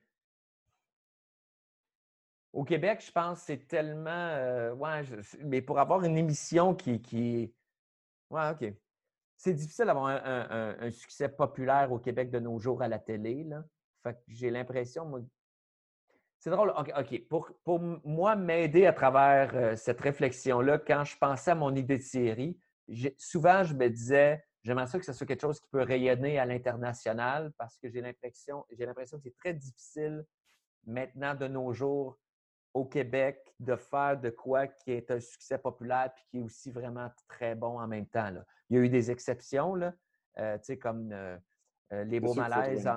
au 2.54 2.64
Québec, 2.64 3.04
je 3.06 3.12
pense 3.12 3.40
que 3.40 3.46
c'est 3.46 3.68
tellement. 3.68 4.74
ouais, 4.76 5.04
mais 5.44 5.62
pour 5.62 5.80
avoir 5.80 6.04
une 6.04 6.18
émission 6.18 6.74
qui. 6.74 7.54
Ouais, 8.30 8.50
OK 8.52 8.74
c'est 9.44 9.54
difficile 9.54 9.86
d'avoir 9.86 10.08
un, 10.08 10.90
succès 10.92 11.28
populaire 11.28 11.92
au 11.92 12.00
Québec 12.00 12.32
de 12.32 12.40
nos 12.40 12.60
jours 12.60 12.82
à 12.82 12.88
la 12.88 12.98
télé. 12.98 13.44
Là. 13.44 13.64
Fait 14.02 14.14
que 14.14 14.20
j'ai 14.28 14.50
l'impression, 14.50 15.06
moi. 15.06 15.20
C'est 16.40 16.50
drôle. 16.50 16.74
OK. 16.98 17.28
Pour, 17.28 17.52
pour 17.64 17.82
moi, 17.82 18.38
m'aider 18.38 18.86
à 18.86 18.94
travers 18.94 19.52
euh, 19.54 19.76
cette 19.76 20.00
réflexion-là, 20.00 20.78
quand 20.78 21.04
je 21.04 21.18
pensais 21.18 21.52
à 21.52 21.56
mon 21.56 21.76
idée 21.76 21.98
de 21.98 22.04
série, 22.04 22.58
souvent, 23.18 23.64
je 23.64 23.74
me 23.74 23.90
disais, 23.90 24.44
j'aimerais 24.64 24.88
ça 24.88 24.98
que 24.98 25.06
ce 25.06 25.14
soit 25.14 25.28
quelque 25.28 25.42
chose 25.42 25.60
qui 25.60 25.68
peut 25.70 25.84
rayonner 25.84 26.40
à 26.40 26.46
l'international 26.46 27.52
parce 27.58 27.78
que 27.78 27.90
j'ai 27.90 28.02
l'impression 28.02 28.66
que 28.70 29.24
c'est 29.24 29.36
très 29.38 29.54
difficile 29.54 30.26
maintenant 30.86 31.36
de 31.36 31.48
nos 31.48 31.74
jours 31.74 32.18
au 32.74 32.86
Québec 32.86 33.54
de 33.60 33.76
faire 33.76 34.20
de 34.20 34.30
quoi 34.30 34.68
qui 34.68 34.92
est 34.92 35.12
un 35.12 35.20
succès 35.20 35.58
populaire 35.58 36.12
puis 36.16 36.26
qui 36.30 36.38
est 36.40 36.42
aussi 36.42 36.72
vraiment 36.72 37.10
très 37.28 37.56
bon 37.56 37.80
en 37.80 37.88
même 37.88 38.08
temps. 38.08 38.32
Là. 38.32 38.44
Il 38.70 38.78
y 38.78 38.80
a 38.80 38.84
eu 38.84 38.90
des 38.90 39.12
exceptions, 39.12 39.76
là, 39.76 39.94
euh, 40.40 40.58
comme 40.82 41.12
euh, 41.12 41.38
euh, 41.94 42.04
les 42.06 42.20
beaux 42.20 42.34
malaises. 42.34 42.90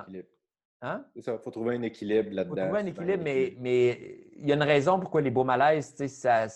Hein? 0.81 1.05
Il 1.15 1.23
faut 1.23 1.51
trouver 1.51 1.75
un 1.75 1.81
équilibre 1.81 2.29
là-dedans. 2.31 2.55
Il 2.55 2.59
faut 2.59 2.65
trouver 2.65 2.79
un 2.81 2.85
équilibre, 2.85 3.23
mais, 3.23 3.55
mais 3.59 4.29
il 4.35 4.47
y 4.47 4.51
a 4.51 4.55
une 4.55 4.63
raison 4.63 4.99
pourquoi 4.99 5.21
les 5.21 5.31
beaux 5.31 5.43
malaises, 5.43 5.95
ça, 6.07 6.47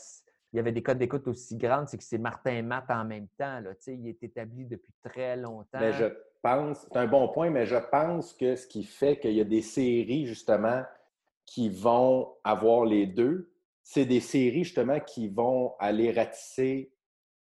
il 0.54 0.58
y 0.58 0.60
avait 0.60 0.72
des 0.72 0.84
codes 0.84 0.98
d'écoute 0.98 1.28
aussi 1.28 1.56
grandes, 1.58 1.88
c'est 1.88 1.98
que 1.98 2.04
c'est 2.04 2.18
Martin 2.18 2.52
et 2.52 2.62
Matt 2.62 2.90
en 2.90 3.06
même 3.06 3.28
temps. 3.38 3.60
Là, 3.62 3.72
il 3.88 4.08
est 4.08 4.22
établi 4.22 4.66
depuis 4.66 4.94
très 5.02 5.38
longtemps. 5.38 5.80
Mais 5.80 5.94
je 5.94 6.06
pense, 6.42 6.86
c'est 6.92 6.98
un 6.98 7.08
bon 7.08 7.30
point, 7.30 7.50
mais 7.50 7.66
je 7.66 7.78
pense 7.78 8.34
que 8.34 8.56
ce 8.56 8.68
qui 8.68 8.84
fait 8.84 9.18
qu'il 9.18 9.34
y 9.34 9.42
a 9.42 9.46
des 9.46 9.62
séries, 9.62 10.26
justement, 10.26 10.84
qui 11.54 11.68
vont 11.68 12.34
avoir 12.46 12.86
les 12.86 13.06
deux, 13.06 13.52
c'est 13.84 14.06
des 14.06 14.22
séries 14.22 14.64
justement 14.64 15.02
qui 15.02 15.28
vont 15.28 15.76
aller 15.80 16.10
ratisser 16.10 16.94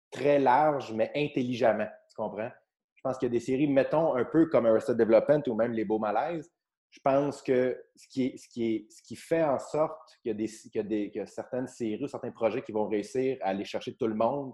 très 0.09 0.39
large, 0.39 0.91
mais 0.91 1.11
intelligemment. 1.15 1.87
Tu 2.09 2.15
comprends? 2.15 2.49
Je 2.95 3.01
pense 3.03 3.19
qu'il 3.19 3.27
y 3.27 3.31
a 3.31 3.33
des 3.33 3.39
séries, 3.39 3.67
mettons 3.67 4.15
un 4.15 4.25
peu 4.25 4.47
comme 4.47 4.65
Arrested 4.65 4.97
Development 4.97 5.43
ou 5.47 5.53
même 5.53 5.73
Les 5.73 5.85
Beaux 5.85 5.99
Malaises. 5.99 6.51
Je 6.89 6.99
pense 7.03 7.43
que 7.43 7.79
ce 7.95 8.07
qui, 8.07 8.25
est, 8.25 8.37
ce 8.37 8.49
qui, 8.49 8.73
est, 8.73 8.91
ce 8.91 9.03
qui 9.03 9.15
fait 9.15 9.43
en 9.43 9.59
sorte 9.59 10.17
qu'il 10.23 10.29
y, 10.29 10.31
a 10.31 10.33
des, 10.33 10.47
qu'il 10.47 10.75
y 10.75 10.79
a 10.79 10.83
des, 10.83 11.25
certaines 11.27 11.67
séries 11.67 12.03
ou 12.03 12.07
certains 12.07 12.31
projets 12.31 12.63
qui 12.63 12.71
vont 12.71 12.87
réussir 12.87 13.37
à 13.41 13.49
aller 13.49 13.65
chercher 13.65 13.95
tout 13.95 14.07
le 14.07 14.15
monde, 14.15 14.53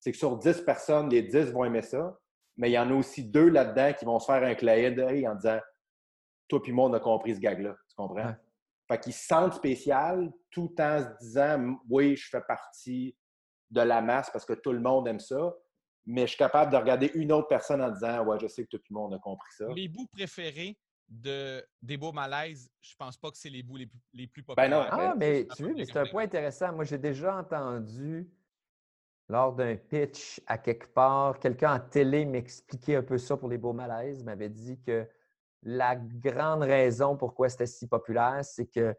c'est 0.00 0.10
que 0.10 0.18
sur 0.18 0.38
10 0.38 0.62
personnes, 0.62 1.10
les 1.10 1.22
10 1.22 1.52
vont 1.52 1.66
aimer 1.66 1.82
ça, 1.82 2.18
mais 2.56 2.70
il 2.70 2.72
y 2.72 2.78
en 2.78 2.90
a 2.90 2.94
aussi 2.94 3.24
deux 3.24 3.50
là-dedans 3.50 3.92
qui 3.92 4.06
vont 4.06 4.18
se 4.18 4.24
faire 4.24 4.42
un 4.42 4.54
clin 4.54 4.90
d'œil 4.90 5.28
en 5.28 5.34
disant 5.34 5.58
Toi 6.48 6.62
puis 6.62 6.72
moi, 6.72 6.88
on 6.88 6.94
a 6.94 7.00
compris 7.00 7.34
ce 7.34 7.40
gag-là. 7.40 7.76
Tu 7.90 7.94
comprends? 7.94 8.34
Fait 8.88 9.00
qu'ils 9.00 9.12
se 9.12 9.26
sentent 9.26 9.54
spécial 9.54 10.32
tout 10.50 10.74
en 10.78 11.00
se 11.00 11.24
disant 11.24 11.76
Oui, 11.88 12.16
je 12.16 12.28
fais 12.28 12.40
partie 12.40 13.16
de 13.70 13.80
la 13.80 14.00
masse 14.00 14.30
parce 14.30 14.44
que 14.44 14.52
tout 14.52 14.72
le 14.72 14.80
monde 14.80 15.08
aime 15.08 15.20
ça, 15.20 15.54
mais 16.06 16.22
je 16.22 16.28
suis 16.28 16.38
capable 16.38 16.70
de 16.70 16.76
regarder 16.76 17.10
une 17.14 17.32
autre 17.32 17.48
personne 17.48 17.82
en 17.82 17.90
disant 17.90 18.24
Ouais, 18.24 18.38
je 18.40 18.46
sais 18.46 18.64
que 18.64 18.68
tout 18.70 18.82
le 18.90 18.94
monde 18.94 19.14
a 19.14 19.18
compris 19.18 19.52
ça. 19.56 19.66
Les 19.74 19.88
bouts 19.88 20.06
préférés 20.06 20.78
de, 21.08 21.64
des 21.82 21.96
beaux 21.96 22.12
malaises, 22.12 22.70
je 22.80 22.94
pense 22.96 23.16
pas 23.16 23.30
que 23.30 23.36
c'est 23.38 23.50
les 23.50 23.62
bouts 23.62 23.76
les, 23.76 23.90
les 24.12 24.26
plus 24.26 24.42
populaires. 24.42 24.70
Ben 24.70 24.76
non, 24.76 24.86
ah, 24.90 25.14
mais 25.16 25.46
tu 25.56 25.64
vois, 25.64 25.84
c'est 25.84 25.96
un 25.96 26.06
point 26.06 26.24
intéressant. 26.24 26.72
Moi, 26.72 26.84
j'ai 26.84 26.98
déjà 26.98 27.36
entendu 27.36 28.28
lors 29.28 29.54
d'un 29.54 29.76
pitch 29.76 30.40
à 30.46 30.58
quelque 30.58 30.86
part, 30.86 31.38
quelqu'un 31.40 31.74
en 31.74 31.80
télé 31.80 32.24
m'expliquait 32.24 32.96
un 32.96 33.02
peu 33.02 33.18
ça 33.18 33.36
pour 33.36 33.48
les 33.48 33.58
beaux 33.58 33.72
malaises, 33.72 34.22
m'avait 34.22 34.48
dit 34.48 34.80
que 34.80 35.08
la 35.66 35.96
grande 35.96 36.62
raison 36.62 37.16
pourquoi 37.16 37.48
c'était 37.48 37.66
si 37.66 37.88
populaire, 37.88 38.40
c'est 38.42 38.66
que 38.66 38.94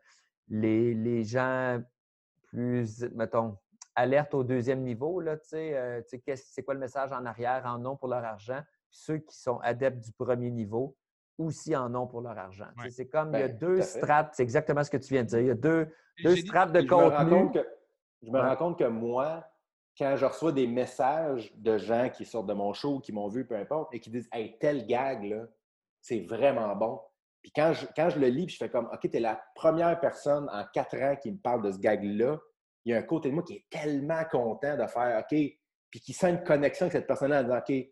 les, 0.49 0.93
les, 0.93 1.24
gens 1.24 1.82
plus, 2.43 3.03
mettons, 3.15 3.57
alerte 3.95 4.34
au 4.34 4.43
deuxième 4.43 4.84
niveau, 4.84 5.22
là, 5.22 5.38
euh, 5.53 6.01
c'est 6.05 6.63
quoi 6.63 6.74
le 6.74 6.80
message 6.80 7.11
en 7.11 7.26
arrière, 7.26 7.63
en 7.65 7.80
nom 7.80 7.95
pour 7.95 8.09
leur 8.09 8.24
argent? 8.24 8.61
ceux 8.89 9.18
qui 9.18 9.38
sont 9.38 9.59
adeptes 9.59 9.99
du 9.99 10.11
premier 10.11 10.49
niveau 10.49 10.95
aussi 11.38 11.76
en 11.76 11.93
ont 11.93 12.07
pour 12.07 12.22
leur 12.22 12.38
argent. 12.38 12.68
C'est 12.89 13.07
comme 13.07 13.32
il 13.34 13.39
y 13.39 13.43
a 13.43 13.47
ben, 13.47 13.57
deux 13.57 13.82
strates, 13.82 14.34
c'est 14.34 14.43
exactement 14.43 14.84
ce 14.84 14.89
que 14.89 14.97
tu 14.97 15.13
viens 15.13 15.24
de 15.24 15.30
dire. 15.30 15.39
Il 15.39 15.47
y 15.47 15.51
a 15.51 15.55
deux, 15.55 15.88
deux 16.24 16.36
strates 16.36 16.72
de 16.72 16.82
contenu. 16.82 17.51
je 18.24 18.32
me 18.32 18.39
rends 18.39 18.55
compte 18.55 18.80
que 18.80 18.86
moi, 18.86 19.45
quand 19.97 20.15
je 20.15 20.26
reçois 20.26 20.51
des 20.51 20.68
messages 20.68 21.53
de 21.55 21.78
gens 21.78 22.09
qui 22.09 22.26
sortent 22.26 22.47
de 22.47 22.53
mon 22.53 22.74
show, 22.74 22.99
qui 22.99 23.11
m'ont 23.11 23.28
vu, 23.28 23.45
peu 23.45 23.55
importe, 23.55 23.93
et 23.93 23.99
qui 23.99 24.09
disent 24.09 24.28
Hey, 24.32 24.57
tel 24.59 24.88
gag, 24.88 25.24
là, 25.26 25.45
c'est 26.02 26.22
vraiment 26.22 26.76
bon. 26.76 27.00
Puis 27.41 27.52
quand 27.56 27.74
je, 27.74 27.86
quand 27.95 28.10
je 28.10 28.20
le 28.20 28.28
lis, 28.28 28.50
je 28.50 28.58
fais 28.58 28.70
comme 28.70 28.89
OK, 28.93 29.00
tu 29.02 29.18
es 29.18 29.20
la 29.20 29.41
première 29.56 30.00
personne 30.00 30.50
en 30.52 30.66
quatre 30.74 30.98
ans 30.98 31.16
qui 31.16 31.32
me 31.32 31.38
parle 31.38 31.64
de 31.64 31.72
ce 31.72 31.80
gag-là 31.80 32.38
il 32.88 32.91
y 32.91 32.93
a 32.93 33.00
un 33.00 33.04
côté 33.04 33.28
de 33.28 33.34
moi 33.34 33.43
qui 33.43 33.56
est 33.56 33.66
tellement 33.70 34.24
content 34.32 34.78
de 34.78 34.88
faire 34.88 35.20
OK, 35.20 35.38
puis 35.89 36.00
qui 36.00 36.14
sent 36.14 36.30
une 36.30 36.43
connexion 36.43 36.86
avec 36.86 36.93
cette 36.93 37.06
personne-là 37.06 37.41
en 37.41 37.43
disant 37.43 37.58
OK, 37.58 37.89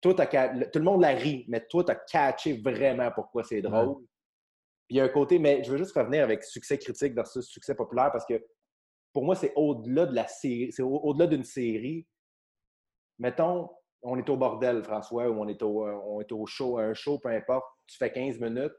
toi, 0.00 0.26
tout 0.72 0.78
le 0.80 0.84
monde 0.84 1.02
la 1.02 1.10
rit, 1.10 1.44
mais 1.48 1.64
toi, 1.70 1.84
tu 1.84 1.92
as 1.92 1.94
catché 1.94 2.60
vraiment 2.60 3.12
pourquoi 3.12 3.44
c'est 3.44 3.62
drôle. 3.62 3.94
Puis 4.88 4.96
il 4.96 4.96
y 4.96 5.00
a 5.00 5.04
un 5.04 5.08
côté, 5.08 5.38
mais 5.38 5.62
je 5.62 5.70
veux 5.70 5.78
juste 5.78 5.96
revenir 5.96 6.24
avec 6.24 6.42
succès 6.42 6.76
critique 6.78 7.14
versus 7.14 7.46
succès 7.46 7.76
populaire 7.76 8.10
parce 8.10 8.26
que 8.26 8.44
pour 9.12 9.24
moi, 9.24 9.36
c'est 9.36 9.52
au-delà 9.54 10.06
de 10.06 10.14
la 10.16 10.26
série, 10.26 10.72
c'est 10.72 10.82
au-delà 10.82 11.28
d'une 11.28 11.44
série. 11.44 12.04
Mettons, 13.20 13.70
on 14.04 14.18
est 14.18 14.28
au 14.28 14.36
bordel, 14.36 14.84
François, 14.84 15.28
ou 15.28 15.40
on 15.40 15.48
est 15.48 15.62
au, 15.62 15.86
on 15.86 16.20
est 16.20 16.30
au 16.30 16.46
show, 16.46 16.78
un 16.78 16.94
show, 16.94 17.18
peu 17.18 17.30
importe, 17.30 17.64
tu 17.86 17.96
fais 17.96 18.12
15 18.12 18.38
minutes, 18.38 18.74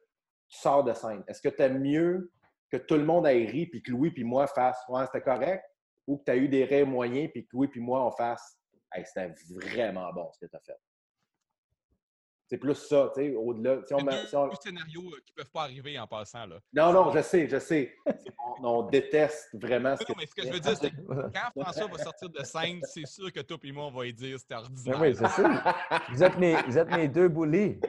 tu 0.48 0.60
sors 0.60 0.84
de 0.84 0.94
scène. 0.94 1.24
Est-ce 1.28 1.42
que 1.42 1.54
tu 1.54 1.62
aimes 1.64 1.80
mieux 1.80 2.32
que 2.72 2.78
tout 2.78 2.96
le 2.96 3.06
monde 3.06 3.28
ait 3.28 3.46
ri 3.46 3.66
puis 3.66 3.82
que 3.82 3.92
Louis 3.92 4.12
puis 4.12 4.24
moi 4.24 4.48
fasse 4.48 4.78
Ouais, 4.88 5.06
c'était 5.06 5.22
correct, 5.22 5.64
ou 6.08 6.18
que 6.18 6.24
tu 6.26 6.32
as 6.32 6.36
eu 6.36 6.48
des 6.48 6.64
rêves 6.64 6.88
moyens 6.88 7.30
puis 7.32 7.46
que 7.46 7.50
Louis 7.54 7.68
puis 7.68 7.82
moi 7.82 8.06
on 8.06 8.12
fasse 8.12 8.58
Hey, 8.94 9.04
c'était 9.06 9.34
vraiment 9.50 10.14
bon 10.14 10.32
ce 10.32 10.46
que 10.46 10.50
tu 10.50 10.56
as 10.56 10.62
fait. 10.62 10.78
C'est 12.48 12.58
plus 12.58 12.76
ça, 12.76 13.12
tu 13.16 13.22
sais, 13.22 13.36
au-delà. 13.36 13.80
Si 13.88 13.94
on, 13.96 13.98
deux, 13.98 14.28
si 14.28 14.36
on... 14.36 14.52
scénarios 14.54 15.02
euh, 15.02 15.20
qui 15.26 15.32
ne 15.32 15.36
peuvent 15.38 15.52
pas 15.52 15.64
arriver 15.64 15.98
en 15.98 16.06
passant. 16.06 16.46
Là. 16.46 16.58
Non, 16.74 16.94
non, 16.94 17.12
je 17.12 17.22
sais, 17.22 17.48
je 17.48 17.58
sais. 17.58 17.96
On, 18.62 18.84
déteste 18.84 19.50
vraiment 19.54 19.96
ce 19.98 20.04
non, 20.04 20.14
que. 20.14 20.20
mais 20.20 20.26
ce 20.28 20.36
que 20.36 20.48
je 20.48 20.54
veux 20.54 20.60
dire, 20.60 20.78
c'est 20.80 20.92
que 20.92 20.96
quand 20.96 21.62
François 21.62 21.88
va 21.88 21.98
sortir 21.98 22.30
de 22.30 22.44
scène, 22.44 22.82
c'est 22.84 23.08
sûr 23.08 23.32
que 23.34 23.40
toi 23.42 23.58
et 23.64 23.72
moi, 23.72 23.86
on 23.86 23.92
va 23.92 24.04
lui 24.04 24.14
dire 24.14 24.40
c'était 24.40 24.56
ordinaire. 24.56 25.02
oui, 25.02 25.16
c'est 25.16 25.30
sûr. 25.30 25.50
Vous 26.12 26.24
êtes 26.24 26.38
mes, 26.38 26.56
vous 26.64 26.78
êtes 26.78 26.90
mes 26.90 27.08
deux 27.08 27.28
boulis. 27.28 27.80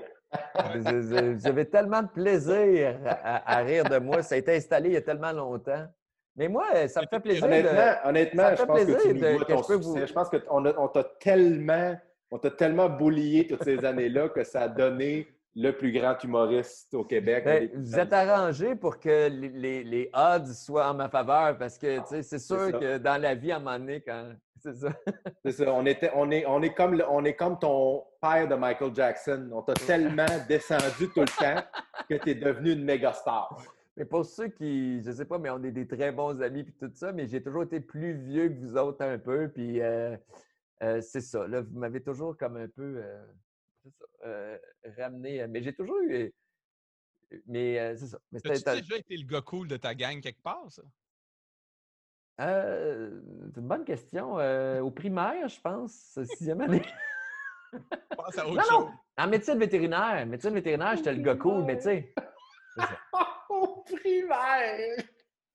Vous, 0.74 1.46
avez 1.46 1.68
tellement 1.68 2.02
de 2.02 2.08
plaisir 2.08 2.98
à, 3.04 3.58
rire 3.58 3.84
de 3.84 3.98
moi. 3.98 4.22
Ça 4.22 4.34
a 4.34 4.38
été 4.38 4.56
installé 4.56 4.90
il 4.90 4.92
y 4.94 4.96
a 4.96 5.02
tellement 5.02 5.32
longtemps. 5.32 5.86
Mais 6.34 6.48
moi, 6.48 6.88
ça 6.88 7.02
me 7.02 7.06
fait 7.06 7.20
plaisir. 7.20 7.44
Honnêtement, 7.44 7.94
honnêtement 8.04 8.56
je, 8.56 8.62
pense 8.64 8.80
que 8.80 9.02
tu 9.02 9.14
de, 9.14 9.44
ton 9.44 9.62
je, 9.62 10.06
je 10.06 10.12
pense 10.12 10.28
qu'on 10.28 10.88
t'a 10.88 11.04
tellement 11.20 11.96
on 12.30 12.38
t'a 12.38 12.50
tellement 12.50 12.88
boulié 12.88 13.46
toutes 13.46 13.64
ces 13.64 13.84
années-là 13.84 14.28
que 14.28 14.44
ça 14.44 14.62
a 14.62 14.68
donné 14.68 15.28
le 15.56 15.72
plus 15.72 15.90
grand 15.90 16.22
humoriste 16.22 16.92
au 16.94 17.04
Québec. 17.04 17.44
Ben, 17.44 17.70
vous 17.74 17.98
êtes 17.98 18.12
arrangé 18.12 18.74
pour 18.74 19.00
que 19.00 19.28
les, 19.28 19.82
les, 19.82 20.10
odds 20.12 20.52
soient 20.52 20.90
en 20.90 20.94
ma 20.94 21.08
faveur 21.08 21.56
parce 21.56 21.78
que 21.78 21.98
c'est 22.22 22.38
sûr 22.38 22.78
que 22.78 22.98
dans 22.98 23.20
la 23.20 23.34
vie, 23.34 23.52
à 23.52 23.56
un 23.56 23.60
moment 23.60 23.78
donné, 23.78 24.00
quand. 24.00 24.32
C'est 24.58 24.74
ça. 24.74 24.88
c'est 25.44 25.52
ça. 25.52 25.72
On, 25.72 25.86
était, 25.86 26.10
on, 26.14 26.28
est, 26.30 26.44
on, 26.46 26.60
est 26.60 26.74
comme, 26.74 27.00
on 27.08 27.24
est 27.24 27.34
comme 27.34 27.56
ton 27.56 28.02
père 28.20 28.48
de 28.48 28.56
Michael 28.56 28.92
Jackson. 28.92 29.48
On 29.52 29.62
t'a 29.62 29.74
tellement 29.74 30.26
descendu 30.48 31.08
tout 31.14 31.20
le 31.20 31.26
temps 31.26 31.62
que 32.08 32.14
tu 32.14 32.30
es 32.30 32.34
devenu 32.34 32.72
une 32.72 32.82
méga 32.82 33.12
star. 33.12 33.56
Mais 33.96 34.04
pour 34.04 34.24
ceux 34.24 34.48
qui, 34.48 35.00
je 35.02 35.12
sais 35.12 35.24
pas, 35.24 35.38
mais 35.38 35.50
on 35.50 35.62
est 35.62 35.70
des 35.70 35.86
très 35.86 36.10
bons 36.10 36.42
amis 36.42 36.64
puis 36.64 36.74
tout 36.80 36.90
ça, 36.94 37.12
mais 37.12 37.26
j'ai 37.26 37.40
toujours 37.40 37.62
été 37.62 37.78
plus 37.78 38.14
vieux 38.14 38.48
que 38.48 38.58
vous 38.58 38.76
autres 38.76 39.04
un 39.04 39.18
peu. 39.18 39.48
Puis 39.48 39.80
euh, 39.80 40.16
euh, 40.82 41.00
c'est 41.00 41.20
ça. 41.20 41.46
Là, 41.46 41.62
vous 41.62 41.78
m'avez 41.78 42.02
toujours 42.02 42.36
comme 42.36 42.56
un 42.56 42.68
peu 42.68 43.02
euh, 43.02 43.26
euh, 44.24 44.58
ramené. 44.96 45.46
Mais 45.48 45.62
j'ai 45.62 45.74
toujours 45.74 45.98
eu. 46.02 46.32
Mais 47.46 47.96
c'est 47.96 48.06
ça. 48.06 48.18
Mais 48.32 48.40
As-tu 48.44 48.82
déjà 48.82 48.96
été 48.96 49.16
le 49.16 49.26
gars 49.26 49.40
cool 49.40 49.68
de 49.68 49.76
ta 49.76 49.94
gang 49.94 50.20
quelque 50.20 50.42
part, 50.42 50.70
ça? 50.70 50.82
c'est 52.38 52.44
une 52.44 53.66
bonne 53.66 53.84
question. 53.84 54.34
au 54.82 54.90
primaire, 54.90 55.48
je 55.48 55.60
pense, 55.60 56.18
sixième 56.36 56.60
année. 56.60 56.82
pense 58.16 58.38
à 58.38 58.46
autre 58.48 58.62
chose. 58.62 58.70
Non. 58.70 58.90
En 59.16 59.26
médecine 59.26 59.58
vétérinaire. 59.58 60.26
Médecine 60.26 60.52
vétérinaire, 60.52 60.96
j'étais 60.96 61.14
le 61.14 61.22
gars 61.22 61.36
cool, 61.36 61.64
mais 61.64 61.76
tu 61.78 61.84
sais. 61.84 62.14
au 63.48 63.82
primaire! 63.82 65.02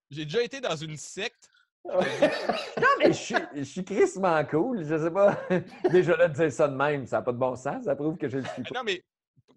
J'ai 0.10 0.26
déjà 0.26 0.44
été 0.44 0.60
dans 0.60 0.76
une 0.76 0.98
secte 0.98 1.51
non, 1.86 2.88
mais 3.00 3.08
je 3.08 3.12
suis, 3.12 3.36
je 3.56 3.64
suis 3.64 3.84
crissement 3.84 4.44
cool. 4.46 4.84
Je 4.86 4.98
sais 4.98 5.12
pas. 5.12 5.38
Déjà 5.92 6.16
là, 6.16 6.28
de 6.28 6.34
dire 6.34 6.52
ça 6.52 6.68
de 6.68 6.76
même, 6.76 7.06
ça 7.06 7.18
n'a 7.18 7.24
pas 7.24 7.32
de 7.32 7.38
bon 7.38 7.56
sens. 7.56 7.86
Ça 7.86 7.96
prouve 7.96 8.18
que 8.18 8.30
je 8.30 8.38
le 8.38 8.46
suis 8.46 8.64
pas. 8.64 8.80
Non, 8.80 8.84
mais 8.84 9.04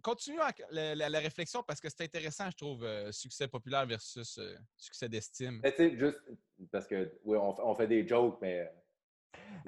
continue 0.03 0.39
la, 0.70 1.18
réflexion 1.18 1.62
parce 1.62 1.81
que 1.81 1.89
c'est 1.89 2.05
intéressant, 2.05 2.51
je 2.51 2.57
trouve, 2.57 2.85
euh, 2.85 3.11
succès 3.11 3.49
populaire 3.49 3.87
versus 3.87 4.39
euh, 4.39 4.55
succès 4.77 5.09
d'estime. 5.09 5.61
Tu 5.64 5.70
sais, 5.70 5.97
juste 5.97 6.20
parce 6.70 6.87
que, 6.87 7.12
oui, 7.25 7.39
on, 7.41 7.75
fait 7.75 7.87
des 7.87 8.07
jokes, 8.07 8.39
mais. 8.41 8.70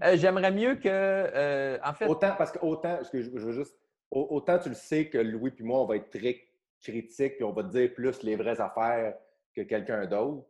Euh, 0.02 0.16
j'aimerais 0.16 0.52
mieux 0.52 0.76
que. 0.76 1.78
en 1.82 1.94
fait. 1.94 2.06
Autant, 2.06 2.34
parce 2.36 2.52
que 2.52 2.58
autant, 2.60 3.00
que 3.10 3.22
je, 3.22 3.30
veux 3.30 3.52
juste. 3.52 3.74
Autant 4.10 4.58
tu 4.58 4.68
le 4.68 4.74
sais 4.76 5.08
que 5.08 5.18
Louis 5.18 5.50
puis 5.50 5.64
moi, 5.64 5.80
on 5.80 5.86
va 5.86 5.96
être 5.96 6.10
très 6.10 6.46
critiques 6.80 7.36
puis 7.36 7.44
on 7.44 7.52
va 7.52 7.64
te 7.64 7.70
dire 7.70 7.92
plus 7.92 8.22
les 8.22 8.36
vraies 8.36 8.60
affaires 8.60 9.14
que 9.52 9.62
quelqu'un 9.62 10.06
d'autre. 10.06 10.46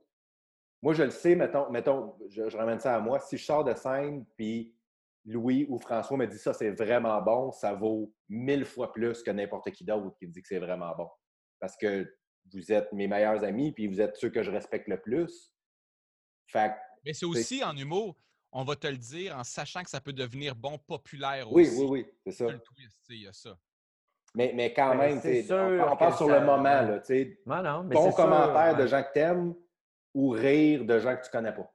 Moi, 0.83 0.95
je 0.95 1.05
le 1.05 1.11
sais, 1.11 1.35
mettons, 1.35 1.71
mettons 1.71 2.15
je, 2.29 2.57
ramène 2.57 2.79
ça 2.79 2.97
à 2.97 3.01
moi. 3.01 3.19
Si 3.19 3.37
je 3.37 3.45
sors 3.45 3.65
de 3.65 3.75
scène, 3.75 4.25
puis 4.37 4.75
Louis 5.25 5.67
ou 5.69 5.79
François 5.79 6.17
me 6.17 6.27
dit 6.27 6.39
ça, 6.39 6.53
c'est 6.53 6.71
vraiment 6.71 7.21
bon, 7.23 7.51
ça 7.51 7.75
vaut 7.75 8.13
mille 8.29 8.65
fois 8.65 8.93
plus 8.93 9.23
que 9.23 9.31
n'importe 9.31 9.71
qui 9.73 9.85
d'autre 9.85 10.17
qui 10.19 10.27
me 10.27 10.33
dit 10.33 10.43
que 10.43 10.49
c'est 10.49 10.59
vraiment 10.59 10.95
bon. 10.97 11.09
Parce 11.59 11.77
que 11.77 12.07
vous 12.53 12.73
êtes 12.73 12.93
mes 12.93 13.09
meilleurs 13.09 13.43
amis, 13.43 13.73
puis 13.73 13.89
vous 13.89 14.01
êtes 14.01 14.17
ceux 14.17 14.31
que 14.31 14.43
je 14.43 14.51
respecte 14.51 14.89
le 14.89 15.01
plus. 15.01 15.53
Fait, 16.47 16.73
Mais 17.05 17.13
c'est 17.13 17.27
aussi 17.27 17.65
en 17.65 17.77
humour, 17.77 18.17
on 18.53 18.63
va 18.63 18.77
te 18.77 18.87
le 18.87 18.97
dire 18.97 19.37
en 19.37 19.43
sachant 19.43 19.83
que 19.83 19.91
ça 19.91 20.01
peut 20.01 20.13
devenir 20.13 20.55
bon 20.55 20.79
populaire 20.79 21.51
oui, 21.51 21.67
aussi. 21.67 21.81
Oui, 21.81 21.87
oui, 21.87 22.07
oui, 22.07 22.13
c'est 22.25 22.33
ça. 22.33 22.53
Le 22.53 22.61
twist, 22.61 23.05
il 23.09 23.23
y 23.23 23.27
a 23.27 23.33
ça. 23.33 23.59
Mais, 24.35 24.53
mais 24.55 24.73
quand 24.73 24.91
ben, 24.97 25.21
même, 25.21 25.43
sûr 25.43 25.57
on, 25.57 25.93
on 25.93 25.97
parle 25.97 26.15
sur 26.15 26.29
le 26.29 26.41
moment. 26.41 26.63
Là, 26.63 27.03
non, 27.47 27.63
non, 27.63 27.85
mais 27.85 27.95
bon 27.95 28.13
commentaire 28.13 28.77
de 28.77 28.87
gens 28.87 29.03
que 29.03 29.13
t'aimes, 29.13 29.55
ou 30.17 30.31
rire 30.31 30.87
de 30.87 30.99
gens 30.99 31.15
que 31.15 31.21
tu 31.21 31.29
ne 31.29 31.33
connais 31.33 31.53
pas? 31.53 31.71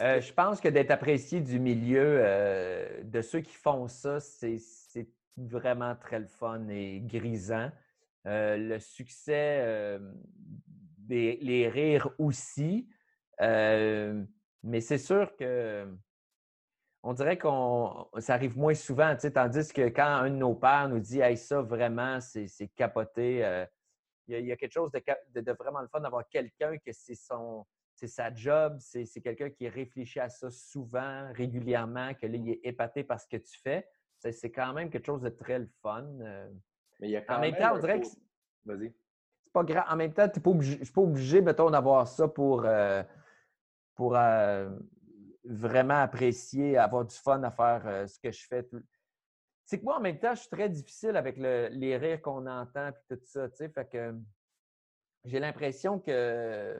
Euh, 0.00 0.20
je 0.20 0.32
pense 0.32 0.60
que 0.60 0.68
d'être 0.68 0.92
apprécié 0.92 1.40
du 1.40 1.58
milieu, 1.58 2.20
euh, 2.22 3.02
de 3.02 3.20
ceux 3.20 3.40
qui 3.40 3.54
font 3.56 3.88
ça, 3.88 4.20
c'est 4.20 4.56
vraiment 5.36 5.96
très 5.96 6.20
le 6.20 6.28
fun 6.28 6.68
et 6.68 7.00
grisant. 7.00 7.70
Euh, 8.26 8.56
le 8.56 8.78
succès, 8.78 9.98
des, 10.96 11.38
les 11.42 11.68
rires 11.68 12.08
aussi. 12.18 12.88
mais 13.40 14.80
c'est 14.80 14.98
sûr 14.98 15.34
que 15.36 15.92
on 17.02 17.12
dirait 17.12 17.36
qu'on 17.36 18.06
ça 18.18 18.34
arrive 18.34 18.56
moins 18.56 18.74
souvent, 18.74 19.14
tandis 19.16 19.72
que 19.72 19.88
quand 19.88 20.06
un 20.06 20.30
de 20.30 20.36
nos 20.36 20.54
pères 20.54 20.88
nous 20.88 21.00
dit 21.00 21.20
Hey, 21.20 21.36
ça 21.36 21.60
vraiment, 21.60 22.20
c'est 22.20 22.68
capoté 22.76 23.66
il 24.26 24.46
y, 24.46 24.52
a, 24.52 24.56
quelque 24.56 24.72
chose 24.72 24.90
de, 24.90 25.52
vraiment 25.52 25.80
le 25.80 25.88
fun 25.88 26.00
d'avoir 26.00 26.28
quelqu'un 26.28 26.78
que 26.78 26.92
c'est 26.92 27.14
son 27.14 27.66
c'est 27.94 28.08
sa 28.08 28.34
job, 28.34 28.76
c'est 28.80 29.06
quelqu'un 29.20 29.50
qui 29.50 29.68
réfléchit 29.68 30.20
à 30.20 30.28
ça 30.28 30.50
souvent, 30.50 31.32
régulièrement, 31.32 32.12
que 32.14 32.26
là, 32.26 32.36
il 32.36 32.50
est 32.50 32.60
épaté 32.64 33.04
par 33.04 33.20
ce 33.20 33.26
que 33.28 33.36
tu 33.36 33.58
fais. 33.60 33.86
C'est 34.18 34.50
quand 34.50 34.72
même 34.72 34.90
quelque 34.90 35.06
chose 35.06 35.20
de 35.20 35.28
très 35.28 35.58
le 35.58 35.68
fun. 35.82 36.04
Euh. 36.20 36.50
Mais 36.98 37.08
il 37.08 37.10
y 37.12 37.16
a 37.16 37.20
quand 37.20 37.36
en 37.36 37.40
même, 37.40 37.54
temps, 37.54 37.74
on 37.74 37.78
dirait 37.78 38.00
que. 38.00 38.06
Vas-y. 38.64 38.92
C'est 39.42 39.52
pas 39.52 39.62
grave. 39.62 39.84
En 39.88 39.96
même 39.96 40.12
temps, 40.12 40.28
tu 40.28 40.40
ne 40.40 40.62
suis 40.62 40.92
pas 40.92 41.02
obligé, 41.02 41.40
mettons, 41.40 41.70
d'avoir 41.70 42.08
ça 42.08 42.26
pour, 42.26 42.64
euh, 42.64 43.02
pour 43.94 44.16
euh, 44.16 44.70
vraiment 45.44 46.00
apprécier, 46.00 46.76
avoir 46.78 47.04
du 47.04 47.14
fun 47.14 47.42
à 47.42 47.50
faire 47.50 48.08
ce 48.08 48.18
que 48.18 48.32
je 48.32 48.46
fais. 48.46 48.62
Tout 48.62 48.82
c'est 49.64 49.78
que 49.78 49.84
moi, 49.84 49.96
en 49.96 50.00
même 50.00 50.18
temps, 50.18 50.34
je 50.34 50.40
suis 50.40 50.50
très 50.50 50.68
difficile 50.68 51.16
avec 51.16 51.36
les 51.36 51.96
rires 51.96 52.20
qu'on 52.20 52.46
entend 52.46 52.88
et 52.88 53.16
tout 53.16 53.24
ça, 53.24 53.48
tu 53.48 53.56
sais. 53.56 53.68
Fait 53.68 53.88
que 53.88 54.14
j'ai 55.24 55.40
l'impression 55.40 55.98
que 55.98 56.78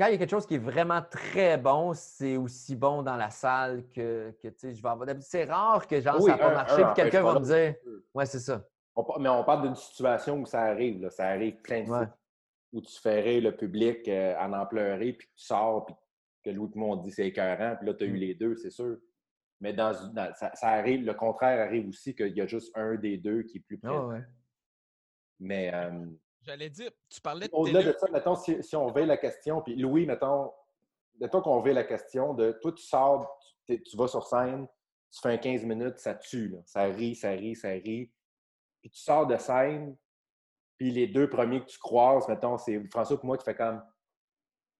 quand 0.00 0.06
il 0.06 0.12
y 0.12 0.14
a 0.14 0.18
quelque 0.18 0.30
chose 0.30 0.46
qui 0.46 0.54
est 0.54 0.58
vraiment 0.58 1.02
très 1.02 1.58
bon, 1.58 1.92
c'est 1.94 2.36
aussi 2.36 2.74
bon 2.74 3.02
dans 3.02 3.16
la 3.16 3.28
salle 3.28 3.84
que, 3.94 4.34
tu 4.42 4.50
sais, 4.56 4.74
je 4.74 4.82
vais 4.82 4.88
avoir. 4.88 5.08
C'est 5.20 5.44
rare 5.44 5.86
que 5.86 6.00
genre, 6.00 6.20
ça 6.22 6.28
n'a 6.28 6.38
pas 6.38 6.54
marché 6.54 6.80
et 6.80 6.94
quelqu'un 6.94 7.22
va 7.22 7.38
me 7.38 7.44
dire 7.44 7.74
Ouais, 8.14 8.24
c'est 8.24 8.38
ça. 8.38 8.64
mais 9.18 9.28
on 9.28 9.44
parle 9.44 9.62
d'une 9.62 9.74
situation 9.74 10.40
où 10.40 10.46
ça 10.46 10.62
arrive. 10.62 11.08
Ça 11.10 11.26
arrive 11.28 11.60
plein 11.60 11.82
de 11.82 11.86
fois. 11.86 12.08
Où 12.72 12.80
tu 12.80 12.98
ferais 13.00 13.40
le 13.40 13.56
public 13.56 14.06
euh, 14.08 14.36
en 14.38 14.52
en 14.52 14.64
pleurer, 14.64 15.12
puis 15.12 15.26
tu 15.36 15.44
sors, 15.44 15.84
puis 15.84 15.94
que 16.44 16.50
l'autre 16.50 16.78
monde 16.78 17.02
dit 17.02 17.10
c'est 17.10 17.26
écœurant, 17.26 17.74
puis 17.76 17.86
là, 17.88 17.94
tu 17.94 18.04
as 18.04 18.06
eu 18.06 18.12
mmh. 18.12 18.16
les 18.16 18.34
deux, 18.36 18.56
c'est 18.56 18.70
sûr. 18.70 18.96
Mais 19.60 19.74
dans, 19.74 19.92
ça, 20.34 20.68
arrive, 20.68 21.04
le 21.04 21.12
contraire 21.12 21.60
arrive 21.60 21.88
aussi 21.88 22.14
qu'il 22.14 22.34
y 22.34 22.40
a 22.40 22.46
juste 22.46 22.74
un 22.76 22.94
des 22.96 23.18
deux 23.18 23.42
qui 23.42 23.58
est 23.58 23.60
plus 23.60 23.78
près. 23.78 23.94
Ah 23.94 24.18
Mais. 25.38 25.72
J'allais 26.40 26.70
dire, 26.70 26.90
tu 27.10 27.20
parlais 27.20 27.46
de. 27.46 27.52
Au-delà 27.54 27.82
de 27.82 27.92
ça, 27.92 28.06
mettons, 28.10 28.34
si, 28.34 28.74
on 28.74 28.90
veut 28.90 29.04
la 29.04 29.18
question, 29.18 29.60
puis 29.60 29.76
Louis, 29.76 30.06
mettons, 30.06 30.50
mettons 31.20 31.42
qu'on 31.42 31.60
veut 31.60 31.72
la 31.72 31.84
question 31.84 32.32
de 32.32 32.52
toi, 32.62 32.72
tu 32.72 32.82
sors, 32.82 33.38
tu, 33.66 33.78
vas 33.94 34.08
sur 34.08 34.26
scène, 34.26 34.66
tu 35.12 35.20
fais 35.20 35.34
un 35.34 35.36
15 35.36 35.64
minutes, 35.64 35.98
ça 35.98 36.14
tue, 36.14 36.56
ça 36.64 36.84
rit, 36.84 37.14
ça 37.14 37.30
rit, 37.30 37.54
ça 37.54 37.68
rit. 37.68 38.10
Puis 38.80 38.90
tu 38.90 38.98
sors 38.98 39.26
de 39.26 39.36
scène, 39.36 39.94
puis 40.78 40.90
les 40.90 41.08
deux 41.08 41.28
premiers 41.28 41.60
que 41.60 41.66
tu 41.66 41.78
croises, 41.78 42.26
mettons, 42.26 42.56
c'est 42.56 42.82
François 42.90 43.18
et 43.22 43.26
moi, 43.26 43.36
tu 43.36 43.44
fais 43.44 43.54
comme 43.54 43.82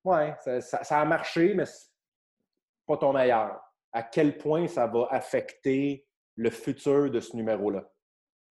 Ouais, 0.02 0.34
ça, 0.40 0.62
ça 0.62 1.00
a 1.00 1.04
marché, 1.04 1.52
mais 1.52 1.66
c'est 1.66 1.90
pas 2.86 2.96
ton 2.96 3.12
meilleur 3.12 3.60
à 3.92 4.02
quel 4.02 4.38
point 4.38 4.66
ça 4.68 4.86
va 4.86 5.06
affecter 5.10 6.06
le 6.36 6.50
futur 6.50 7.10
de 7.10 7.20
ce 7.20 7.36
numéro-là? 7.36 7.90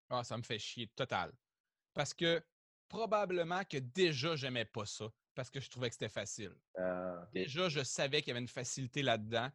Ah, 0.10 0.24
ça 0.24 0.38
me 0.38 0.44
fait 0.44 0.60
chier 0.60 0.88
total. 0.96 1.32
Parce 1.94 2.14
que 2.14 2.42
probablement 2.88 3.64
que 3.64 3.78
déjà, 3.78 4.36
j'aimais 4.36 4.66
pas 4.66 4.86
ça 4.86 5.06
parce 5.36 5.52
que 5.52 5.60
je 5.60 5.70
trouvais 5.70 5.90
que 5.90 5.94
c'était 5.94 6.10
facile. 6.10 6.56
Ah, 6.78 7.28
déjà, 7.32 7.70
je 7.70 7.84
savais 7.84 8.22
qu'il 8.22 8.30
y 8.30 8.32
avait 8.32 8.40
une 8.40 8.48
facilité 8.48 9.04
là-dedans. 9.04 9.50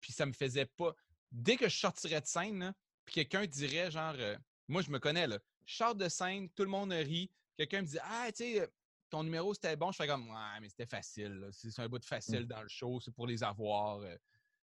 Puis 0.00 0.12
ça 0.12 0.26
me 0.26 0.32
faisait 0.32 0.66
pas. 0.66 0.94
Dès 1.32 1.56
que 1.56 1.68
je 1.68 1.76
sortirais 1.76 2.20
de 2.20 2.26
scène, 2.26 2.72
puis 3.04 3.14
quelqu'un 3.14 3.46
dirait 3.46 3.90
genre, 3.90 4.14
euh, 4.18 4.36
moi 4.68 4.82
je 4.82 4.90
me 4.90 4.98
connais 4.98 5.26
là, 5.26 5.38
je 5.66 5.74
sors 5.74 5.94
de 5.94 6.08
scène, 6.08 6.48
tout 6.50 6.62
le 6.62 6.68
monde 6.68 6.92
rit, 6.92 7.30
quelqu'un 7.56 7.82
me 7.82 7.86
dit 7.86 7.98
ah 8.02 8.26
tu 8.28 8.44
sais 8.44 8.70
ton 9.10 9.24
numéro 9.24 9.52
c'était 9.54 9.76
bon, 9.76 9.92
je 9.92 9.96
fais 9.96 10.06
comme 10.06 10.28
ouais 10.28 10.60
mais 10.60 10.68
c'était 10.68 10.86
facile, 10.86 11.48
c'est 11.52 11.78
un 11.80 11.88
bout 11.88 11.98
de 11.98 12.04
facile 12.04 12.42
mmh. 12.42 12.46
dans 12.46 12.62
le 12.62 12.68
show, 12.68 13.00
c'est 13.00 13.12
pour 13.12 13.26
les 13.26 13.42
avoir. 13.42 14.00
Euh. 14.00 14.16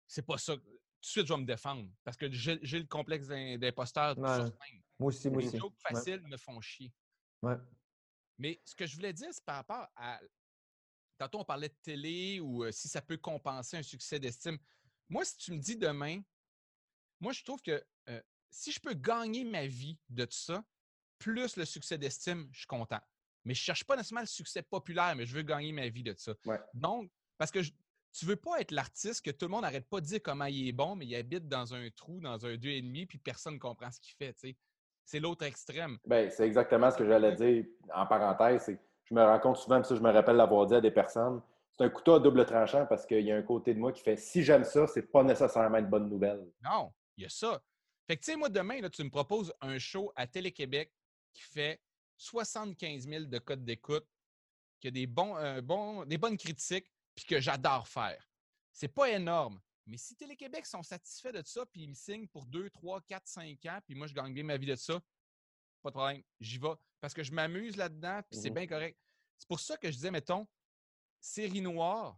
C'est 0.10 0.24
pas 0.26 0.38
ça. 0.38 0.58
Tout 0.58 0.62
de 0.62 1.08
suite, 1.08 1.28
je 1.28 1.34
vais 1.34 1.40
me 1.40 1.46
défendre 1.46 1.90
parce 2.04 2.18
que 2.18 2.30
j'ai 2.32 2.58
le 2.58 2.86
complexe 2.86 3.28
d'imposteur 3.28 4.16
sur 4.16 4.24
Moi 5.00 5.08
aussi, 5.08 5.30
moi 5.30 5.42
Les 5.42 5.48
aussi. 5.48 5.58
jokes 5.58 5.78
faciles 5.80 6.22
me 6.24 6.36
font 6.36 6.60
chier. 6.60 6.92
Ouais. 7.42 7.56
Mais 8.38 8.60
ce 8.66 8.76
que 8.76 8.86
je 8.86 8.96
voulais 8.96 9.14
dire, 9.14 9.30
c'est 9.32 9.46
par 9.46 9.58
rapport 9.58 9.88
à. 9.96 10.20
Tantôt, 11.18 11.40
on 11.40 11.46
parlait 11.46 11.70
de 11.70 11.78
télé 11.82 12.40
ou 12.40 12.64
euh, 12.64 12.72
si 12.72 12.88
ça 12.88 13.02
peut 13.02 13.18
compenser 13.18 13.78
un 13.78 13.84
succès 13.84 14.20
d'estime. 14.20 14.58
Moi, 15.10 15.24
si 15.26 15.38
tu 15.38 15.52
me 15.52 15.58
dis 15.58 15.76
demain, 15.78 16.22
moi, 17.20 17.34
je 17.34 17.44
trouve 17.44 17.62
que 17.62 17.84
euh, 18.08 18.22
si 18.50 18.72
je 18.72 18.80
peux 18.80 18.94
gagner 18.94 19.44
ma 19.44 19.68
vie 19.68 19.98
de 20.10 20.26
tout 20.26 20.38
ça, 20.38 20.64
plus 21.18 21.56
le 21.56 21.66
succès 21.66 21.98
d'estime, 21.98 22.50
je 22.52 22.60
suis 22.60 22.68
content. 22.68 23.02
Mais 23.44 23.54
je 23.54 23.62
ne 23.62 23.64
cherche 23.66 23.84
pas 23.84 23.96
nécessairement 23.96 24.22
le 24.22 24.28
succès 24.28 24.62
populaire, 24.64 25.16
mais 25.16 25.26
je 25.26 25.36
veux 25.36 25.44
gagner 25.44 25.72
ma 25.72 25.88
vie 25.90 26.04
de 26.04 26.14
ça. 26.18 26.34
Donc, 26.74 27.12
parce 27.38 27.52
que 27.52 27.62
tu 28.12 28.26
ne 28.26 28.32
veux 28.32 28.36
pas 28.36 28.60
être 28.60 28.72
l'artiste 28.72 29.24
que 29.24 29.32
tout 29.32 29.46
le 29.46 29.52
monde 29.52 29.62
n'arrête 29.62 29.88
pas 29.88 30.02
de 30.02 30.06
dire 30.06 30.20
comment 30.24 30.46
il 30.46 30.68
est 30.68 30.72
bon, 30.74 30.96
mais 30.96 31.06
il 31.06 31.16
habite 31.16 31.48
dans 31.48 31.74
un 31.74 31.90
trou, 31.92 32.20
dans 32.20 32.46
un 32.46 32.56
deux 32.56 32.70
et 32.70 32.82
demi, 32.82 33.06
puis 33.06 33.18
personne 33.18 33.56
ne 33.56 33.60
comprend 33.60 33.92
ce 33.92 34.00
qu'il 34.00 34.16
fait. 34.16 34.36
C'est 35.06 35.20
l'autre 35.20 35.46
extrême. 35.46 35.98
Ben, 36.06 36.30
c'est 36.30 36.46
exactement 36.46 36.92
ce 36.92 36.98
que 36.98 37.06
j'allais 37.06 37.36
dire 37.36 37.66
en 37.94 38.06
parenthèse. 38.06 38.78
je 39.04 39.14
me 39.14 39.24
rends 39.24 39.40
compte 39.40 39.58
souvent, 39.58 39.84
ça, 39.84 39.96
je 39.96 40.02
me 40.02 40.12
rappelle 40.12 40.36
l'avoir 40.36 40.66
dit 40.68 40.76
à 40.76 40.82
des 40.82 40.92
personnes. 40.92 41.42
C'est 41.72 41.84
un 41.84 41.90
couteau 41.90 42.16
à 42.16 42.20
double 42.20 42.46
tranchant 42.46 42.86
parce 42.86 43.06
qu'il 43.06 43.22
y 43.22 43.32
a 43.32 43.38
un 43.38 43.42
côté 43.42 43.74
de 43.74 43.80
moi 43.80 43.92
qui 43.92 44.02
fait 44.02 44.18
si 44.18 44.44
j'aime 44.44 44.64
ça, 44.64 44.86
c'est 44.88 45.12
pas 45.12 45.24
nécessairement 45.24 45.78
une 45.78 45.88
bonne 45.88 46.10
nouvelle. 46.10 46.46
Non, 46.62 46.92
il 47.16 47.24
y 47.24 47.26
a 47.26 47.30
ça. 47.30 47.62
Fait 48.06 48.18
que, 48.18 48.24
tu 48.24 48.32
sais, 48.32 48.38
moi, 48.38 48.50
demain, 48.50 48.82
là, 48.82 48.90
tu 48.90 49.04
me 49.04 49.10
proposes 49.10 49.54
un 49.62 49.78
show 49.78 50.12
à 50.16 50.26
Télé-Québec 50.26 50.92
qui 51.32 51.44
fait 51.44 51.80
75 52.18 53.08
000 53.08 53.26
de 53.26 53.38
codes 53.40 53.64
d'écoute, 53.64 54.06
qui 54.80 54.88
a 54.88 54.92
des, 54.92 55.08
bons, 55.08 55.38
euh, 55.38 55.62
bons, 55.62 56.06
des 56.06 56.18
bonnes 56.18 56.38
critiques, 56.38 56.92
puis 57.20 57.36
que 57.36 57.42
j'adore 57.42 57.88
faire. 57.88 58.30
C'est 58.72 58.88
pas 58.88 59.10
énorme. 59.10 59.60
Mais 59.86 59.98
si 59.98 60.16
Télé-Québec 60.16 60.66
sont 60.66 60.84
satisfaits 60.84 61.32
de 61.32 61.42
ça, 61.44 61.66
puis 61.66 61.82
ils 61.82 61.90
me 61.90 61.94
signent 61.94 62.28
pour 62.28 62.46
2, 62.46 62.70
3, 62.70 63.02
4, 63.02 63.28
5 63.28 63.66
ans, 63.66 63.80
puis 63.86 63.96
moi, 63.96 64.08
je 64.08 64.14
gagne 64.14 64.34
bien 64.34 64.44
ma 64.44 64.56
vie 64.56 64.68
de 64.68 64.76
ça, 64.76 65.02
pas 65.82 65.90
de 65.90 65.96
problème, 65.96 66.24
j'y 66.40 66.58
vais. 66.58 66.76
Parce 67.02 67.14
que 67.14 67.24
je 67.24 67.32
m'amuse 67.34 67.76
là-dedans, 67.76 68.22
puis 68.30 68.40
c'est 68.40 68.52
mmh 68.52 68.54
bien 68.54 68.68
correct. 68.68 69.00
C'est 69.38 69.48
pour 69.48 69.60
ça 69.60 69.76
que 69.78 69.90
je 69.90 69.96
disais, 69.96 70.12
mettons, 70.12 70.48
série 71.20 71.62
noire, 71.62 72.18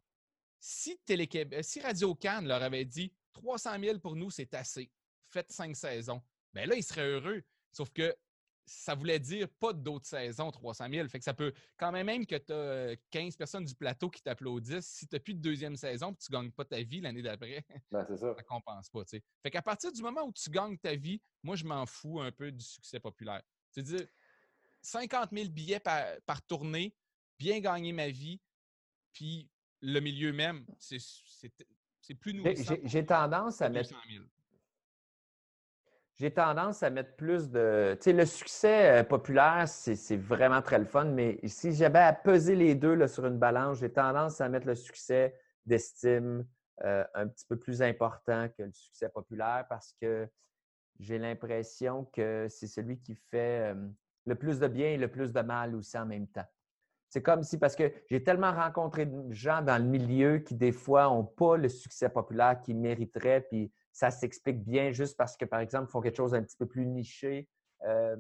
si, 0.60 1.00
Télé 1.00 1.28
si 1.64 1.82
Radio 1.82 2.14
Cannes 2.14 2.48
leur 2.48 2.62
avait 2.62 2.86
dit 2.86 3.12
300 3.34 3.80
000 3.80 4.00
pour 4.00 4.16
nous, 4.16 4.30
c'est 4.30 4.54
assez, 4.54 4.92
faites 5.30 5.52
cinq 5.52 5.76
saisons, 5.76 6.22
bien 6.54 6.68
là, 6.68 6.76
ils 6.76 6.84
seraient 6.84 7.08
heureux. 7.08 7.44
Sauf 7.72 7.90
que 7.90 8.16
ça 8.66 8.96
voulait 8.96 9.20
dire 9.20 9.48
pas 9.60 9.74
d'autres 9.74 10.06
saisons, 10.06 10.52
300 10.52 10.88
000. 10.90 11.08
Fait 11.10 11.20
que 11.20 11.26
ça 11.26 11.34
peut, 11.34 11.54
quand 11.78 11.92
même, 11.92 12.06
même 12.06 12.26
que 12.26 12.36
tu 12.36 12.54
as 12.54 12.96
15 13.10 13.36
personnes 13.36 13.66
du 13.66 13.76
plateau 13.76 14.10
qui 14.10 14.22
t'applaudissent, 14.22 14.88
si 14.88 15.08
tu 15.08 15.16
n'as 15.16 15.20
plus 15.20 15.34
de 15.34 15.40
deuxième 15.40 15.76
saison 15.76 16.12
et 16.12 16.16
tu 16.16 16.32
ne 16.32 16.38
gagnes 16.38 16.52
pas 16.52 16.66
ta 16.66 16.82
vie 16.82 17.02
l'année 17.02 17.22
d'après, 17.22 17.66
ben, 17.92 18.06
ça. 18.16 18.28
ne 18.28 18.42
compense 18.44 18.90
pas. 18.90 19.04
T'sais. 19.04 19.24
Fait 19.42 19.52
qu'à 19.52 19.62
partir 19.62 19.92
du 19.92 20.02
moment 20.02 20.24
où 20.24 20.32
tu 20.32 20.50
gagnes 20.50 20.78
ta 20.78 20.96
vie, 20.96 21.22
moi, 21.44 21.56
je 21.56 21.66
m'en 21.66 21.86
fous 21.86 22.20
un 22.22 22.32
peu 22.32 22.52
du 22.52 22.64
succès 22.64 23.00
populaire. 23.00 23.42
C'est-à-dire, 23.72 24.08
50 24.82 25.30
000 25.32 25.50
billets 25.50 25.80
par, 25.80 26.42
tournée, 26.48 26.96
bien 27.38 27.60
gagner 27.60 27.94
ma 27.94 28.10
vie, 28.10 28.40
puis 29.14 29.50
le 29.82 30.00
milieu 30.00 30.34
même, 30.34 30.66
c'est 30.80 32.14
plus 32.16 32.34
nourrissant. 32.34 32.76
J'ai 32.84 33.06
tendance 33.06 33.62
à 33.62 33.70
mettre. 33.70 33.94
J'ai 36.22 36.30
tendance 36.30 36.84
à 36.84 36.92
mettre 36.92 37.16
plus 37.16 37.50
de. 37.50 37.96
Tu 37.96 38.04
sais, 38.04 38.14
le 38.14 38.28
succès 38.28 39.00
euh, 39.00 39.04
populaire, 39.04 39.68
c'est 39.68 40.18
vraiment 40.18 40.62
très 40.62 40.78
le 40.78 40.86
fun, 40.86 41.06
mais 41.06 41.40
si 41.48 41.74
j'avais 41.74 41.98
à 41.98 42.14
peser 42.14 42.54
les 42.54 42.76
deux 42.76 42.94
là, 42.94 43.08
sur 43.08 43.26
une 43.26 43.40
balance, 43.40 43.80
j'ai 43.80 43.92
tendance 43.92 44.40
à 44.40 44.48
mettre 44.48 44.68
le 44.68 44.76
succès 44.76 45.36
d'estime 45.66 46.46
euh, 46.84 47.04
un 47.16 47.28
petit 47.28 47.44
peu 47.48 47.58
plus 47.58 47.82
important 47.82 48.48
que 48.56 48.62
le 48.62 48.72
succès 48.72 49.10
populaire 49.10 49.66
parce 49.68 49.96
que 50.00 50.30
j'ai 51.00 51.18
l'impression 51.18 52.06
que 52.14 52.46
c'est 52.52 52.68
celui 52.68 53.00
qui 53.00 53.16
fait 53.16 53.72
euh, 53.72 53.88
le 54.28 54.36
plus 54.36 54.60
de 54.60 54.68
bien 54.68 54.90
et 54.90 54.98
le 54.98 55.08
plus 55.08 55.34
de 55.34 55.42
mal 55.42 55.74
aussi 55.74 55.98
en 55.98 56.06
même 56.06 56.28
temps. 56.28 56.48
C'est 57.10 57.24
comme 57.24 57.42
si, 57.42 57.58
parce 57.58 57.76
que 57.76 57.92
j'ai 58.12 58.24
tellement 58.24 58.54
rencontré 58.54 59.08
de 59.08 59.34
gens 59.34 59.64
dans 59.64 59.82
le 59.82 59.90
milieu 59.90 60.38
qui, 60.38 60.54
des 60.54 60.72
fois, 60.72 61.06
n'ont 61.06 61.26
pas 61.26 61.58
le 61.58 61.68
succès 61.68 62.10
populaire 62.10 62.62
qu'ils 62.62 62.78
mériteraient, 62.78 63.42
puis 63.42 63.74
ça 63.92 64.12
s'explique 64.12 64.64
bien 64.64 64.92
juste 64.92 65.18
parce 65.18 65.36
que, 65.36 65.46
par 65.46 65.60
exemple, 65.60 65.88
ils 65.90 65.92
font 65.92 66.02
quelque 66.02 66.18
chose 66.18 66.32
d'un 66.32 66.44
petit 66.44 66.58
peu 66.58 66.66
plus 66.66 66.86
niché, 66.86 67.48
euh, 67.84 68.16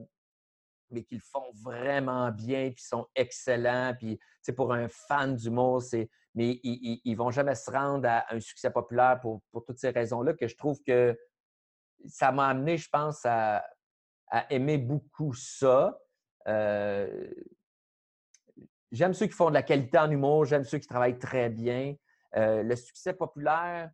mais 0.90 1.04
qu'ils 1.04 1.22
font 1.22 1.52
vraiment 1.64 2.32
bien, 2.32 2.72
puis 2.72 2.84
sont 2.84 3.08
excellents. 3.16 3.94
Puis, 3.98 4.20
pour 4.56 4.74
un 4.74 4.88
fan 4.88 5.36
d'humour, 5.36 5.82
c'est. 5.82 6.10
Mais 6.34 6.62
ils 6.64 7.02
ne 7.06 7.18
vont 7.18 7.32
jamais 7.32 7.56
se 7.56 7.70
rendre 7.70 8.08
à 8.08 8.34
un 8.34 8.40
succès 8.40 8.72
populaire 8.72 9.20
pour, 9.20 9.42
toutes 9.66 9.80
ces 9.80 9.90
raisons-là 9.90 10.34
que 10.34 10.48
je 10.48 10.56
trouve 10.56 10.82
que 10.82 11.18
ça 12.08 12.32
m'a 12.32 12.48
amené, 12.48 12.78
je 12.78 12.88
pense, 12.90 13.26
à, 13.26 13.66
aimer 14.50 14.78
beaucoup 14.78 15.34
ça. 15.34 16.00
Euh, 16.48 17.30
j'aime 18.94 19.14
ceux 19.14 19.26
qui 19.26 19.34
font 19.34 19.50
de 19.50 19.54
la 19.54 19.64
qualité 19.64 19.98
en 19.98 20.10
humour, 20.10 20.46
j'aime 20.46 20.64
ceux 20.64 20.78
qui 20.78 20.88
travaillent 20.88 21.20
très 21.20 21.50
bien. 21.50 21.96
Euh, 22.38 22.64
le 22.64 22.78
succès 22.78 23.14
populaire, 23.14 23.92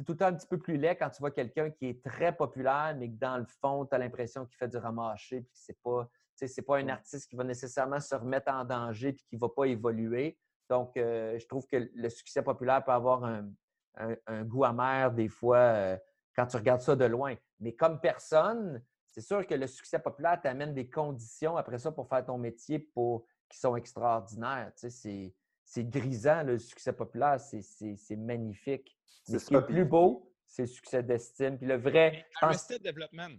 c'est 0.00 0.04
tout 0.06 0.12
le 0.12 0.18
temps 0.18 0.28
un 0.28 0.32
petit 0.32 0.46
peu 0.46 0.56
plus 0.56 0.78
laid 0.78 0.96
quand 0.96 1.10
tu 1.10 1.18
vois 1.18 1.30
quelqu'un 1.30 1.68
qui 1.68 1.88
est 1.88 2.02
très 2.02 2.34
populaire, 2.34 2.96
mais 2.98 3.10
que 3.10 3.18
dans 3.18 3.36
le 3.36 3.44
fond, 3.60 3.84
tu 3.84 3.94
as 3.94 3.98
l'impression 3.98 4.46
qu'il 4.46 4.56
fait 4.56 4.68
du 4.68 4.78
ramaché, 4.78 5.42
puis 5.42 5.52
que 5.52 5.58
c'est 5.58 5.78
pas, 5.82 6.08
c'est 6.34 6.62
pas 6.62 6.78
un 6.78 6.88
artiste 6.88 7.28
qui 7.28 7.36
va 7.36 7.44
nécessairement 7.44 8.00
se 8.00 8.14
remettre 8.14 8.50
en 8.50 8.64
danger 8.64 9.12
puis 9.12 9.26
qui 9.28 9.34
ne 9.36 9.40
va 9.40 9.50
pas 9.50 9.66
évoluer. 9.66 10.38
Donc, 10.70 10.96
euh, 10.96 11.38
je 11.38 11.46
trouve 11.46 11.66
que 11.66 11.90
le 11.94 12.08
succès 12.08 12.42
populaire 12.42 12.82
peut 12.82 12.92
avoir 12.92 13.24
un, 13.24 14.44
goût 14.44 14.64
amer 14.64 15.12
des 15.12 15.28
fois 15.28 15.58
euh, 15.58 15.98
quand 16.34 16.46
tu 16.46 16.56
regardes 16.56 16.80
ça 16.80 16.96
de 16.96 17.04
loin. 17.04 17.34
Mais 17.58 17.74
comme 17.74 18.00
personne, 18.00 18.82
c'est 19.06 19.20
sûr 19.20 19.46
que 19.46 19.54
le 19.54 19.66
succès 19.66 19.98
populaire 19.98 20.40
t'amène 20.40 20.72
des 20.72 20.88
conditions 20.88 21.58
après 21.58 21.78
ça 21.78 21.92
pour 21.92 22.08
faire 22.08 22.24
ton 22.24 22.38
métier 22.38 22.78
pour, 22.78 23.26
qui 23.50 23.58
sont 23.58 23.76
extraordinaires. 23.76 24.72
c'est 24.76 25.34
c'est 25.70 25.88
grisant, 25.88 26.42
le 26.42 26.58
succès 26.58 26.92
populaire, 26.92 27.38
c'est 27.38 28.16
magnifique. 28.16 28.98
Mais 29.28 29.38
ce 29.38 29.46
qui 29.46 29.54
est 29.54 29.66
plus 29.66 29.84
beau, 29.84 30.34
c'est 30.44 30.62
le 30.62 30.68
succès 30.68 31.00
d'estime. 31.00 31.58
Puis 31.58 31.68
le 31.68 31.76
vrai. 31.76 32.26
Arrested 32.40 32.82
Development, 32.82 33.38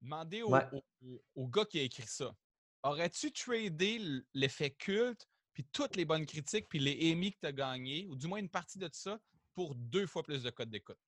demandez 0.00 0.42
au, 0.42 1.46
gars 1.48 1.66
qui 1.66 1.78
a 1.78 1.82
écrit 1.82 2.06
ça. 2.06 2.34
Aurais-tu 2.82 3.30
tradé 3.30 4.00
l'effet 4.32 4.70
culte, 4.70 5.28
puis 5.52 5.64
toutes 5.70 5.96
les 5.96 6.06
bonnes 6.06 6.24
critiques, 6.24 6.66
puis 6.66 6.78
les 6.78 7.12
Emmy 7.12 7.32
que 7.32 7.40
tu 7.40 7.46
as 7.46 7.52
gagné, 7.52 8.06
ou 8.08 8.16
du 8.16 8.26
moins 8.26 8.38
une 8.38 8.48
partie 8.48 8.78
de 8.78 8.88
ça, 8.90 9.18
pour 9.54 9.74
deux 9.74 10.06
fois 10.06 10.22
plus 10.22 10.42
de 10.42 10.48
codes 10.48 10.70
d'écoute? 10.70 10.98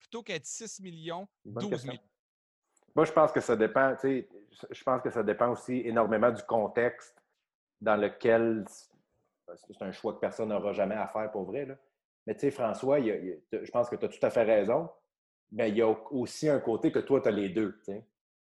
Plutôt 0.00 0.24
qu'être 0.24 0.46
6 0.46 0.80
millions, 0.80 1.28
12 1.44 1.84
millions. 1.84 2.00
Moi, 2.96 3.04
je 3.04 3.12
pense 3.12 3.30
que 3.30 3.40
ça 3.40 3.54
dépend, 3.54 3.94
je 4.02 4.82
pense 4.82 5.00
que 5.00 5.10
ça 5.10 5.22
dépend 5.22 5.50
aussi 5.50 5.74
énormément 5.84 6.32
du 6.32 6.42
contexte 6.42 7.14
dans 7.80 7.96
lequel 7.96 8.64
c'est 9.56 9.82
un 9.82 9.92
choix 9.92 10.14
que 10.14 10.20
personne 10.20 10.48
n'aura 10.48 10.72
jamais 10.72 10.94
à 10.94 11.06
faire 11.08 11.30
pour 11.30 11.44
vrai. 11.44 11.66
Là. 11.66 11.76
Mais 12.26 12.34
tu 12.34 12.40
sais, 12.40 12.50
François, 12.50 13.00
je 13.00 13.70
pense 13.70 13.88
que 13.88 13.96
tu 13.96 14.04
as 14.04 14.08
tout 14.08 14.24
à 14.24 14.30
fait 14.30 14.44
raison. 14.44 14.88
Mais 15.50 15.68
il 15.68 15.76
y 15.76 15.82
a 15.82 15.88
aussi 16.10 16.48
un 16.48 16.60
côté 16.60 16.90
que 16.90 17.00
toi, 17.00 17.20
tu 17.20 17.28
as 17.28 17.32
les 17.32 17.50
deux. 17.50 17.78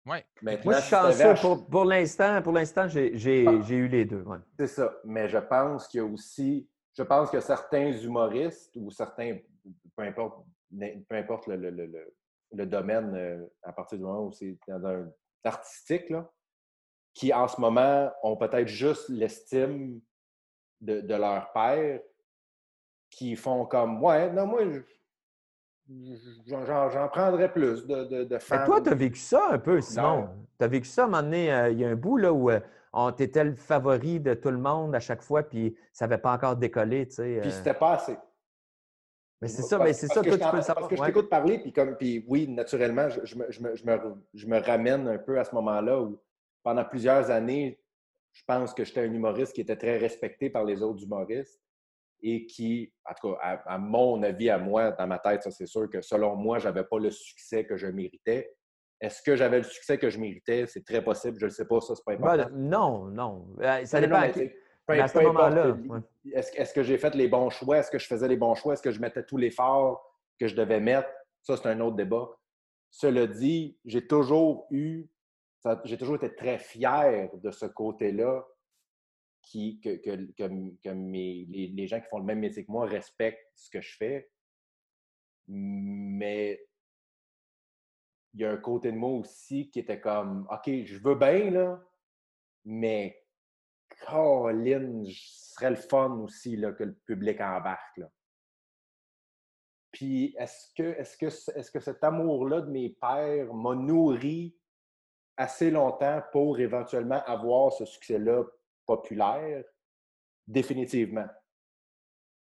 Oui. 0.07 0.19
Moi, 0.43 0.75
je 0.75 0.81
suis 0.81 0.91
chanceux. 0.91 1.35
Pour, 1.41 1.67
pour 1.67 1.85
l'instant, 1.85 2.41
pour 2.43 2.53
l'instant, 2.53 2.87
j'ai 2.87 3.47
ah. 3.47 3.71
eu 3.71 3.89
les 3.89 4.05
deux. 4.05 4.25
C'est 4.59 4.69
ça. 4.69 4.95
Mais 5.05 5.29
je 5.29 5.39
pense 5.39 5.89
qu'il 5.89 5.99
y 5.99 6.03
a 6.03 6.07
aussi. 6.07 6.69
Je 6.97 7.03
pense 7.03 7.31
que 7.31 7.41
certains 7.41 7.91
humoristes 7.91 8.77
ou 8.77 8.91
certains, 8.91 9.39
peu 9.97 10.03
importe, 10.05 10.47
peu 10.71 11.17
importe 11.17 11.49
le, 11.49 11.71
le, 12.53 12.67
domaine, 12.67 13.13
euh, 13.17 13.45
à 13.65 13.73
partir 13.73 13.99
du 13.99 14.05
moment 14.05 14.27
où 14.27 14.33
c'est 14.33 14.57
dans 14.69 14.87
un 14.87 15.11
artistique, 15.43 16.09
là, 16.11 16.31
qui 17.13 17.33
en 17.33 17.49
ce 17.49 17.61
moment 17.61 18.13
ont 18.23 18.37
peut-être 18.37 18.69
juste 18.69 19.09
l'estime 19.09 20.01
de, 20.85 21.15
leur 21.15 21.53
père 21.53 22.01
qui 23.11 23.37
font 23.37 23.65
comme 23.65 24.03
Ouais, 24.03 24.31
non, 24.31 24.47
moi, 24.47 24.63
j'en 26.47 27.09
prendrais 27.09 27.53
plus 27.53 27.87
de, 27.87 28.25
de, 28.25 28.39
femmes. 28.39 28.67
toi, 28.67 28.81
tu 28.81 28.91
as 28.91 28.95
vécu 28.95 29.19
ça 29.19 29.49
un 29.51 29.59
peu, 29.59 29.81
Simon. 29.81 30.29
Tu 30.59 30.65
as 30.65 30.69
vécu 30.69 30.89
ça 30.89 31.03
à 31.03 31.05
un 31.07 31.09
moment 31.09 31.23
donné, 31.23 31.53
euh, 31.53 31.71
il 31.71 31.81
y 31.81 31.85
a 31.85 31.89
un 31.89 31.97
bout 31.97 32.17
là, 32.17 32.33
où 32.33 32.51
euh, 32.51 32.61
on 32.93 33.11
était 33.11 33.45
le 33.45 33.55
favori 33.55 34.21
de 34.21 34.35
tout 34.35 34.51
le 34.51 34.59
monde 34.59 34.95
à 34.95 35.01
chaque 35.01 35.23
fois, 35.23 35.43
puis 35.43 35.77
ça 35.93 36.07
n'avait 36.07 36.21
pas 36.21 36.33
encore 36.33 36.57
décollé. 36.57 37.07
Tu 37.09 37.15
sais, 37.15 37.39
Puis 37.41 37.51
euh. 37.51 37.53
c'était 37.53 37.75
pas 37.75 37.95
assez. 37.95 38.17
Mais 39.43 39.49
c'est 39.49 39.63
ça, 39.63 39.79
mais 39.79 39.93
c'est 39.93 40.07
ça, 40.07 40.23
toi, 40.23 40.39
tu 40.39 40.51
peux 40.51 40.57
le 40.57 40.63
savoir. 40.63 40.89
Parce 40.89 40.89
que 40.89 40.97
je 40.97 41.03
t'écoute 41.03 41.29
parler, 41.29 41.59
puis, 41.59 41.73
comme, 41.73 41.97
puis 41.97 42.25
oui, 42.29 42.49
naturellement, 42.49 43.09
je, 43.11 43.37
me, 43.37 43.51
je, 43.51 43.61
me, 43.61 43.77
je, 44.33 44.47
me, 44.47 44.59
ramène 44.59 45.07
un 45.07 45.19
peu 45.19 45.39
à 45.39 45.45
ce 45.45 45.55
moment-là 45.55 46.01
où 46.01 46.19
pendant 46.63 46.85
plusieurs 46.85 47.31
années, 47.31 47.79
je 48.35 48.43
pense 48.47 48.75
que 48.75 48.85
j'étais 48.85 49.01
un 49.01 49.13
humoriste 49.13 49.55
qui 49.55 49.63
était 49.63 49.77
très 49.77 49.97
respecté 49.97 50.51
par 50.51 50.65
les 50.65 50.83
autres 50.83 51.03
humoristes 51.03 51.61
et 52.23 52.47
qui, 52.47 52.93
en 53.09 53.15
tout 53.15 53.33
cas, 53.33 53.61
à, 53.65 53.79
mon 53.79 54.23
avis, 54.23 54.51
à 54.51 54.59
moi, 54.59 54.91
dans 54.91 55.07
ma 55.07 55.19
tête, 55.19 55.43
ça 55.43 55.51
c'est 55.51 55.67
sûr 55.67 55.89
que 55.89 56.03
selon 56.03 56.37
moi, 56.37 56.59
je 56.59 56.67
n'avais 56.69 56.85
pas 56.85 56.99
le 56.99 57.11
succès 57.11 57.65
que 57.65 57.77
je 57.77 57.87
méritais. 57.87 58.55
Est-ce 59.01 59.23
que 59.23 59.37
j'avais 59.37 59.59
le 59.59 59.65
succès 59.65 59.99
que 59.99 60.11
je 60.11 60.19
méritais? 60.19 60.67
C'est 60.67 60.85
très 60.85 61.03
possible, 61.03 61.39
je 61.41 61.47
ne 61.47 61.51
sais 61.51 61.67
pas, 61.67 61.81
ça, 61.81 61.95
c'est 61.95 62.05
pas 62.05 62.17
ben, 62.17 62.41
important. 62.41 62.57
non, 62.57 63.05
non. 63.07 63.47
Euh, 63.61 63.85
ça 63.85 64.01
dépend. 64.01 64.23
à 64.89 65.09
ce 65.09 65.19
moment-là. 65.19 65.77
Est-ce 66.33 66.75
que 66.75 66.83
j'ai 66.83 66.99
fait 66.99 67.15
les 67.15 67.29
bons 67.29 67.51
choix? 67.51 67.79
Est-ce 67.79 67.91
que 67.91 67.99
je 67.99 68.07
faisais 68.07 68.29
les 68.29 68.37
bons 68.37 68.55
choix? 68.55 68.75
Est-ce 68.75 68.83
que 68.83 68.91
je 68.93 69.01
mettais 69.01 69.25
tout 69.25 69.37
l'effort 69.37 70.15
que 70.39 70.49
je 70.49 70.55
devais 70.55 70.81
mettre, 70.81 71.09
ça, 71.43 71.57
c'est 71.57 71.69
un 71.69 71.81
autre 71.81 71.97
débat. 71.97 72.29
Cela 72.91 73.27
dit, 73.27 73.79
j'ai 73.85 74.07
toujours 74.07 74.67
eu, 74.71 75.07
j'ai 75.85 75.97
toujours 75.97 76.17
été 76.17 76.35
très 76.35 76.59
fier 76.59 77.31
de 77.35 77.51
ce 77.51 77.67
côté-là 77.67 78.45
qui, 79.43 79.81
que, 79.81 79.97
que, 79.97 80.33
que, 80.83 80.91
mes, 80.91 81.47
les, 81.49 81.69
les, 81.69 81.87
gens 81.87 82.01
qui 82.01 82.09
font 82.09 82.19
le 82.19 82.25
même 82.25 82.41
métier 82.41 82.65
que 82.65 82.71
moi 82.71 82.87
respectent 82.87 83.51
ce 83.55 83.71
que 83.71 83.81
je 83.81 83.97
fais. 83.97 84.31
Mais 85.49 86.67
il 88.33 88.41
y 88.41 88.45
a 88.45 88.53
un 88.53 88.57
côté 88.57 88.91
de 88.91 88.97
moi 88.97 89.11
aussi 89.11 89.71
qui 89.71 89.81
était 89.81 90.01
comme 90.01 90.47
OK, 90.51 90.85
je 90.85 90.99
veux 90.99 91.15
bien, 91.15 91.51
là, 91.51 91.83
mais 92.65 93.23
Colin, 94.07 95.05
ce 95.05 95.55
serait 95.55 95.71
le 95.71 95.77
fun 95.77 96.11
aussi 96.19 96.57
là, 96.57 96.73
que 96.73 96.85
le 96.85 96.95
public 97.07 97.41
embarque. 97.41 97.99
Là. 97.99 98.11
Puis 99.93 100.35
est-ce 100.39 100.73
que, 100.75 100.83
est-ce 100.83 101.17
que, 101.17 101.27
est-ce 101.27 101.71
que 101.71 101.81
cet 101.81 102.03
amour-là 102.03 102.63
de 102.63 102.71
mes 102.71 102.91
pères 102.91 103.55
m'a 103.55 103.75
nourri 103.75 104.57
assez 105.37 105.71
longtemps 105.71 106.23
pour 106.33 106.59
éventuellement 106.59 107.23
avoir 107.25 107.73
ce 107.73 107.85
succès-là 107.85 108.45
populaire? 108.87 109.65
Définitivement. 110.47 111.27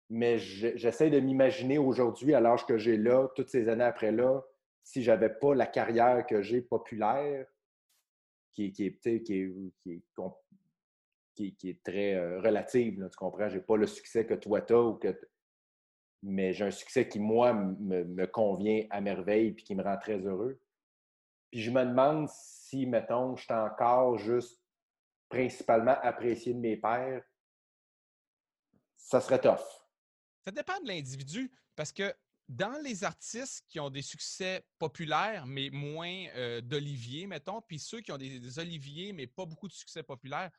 Mais 0.09 0.39
j'essaie 0.39 1.11
de 1.11 1.19
m'imaginer 1.19 1.79
aujourd'hui, 1.79 2.35
à 2.35 2.41
l'âge 2.41 2.65
que 2.67 2.79
j'ai 2.79 2.97
là, 2.97 3.29
toutes 3.35 3.49
ces 3.49 3.69
années 3.69 3.85
après 3.85 4.13
là, 4.13 4.43
si 4.85 5.03
j'avais 5.03 5.31
pas 5.31 5.55
la 5.55 5.67
carrière 5.67 6.25
que 6.27 6.43
j'ai 6.43 6.61
populaire, 6.61 7.47
qui, 8.53 8.67
est, 8.67 9.01
qui, 9.01 9.23
qui, 11.35 11.55
qui, 11.57 11.69
est 11.69 11.83
très 11.83 12.15
euh, 12.15 12.41
relative, 12.41 13.09
tu 13.11 13.17
comprends? 13.17 13.49
J'ai 13.49 13.61
pas 13.61 13.77
le 13.77 13.87
succès 13.87 14.25
que 14.25 14.35
toi 14.35 14.63
tu 14.63 14.73
as 14.73 14.81
ou 14.81 14.95
que 14.95 15.19
mais 16.23 16.53
j'ai 16.53 16.65
un 16.65 16.71
succès 16.71 17.07
qui, 17.09 17.21
moi, 17.21 17.53
me, 17.53 18.05
me, 18.05 18.27
convient 18.27 18.85
à 18.91 19.01
merveille 19.01 19.49
et 19.49 19.55
qui 19.55 19.75
me 19.75 19.83
rend 19.83 19.97
très 19.97 20.19
heureux. 20.19 20.59
Puis 21.51 21.63
je 21.63 21.71
me 21.71 21.85
demande 21.85 22.29
si, 22.29 22.87
mettons, 22.87 23.37
je 23.37 23.45
suis 23.45 23.53
encore 23.53 24.19
juste 24.19 24.61
principalement 25.29 25.97
apprécié 26.03 26.55
de 26.55 26.59
mes 26.59 26.77
pères, 26.77 27.23
ça 28.97 29.21
serait 29.21 29.41
tough. 29.41 29.65
Ça 30.45 30.51
dépend 30.51 30.81
de 30.81 30.89
l'individu 30.89 31.53
parce 31.75 31.93
que 31.93 32.15
dans 32.49 32.81
les 32.83 33.03
artistes 33.03 33.65
qui 33.69 33.81
ont 33.81 33.91
des 33.91 34.03
succès 34.03 34.65
populaires, 34.79 35.47
mais 35.47 35.71
moins 35.71 36.27
euh, 36.37 36.61
d'Olivier, 36.61 37.27
mettons, 37.27 37.61
puis 37.61 37.79
ceux 37.79 38.01
qui 38.01 38.13
ont 38.13 38.19
des, 38.19 38.59
Oliviers, 38.59 39.13
mais 39.13 39.27
pas 39.27 39.47
beaucoup 39.47 39.67
de 39.67 39.73
succès 39.73 40.03
populaire, 40.03 40.51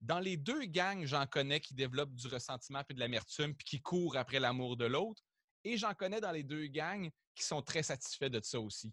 dans 0.00 0.18
les 0.18 0.36
deux 0.36 0.64
gangs, 0.64 1.04
j'en 1.04 1.26
connais 1.26 1.60
qui 1.60 1.74
développent 1.74 2.14
du 2.14 2.26
ressentiment 2.26 2.82
et 2.88 2.94
de 2.94 3.00
l'amertume, 3.00 3.54
puis 3.54 3.64
qui 3.64 3.80
courent 3.80 4.16
après 4.16 4.40
l'amour 4.40 4.76
de 4.76 4.86
l'autre. 4.86 5.22
Et 5.62 5.76
j'en 5.76 5.94
connais 5.94 6.20
dans 6.20 6.32
les 6.32 6.42
deux 6.42 6.66
gangs 6.66 7.10
qui 7.34 7.44
sont 7.44 7.62
très 7.62 7.82
satisfaits 7.82 8.30
de 8.30 8.40
ça 8.42 8.58
aussi. 8.58 8.92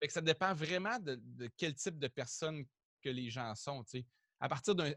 Que 0.00 0.12
ça 0.12 0.20
dépend 0.20 0.54
vraiment 0.54 0.98
de, 0.98 1.20
quel 1.56 1.74
type 1.74 1.98
de 1.98 2.08
personne 2.08 2.64
que 3.02 3.08
les 3.08 3.30
gens 3.30 3.54
sont. 3.54 3.82
À 4.40 4.48
partir 4.48 4.74
d'un 4.74 4.92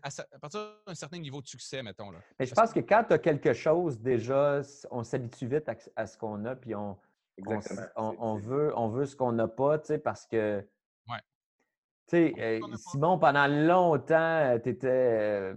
certain 0.93 1.17
niveau 1.17 1.41
de 1.41 1.47
succès, 1.47 1.81
mettons. 1.81 2.11
Là. 2.11 2.19
Mais 2.39 2.45
je 2.45 2.53
pense 2.53 2.71
que 2.71 2.79
quand 2.79 3.05
tu 3.07 3.13
as 3.13 3.19
quelque 3.19 3.53
chose, 3.53 3.99
déjà, 3.99 4.61
on 4.91 5.03
s'habitue 5.03 5.47
vite 5.47 5.69
à, 5.95 6.05
ce 6.05 6.17
qu'on 6.17 6.45
a, 6.45 6.55
puis 6.55 6.75
on, 6.75 6.97
on, 7.95 8.35
veut, 8.35 8.71
on 8.77 8.89
veut 8.89 9.05
ce 9.05 9.15
qu'on 9.15 9.31
n'a 9.31 9.47
pas, 9.47 9.79
parce 10.03 10.27
que. 10.27 10.63
Ouais. 11.07 11.17
Tu 12.07 12.33
sais, 12.33 12.33
euh, 12.39 12.59
Simon, 12.75 13.17
pendant 13.17 13.47
longtemps, 13.47 14.59
tu 14.63 14.69
étais, 14.69 15.53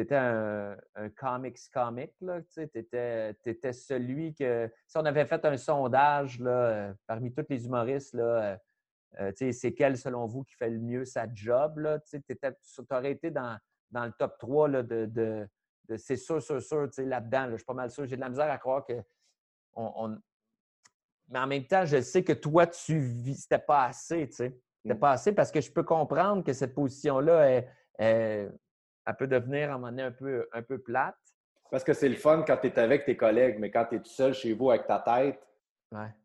étais, 0.00 0.16
un, 0.16 0.76
comics 1.16 1.58
comic, 1.72 2.12
tu 2.52 2.62
étais, 2.62 3.36
étais, 3.44 3.72
celui 3.72 4.34
que. 4.34 4.70
Si 4.86 4.96
on 4.98 5.04
avait 5.04 5.26
fait 5.26 5.44
un 5.44 5.56
sondage 5.56 6.40
là, 6.40 6.94
parmi 7.06 7.32
tous 7.32 7.46
les 7.48 7.66
humoristes, 7.66 8.14
là, 8.14 8.58
euh, 9.20 9.32
c'est 9.52 9.74
quel, 9.74 9.96
selon 9.96 10.26
vous, 10.26 10.44
qui 10.44 10.54
fait 10.54 10.70
le 10.70 10.78
mieux 10.78 11.04
sa 11.04 11.32
job? 11.32 11.80
Tu 12.10 12.20
aurais 12.90 13.12
été 13.12 13.30
dans, 13.30 13.58
dans, 13.90 14.06
le 14.06 14.12
top 14.12 14.38
3 14.38 14.68
là, 14.68 14.82
de, 14.82 15.06
de, 15.06 15.48
c'est 15.96 16.16
sûr, 16.16 16.42
sûr, 16.42 16.60
sûr, 16.60 16.88
là-dedans. 16.98 17.48
je 17.50 17.56
suis 17.56 17.64
pas 17.64 17.74
mal 17.74 17.90
sûr. 17.90 18.06
J'ai 18.06 18.16
de 18.16 18.20
la 18.20 18.28
misère 18.28 18.50
à 18.50 18.58
croire 18.58 18.84
que. 18.84 18.94
On, 19.76 20.16
Mais 21.28 21.38
en 21.38 21.46
même 21.46 21.66
temps, 21.66 21.84
je 21.84 22.00
sais 22.00 22.24
que 22.24 22.32
toi, 22.32 22.66
tu 22.66 22.98
vis. 22.98 23.42
C'était 23.42 23.58
pas 23.58 23.84
assez, 23.86 24.28
tu 24.28 24.36
sais. 24.36 24.60
C'était 24.82 24.94
mm. 24.94 25.00
pas 25.00 25.12
assez 25.12 25.32
parce 25.32 25.50
que 25.50 25.60
je 25.60 25.70
peux 25.70 25.82
comprendre 25.82 26.44
que 26.44 26.52
cette 26.52 26.74
position-là, 26.74 27.64
est, 27.98 28.48
elle 29.06 29.16
peut 29.16 29.26
devenir 29.26 29.70
à 29.70 29.74
un 29.74 29.78
moment 29.78 29.90
donné 29.90 30.02
un 30.02 30.12
peu, 30.12 30.48
un 30.52 30.62
peu 30.62 30.78
plate. 30.78 31.16
Parce 31.70 31.84
que 31.84 31.92
c'est 31.92 32.08
le 32.08 32.16
fun 32.16 32.44
quand 32.46 32.56
tu 32.58 32.68
es 32.68 32.78
avec 32.78 33.04
tes 33.04 33.16
collègues, 33.16 33.58
mais 33.58 33.70
quand 33.70 33.86
tu 33.86 33.96
es 33.96 33.98
tout 33.98 34.10
seul 34.10 34.34
chez 34.34 34.52
vous 34.52 34.70
avec 34.70 34.86
ta 34.86 35.00
tête, 35.00 35.40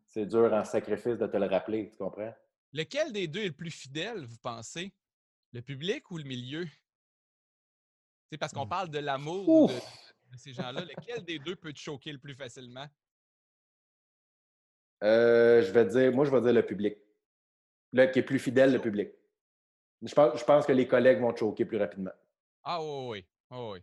c'est 0.06 0.26
dur 0.26 0.52
en 0.52 0.64
sacrifice 0.64 1.18
de 1.18 1.26
te 1.26 1.36
le 1.36 1.46
rappeler, 1.46 1.90
tu 1.90 1.96
comprends? 1.96 2.34
Lequel 2.72 3.12
des 3.12 3.26
deux 3.26 3.40
est 3.40 3.48
le 3.48 3.52
plus 3.52 3.70
fidèle, 3.70 4.24
vous 4.24 4.38
pensez? 4.38 4.92
Le 5.52 5.60
public 5.60 6.10
ou 6.10 6.18
le 6.18 6.24
milieu? 6.24 6.66
C'est 8.30 8.38
parce 8.38 8.52
qu'on 8.52 8.66
mmh. 8.66 8.70
parle 8.70 8.88
de 8.90 8.98
l'amour 9.00 9.70
de, 9.70 10.36
ces 10.36 10.52
gens-là. 10.52 10.82
Lequel 10.82 11.24
des 11.24 11.40
deux 11.40 11.56
peut 11.56 11.72
te 11.72 11.78
choquer 11.78 12.12
le 12.12 12.18
plus 12.18 12.34
facilement? 12.34 12.86
Euh, 15.02 15.62
je 15.62 15.72
vais 15.72 15.84
dire, 15.86 16.12
moi, 16.12 16.24
je 16.24 16.30
vais 16.30 16.40
dire 16.40 16.52
le 16.52 16.64
public. 16.64 16.96
Le 17.92 18.06
qui 18.06 18.20
est 18.20 18.22
plus 18.22 18.38
fidèle, 18.38 18.72
le 18.72 18.80
public. 18.80 19.10
Je 20.02 20.14
pense, 20.14 20.38
je 20.38 20.44
pense 20.44 20.64
que 20.64 20.72
les 20.72 20.86
collègues 20.86 21.20
vont 21.20 21.32
te 21.32 21.40
choquer 21.40 21.64
plus 21.64 21.78
rapidement. 21.78 22.12
Ah 22.64 22.80
oui, 22.82 23.06
oui. 23.08 23.24
Oui. 23.50 23.80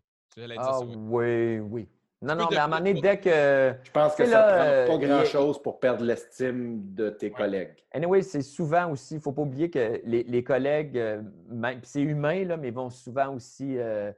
Ah, 0.57 0.79
oui, 0.81 1.59
oui. 1.59 1.87
Non, 2.21 2.35
non, 2.35 2.47
mais 2.49 2.57
à 2.57 2.63
un 2.63 2.67
moment 2.67 2.79
donné, 2.79 2.99
dès 2.99 3.19
que. 3.19 3.75
Je 3.83 3.91
pense 3.91 4.15
que 4.15 4.25
ça 4.25 4.39
ne 4.39 4.85
prend 4.85 4.97
pas 4.97 5.05
euh, 5.05 5.07
grand-chose 5.07 5.61
pour 5.61 5.79
perdre 5.79 6.03
l'estime 6.03 6.93
de 6.93 7.09
tes 7.09 7.31
collègues. 7.31 7.75
Anyway, 7.91 8.23
c'est 8.23 8.41
souvent 8.41 8.91
aussi, 8.91 9.15
il 9.15 9.17
ne 9.17 9.21
faut 9.21 9.33
pas 9.33 9.43
oublier 9.43 9.69
que 9.69 10.01
les, 10.03 10.43
collègues, 10.43 10.97
euh, 10.97 11.21
c'est 11.83 12.01
humain, 12.01 12.43
là, 12.45 12.57
mais 12.57 12.71
vont 12.71 12.89
souvent 12.89 13.35
aussi 13.35 13.77
euh, 13.77 14.11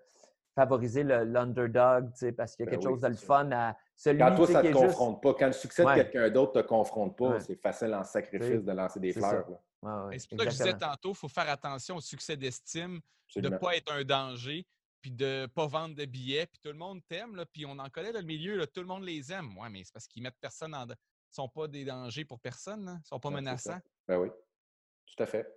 favoriser 0.55 1.03
l'underdog, 1.03 2.09
parce 2.37 2.55
qu'il 2.55 2.65
y 2.65 2.69
a 2.69 2.71
ben 2.71 2.77
quelque 2.77 2.83
chose 2.83 3.01
de 3.01 3.07
le 3.07 3.15
fun 3.15 3.49
à 3.51 3.75
celui 3.99 4.19
Quand 4.19 4.33
toi, 4.33 4.47
ça 4.47 4.63
ne 4.63 4.69
te 4.69 4.73
confronte 4.73 5.21
pas, 5.21 5.33
quand 5.33 5.47
le 5.47 5.51
succès 5.51 5.83
de 5.83 5.93
quelqu'un 5.93 6.29
d'autre 6.29 6.55
ne 6.55 6.61
te 6.61 6.67
confronte 6.67 7.17
pas, 7.17 7.37
c'est 7.41 7.57
facile 7.61 7.93
en 7.93 8.05
sacrifice 8.05 8.63
de 8.63 8.71
lancer 8.71 8.99
des 8.99 9.11
fleurs. 9.11 9.45
c'est 9.45 10.29
pour 10.29 10.39
ça 10.39 10.45
que 10.45 10.51
je 10.51 10.57
disais 10.57 10.77
tantôt, 10.77 11.11
il 11.11 11.17
faut 11.17 11.27
faire 11.27 11.49
attention 11.49 11.97
au 11.97 12.01
succès 12.01 12.37
d'estime, 12.37 13.01
de 13.35 13.49
ne 13.49 13.57
pas 13.57 13.75
être 13.75 13.91
un 13.91 14.03
danger 14.03 14.65
puis 15.01 15.11
de 15.11 15.47
pas 15.55 15.65
vendre 15.67 15.95
de 15.95 16.05
billets, 16.05 16.45
puis 16.45 16.59
tout 16.59 16.69
le 16.69 16.77
monde 16.77 17.01
t'aime, 17.07 17.41
puis 17.53 17.65
on 17.65 17.77
en 17.79 17.89
connaît 17.89 18.11
dans 18.11 18.19
le 18.19 18.25
milieu, 18.25 18.57
là, 18.57 18.67
tout 18.67 18.81
le 18.81 18.85
monde 18.85 19.03
les 19.03 19.31
aime. 19.31 19.57
Oui, 19.57 19.67
mais 19.71 19.83
c'est 19.83 19.93
parce 19.93 20.07
qu'ils 20.07 20.21
mettent 20.21 20.39
personne 20.41 20.75
en. 20.75 20.85
Ils 20.87 21.35
sont 21.35 21.47
pas 21.47 21.67
des 21.67 21.85
dangers 21.85 22.25
pour 22.25 22.39
personne, 22.39 22.81
ils 22.81 22.99
ne 22.99 23.05
sont 23.05 23.19
pas 23.19 23.29
menaçants. 23.29 23.79
Ben 24.07 24.17
oui, 24.17 24.29
tout 25.05 25.23
à 25.23 25.25
fait. 25.25 25.47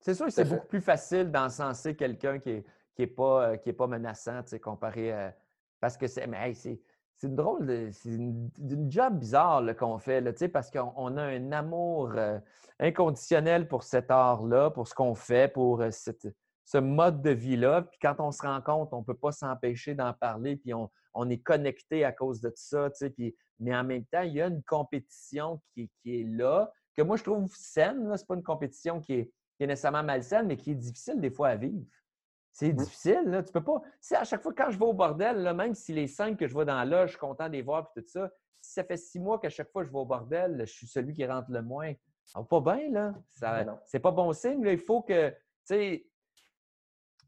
C'est 0.00 0.14
sûr 0.14 0.26
que 0.26 0.32
c'est 0.32 0.44
beaucoup 0.44 0.66
plus 0.66 0.80
facile 0.80 1.30
d'encenser 1.30 1.94
quelqu'un 1.94 2.38
qui 2.38 2.50
n'est 2.50 2.64
qui 2.94 3.02
est 3.02 3.06
pas, 3.06 3.50
euh, 3.50 3.56
qui 3.56 3.70
est 3.70 3.74
pas 3.74 3.86
menaçant, 3.86 4.42
comparé 4.60 5.12
à. 5.12 5.36
Parce 5.80 5.96
que 5.96 6.06
c'est. 6.06 6.26
Mais 6.26 6.52
c'est. 6.54 6.80
C'est 7.18 7.34
drôle, 7.34 7.90
c'est 7.92 8.10
une, 8.10 8.50
job 8.90 9.18
bizarre 9.18 9.62
qu'on 9.76 9.98
fait, 9.98 10.20
là, 10.20 10.32
parce 10.52 10.70
qu'on 10.70 11.16
a 11.16 11.22
un 11.22 11.52
amour 11.52 12.12
euh, 12.14 12.38
inconditionnel 12.78 13.68
pour 13.68 13.84
cet 13.84 14.10
art-là, 14.10 14.70
pour 14.70 14.86
ce 14.86 14.94
qu'on 14.94 15.14
fait, 15.14 15.50
pour 15.50 15.80
euh, 15.80 15.90
ce 15.90 16.78
mode 16.78 17.22
de 17.22 17.30
vie-là. 17.30 17.82
Puis 17.82 17.98
quand 18.02 18.16
on 18.18 18.32
se 18.32 18.42
rend 18.42 18.60
compte, 18.60 18.92
on 18.92 19.00
ne 19.00 19.04
peut 19.04 19.16
pas 19.16 19.32
s'empêcher 19.32 19.94
d'en 19.94 20.12
parler, 20.12 20.56
puis 20.56 20.74
on, 20.74 20.90
est 21.30 21.38
connecté 21.38 22.04
à 22.04 22.12
cause 22.12 22.42
de 22.42 22.52
ça. 22.54 22.90
Puis, 23.16 23.34
mais 23.60 23.74
en 23.74 23.84
même 23.84 24.04
temps, 24.04 24.20
il 24.20 24.34
y 24.34 24.42
a 24.42 24.48
une 24.48 24.62
compétition 24.64 25.62
qui, 25.72 25.90
est 26.04 26.28
là, 26.28 26.70
que 26.94 27.00
moi, 27.00 27.16
je 27.16 27.22
trouve 27.22 27.50
saine. 27.56 28.04
Ce 28.14 28.20
n'est 28.20 28.26
pas 28.26 28.34
une 28.34 28.42
compétition 28.42 29.00
qui 29.00 29.14
est, 29.14 29.32
nécessairement 29.58 30.02
malsaine, 30.02 30.46
mais 30.48 30.58
qui 30.58 30.72
est 30.72 30.74
difficile 30.74 31.18
des 31.18 31.30
fois 31.30 31.48
à 31.48 31.56
vivre. 31.56 31.86
C'est 32.56 32.72
mmh. 32.72 32.76
difficile, 32.76 33.22
là. 33.26 33.42
Tu 33.42 33.52
peux 33.52 33.62
pas. 33.62 33.82
Si 34.00 34.14
à 34.14 34.24
chaque 34.24 34.42
fois 34.42 34.54
quand 34.56 34.70
je 34.70 34.78
vais 34.78 34.84
au 34.86 34.94
bordel, 34.94 35.42
là, 35.42 35.52
même 35.52 35.74
si 35.74 35.92
les 35.92 36.06
cinq 36.06 36.38
que 36.38 36.48
je 36.48 36.54
vois 36.54 36.64
dans 36.64 36.82
là, 36.84 37.04
je 37.04 37.10
suis 37.10 37.18
content 37.18 37.48
de 37.48 37.52
les 37.52 37.60
voir 37.60 37.92
et 37.94 38.00
tout 38.00 38.08
ça, 38.08 38.30
si 38.62 38.72
ça 38.72 38.82
fait 38.82 38.96
six 38.96 39.20
mois 39.20 39.38
qu'à 39.38 39.50
chaque 39.50 39.70
fois 39.70 39.82
que 39.82 39.88
je 39.88 39.92
vais 39.92 39.98
au 39.98 40.06
bordel, 40.06 40.60
je 40.60 40.72
suis 40.72 40.86
celui 40.86 41.12
qui 41.12 41.26
rentre 41.26 41.50
le 41.50 41.60
moins. 41.60 41.92
Ça 42.24 42.40
va 42.40 42.46
pas 42.46 42.74
bien, 42.74 42.90
là. 42.90 43.14
c'est 43.84 44.00
pas 44.00 44.10
bon 44.10 44.32
signe. 44.32 44.64
Il 44.66 44.78
faut 44.78 45.02
que. 45.02 45.28
Tu 45.28 45.36
sais, 45.64 46.06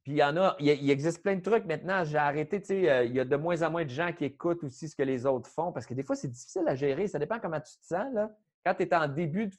puis 0.03 0.13
il 0.13 0.17
y 0.17 0.25
en 0.25 0.35
a, 0.39 0.57
il, 0.61 0.91
existe 0.91 1.23
plein 1.23 1.37
de 1.37 1.43
trucs 1.43 1.67
maintenant. 1.67 2.05
J'ai 2.05 2.17
arrêté, 2.17 2.63
tu 2.63 2.69
sais, 2.69 2.91
euh, 2.91 3.05
il 3.05 3.15
y 3.15 3.21
a 3.21 3.27
de 3.27 3.37
moins 3.37 3.61
en 3.61 3.71
moins 3.71 3.85
de 3.85 3.91
gens 3.91 4.15
qui 4.15 4.25
écoutent 4.25 4.65
aussi 4.65 4.89
ce 4.89 4.97
que 4.97 5.03
les 5.03 5.27
autres 5.27 5.51
font 5.51 5.73
parce 5.73 5.85
que 5.85 5.93
des 5.93 6.03
fois, 6.03 6.17
c'est 6.17 6.29
difficile 6.29 6.67
à 6.67 6.75
gérer. 6.75 7.07
Ça 7.07 7.19
dépend 7.19 7.39
comment 7.39 7.61
tu 7.61 7.77
te 7.77 7.85
sens. 7.85 8.11
Là. 8.15 8.35
Quand 8.65 8.73
tu 8.73 8.85
es 8.85 8.95
en 8.95 9.09
début 9.09 9.51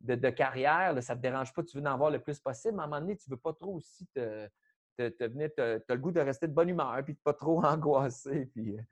de, 0.00 0.30
carrière, 0.30 1.00
ça 1.04 1.14
ne 1.14 1.18
te 1.18 1.22
dérange 1.22 1.52
pas, 1.54 1.62
tu 1.62 1.78
veux 1.78 1.84
en 1.84 1.92
avoir 1.92 2.10
le 2.10 2.18
plus 2.18 2.40
possible, 2.40 2.74
mais 2.74 2.82
à 2.82 2.86
un 2.86 2.88
moment 2.88 3.00
donné, 3.02 3.16
tu 3.16 3.30
ne 3.30 3.36
veux 3.36 3.40
pas 3.40 3.52
trop 3.52 3.76
aussi 3.76 4.04
te, 4.08 4.48
tu 4.96 5.02
as 5.02 5.94
le 5.94 5.98
goût 5.98 6.12
de 6.12 6.20
rester 6.20 6.46
de 6.46 6.52
bonne 6.52 6.68
humeur 6.68 7.02
puis 7.04 7.14
de 7.14 7.18
pas 7.18 7.34
trop 7.34 7.62
angoisser. 7.64 8.46
Puis, 8.46 8.76
euh, 8.76 8.82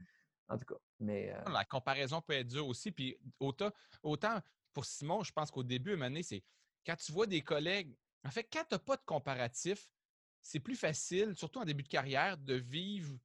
en 0.48 0.58
tout 0.58 0.64
cas, 0.64 0.80
mais. 1.00 1.32
Euh 1.32 1.50
La 1.50 1.64
comparaison 1.64 2.20
peut 2.20 2.34
être 2.34 2.48
dure 2.48 2.66
aussi. 2.66 2.92
Puis 2.92 3.16
autant, 3.40 3.70
autant 4.02 4.40
pour 4.72 4.84
Simon, 4.84 5.22
je 5.22 5.32
pense 5.32 5.50
qu'au 5.50 5.62
début, 5.62 6.00
à 6.00 6.22
c'est 6.22 6.42
quand 6.86 6.96
tu 6.96 7.12
vois 7.12 7.26
des 7.26 7.42
collègues. 7.42 7.96
En 8.24 8.30
fait, 8.30 8.46
quand 8.52 8.62
tu 8.68 8.74
n'as 8.74 8.78
pas 8.78 8.96
de 8.96 9.02
comparatif, 9.04 9.88
c'est 10.40 10.60
plus 10.60 10.76
facile, 10.76 11.34
surtout 11.36 11.60
en 11.60 11.64
début 11.64 11.82
de 11.82 11.88
carrière, 11.88 12.36
de 12.36 12.54
vivre 12.54 13.16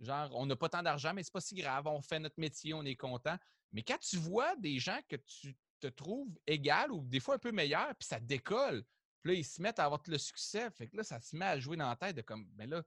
Genre, 0.00 0.30
on 0.34 0.46
n'a 0.46 0.56
pas 0.56 0.68
tant 0.68 0.82
d'argent, 0.82 1.14
mais 1.14 1.22
c'est 1.22 1.32
pas 1.32 1.40
si 1.40 1.54
grave. 1.54 1.86
On 1.86 2.02
fait 2.02 2.18
notre 2.18 2.38
métier, 2.38 2.74
on 2.74 2.84
est 2.84 2.96
content. 2.96 3.36
Mais 3.72 3.82
quand 3.82 3.98
tu 3.98 4.16
vois 4.16 4.54
des 4.56 4.78
gens 4.78 4.98
que 5.08 5.16
tu 5.16 5.56
te 5.80 5.86
trouves 5.86 6.28
égal 6.46 6.92
ou 6.92 7.00
des 7.04 7.20
fois 7.20 7.36
un 7.36 7.38
peu 7.38 7.52
meilleur, 7.52 7.94
puis 7.96 8.06
ça 8.06 8.20
décolle, 8.20 8.84
puis 9.24 9.32
là, 9.32 9.38
ils 9.38 9.44
se 9.44 9.62
mettent 9.62 9.78
à 9.78 9.86
avoir 9.86 10.02
le 10.06 10.18
succès. 10.18 10.70
Fait 10.70 10.86
que 10.86 10.98
là, 10.98 11.02
ça 11.02 11.18
se 11.18 11.34
met 11.34 11.46
à 11.46 11.58
jouer 11.58 11.78
dans 11.78 11.88
la 11.88 11.96
tête 11.96 12.14
de 12.14 12.20
comme, 12.20 12.46
mais 12.56 12.66
là, 12.66 12.82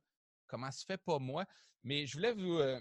comment 0.46 0.70
se 0.72 0.86
fait 0.86 0.98
pas 0.98 1.18
moi? 1.18 1.46
Mais 1.82 2.06
je 2.06 2.14
voulais 2.14 2.32
vous. 2.32 2.60
Euh, 2.60 2.80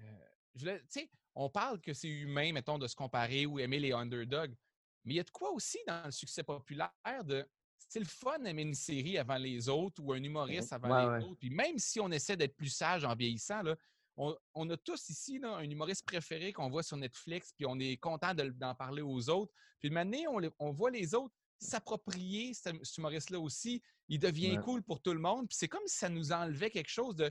euh, 0.00 0.24
tu 0.56 0.70
sais, 0.88 1.10
on 1.34 1.50
parle 1.50 1.82
que 1.82 1.92
c'est 1.92 2.08
humain, 2.08 2.50
mettons, 2.50 2.78
de 2.78 2.86
se 2.86 2.96
comparer 2.96 3.44
ou 3.44 3.58
aimer 3.58 3.78
les 3.78 3.92
underdogs. 3.92 4.56
Mais 5.04 5.12
il 5.12 5.16
y 5.18 5.20
a 5.20 5.24
de 5.24 5.30
quoi 5.30 5.50
aussi 5.50 5.78
dans 5.86 6.06
le 6.06 6.10
succès 6.10 6.42
populaire 6.42 7.24
de 7.24 7.46
c'est 7.76 8.00
le 8.00 8.06
fun 8.06 8.38
d'aimer 8.38 8.62
une 8.62 8.74
série 8.74 9.18
avant 9.18 9.36
les 9.36 9.68
autres 9.68 10.02
ou 10.02 10.12
un 10.14 10.22
humoriste 10.22 10.72
avant 10.72 11.18
les 11.18 11.24
autres. 11.26 11.38
Puis 11.38 11.50
même 11.50 11.78
si 11.78 12.00
on 12.00 12.10
essaie 12.10 12.38
d'être 12.38 12.56
plus 12.56 12.70
sage 12.70 13.04
en 13.04 13.14
vieillissant, 13.14 13.62
là, 13.62 13.76
on, 14.16 14.70
a 14.70 14.76
tous 14.78 15.10
ici 15.10 15.38
là, 15.38 15.56
un 15.56 15.70
humoriste 15.70 16.04
préféré 16.06 16.52
qu'on 16.52 16.70
voit 16.70 16.82
sur 16.82 16.96
Netflix, 16.96 17.52
puis 17.52 17.66
on 17.66 17.78
est 17.78 17.98
content 17.98 18.34
d'en 18.34 18.74
parler 18.74 19.02
aux 19.02 19.28
autres. 19.28 19.52
Puis 19.78 19.90
de 19.90 19.94
manière, 19.94 20.32
on, 20.32 20.40
on 20.58 20.70
voit 20.72 20.90
les 20.90 21.14
autres 21.14 21.34
s'approprier 21.58 22.54
cet, 22.54 22.74
humoriste-là 22.96 23.40
aussi. 23.40 23.82
Il 24.08 24.18
devient 24.18 24.58
cool 24.64 24.82
pour 24.82 25.00
tout 25.00 25.12
le 25.12 25.18
monde. 25.18 25.48
Puis 25.48 25.56
c'est 25.58 25.68
comme 25.68 25.86
si 25.86 25.98
ça 25.98 26.08
nous 26.08 26.32
enlevait 26.32 26.70
quelque 26.70 26.90
chose 26.90 27.16
de. 27.16 27.30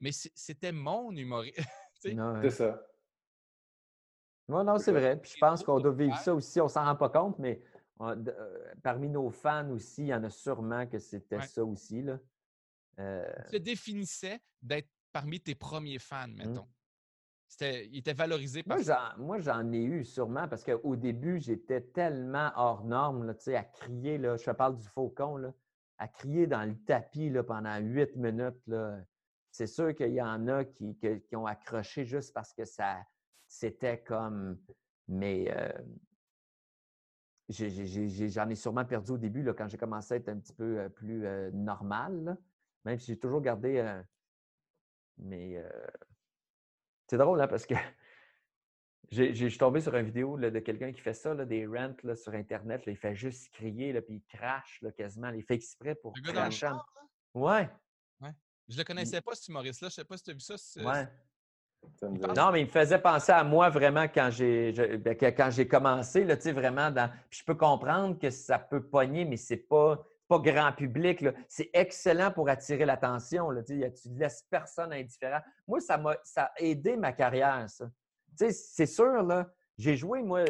Mais 0.00 0.10
c'était 0.12 0.72
mon 0.72 1.14
humoriste. 1.16 1.58
c'est 2.00 2.50
ça. 2.50 2.86
Non, 4.48 4.64
non, 4.64 4.78
c'est 4.78 4.92
vrai. 4.92 5.20
Puis 5.20 5.32
je 5.34 5.38
pense 5.38 5.62
qu'on 5.62 5.80
doit 5.80 5.92
vivre 5.92 6.16
ça 6.18 6.34
aussi. 6.34 6.60
On 6.60 6.68
s'en 6.68 6.84
rend 6.84 6.96
pas 6.96 7.08
compte, 7.08 7.38
mais 7.38 7.62
euh, 8.00 8.72
parmi 8.82 9.08
nos 9.08 9.30
fans 9.30 9.68
aussi, 9.70 10.02
il 10.02 10.08
y 10.08 10.14
en 10.14 10.24
a 10.24 10.30
sûrement 10.30 10.86
que 10.86 10.98
c'était 10.98 11.42
ça 11.42 11.64
aussi. 11.64 12.02
Là. 12.02 12.18
Euh... 12.98 13.32
Tu 13.46 13.52
te 13.52 13.62
définissais 13.62 14.40
d'être 14.62 14.88
parmi 15.12 15.40
tes 15.40 15.54
premiers 15.54 15.98
fans, 15.98 16.28
mmh. 16.28 16.58
Il 17.60 17.98
était 17.98 18.12
valorisé 18.12 18.62
par 18.62 18.78
Moi, 19.18 19.38
j'en 19.40 19.72
ai 19.72 19.82
eu 19.82 20.04
sûrement 20.04 20.48
parce 20.48 20.64
qu'au 20.64 20.96
début, 20.96 21.40
j'étais 21.40 21.80
tellement 21.80 22.50
hors 22.56 22.84
norme 22.84 23.26
là, 23.26 23.34
à 23.58 23.64
crier. 23.64 24.18
Là, 24.18 24.36
je 24.36 24.44
te 24.44 24.50
parle 24.50 24.76
du 24.76 24.86
faucon, 24.88 25.36
là, 25.36 25.52
à 25.98 26.08
crier 26.08 26.46
dans 26.46 26.64
le 26.64 26.76
tapis 26.84 27.30
là, 27.30 27.42
pendant 27.42 27.76
huit 27.78 28.14
minutes. 28.16 28.70
C'est 29.50 29.66
sûr 29.66 29.94
qu'il 29.94 30.12
y 30.12 30.22
en 30.22 30.46
a 30.48 30.64
qui, 30.64 30.96
qui, 30.96 31.36
ont 31.36 31.46
accroché 31.46 32.04
juste 32.04 32.32
parce 32.34 32.52
que 32.52 32.64
ça 32.64 32.98
c'était 33.48 34.02
comme. 34.02 34.58
Mais 35.08 35.50
euh, 35.50 35.72
j'en 37.48 38.50
ai, 38.50 38.54
sûrement 38.54 38.84
perdu 38.84 39.12
au 39.12 39.18
début 39.18 39.42
là, 39.42 39.54
quand 39.54 39.68
j'ai 39.68 39.78
commencé 39.78 40.14
à 40.14 40.16
être 40.18 40.28
un 40.28 40.36
petit 40.36 40.52
peu 40.52 40.80
euh, 40.80 40.88
plus 40.90 41.26
euh, 41.26 41.50
normal. 41.52 42.36
Même 42.84 42.98
si 42.98 43.06
j'ai 43.06 43.18
toujours 43.18 43.40
gardé. 43.40 44.00
mais 45.16 45.62
c'est 47.08 47.16
drôle 47.18 47.40
hein, 47.40 47.48
parce 47.48 47.66
que 47.66 47.74
j'ai 49.10 49.34
suis 49.34 49.58
tombé 49.58 49.80
sur 49.80 49.94
une 49.94 50.04
vidéo 50.04 50.36
de 50.36 50.58
quelqu'un 50.58 50.92
qui 50.92 51.00
fait 51.00 51.14
ça, 51.14 51.34
des 51.34 51.66
rents 51.66 51.94
sur 52.14 52.34
Internet. 52.34 52.82
il 52.86 52.96
fait 52.96 53.14
juste 53.14 53.52
crier, 53.52 53.92
là, 53.92 54.02
puis 54.02 54.16
il 54.16 54.36
crache 54.36 54.84
quasiment. 54.96 55.30
Il 55.30 55.42
fait 55.42 55.54
exprès 55.54 55.94
pour 55.94 56.12
cracher. 56.12 56.70
Ouais. 57.34 57.68
ouais. 58.20 58.32
Je 58.68 58.76
le 58.76 58.84
connaissais 58.84 59.20
pas, 59.20 59.34
ce 59.34 59.50
humoriste-là. 59.50 59.88
Je 59.88 59.94
sais 59.94 60.04
pas 60.04 60.16
si 60.16 60.24
tu 60.24 60.30
as 60.30 60.34
vu 60.34 60.40
ça. 60.40 60.54
Ouais. 60.76 61.08
Non, 62.02 62.50
mais 62.50 62.62
il 62.62 62.66
me 62.66 62.70
faisait 62.70 62.98
penser 62.98 63.32
à 63.32 63.44
moi 63.44 63.70
vraiment 63.70 64.04
quand 64.08 64.30
j'ai 64.30 64.72
ben, 64.98 65.16
quand 65.16 65.50
j'ai 65.50 65.68
commencé, 65.68 66.24
là, 66.24 66.36
vraiment 66.52 66.90
dans. 66.90 67.10
je 67.30 67.42
peux 67.44 67.54
comprendre 67.54 68.18
que 68.18 68.30
ça 68.30 68.58
peut 68.58 68.82
pogner, 68.82 69.24
mais 69.24 69.36
c'est 69.36 69.56
pas, 69.56 70.04
pas 70.28 70.38
grand 70.38 70.72
public. 70.72 71.24
C'est 71.48 71.70
excellent 71.72 72.30
pour 72.30 72.48
attirer 72.48 72.84
l'attention. 72.84 73.48
Tu 73.66 73.74
ne 73.76 74.18
laisses 74.18 74.44
personne 74.50 74.92
indifférent. 74.92 75.40
Moi, 75.66 75.80
ça 75.80 75.96
m'a 75.96 76.16
ça 76.22 76.44
a 76.44 76.52
aidé 76.58 76.96
ma 76.96 77.12
carrière, 77.12 77.68
ça. 77.68 77.90
C'est 78.36 78.86
sûr, 78.86 79.22
là, 79.22 79.48
j'ai 79.78 79.96
joué, 79.96 80.22
moi. 80.22 80.44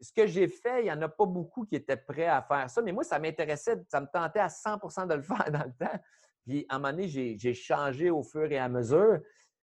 Ce 0.00 0.12
que 0.12 0.26
j'ai 0.26 0.48
fait, 0.48 0.82
il 0.82 0.84
n'y 0.84 0.92
en 0.92 1.00
a 1.00 1.08
pas 1.08 1.24
beaucoup 1.24 1.64
qui 1.64 1.76
étaient 1.76 1.96
prêts 1.96 2.26
à 2.26 2.42
faire 2.42 2.68
ça, 2.68 2.82
mais 2.82 2.92
moi, 2.92 3.04
ça 3.04 3.18
m'intéressait, 3.18 3.82
ça 3.88 4.00
me 4.00 4.06
tentait 4.12 4.40
à 4.40 4.48
100% 4.48 5.08
de 5.08 5.14
le 5.14 5.22
faire 5.22 5.50
dans 5.50 5.64
le 5.64 5.72
temps. 5.72 5.98
Puis, 6.46 6.66
à 6.68 6.76
un 6.76 6.78
moment 6.78 6.90
donné, 6.92 7.08
j'ai 7.08 7.54
changé 7.54 8.10
au 8.10 8.22
fur 8.22 8.50
et 8.52 8.58
à 8.58 8.68
mesure. 8.68 9.20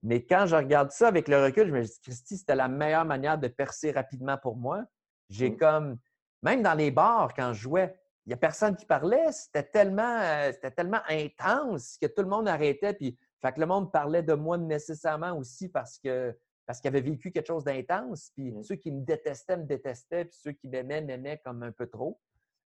Mais 0.03 0.25
quand 0.25 0.45
je 0.45 0.55
regarde 0.55 0.89
ça 0.91 1.09
avec 1.09 1.27
le 1.27 1.43
recul, 1.43 1.67
je 1.67 1.73
me 1.73 1.81
dis, 1.81 1.99
Christy, 2.01 2.37
c'était 2.37 2.55
la 2.55 2.67
meilleure 2.67 3.05
manière 3.05 3.37
de 3.37 3.47
percer 3.47 3.91
rapidement 3.91 4.37
pour 4.37 4.55
moi. 4.55 4.83
J'ai 5.29 5.51
mmh. 5.51 5.57
comme, 5.57 5.99
même 6.41 6.63
dans 6.63 6.73
les 6.73 6.91
bars, 6.91 7.33
quand 7.35 7.53
je 7.53 7.61
jouais, 7.61 8.00
il 8.25 8.29
n'y 8.29 8.33
a 8.33 8.37
personne 8.37 8.75
qui 8.75 8.85
parlait. 8.85 9.31
C'était 9.31 9.63
tellement, 9.63 10.19
euh, 10.21 10.51
tellement 10.75 11.01
intense 11.09 11.97
que 11.97 12.07
tout 12.07 12.21
le 12.21 12.27
monde 12.27 12.47
arrêtait. 12.47 12.93
Puis, 12.93 13.17
fait 13.39 13.53
que 13.53 13.59
le 13.59 13.65
monde 13.65 13.91
parlait 13.91 14.23
de 14.23 14.33
moi 14.33 14.57
nécessairement 14.57 15.35
aussi 15.37 15.69
parce 15.69 15.97
que 15.97 16.37
parce 16.67 16.79
qu'il 16.79 16.89
avait 16.89 17.01
vécu 17.01 17.31
quelque 17.31 17.47
chose 17.47 17.63
d'intense. 17.63 18.31
Puis 18.35 18.51
mmh. 18.51 18.63
ceux 18.63 18.75
qui 18.75 18.91
me 18.91 19.03
détestaient, 19.03 19.57
me 19.57 19.65
détestaient. 19.65 20.25
Puis 20.25 20.37
ceux 20.39 20.51
qui 20.51 20.67
m'aimaient, 20.67 21.01
m'aimaient 21.01 21.41
comme 21.43 21.63
un 21.63 21.71
peu 21.71 21.87
trop. 21.87 22.19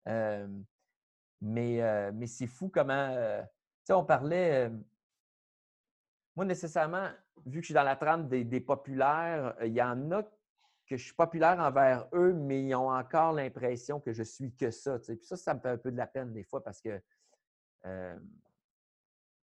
mais 0.06 1.82
euh, 1.82 2.10
mais 2.12 2.26
c'est 2.26 2.46
fou 2.48 2.68
comment. 2.68 3.10
Euh, 3.12 3.42
tu 3.42 3.48
sais, 3.84 3.92
on 3.92 4.04
parlait. 4.04 4.70
moi, 6.34 6.44
nécessairement, 6.44 7.08
vu 7.46 7.60
que 7.60 7.62
je 7.62 7.66
suis 7.66 7.74
dans 7.74 7.82
la 7.82 7.96
trame 7.96 8.28
des, 8.28 8.60
populaires, 8.60 9.54
euh, 9.60 9.66
il 9.66 9.74
y 9.74 9.82
en 9.82 10.10
a 10.12 10.22
que 10.86 10.96
je 10.96 11.04
suis 11.04 11.14
populaire 11.14 11.58
envers 11.58 12.06
eux, 12.12 12.32
mais 12.32 12.62
ils 12.62 12.74
ont 12.74 12.90
encore 12.90 13.32
l'impression 13.32 14.00
que 14.00 14.12
je 14.12 14.22
suis 14.22 14.54
que 14.54 14.70
ça. 14.70 14.98
Puis 14.98 15.18
ça, 15.22 15.36
ça 15.36 15.54
me 15.54 15.60
fait 15.60 15.70
un 15.70 15.78
peu 15.78 15.90
de 15.90 15.96
la 15.96 16.06
peine 16.06 16.32
des 16.32 16.44
fois 16.44 16.62
parce 16.62 16.80
que 16.80 17.00
euh, 17.86 18.18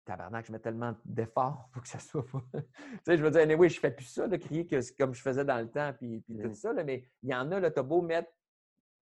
tabarnak, 0.05 0.47
je 0.47 0.52
mets 0.52 0.59
tellement 0.59 0.94
d'efforts 1.05 1.69
pour 1.73 1.82
que 1.82 1.89
ça 1.89 1.98
soit 1.98 2.27
pas. 2.27 2.43
tu 2.52 2.61
sais, 3.05 3.16
je 3.16 3.23
veux 3.23 3.31
dire, 3.31 3.59
oui, 3.59 3.69
je 3.69 3.81
fais 3.81 3.90
plus 3.90 4.05
ça, 4.05 4.28
de 4.28 4.36
crier 4.36 4.66
que, 4.66 4.81
comme 4.97 5.15
je 5.15 5.23
faisais 5.23 5.44
dans 5.44 5.59
le 5.59 5.70
temps, 5.70 5.93
puis, 5.98 6.20
puis 6.20 6.36
tout 6.39 6.55
ça, 6.55 6.73
mais 6.73 7.05
il 7.23 7.31
y 7.31 7.35
en 7.35 7.51
a, 7.52 7.70
tu 7.70 7.78
as 7.78 7.82
beau 7.82 8.02
mettre 8.02 8.31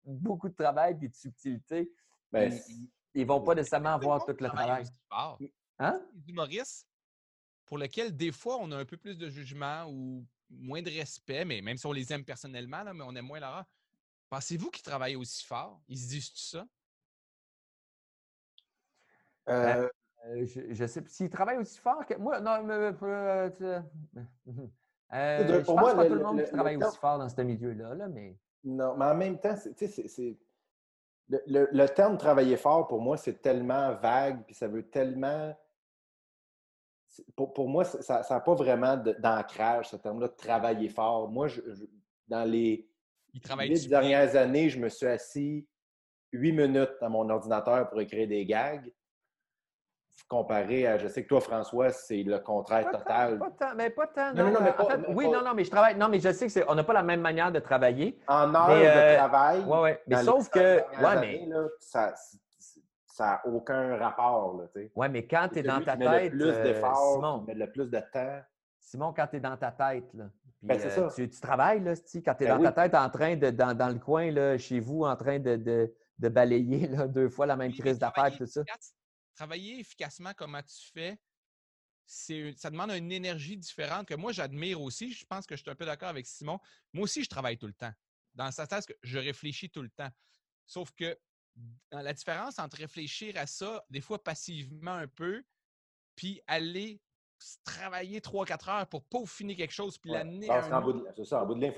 beaucoup 0.05 0.49
de 0.49 0.55
travail 0.55 0.97
et 1.03 1.09
de 1.09 1.15
subtilité, 1.15 1.93
ben, 2.31 2.53
ils, 3.15 3.23
ne 3.23 3.27
vont 3.27 3.43
pas 3.43 3.55
nécessairement 3.55 3.95
avoir 3.95 4.25
tout 4.25 4.35
le 4.39 4.49
travail. 4.49 4.85
Hein? 5.79 6.01
Les 6.15 6.31
humoristes 6.31 6.89
pour 7.67 7.79
lequel 7.79 8.17
des 8.17 8.33
fois 8.33 8.59
on 8.61 8.71
a 8.73 8.77
un 8.77 8.85
peu 8.85 8.97
plus 8.97 9.17
de 9.17 9.29
jugement 9.29 9.87
ou 9.89 10.27
moins 10.53 10.83
de 10.83 10.91
respect, 10.91 11.45
mais 11.45 11.61
même 11.61 11.77
si 11.77 11.87
on 11.87 11.93
les 11.93 12.13
aime 12.13 12.25
personnellement, 12.25 12.83
mais 12.95 13.05
on 13.05 13.15
aime 13.15 13.27
moins 13.27 13.41
Lara. 13.41 13.67
Pensez-vous 14.31 14.71
qu'ils 14.71 14.83
travaillent 14.83 15.17
aussi 15.17 15.45
fort? 15.45 15.83
Ils 15.89 15.99
se 15.99 16.09
disent 16.09 16.33
ça? 16.35 16.67
Ben, 19.47 19.53
euh, 19.55 19.89
euh, 20.27 20.47
je, 20.71 20.87
sais 20.87 21.03
s'ils 21.09 21.29
travaillent 21.29 21.59
aussi 21.59 21.79
fort 21.79 22.07
que 22.07 22.15
moi. 22.15 22.41
Non, 22.41 22.63
mais, 22.63 22.73
euh, 22.73 23.51
je 25.13 25.65
pour 25.65 25.75
pense 25.75 25.81
moi, 25.81 25.95
pas 25.95 26.07
tout 26.07 26.15
le 26.15 26.23
monde 26.23 26.43
qui 26.43 26.51
travaille 26.51 26.77
aussi 26.77 26.99
fort 26.99 27.19
dans 27.19 27.29
ce 27.29 27.43
milieu-là, 27.43 27.95
là, 27.95 28.09
mais. 28.09 28.39
Non, 28.65 28.97
mais 28.97 29.07
en 29.07 29.15
même 29.15 29.39
temps, 29.39 29.57
c'est. 29.57 30.39
Le, 31.29 31.69
le, 31.73 31.87
terme 31.89 32.19
travailler 32.19 32.57
fort, 32.57 32.87
pour 32.87 33.01
moi, 33.01 33.17
c'est 33.17 33.41
tellement 33.41 33.95
vague, 33.95 34.45
puis 34.45 34.55
ça 34.55 34.69
veut 34.69 34.89
tellement 34.89 35.57
pour, 37.37 37.69
moi, 37.69 37.85
ça 37.85 38.25
n'a 38.29 38.41
pas 38.41 38.55
vraiment 38.55 38.97
d'ancrage, 38.97 39.91
ce 39.91 39.97
terme-là, 39.97 40.29
de 40.29 40.35
travailler 40.35 40.89
fort. 40.89 41.29
Moi, 41.29 41.49
dans 42.29 42.45
les 42.45 42.89
huit 43.35 43.89
dernières 43.89 44.37
années, 44.37 44.69
je 44.69 44.79
me 44.79 44.89
suis 44.89 45.07
assis 45.07 45.67
huit 46.33 46.53
minutes 46.53 46.97
dans 47.01 47.11
mon 47.11 47.29
ordinateur 47.29 47.89
pour 47.89 48.01
écrire 48.01 48.27
des 48.29 48.45
gags. 48.47 48.91
Comparé 50.29 50.87
à, 50.87 50.99
je 50.99 51.09
sais 51.09 51.23
que 51.25 51.29
toi, 51.29 51.41
François, 51.41 51.91
c'est 51.91 52.23
le 52.23 52.39
contraire 52.39 52.91
total. 52.91 53.39
pas 53.39 53.51
tant, 53.51 53.75
mais 53.75 53.91
pas 53.91 54.07
tant. 54.07 54.33
Non, 54.33 54.51
non, 54.51 54.61
mais 54.63 54.73
oui, 55.09 55.29
non, 55.29 55.43
non, 55.43 55.53
mais 55.55 55.65
je 55.65 55.71
travaille. 55.71 55.97
Non, 55.97 56.09
mais 56.09 56.21
je 56.21 56.33
sais 56.33 56.49
qu'on 56.49 56.75
n'a 56.75 56.85
pas 56.85 56.93
la 56.93 57.03
même 57.03 57.21
manière 57.21 57.51
de 57.53 57.59
travailler. 57.59 58.19
En 58.29 58.55
heure 58.55 58.69
de 58.69 58.85
euh, 58.85 59.17
travail. 59.17 59.63
Oui, 59.67 59.79
oui. 59.83 59.91
Mais 60.07 60.23
sauf 60.23 60.49
que. 60.49 60.77
Ouais, 61.03 61.21
mais. 61.21 61.49
ça, 61.81 62.15
ça 63.13 63.25
n'a 63.27 63.47
aucun 63.47 63.97
rapport. 63.99 64.59
Oui, 64.97 65.09
mais 65.11 65.27
quand 65.27 65.49
tu 65.53 65.59
es 65.59 65.63
dans 65.63 65.83
ta 65.83 65.97
tête. 65.97 66.33
Le 66.33 66.39
plus 66.39 66.51
euh, 66.51 66.63
d'efforts, 66.63 67.15
Simon, 67.15 67.47
le 67.47 67.71
plus 67.71 67.91
de 67.91 68.01
temps. 68.11 68.41
Simon, 68.81 69.13
quand 69.13 69.27
tu 69.27 69.37
es 69.37 69.41
dans 69.41 69.57
ta 69.57 69.71
tête, 69.71 70.13
là, 70.15 70.31
ben, 70.63 70.81
euh, 70.81 71.11
tu, 71.15 71.29
tu, 71.29 71.41
travailles, 71.41 71.83
là, 71.83 71.93
quand 71.95 72.35
tu 72.35 72.45
es 72.45 72.47
ben 72.47 72.59
dans 72.59 72.73
ta 72.73 72.73
tête 72.73 72.95
en 72.95 73.11
train 73.11 73.37
de, 73.37 73.51
dans, 73.51 73.77
dans, 73.77 73.89
le 73.89 73.99
coin, 73.99 74.31
là, 74.31 74.57
chez 74.57 74.81
vous, 74.81 75.05
en 75.05 75.15
train 75.15 75.39
de, 75.39 75.57
de, 75.57 75.95
de 76.19 76.29
balayer 76.29 76.89
là, 76.89 77.07
deux 77.09 77.29
fois 77.29 77.45
la 77.47 77.57
même 77.57 77.73
crise 77.73 77.99
d'affaires, 77.99 78.35
tout 78.37 78.47
ça. 78.47 78.63
Travailler 79.35 79.81
efficacement 79.81 80.33
comment 80.35 80.63
tu 80.63 80.91
fais, 80.93 81.19
ça 82.07 82.71
demande 82.71 82.93
une 82.93 83.13
énergie 83.13 83.59
différente 83.59 84.07
que 84.07 84.15
moi, 84.15 84.33
j'admire 84.33 84.81
aussi. 84.81 85.13
Je 85.13 85.27
pense 85.27 85.47
que 85.47 85.55
je 85.55 85.63
suis 85.63 85.71
un 85.71 85.75
peu 85.75 85.87
d'accord 85.87 86.09
avec 86.09 86.27
Simon. 86.27 86.59
Moi 86.93 87.05
aussi, 87.05 87.25
je 87.25 87.29
travaille 87.29 87.59
tout 87.59 87.67
le 87.67 87.75
temps. 87.75 87.93
Dans 88.35 88.51
ce 88.51 88.65
sens 88.65 88.87
que 88.87 88.95
je 89.03 89.19
réfléchis 89.19 89.69
tout 89.69 89.83
le 89.83 89.91
temps. 89.91 90.11
Sauf 90.67 90.91
que 90.93 91.19
la 91.91 92.13
différence 92.13 92.59
entre 92.59 92.79
réfléchir 92.79 93.37
à 93.37 93.47
ça, 93.47 93.85
des 93.91 94.01
fois 94.01 94.23
passivement 94.23 94.93
un 94.93 95.09
peu, 95.09 95.43
puis 96.17 96.41
aller 96.47 97.01
travailler 97.65 98.21
3-4 98.21 98.71
heures 98.71 98.87
pour 98.87 99.05
peaufiner 99.05 99.57
quelque 99.57 99.73
chose, 99.73 99.99
puis 99.99 100.11
l'amener 100.11 100.49
à 100.49 100.63
C'est 100.63 100.69
ça, 101.25 101.43
en 101.43 101.47
bout 101.47 101.55
de 101.55 101.61
ligne, 101.61 101.73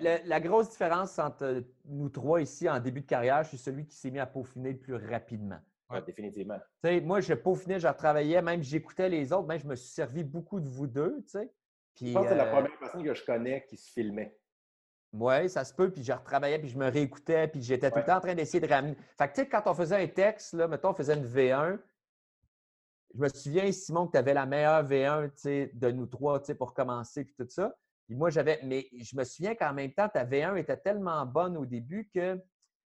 la, 0.00 0.22
la, 0.22 0.40
grosse 0.40 0.70
différence 0.70 1.18
entre 1.18 1.64
nous 1.86 2.08
trois 2.08 2.40
ici 2.40 2.68
en 2.68 2.78
début 2.78 3.00
de 3.00 3.06
carrière, 3.06 3.42
je 3.42 3.48
suis 3.50 3.58
celui 3.58 3.86
qui 3.86 3.96
s'est 3.96 4.10
mis 4.10 4.20
à 4.20 4.26
peaufiner 4.26 4.72
le 4.72 4.78
plus 4.78 4.94
rapidement. 4.94 5.60
Ouais, 5.90 6.02
définitivement. 6.02 6.58
moi, 7.02 7.20
je 7.20 7.34
peaufinais, 7.34 7.80
je 7.80 7.88
retravaillais, 7.88 8.40
même 8.42 8.62
j'écoutais 8.62 9.08
les 9.08 9.32
autres, 9.32 9.48
même 9.48 9.58
je 9.58 9.66
me 9.66 9.74
suis 9.74 9.90
servi 9.90 10.22
beaucoup 10.22 10.60
de 10.60 10.68
vous 10.68 10.86
deux. 10.86 11.24
Puis, 11.94 12.08
je 12.08 12.12
pense 12.12 12.24
que 12.24 12.28
c'est 12.28 12.36
la 12.36 12.46
euh, 12.46 12.52
première 12.52 12.78
personne 12.78 13.02
que 13.02 13.12
je 13.12 13.24
connais 13.24 13.64
qui 13.68 13.76
se 13.76 13.90
filmait. 13.90 14.38
Oui, 15.12 15.48
ça 15.48 15.64
se 15.64 15.74
peut. 15.74 15.90
Puis 15.90 16.04
je 16.04 16.12
retravaillais, 16.12 16.58
puis 16.58 16.68
je 16.68 16.78
me 16.78 16.88
réécoutais, 16.88 17.48
puis 17.48 17.62
j'étais 17.62 17.90
tout 17.90 17.98
le 17.98 18.04
temps 18.04 18.16
en 18.16 18.20
train 18.20 18.34
d'essayer 18.34 18.60
de 18.60 18.72
ramener. 18.72 18.96
Fait 19.18 19.28
que, 19.28 19.34
tu 19.34 19.40
sais, 19.40 19.48
quand 19.48 19.62
on 19.66 19.74
faisait 19.74 19.96
un 19.96 20.06
texte, 20.06 20.52
là, 20.54 20.68
mettons, 20.68 20.90
on 20.90 20.94
faisait 20.94 21.14
une 21.14 21.26
V1, 21.26 21.78
je 23.14 23.20
me 23.20 23.28
souviens, 23.28 23.72
Simon, 23.72 24.06
que 24.06 24.12
tu 24.12 24.18
avais 24.18 24.34
la 24.34 24.46
meilleure 24.46 24.84
V1 24.84 25.70
de 25.74 25.90
nous 25.90 26.06
trois 26.06 26.40
pour 26.56 26.74
commencer, 26.74 27.24
puis 27.24 27.34
tout 27.36 27.48
ça. 27.48 27.74
Puis 28.06 28.16
moi, 28.16 28.30
j'avais. 28.30 28.60
Mais 28.62 28.88
je 28.92 29.16
me 29.16 29.24
souviens 29.24 29.54
qu'en 29.54 29.72
même 29.72 29.92
temps, 29.92 30.08
ta 30.08 30.24
V1 30.24 30.56
était 30.56 30.76
tellement 30.76 31.26
bonne 31.26 31.56
au 31.56 31.66
début 31.66 32.08
que 32.14 32.40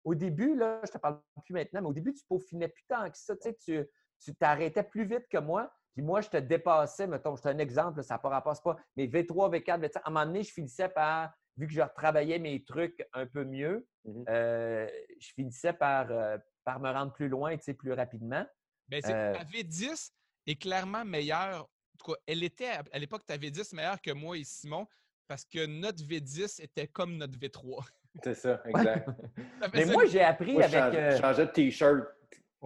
au 0.05 0.15
début, 0.15 0.57
là, 0.57 0.81
je 0.85 0.93
te 0.93 0.99
parle 0.99 1.21
plus 1.45 1.53
maintenant, 1.53 1.83
mais 1.83 1.89
au 1.89 1.93
début, 1.93 2.15
tu 2.15 2.25
peaufinais 2.27 2.69
plus 2.69 2.85
tant 2.89 3.09
que 3.11 3.17
ça. 3.17 3.35
Tu 3.37 3.87
tu 4.21 4.35
t'arrêtais 4.35 4.83
plus 4.83 5.05
vite 5.05 5.27
que 5.29 5.39
moi. 5.39 5.71
Puis 5.95 6.03
moi, 6.03 6.21
je 6.21 6.29
te 6.29 6.37
dépassais, 6.37 7.07
mettons, 7.07 7.37
je 7.37 7.43
te 7.43 7.49
un 7.49 7.59
exemple, 7.59 8.03
ça 8.03 8.21
ne 8.23 8.29
rapporte 8.29 8.63
pas. 8.63 8.77
Mais 8.97 9.07
V3, 9.07 9.59
V4, 9.59 9.99
à 9.99 10.09
un 10.09 10.11
moment 10.11 10.27
donné, 10.27 10.43
je 10.43 10.53
finissais 10.53 10.89
par, 10.89 11.33
vu 11.61 11.67
que 11.67 11.75
je 11.75 11.81
retravaillais 11.83 12.39
mes 12.39 12.65
trucs 12.65 13.07
un 13.13 13.27
peu 13.27 13.45
mieux, 13.45 13.87
mmh 14.05 14.25
euh, 14.31 14.89
je 15.21 15.33
finissais 15.35 15.75
par, 15.75 16.11
euh, 16.11 16.39
par 16.65 16.81
me 16.81 16.91
rendre 16.91 17.13
plus 17.13 17.29
loin, 17.29 17.55
tu 17.57 17.65
sais, 17.65 17.75
plus 17.75 17.93
rapidement. 17.93 18.47
Bien, 18.89 19.01
euh, 19.05 19.35
ta 19.35 19.45
V10 19.45 20.11
est 20.47 20.57
clairement 20.57 21.05
meilleure. 21.05 21.65
En 21.65 21.97
tout 21.99 22.13
cas, 22.13 22.19
elle 22.27 22.43
était 22.43 22.71
à 22.93 22.99
l'époque, 22.99 23.27
ta 23.27 23.37
V10 23.37 23.75
meilleure 23.77 24.01
que 24.01 24.13
moi 24.13 24.39
et 24.39 24.45
Simon 24.45 24.87
parce 25.29 25.45
que 25.45 25.67
notre 25.67 26.03
V10 26.03 26.63
était 26.63 26.89
comme 26.89 27.17
notre 27.17 27.39
V3. 27.39 27.85
C'est 28.25 28.35
ça, 28.35 28.61
exact. 28.67 29.09
Mais 29.75 29.85
moi, 29.85 30.07
j'ai 30.07 30.23
appris 30.23 30.61
avec. 30.61 31.13
Je 31.17 31.21
changeais, 31.21 31.47
de 31.47 31.53
T-shirt. 31.53 32.09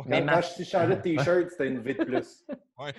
Mais 0.07 0.25
quand 0.25 0.41
je 0.41 0.65
changeais 0.65 0.97
de 0.97 1.03
T-shirt, 1.17 1.51
c'était 1.51 1.67
une 1.67 1.81
V 1.81 1.95
de 1.95 2.05
plus. 2.05 2.47
ouais. 2.79 2.95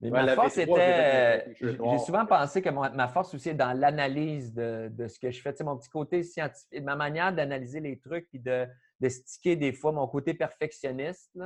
Mais 0.00 0.10
ma 0.10 0.34
force 0.34 0.56
était. 0.58 1.54
J'ai 1.60 1.98
souvent 1.98 2.24
pensé 2.26 2.62
que 2.62 2.70
ma 2.70 3.08
force 3.08 3.34
aussi 3.34 3.50
est 3.50 3.54
dans 3.54 3.76
l'analyse 3.76 4.52
de, 4.52 4.88
de, 4.92 5.08
ce 5.08 5.18
que 5.18 5.30
je 5.30 5.40
fais. 5.40 5.52
Tu 5.52 5.58
sais, 5.58 5.64
mon 5.64 5.76
petit 5.76 5.88
côté 5.88 6.22
scientifique, 6.22 6.82
ma 6.82 6.94
manière 6.94 7.34
d'analyser 7.34 7.80
les 7.80 7.98
trucs 7.98 8.28
puis 8.28 8.38
de, 8.38 8.66
de 9.00 9.08
sticker 9.08 9.56
des 9.56 9.72
fois 9.72 9.92
mon 9.92 10.06
côté 10.06 10.34
perfectionniste. 10.34 11.36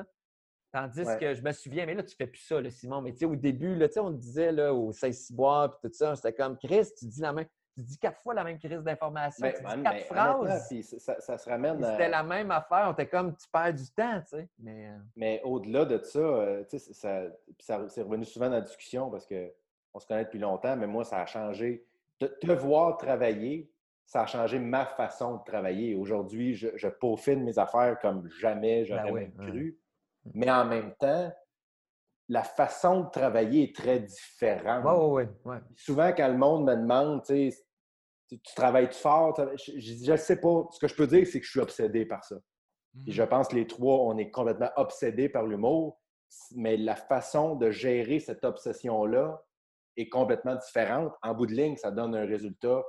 Tandis 0.72 1.04
que 1.20 1.34
je 1.34 1.42
me 1.42 1.52
souviens, 1.52 1.84
mais 1.84 1.94
là, 1.94 2.02
tu 2.02 2.16
fais 2.16 2.26
plus 2.26 2.40
ça, 2.40 2.58
là, 2.60 2.70
Simon. 2.70 3.02
Mais 3.02 3.12
tu 3.12 3.18
sais, 3.18 3.24
au 3.26 3.36
début, 3.36 3.74
là, 3.74 3.88
on 3.98 4.10
disait 4.10 4.52
là, 4.52 4.72
au 4.72 4.90
Saint-Cyboire 4.90 5.78
puis 5.78 5.90
tout 5.90 5.96
ça, 5.96 6.16
c'était 6.16 6.32
comme 6.32 6.56
Chris, 6.56 6.88
tu 6.98 7.06
dis 7.06 7.20
la 7.20 7.32
même 7.32 7.46
tu 7.74 7.82
dis 7.82 7.98
quatre 7.98 8.20
fois 8.20 8.34
la 8.34 8.44
même 8.44 8.58
crise 8.58 8.82
d'information. 8.82 9.46
Ben, 9.46 9.54
tu 9.54 9.76
dis 9.76 9.82
quatre 9.82 10.04
phrases. 10.06 10.68
ça, 10.98 11.38
se 11.38 11.48
ramène. 11.48 11.82
C'était 11.82 12.08
la 12.08 12.22
même 12.22 12.50
affaire. 12.50 12.86
On 12.88 12.92
était 12.92 13.08
comme, 13.08 13.34
tu 13.34 13.48
perds 13.48 13.74
du 13.74 13.90
temps, 13.90 14.20
tu 14.20 14.36
sais. 14.36 14.48
Mais, 14.58 14.88
euh 14.88 14.98
mais 15.16 15.40
au-delà 15.44 15.84
de 15.84 16.02
ça, 16.02 16.18
euh, 16.18 16.64
tu 16.64 16.78
sais, 16.78 16.92
ça, 16.92 17.22
ça 17.58 17.88
c'est 17.88 18.02
revenu 18.02 18.24
souvent 18.24 18.46
dans 18.46 18.56
la 18.56 18.60
discussion 18.60 19.10
parce 19.10 19.26
qu'on 19.26 19.98
se 19.98 20.06
connaît 20.06 20.24
depuis 20.24 20.38
longtemps, 20.38 20.76
mais 20.76 20.86
moi, 20.86 21.04
ça 21.04 21.20
a 21.20 21.26
changé. 21.26 21.86
Te, 22.18 22.26
te 22.26 22.52
voir 22.52 22.98
travailler, 22.98 23.70
ça 24.04 24.22
a 24.22 24.26
changé 24.26 24.58
ma 24.58 24.84
façon 24.84 25.36
de 25.36 25.44
travailler. 25.44 25.94
Aujourd'hui, 25.94 26.54
je, 26.54 26.68
je, 26.76 26.88
peaufine 26.88 27.42
mes 27.42 27.58
affaires 27.58 27.98
comme 28.00 28.28
jamais 28.40 28.84
j'aurais 28.84 29.10
ben 29.10 29.32
cru. 29.32 29.78
Mmh. 30.24 30.30
Mais 30.34 30.50
en 30.50 30.64
même 30.66 30.94
temps, 30.96 31.32
la 32.28 32.42
façon 32.42 33.02
de 33.02 33.10
travailler 33.10 33.64
est 33.64 33.76
très 33.76 34.00
différente. 34.00 34.84
Oui, 34.84 35.24
oui, 35.24 35.32
oui. 35.44 35.56
Souvent, 35.76 36.12
quand 36.12 36.28
le 36.28 36.38
monde 36.38 36.64
me 36.64 36.74
demande, 36.74 37.22
tu 37.24 37.50
sais, 37.50 37.64
tu 38.28 38.54
travailles 38.54 38.92
fort, 38.92 39.38
je 39.56 40.10
ne 40.12 40.16
sais 40.16 40.40
pas. 40.40 40.66
Ce 40.70 40.78
que 40.78 40.88
je 40.88 40.94
peux 40.94 41.06
dire, 41.06 41.26
c'est 41.26 41.40
que 41.40 41.46
je 41.46 41.50
suis 41.50 41.60
obsédé 41.60 42.06
par 42.06 42.24
ça. 42.24 42.36
Et 43.06 43.12
je 43.12 43.22
mhm. 43.22 43.28
pense 43.28 43.48
que 43.48 43.56
les 43.56 43.66
trois, 43.66 43.98
on 43.98 44.16
est 44.18 44.30
complètement 44.30 44.70
obsédés 44.76 45.28
par 45.28 45.46
l'humour, 45.46 46.00
mais 46.54 46.76
la 46.76 46.96
façon 46.96 47.56
de 47.56 47.70
gérer 47.70 48.20
cette 48.20 48.44
obsession-là 48.44 49.42
est 49.96 50.08
complètement 50.08 50.54
différente. 50.56 51.12
En 51.22 51.34
bout 51.34 51.46
de 51.46 51.52
ligne, 51.52 51.76
ça 51.76 51.90
donne 51.90 52.14
un 52.14 52.24
résultat, 52.24 52.82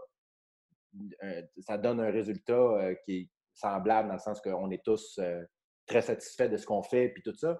ça 1.60 1.77
donne 1.77 1.99
un 1.99 2.11
résultat 2.11 2.53
euh, 2.53 2.95
qui 3.03 3.18
est 3.18 3.30
semblable 3.53 4.07
dans 4.07 4.15
le 4.15 4.19
sens 4.19 4.39
qu'on 4.39 4.72
est 4.72 4.84
tous 4.84 5.18
euh, 5.19 5.43
très 5.85 6.01
satisfaits 6.01 6.47
de 6.47 6.57
ce 6.57 6.65
qu'on 6.65 6.84
fait 6.84 7.14
et 7.18 7.22
tout 7.22 7.35
ça 7.35 7.60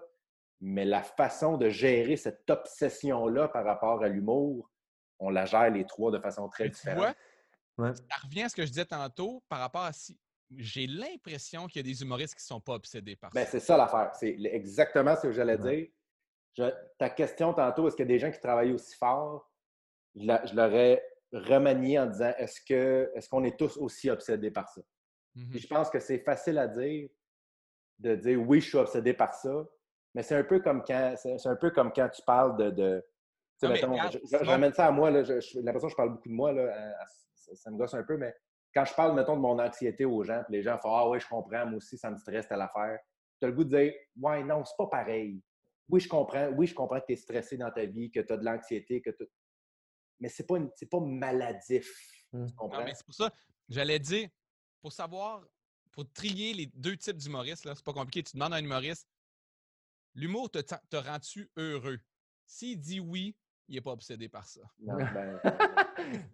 mais 0.60 0.84
la 0.84 1.02
façon 1.02 1.56
de 1.56 1.68
gérer 1.68 2.16
cette 2.16 2.48
obsession-là 2.48 3.48
par 3.48 3.64
rapport 3.64 4.02
à 4.02 4.08
l'humour, 4.08 4.70
on 5.18 5.30
la 5.30 5.44
gère 5.44 5.70
les 5.70 5.86
trois 5.86 6.10
de 6.10 6.18
façon 6.18 6.48
très 6.48 6.68
différente. 6.68 7.16
Ça 7.76 8.16
revient 8.22 8.42
à 8.42 8.48
ce 8.48 8.56
que 8.56 8.62
je 8.62 8.70
disais 8.70 8.84
tantôt 8.84 9.42
par 9.48 9.58
rapport 9.58 9.82
à 9.82 9.92
si. 9.92 10.18
J'ai 10.56 10.86
l'impression 10.86 11.66
qu'il 11.66 11.84
y 11.84 11.90
a 11.90 11.92
des 11.92 12.02
humoristes 12.02 12.34
qui 12.34 12.42
ne 12.42 12.46
sont 12.46 12.60
pas 12.60 12.74
obsédés 12.74 13.16
par 13.16 13.30
ben, 13.30 13.44
ça. 13.44 13.50
C'est 13.50 13.60
ça 13.60 13.76
l'affaire. 13.76 14.14
C'est 14.14 14.36
exactement 14.44 15.16
ce 15.16 15.22
que 15.22 15.32
j'allais 15.32 15.58
dire. 15.58 15.88
ta 16.98 17.10
question 17.10 17.52
tantôt, 17.54 17.88
est-ce 17.88 17.96
qu'il 17.96 18.04
y 18.04 18.08
a 18.08 18.14
des 18.14 18.18
gens 18.18 18.30
qui 18.30 18.38
travaillent 18.38 18.72
aussi 18.72 18.94
fort? 18.96 19.50
Je, 20.14 20.54
l'aurais 20.54 21.02
remanié 21.32 21.98
en 21.98 22.06
disant 22.06 22.32
est-ce 22.38 22.60
que 22.60 23.10
est-ce 23.16 23.28
qu'on 23.28 23.42
est 23.42 23.58
tous 23.58 23.76
aussi 23.78 24.10
obsédés 24.10 24.52
par 24.52 24.68
ça? 24.68 24.82
Mmh 25.34 25.56
je 25.56 25.66
pense 25.66 25.90
que 25.90 25.98
c'est 25.98 26.20
facile 26.20 26.58
à 26.58 26.68
dire 26.68 27.08
de 27.98 28.14
dire 28.14 28.40
oui, 28.40 28.60
je 28.60 28.68
suis 28.68 28.78
obsédé 28.78 29.14
par 29.14 29.34
ça, 29.34 29.66
mais 30.14 30.22
c'est 30.22 30.36
un 30.36 30.44
peu 30.44 30.60
comme 30.60 30.82
quand 30.84 31.14
c'est 31.16 31.46
un 31.46 31.56
peu 31.56 31.70
comme 31.70 31.92
quand 31.92 32.08
tu 32.08 32.22
parles 32.22 32.56
de. 32.56 32.70
de 32.70 33.68
mettons, 33.68 33.96
je, 33.96 34.44
ramène 34.44 34.72
ça 34.72 34.86
à 34.86 34.90
moi, 34.90 35.10
j'ai 35.24 35.60
l'impression 35.60 35.88
que 35.88 35.92
je 35.92 35.96
parle 35.96 36.10
beaucoup 36.10 36.28
de 36.28 36.34
moi, 36.34 36.52
là, 36.52 36.94
ça, 37.34 37.70
me 37.70 37.76
gosse 37.76 37.94
un 37.94 38.04
peu, 38.04 38.16
mais 38.16 38.34
quand 38.74 38.84
je 38.84 38.94
parle, 38.94 39.14
mettons, 39.14 39.36
de 39.36 39.40
mon 39.40 39.58
anxiété 39.58 40.04
aux 40.04 40.22
gens, 40.24 40.42
puis 40.46 40.56
les 40.56 40.62
gens 40.62 40.78
font 40.78 40.94
Ah 40.94 41.08
oui, 41.08 41.20
je 41.20 41.28
comprends, 41.28 41.66
moi 41.66 41.76
aussi, 41.76 41.98
ça 41.98 42.10
me 42.10 42.16
stresse 42.16 42.48
telle 42.48 42.60
affaire. 42.60 42.98
Tu 43.40 43.46
as 43.46 43.48
le 43.48 43.54
goût 43.54 43.64
de 43.64 43.76
dire 43.76 43.92
Ouais, 44.20 44.42
non, 44.44 44.64
c'est 44.64 44.76
pas 44.76 44.86
pareil. 44.86 45.42
Oui, 45.88 46.00
je 46.00 46.08
comprends, 46.08 46.48
oui, 46.48 46.66
je 46.66 46.74
comprends 46.74 47.00
que 47.00 47.06
tu 47.06 47.12
es 47.12 47.16
stressé 47.16 47.56
dans 47.56 47.70
ta 47.70 47.84
vie, 47.84 48.10
que 48.10 48.20
tu 48.20 48.32
as 48.32 48.36
de 48.36 48.44
l'anxiété, 48.44 49.02
que 49.02 49.10
tu. 49.10 49.24
Mais 50.20 50.28
c'est 50.28 50.46
pas, 50.46 50.58
pas 50.90 51.00
maladif. 51.00 51.92
Mmh. 52.32 52.46
Tu 52.46 52.54
comprends? 52.54 52.84
c'est 52.86 53.04
pour 53.04 53.14
ça, 53.14 53.30
j'allais 53.68 53.98
dire, 53.98 54.28
pour 54.80 54.92
savoir, 54.92 55.44
pour 55.92 56.10
trier 56.12 56.54
les 56.54 56.66
deux 56.66 56.96
types 56.96 57.16
d'humoristes, 57.16 57.62
c'est 57.64 57.84
pas 57.84 57.92
compliqué. 57.92 58.22
Tu 58.22 58.36
demandes 58.36 58.54
à 58.54 58.56
un 58.56 58.64
humoriste 58.64 59.08
L'humour 60.14 60.50
te, 60.50 60.58
te 60.58 60.96
rend-tu 60.96 61.50
heureux? 61.56 61.98
S'il 62.46 62.80
dit 62.80 63.00
oui, 63.00 63.36
il 63.68 63.74
n'est 63.74 63.80
pas 63.80 63.92
obsédé 63.92 64.28
par 64.28 64.46
ça. 64.46 64.60
Non, 64.80 64.96
ben, 64.96 65.40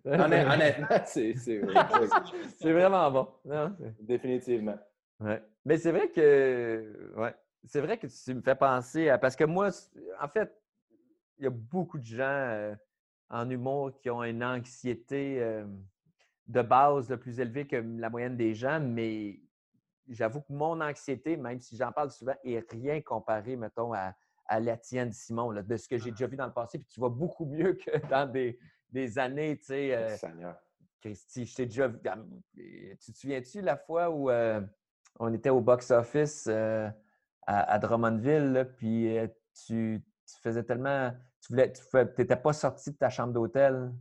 honnêtement, 0.04 0.88
c'est 1.04 1.62
vraiment 2.60 3.10
bon. 3.10 3.28
Définitivement. 4.00 4.78
Ouais. 5.20 5.42
Mais 5.64 5.78
c'est 5.78 5.92
vrai 5.92 6.08
que 6.08 7.12
ouais. 7.16 7.34
c'est 7.64 7.80
vrai 7.80 7.98
que 7.98 8.06
tu 8.06 8.34
me 8.34 8.42
fais 8.42 8.54
penser 8.54 9.08
à. 9.08 9.18
Parce 9.18 9.36
que 9.36 9.44
moi, 9.44 9.70
en 10.20 10.28
fait, 10.28 10.52
il 11.38 11.44
y 11.44 11.46
a 11.46 11.50
beaucoup 11.50 11.98
de 11.98 12.04
gens 12.04 12.24
euh, 12.24 12.74
en 13.28 13.48
humour 13.48 13.92
qui 14.00 14.10
ont 14.10 14.24
une 14.24 14.42
anxiété 14.42 15.40
euh, 15.40 15.66
de 16.46 16.62
base 16.62 17.08
le 17.10 17.18
plus 17.18 17.38
élevée 17.38 17.66
que 17.66 17.76
la 17.76 18.10
moyenne 18.10 18.36
des 18.36 18.54
gens, 18.54 18.80
mais 18.80 19.40
j'avoue 20.10 20.40
que 20.40 20.52
mon 20.52 20.80
anxiété, 20.80 21.36
même 21.36 21.60
si 21.60 21.76
j'en 21.76 21.92
parle 21.92 22.10
souvent, 22.10 22.34
est 22.44 22.68
rien 22.70 23.00
comparé, 23.00 23.56
mettons, 23.56 23.92
à, 23.94 24.14
la 24.58 24.76
tienne, 24.76 25.12
Simon, 25.12 25.52
de 25.52 25.76
ce 25.76 25.88
que 25.88 25.96
j'ai 25.96 26.10
déjà 26.10 26.26
vu 26.26 26.36
dans 26.36 26.46
le 26.46 26.52
passé. 26.52 26.78
Puis 26.78 26.88
tu 26.88 27.00
vas 27.00 27.08
beaucoup 27.08 27.44
mieux 27.44 27.74
que 27.74 27.90
dans 28.10 28.30
des, 28.30 29.18
années, 29.18 29.56
tu 29.58 29.66
sais. 29.66 29.94
Euh, 29.94 30.52
Christy, 31.00 31.46
je 31.46 31.54
t'ai 31.54 31.66
déjà 31.66 31.86
vu. 31.86 31.98
Tu 33.00 33.12
te 33.12 33.18
souviens-tu 33.18 33.62
la 33.62 33.76
fois 33.76 34.10
où 34.10 34.28
euh, 34.28 34.60
on 35.20 35.32
était 35.32 35.50
au 35.50 35.60
box-office 35.60 36.48
euh, 36.50 36.90
à, 37.46 37.78
Drummondville, 37.78 38.70
puis 38.76 39.16
tu, 39.64 40.04
faisais 40.42 40.64
tellement. 40.64 41.12
Tu 41.40 41.54
n'étais 41.54 42.36
pas 42.36 42.52
sorti 42.52 42.90
de 42.90 42.96
ta 42.96 43.08
chambre 43.08 43.32
d'hôtel? 43.32 43.92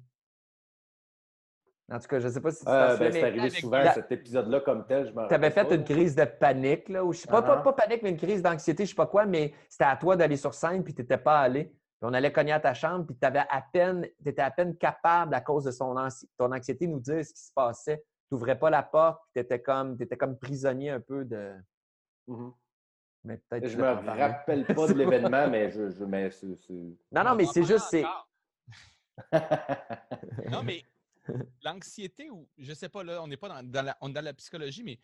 En 1.91 1.99
tout 1.99 2.07
cas, 2.07 2.19
je 2.19 2.27
ne 2.27 2.31
sais 2.31 2.41
pas 2.41 2.51
si 2.51 2.63
tu 2.63 2.69
euh, 2.69 2.97
ben, 2.97 3.11
C'est 3.11 3.23
arrivé 3.23 3.49
souvent, 3.49 3.83
cet 3.93 4.11
épisode-là 4.11 4.59
comme 4.59 4.85
tel. 4.85 5.11
Tu 5.27 5.33
avais 5.33 5.49
fait 5.49 5.71
une 5.73 5.83
crise 5.83 6.15
de 6.15 6.25
panique, 6.25 6.87
là, 6.89 7.03
ou 7.03 7.13
je 7.13 7.19
sais 7.19 7.27
pas, 7.27 7.41
pas, 7.41 7.63
uh-huh. 7.63 7.75
panique, 7.75 8.03
mais 8.03 8.11
une 8.11 8.17
crise 8.17 8.43
d'anxiété, 8.43 8.85
je 8.85 8.91
ne 8.91 8.93
sais 8.93 8.95
pas 8.95 9.07
quoi, 9.07 9.25
mais 9.25 9.53
c'était 9.67 9.85
à 9.85 9.95
toi 9.95 10.15
d'aller 10.15 10.37
sur 10.37 10.53
scène, 10.53 10.83
puis 10.83 10.93
tu 10.93 11.01
n'étais 11.01 11.17
pas 11.17 11.39
allé. 11.39 11.73
on 12.01 12.13
allait 12.13 12.31
cogner 12.31 12.51
à 12.51 12.59
ta 12.59 12.75
chambre, 12.75 13.05
puis 13.07 13.15
tu 13.19 13.25
à 13.25 13.65
peine, 13.73 14.05
étais 14.23 14.41
à 14.41 14.51
peine 14.51 14.77
capable, 14.77 15.33
à 15.33 15.41
cause 15.41 15.63
de 15.63 15.71
son 15.71 15.95
ton 16.37 16.51
anxiété, 16.51 16.85
nous 16.85 16.99
dire 16.99 17.25
ce 17.25 17.33
qui 17.33 17.41
se 17.41 17.53
passait. 17.53 17.97
Tu 17.97 18.35
n'ouvrais 18.35 18.59
pas 18.59 18.69
la 18.69 18.83
porte, 18.83 19.21
puis 19.23 19.41
tu 19.41 19.45
étais 19.45 19.59
comme, 19.59 19.97
étais 19.99 20.17
comme 20.17 20.37
prisonnier 20.37 20.91
un 20.91 20.99
peu 20.99 21.25
de. 21.25 21.53
Mm-hmm. 22.27 22.53
Mais 23.23 23.37
peut-être. 23.37 23.67
Je 23.67 23.77
me 23.77 23.83
rappelle 23.83 24.65
pas 24.65 24.87
de 24.87 24.93
l'événement, 24.97 25.47
mais 25.49 25.71
je, 25.71 25.89
je 25.89 26.03
mais 26.05 26.29
Non, 27.11 27.23
non, 27.23 27.35
mais 27.35 27.45
c'est 27.45 27.63
juste. 27.63 27.87
c'est. 27.89 28.03
non, 30.51 30.63
mais 30.63 30.83
l'anxiété, 31.63 32.29
ou 32.29 32.49
je 32.57 32.73
sais 32.73 32.89
pas, 32.89 33.03
là, 33.03 33.21
on 33.21 33.27
n'est 33.27 33.37
pas 33.37 33.61
dans, 33.63 33.81
la, 33.81 33.97
dans 34.01 34.21
la 34.21 34.33
psychologie, 34.33 34.83
mais 34.83 34.99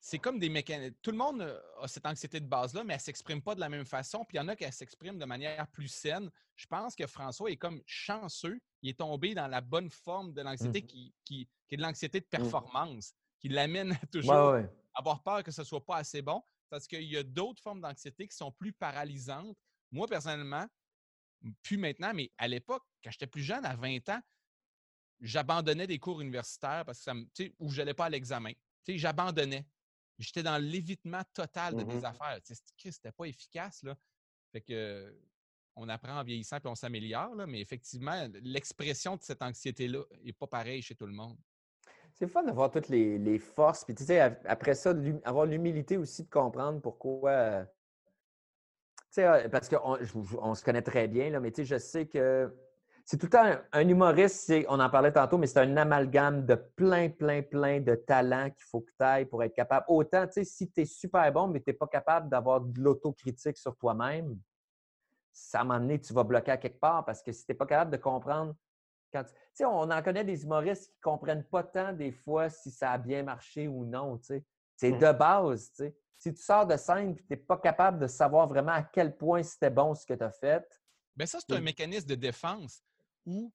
c'est 0.00 0.18
comme 0.18 0.38
des 0.38 0.48
mécanismes. 0.48 0.94
Tout 1.02 1.10
le 1.10 1.16
monde 1.16 1.60
a 1.80 1.88
cette 1.88 2.06
anxiété 2.06 2.38
de 2.40 2.46
base-là, 2.46 2.84
mais 2.84 2.94
elle 2.94 3.00
ne 3.00 3.02
s'exprime 3.02 3.42
pas 3.42 3.54
de 3.54 3.60
la 3.60 3.68
même 3.68 3.84
façon. 3.84 4.24
Puis 4.24 4.36
il 4.36 4.40
y 4.40 4.40
en 4.40 4.48
a 4.48 4.54
qui 4.56 4.70
s'expriment 4.72 5.18
de 5.18 5.24
manière 5.24 5.66
plus 5.68 5.88
saine. 5.88 6.30
Je 6.54 6.66
pense 6.66 6.94
que 6.94 7.06
François 7.06 7.50
est 7.50 7.56
comme 7.56 7.82
chanceux. 7.86 8.60
Il 8.82 8.90
est 8.90 8.98
tombé 8.98 9.34
dans 9.34 9.48
la 9.48 9.60
bonne 9.60 9.90
forme 9.90 10.32
de 10.32 10.42
l'anxiété 10.42 10.82
mmh. 10.82 10.86
qui, 10.86 11.14
qui, 11.24 11.48
est 11.70 11.76
de 11.76 11.82
l'anxiété 11.82 12.20
de 12.20 12.26
mmh. 12.26 12.28
performance, 12.28 13.14
qui 13.40 13.48
l'amène 13.48 13.92
à 14.02 14.06
toujours 14.06 14.60
avoir 14.94 15.22
peur 15.22 15.42
que 15.42 15.50
ce 15.50 15.62
ne 15.62 15.66
soit 15.66 15.84
pas 15.84 15.96
assez 15.96 16.22
bon. 16.22 16.42
parce 16.70 16.86
qu'il 16.86 17.02
y 17.02 17.16
a 17.16 17.22
d'autres 17.22 17.62
formes 17.62 17.80
d'anxiété 17.80 18.28
qui 18.28 18.36
sont 18.36 18.52
plus 18.52 18.72
paralysantes. 18.72 19.56
Moi, 19.90 20.06
personnellement, 20.06 20.66
plus 21.62 21.76
maintenant, 21.78 22.12
mais 22.14 22.30
à 22.38 22.48
l'époque, 22.48 22.82
quand 23.02 23.10
j'étais 23.10 23.26
plus 23.26 23.42
jeune, 23.42 23.64
à 23.64 23.76
20 23.76 24.08
ans, 24.08 24.20
j'abandonnais 25.20 25.86
des 25.86 25.98
cours 25.98 26.20
universitaires 26.20 26.84
parce 26.84 26.98
que 26.98 27.04
ça 27.04 27.14
me, 27.14 27.26
où 27.58 27.70
je 27.70 27.78
n'allais 27.78 27.94
pas 27.94 28.06
à 28.06 28.10
l'examen. 28.10 28.52
J'abandonnais. 28.86 29.66
J'étais 30.18 30.42
dans 30.42 30.58
l'évitement 30.58 31.22
total 31.34 31.74
de 31.74 31.82
des 31.82 32.00
mmh 32.00 32.04
affaires. 32.04 32.38
C'était 32.42 33.12
pas 33.12 33.24
efficace. 33.26 33.82
Là. 33.82 33.96
Fait 34.52 34.62
que 34.62 35.14
on 35.76 35.88
apprend 35.90 36.18
en 36.18 36.24
vieillissant 36.24 36.56
et 36.56 36.66
on 36.68 36.74
s'améliore, 36.74 37.34
mais 37.46 37.60
effectivement, 37.60 38.26
l'expression 38.42 39.16
de 39.16 39.22
cette 39.22 39.42
anxiété-là 39.42 40.02
n'est 40.24 40.32
pas 40.32 40.46
pareille 40.46 40.80
chez 40.80 40.94
tout 40.94 41.06
le 41.06 41.12
monde. 41.12 41.36
C'est 42.14 42.28
fun 42.28 42.42
d'avoir 42.44 42.70
toutes 42.70 42.88
les, 42.88 43.38
forces. 43.38 43.84
Puis, 43.84 43.94
tu 43.94 44.04
sais, 44.04 44.20
après 44.20 44.74
ça, 44.74 44.94
avoir 45.24 45.44
l'humilité 45.44 45.98
aussi 45.98 46.24
de 46.24 46.30
comprendre 46.30 46.80
pourquoi. 46.80 47.30
Euh, 47.30 47.64
tu 47.64 49.02
sais, 49.10 49.24
ah, 49.24 49.48
parce 49.50 49.68
qu'on 49.68 49.98
on 50.40 50.54
se 50.54 50.64
connaît 50.64 50.80
très 50.80 51.08
bien, 51.08 51.28
là, 51.28 51.40
mais 51.40 51.50
tu 51.50 51.56
sais, 51.56 51.64
je 51.66 51.78
sais 51.78 52.06
que 52.06 52.50
c'est 53.06 53.18
tout 53.18 53.26
le 53.26 53.30
temps 53.30 53.60
un, 53.72 53.88
humoriste, 53.88 54.52
on 54.68 54.80
en 54.80 54.90
parlait 54.90 55.12
tantôt, 55.12 55.38
mais 55.38 55.46
c'est 55.46 55.60
un 55.60 55.76
amalgame 55.76 56.44
de 56.44 56.56
plein, 56.56 57.08
plein, 57.08 57.40
plein 57.40 57.80
de 57.80 57.94
talents 57.94 58.50
qu'il 58.50 58.64
faut 58.64 58.80
que 58.80 58.90
tu 58.98 59.04
ailles 59.04 59.26
pour 59.26 59.44
être 59.44 59.54
capable. 59.54 59.86
Autant, 59.88 60.26
tu 60.26 60.32
sais, 60.32 60.44
si 60.44 60.68
tu 60.68 60.80
es 60.80 60.84
super 60.84 61.30
bon, 61.32 61.46
mais 61.46 61.60
tu 61.60 61.70
n'es 61.70 61.74
pas 61.74 61.86
capable 61.86 62.28
d'avoir 62.28 62.60
de 62.60 62.80
l'autocritique 62.80 63.58
sur 63.58 63.76
toi-même, 63.76 64.36
ça 65.32 65.62
m'a 65.62 65.76
amené, 65.76 66.00
tu 66.00 66.12
vas 66.12 66.24
bloquer 66.24 66.50
à 66.50 66.56
quelque 66.56 66.80
part 66.80 67.04
parce 67.04 67.22
que 67.22 67.30
si 67.30 67.46
tu 67.46 67.52
n'es 67.52 67.56
pas 67.56 67.66
capable 67.66 67.92
de 67.92 67.96
comprendre 67.96 68.56
quand 69.12 69.22
tu 69.22 69.30
sais, 69.54 69.64
on 69.64 69.88
en 69.88 70.02
connaît 70.02 70.24
des 70.24 70.42
humoristes 70.42 70.86
qui 70.86 70.96
ne 70.98 71.02
comprennent 71.02 71.44
pas 71.44 71.62
tant 71.62 71.92
des 71.92 72.10
fois 72.10 72.50
si 72.50 72.72
ça 72.72 72.90
a 72.90 72.98
bien 72.98 73.22
marché 73.22 73.68
ou 73.68 73.84
non. 73.84 74.18
Tu 74.18 74.24
sais. 74.24 74.44
C'est 74.76 74.90
mmh. 74.90 74.98
de 74.98 75.12
base. 75.12 75.70
Tu 75.70 75.76
sais. 75.76 75.96
Si 76.18 76.34
tu 76.34 76.42
sors 76.42 76.66
de 76.66 76.76
scène 76.76 77.10
et 77.10 77.14
tu 77.14 77.24
n'es 77.30 77.36
pas 77.36 77.58
capable 77.58 78.00
de 78.00 78.08
savoir 78.08 78.48
vraiment 78.48 78.72
à 78.72 78.82
quel 78.82 79.16
point 79.16 79.44
c'était 79.44 79.70
bon 79.70 79.94
ce 79.94 80.04
que 80.04 80.14
tu 80.14 80.24
as 80.24 80.32
fait. 80.32 80.66
Bien, 81.14 81.26
ça, 81.26 81.38
c'est 81.40 81.54
un 81.54 81.60
mécanisme 81.60 82.08
de 82.08 82.14
défense 82.14 82.82
ou 83.26 83.52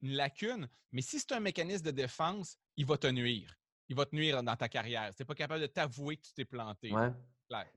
une 0.00 0.12
lacune. 0.12 0.68
Mais 0.92 1.02
si 1.02 1.18
c'est 1.18 1.32
un 1.32 1.40
mécanisme 1.40 1.84
de 1.84 1.90
défense, 1.90 2.56
il 2.76 2.86
va 2.86 2.96
te 2.96 3.06
nuire. 3.06 3.54
Il 3.88 3.96
va 3.96 4.06
te 4.06 4.14
nuire 4.14 4.42
dans 4.42 4.56
ta 4.56 4.68
carrière. 4.68 5.14
Tu 5.14 5.22
n'es 5.22 5.26
pas 5.26 5.34
capable 5.34 5.60
de 5.60 5.66
t'avouer 5.66 6.16
que 6.16 6.22
tu 6.22 6.34
t'es 6.34 6.44
planté. 6.44 6.92
Ouais. 6.92 7.10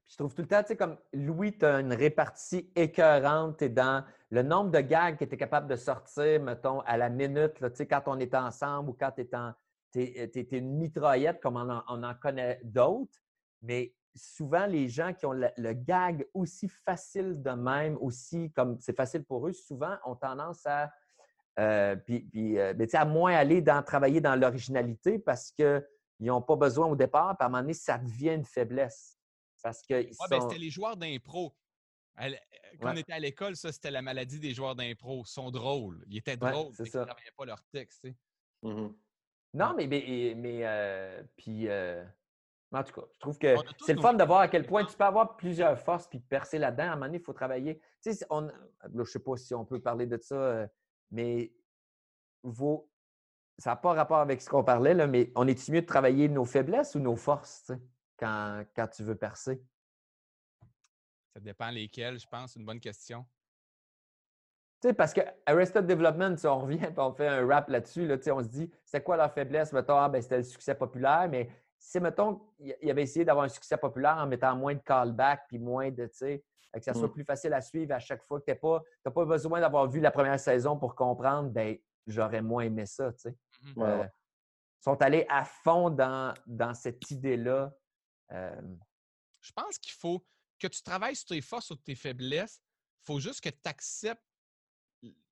je 0.07 0.17
trouve 0.17 0.33
tout 0.33 0.41
le 0.41 0.47
temps, 0.47 0.61
tu 0.61 0.69
sais, 0.69 0.77
comme 0.77 0.97
Louis, 1.13 1.57
tu 1.57 1.65
as 1.65 1.79
une 1.79 1.93
répartie 1.93 2.71
écœurante. 2.75 3.63
dans 3.63 4.05
le 4.29 4.43
nombre 4.43 4.71
de 4.71 4.79
gags 4.79 5.17
que 5.17 5.25
tu 5.25 5.35
es 5.35 5.37
capable 5.37 5.67
de 5.67 5.75
sortir, 5.75 6.41
mettons, 6.41 6.81
à 6.81 6.97
la 6.97 7.09
minute, 7.09 7.53
tu 7.59 7.67
sais, 7.73 7.87
quand 7.87 8.03
on 8.07 8.19
est 8.19 8.33
ensemble 8.35 8.89
ou 8.89 8.93
quand 8.93 9.11
tu 9.11 10.01
es, 10.01 10.47
une 10.51 10.77
mitraillette, 10.77 11.41
comme 11.41 11.57
on 11.57 12.03
en, 12.03 12.15
connaît 12.15 12.59
d'autres. 12.63 13.19
Mais 13.61 13.93
souvent, 14.15 14.65
les 14.65 14.89
gens 14.89 15.13
qui 15.13 15.25
ont 15.25 15.33
le, 15.33 15.73
gag 15.73 16.27
aussi 16.33 16.67
facile 16.67 17.41
de 17.41 17.51
même, 17.51 17.97
aussi 18.01 18.51
comme 18.51 18.79
c'est 18.79 18.95
facile 18.95 19.23
pour 19.23 19.47
eux, 19.47 19.53
souvent 19.53 19.95
ont 20.05 20.15
tendance 20.15 20.65
à, 20.65 20.91
euh, 21.59 21.95
puis, 21.95 22.57
euh, 22.57 22.73
à 22.93 23.05
moins 23.05 23.33
aller 23.33 23.61
dans, 23.61 23.83
travailler 23.83 24.21
dans 24.21 24.35
l'originalité 24.35 25.19
parce 25.19 25.51
qu'ils 25.51 25.83
n'ont 26.19 26.41
pas 26.41 26.55
besoin 26.55 26.87
au 26.87 26.95
départ, 26.95 27.37
puis 27.37 27.43
à 27.43 27.47
un 27.47 27.49
moment 27.49 27.61
donné, 27.61 27.73
ça 27.73 27.97
devient 27.97 28.33
une 28.33 28.45
faiblesse. 28.45 29.17
Parce 29.61 29.81
que 29.81 30.03
ben, 30.29 30.41
c'était 30.41 30.57
les 30.57 30.69
joueurs 30.69 30.97
d'impro. 30.97 31.55
Euh, 32.19 32.31
quand 32.79 32.93
on 32.93 32.95
était 32.95 33.13
à 33.13 33.19
l'école, 33.19 33.55
ça, 33.55 33.71
c'était 33.71 33.91
la 33.91 34.01
maladie 34.01 34.39
des 34.39 34.53
joueurs 34.53 34.75
d'impro. 34.75 35.23
Ils 35.25 35.29
sont 35.29 35.51
drôles. 35.51 36.03
Ils 36.09 36.17
étaient 36.17 36.37
drôles, 36.37 36.73
mais 36.79 36.85
ils 36.85 36.97
ne 36.97 37.03
travaillaient 37.03 37.33
pas 37.37 37.45
leur 37.45 37.63
texte. 37.71 38.07
Mmh 38.63 38.89
non, 39.53 39.73
mais, 39.75 39.85
mais, 39.87 40.61
euh, 40.63 41.21
puis, 41.35 41.67
euh, 41.67 42.05
en 42.71 42.83
tout 42.83 42.93
cas, 42.93 43.07
je 43.13 43.19
trouve 43.19 43.37
que 43.37 43.55
c'est 43.85 43.93
le 43.93 44.01
fun 44.01 44.13
de 44.13 44.23
voir 44.23 44.39
à 44.39 44.47
quel 44.47 44.65
point 44.65 44.85
tu 44.85 44.95
peux 44.95 45.03
avoir 45.03 45.35
plusieurs 45.35 45.77
forces 45.77 46.07
puis 46.07 46.19
percer 46.19 46.57
là-dedans. 46.57 46.83
À 46.83 46.87
un 46.87 46.95
moment 46.95 47.07
donné, 47.07 47.17
il 47.17 47.23
faut 47.23 47.33
travailler. 47.33 47.81
Tu 48.01 48.13
sais, 48.13 48.25
on, 48.29 48.47
je 48.47 48.97
ne 48.97 49.03
sais 49.03 49.19
pas 49.19 49.35
si 49.35 49.53
on 49.53 49.65
peut 49.65 49.81
parler 49.81 50.05
de 50.05 50.17
ça, 50.17 50.67
mais 51.11 51.53
vos, 52.43 52.89
ça 53.57 53.71
n'a 53.71 53.75
pas 53.75 53.93
rapport 53.93 54.19
avec 54.19 54.41
ce 54.41 54.49
qu'on 54.49 54.63
parlait, 54.63 54.93
là, 54.93 55.07
mais 55.07 55.31
on 55.35 55.47
est-tu 55.47 55.71
mieux 55.71 55.81
de 55.81 55.85
travailler 55.85 56.27
nos 56.27 56.45
faiblesses 56.45 56.95
ou 56.95 56.99
nos 56.99 57.15
forces 57.15 57.71
quand, 58.17 58.63
quand 58.75 58.87
tu 58.87 59.03
veux 59.03 59.15
percer? 59.15 59.63
Ça 61.33 61.39
dépend 61.39 61.69
lesquels, 61.69 62.19
je 62.19 62.27
pense. 62.27 62.55
Une 62.55 62.65
bonne 62.65 62.79
question. 62.79 63.25
Tu 64.81 64.87
sais, 64.87 64.93
parce 64.93 65.13
que 65.13 65.21
Arrested 65.45 65.85
Development, 65.85 66.35
on 66.43 66.59
revient 66.61 66.83
et 66.83 66.99
on 66.99 67.13
fait 67.13 67.27
un 67.27 67.45
rap 67.47 67.69
là-dessus. 67.69 68.07
Là, 68.07 68.17
on 68.33 68.43
se 68.43 68.49
dit, 68.49 68.69
c'est 68.83 69.03
quoi 69.03 69.15
leur 69.15 69.31
faiblesse? 69.31 69.71
Mettons, 69.73 69.97
ah, 69.97 70.09
ben, 70.09 70.21
c'était 70.21 70.37
le 70.37 70.43
succès 70.43 70.75
populaire, 70.75 71.27
mais 71.29 71.49
si, 71.77 71.99
mettons, 71.99 72.41
il 72.59 72.89
avait 72.89 73.03
essayé 73.03 73.25
d'avoir 73.25 73.45
un 73.45 73.49
succès 73.49 73.77
populaire 73.77 74.17
en 74.17 74.27
mettant 74.27 74.55
moins 74.55 74.73
de 74.73 74.81
callback 74.81 75.45
puis 75.47 75.59
moins 75.59 75.89
de, 75.89 76.05
tu 76.07 76.17
sais, 76.17 76.43
que 76.79 76.85
ça 76.85 76.93
soit 76.93 77.07
mmh. 77.07 77.13
plus 77.13 77.23
facile 77.23 77.53
à 77.53 77.61
suivre 77.61 77.93
à 77.93 77.99
chaque 77.99 78.23
fois, 78.23 78.39
que 78.39 78.45
tu 78.45 78.51
n'as 78.51 78.55
pas, 78.55 78.81
pas 79.11 79.25
besoin 79.25 79.59
d'avoir 79.59 79.87
vu 79.89 79.99
la 79.99 80.11
première 80.11 80.39
saison 80.39 80.77
pour 80.77 80.95
comprendre, 80.95 81.49
ben 81.49 81.77
j'aurais 82.07 82.41
moins 82.41 82.63
aimé 82.63 82.85
ça, 82.85 83.11
tu 83.13 83.19
sais. 83.19 83.37
Mmh 83.61 83.81
euh, 83.81 84.05
sont 84.81 84.99
allés 85.01 85.25
à 85.29 85.45
fond 85.45 85.89
dans, 85.89 86.33
dans 86.47 86.73
cette 86.73 87.09
idée-là. 87.11 87.71
Euh, 88.31 88.61
Je 89.39 89.51
pense 89.51 89.77
qu'il 89.77 89.93
faut 89.93 90.25
que 90.59 90.67
tu 90.67 90.81
travailles 90.81 91.15
sur 91.15 91.27
tes 91.27 91.41
forces, 91.41 91.67
sur 91.67 91.81
tes 91.81 91.95
faiblesses. 91.95 92.61
Il 93.01 93.05
faut 93.05 93.19
juste 93.19 93.41
que 93.41 93.49
tu 93.49 93.61
acceptes 93.65 94.23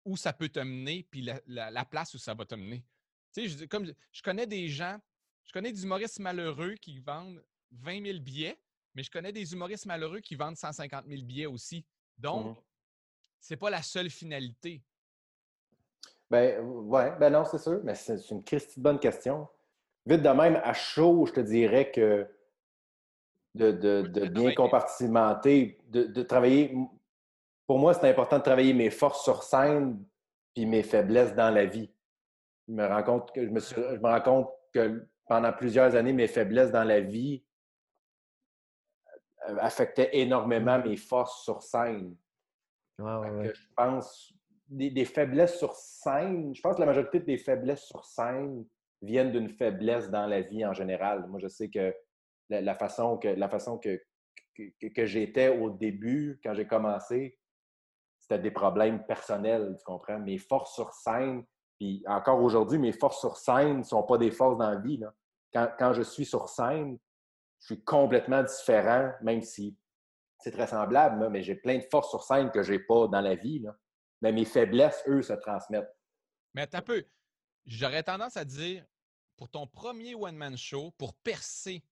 où 0.06 0.18
ça 0.18 0.34
peut 0.34 0.50
te 0.50 0.60
mener, 0.60 1.08
puis 1.10 1.28
la, 1.48 1.86
place 1.86 2.14
où 2.14 2.18
ça 2.18 2.34
va 2.34 2.46
te 2.46 2.56
mener. 2.56 2.86
Tu 3.34 3.48
sais, 3.48 3.58
je, 3.60 3.66
comme 3.66 3.86
je 4.12 4.22
connais 4.22 4.48
des 4.48 4.68
gens, 4.68 5.00
je 5.46 5.52
connais 5.52 5.72
des 5.72 5.84
humoristes 5.84 6.20
malheureux 6.20 6.76
qui 6.76 7.00
vendent 7.00 7.44
20 7.72 8.06
000 8.06 8.20
billets, 8.20 8.60
mais 9.00 9.04
je 9.04 9.12
connais 9.12 9.32
des 9.32 9.54
humoristes 9.54 9.86
malheureux 9.86 10.20
qui 10.20 10.36
vendent 10.36 10.58
150 10.58 11.06
000 11.08 11.24
billets 11.24 11.46
aussi. 11.46 11.86
Donc, 12.18 12.46
mmh 12.48 12.56
c'est 13.42 13.56
pas 13.56 13.70
la 13.70 13.82
seule 13.82 14.10
finalité. 14.10 14.84
Ben, 16.30 16.60
ouais, 16.60 17.16
ben 17.18 17.32
non, 17.32 17.46
c'est 17.46 17.58
sûr, 17.58 17.80
mais 17.86 17.96
c'est 17.96 18.20
une 18.32 18.44
Christie 18.44 18.82
bonne 18.82 19.00
question. 19.00 19.48
Vite 20.06 20.22
de 20.22 20.28
même, 20.28 20.58
à 20.58 20.74
chaud, 20.74 21.26
je 21.26 21.32
te 21.32 21.40
dirais 21.40 21.90
que 21.90 22.28
de, 23.56 24.28
bien 24.28 24.54
compartimenter, 24.54 25.80
de, 25.88 26.22
travailler. 26.24 26.76
Pour 27.66 27.80
moi, 27.80 27.94
c'est 27.94 28.10
important 28.10 28.40
de 28.40 28.44
travailler 28.44 28.74
mes 28.74 28.90
forces 28.90 29.24
sur 29.24 29.44
scène 29.44 30.04
puis 30.54 30.66
mes 30.66 30.84
faiblesses 30.84 31.34
dans 31.34 31.50
la 31.50 31.66
vie. 31.66 31.90
Je 32.68 32.74
me 32.74 32.86
rends 32.86 33.04
compte 33.04 33.32
que 33.32 33.46
je 33.46 33.50
me, 33.50 33.62
je 33.62 34.02
me 34.02 34.06
rends 34.10 34.22
compte 34.22 34.50
que 34.74 35.08
pendant 35.30 35.54
plusieurs 35.54 35.96
années, 35.96 36.12
mes 36.12 36.28
faiblesses 36.28 36.74
dans 36.74 36.84
la 36.84 37.00
vie 37.00 37.42
euh, 39.48 39.58
affectaient 39.60 40.10
énormément 40.14 40.80
mes 40.80 40.98
forces 40.98 41.44
sur 41.44 41.62
scène. 41.62 42.16
Je 42.98 43.52
pense 43.76 44.34
des, 44.68 44.90
des, 44.90 45.06
faiblesses 45.06 45.58
sur 45.58 45.74
scène. 45.74 46.54
Je 46.54 46.62
pense 46.62 46.76
que 46.76 46.82
la 46.82 46.86
majorité 46.86 47.20
des 47.20 47.38
faiblesses 47.38 47.86
sur 47.86 48.04
scène 48.04 48.66
viennent 49.02 49.32
d'une 49.32 49.50
faiblesse 49.50 50.10
dans 50.10 50.26
la 50.28 50.42
vie 50.42 50.66
en 50.66 50.74
général. 50.74 51.26
Moi, 51.28 51.40
je 51.40 51.48
sais 51.48 51.70
que 51.70 51.94
la, 52.50 52.76
façon 52.76 53.18
que, 53.18 53.30
la 53.30 53.48
façon 53.48 53.78
que, 53.78 54.02
que, 54.56 55.06
j'étais 55.06 55.50
au 55.50 55.70
début, 55.70 56.40
quand 56.44 56.54
j'ai 56.54 56.68
commencé, 56.68 57.38
c'était 58.20 58.40
des 58.40 58.52
problèmes 58.52 59.06
personnels, 59.06 59.76
tu 59.78 59.86
comprends? 59.86 60.20
Mes 60.20 60.38
forces 60.38 60.74
sur 60.76 60.94
scène, 60.94 61.46
puis 61.80 62.04
encore 62.08 62.42
aujourd'hui, 62.42 62.78
mes 62.78 62.92
forces 62.92 63.20
sur 63.20 63.38
scène 63.38 63.80
ne 63.80 63.84
sont 63.84 64.04
pas 64.04 64.18
des 64.18 64.32
forces 64.32 64.58
dans 64.58 64.72
la 64.72 64.80
vie. 64.80 65.02
Quand, 65.54 65.70
quand, 65.78 65.94
je 65.94 66.02
suis 66.02 66.26
sur 66.26 66.50
scène, 66.50 67.00
je 67.60 67.66
suis 67.66 67.84
complètement 67.84 68.44
différent, 68.44 69.12
même 69.22 69.42
si 69.42 69.78
c'est 70.40 70.52
très 70.52 70.68
semblable, 70.68 71.30
mais 71.30 71.44
j'ai 71.44 71.56
plein 71.56 71.78
de 71.78 71.86
forces 71.92 72.10
sur 72.10 72.24
scène 72.24 72.52
que 72.52 72.64
je 72.64 72.74
n'ai 72.74 72.80
pas 72.80 73.08
dans 73.08 73.22
la 73.22 73.36
vie. 73.36 73.66
Mais 74.22 74.32
mes 74.32 74.46
faiblesses, 74.46 75.04
eux, 75.08 75.22
se 75.22 75.34
transmettent. 75.34 75.94
Mais 76.54 76.74
un 76.74 76.82
peu, 76.82 77.06
j'aurais 77.66 78.04
tendance 78.04 78.38
à 78.38 78.46
dire, 78.46 78.86
pour 79.38 79.50
ton 79.50 79.68
premier 79.68 80.16
one-man 80.16 80.58
show, 80.58 80.92
pour 80.98 81.14
percer 81.14 81.84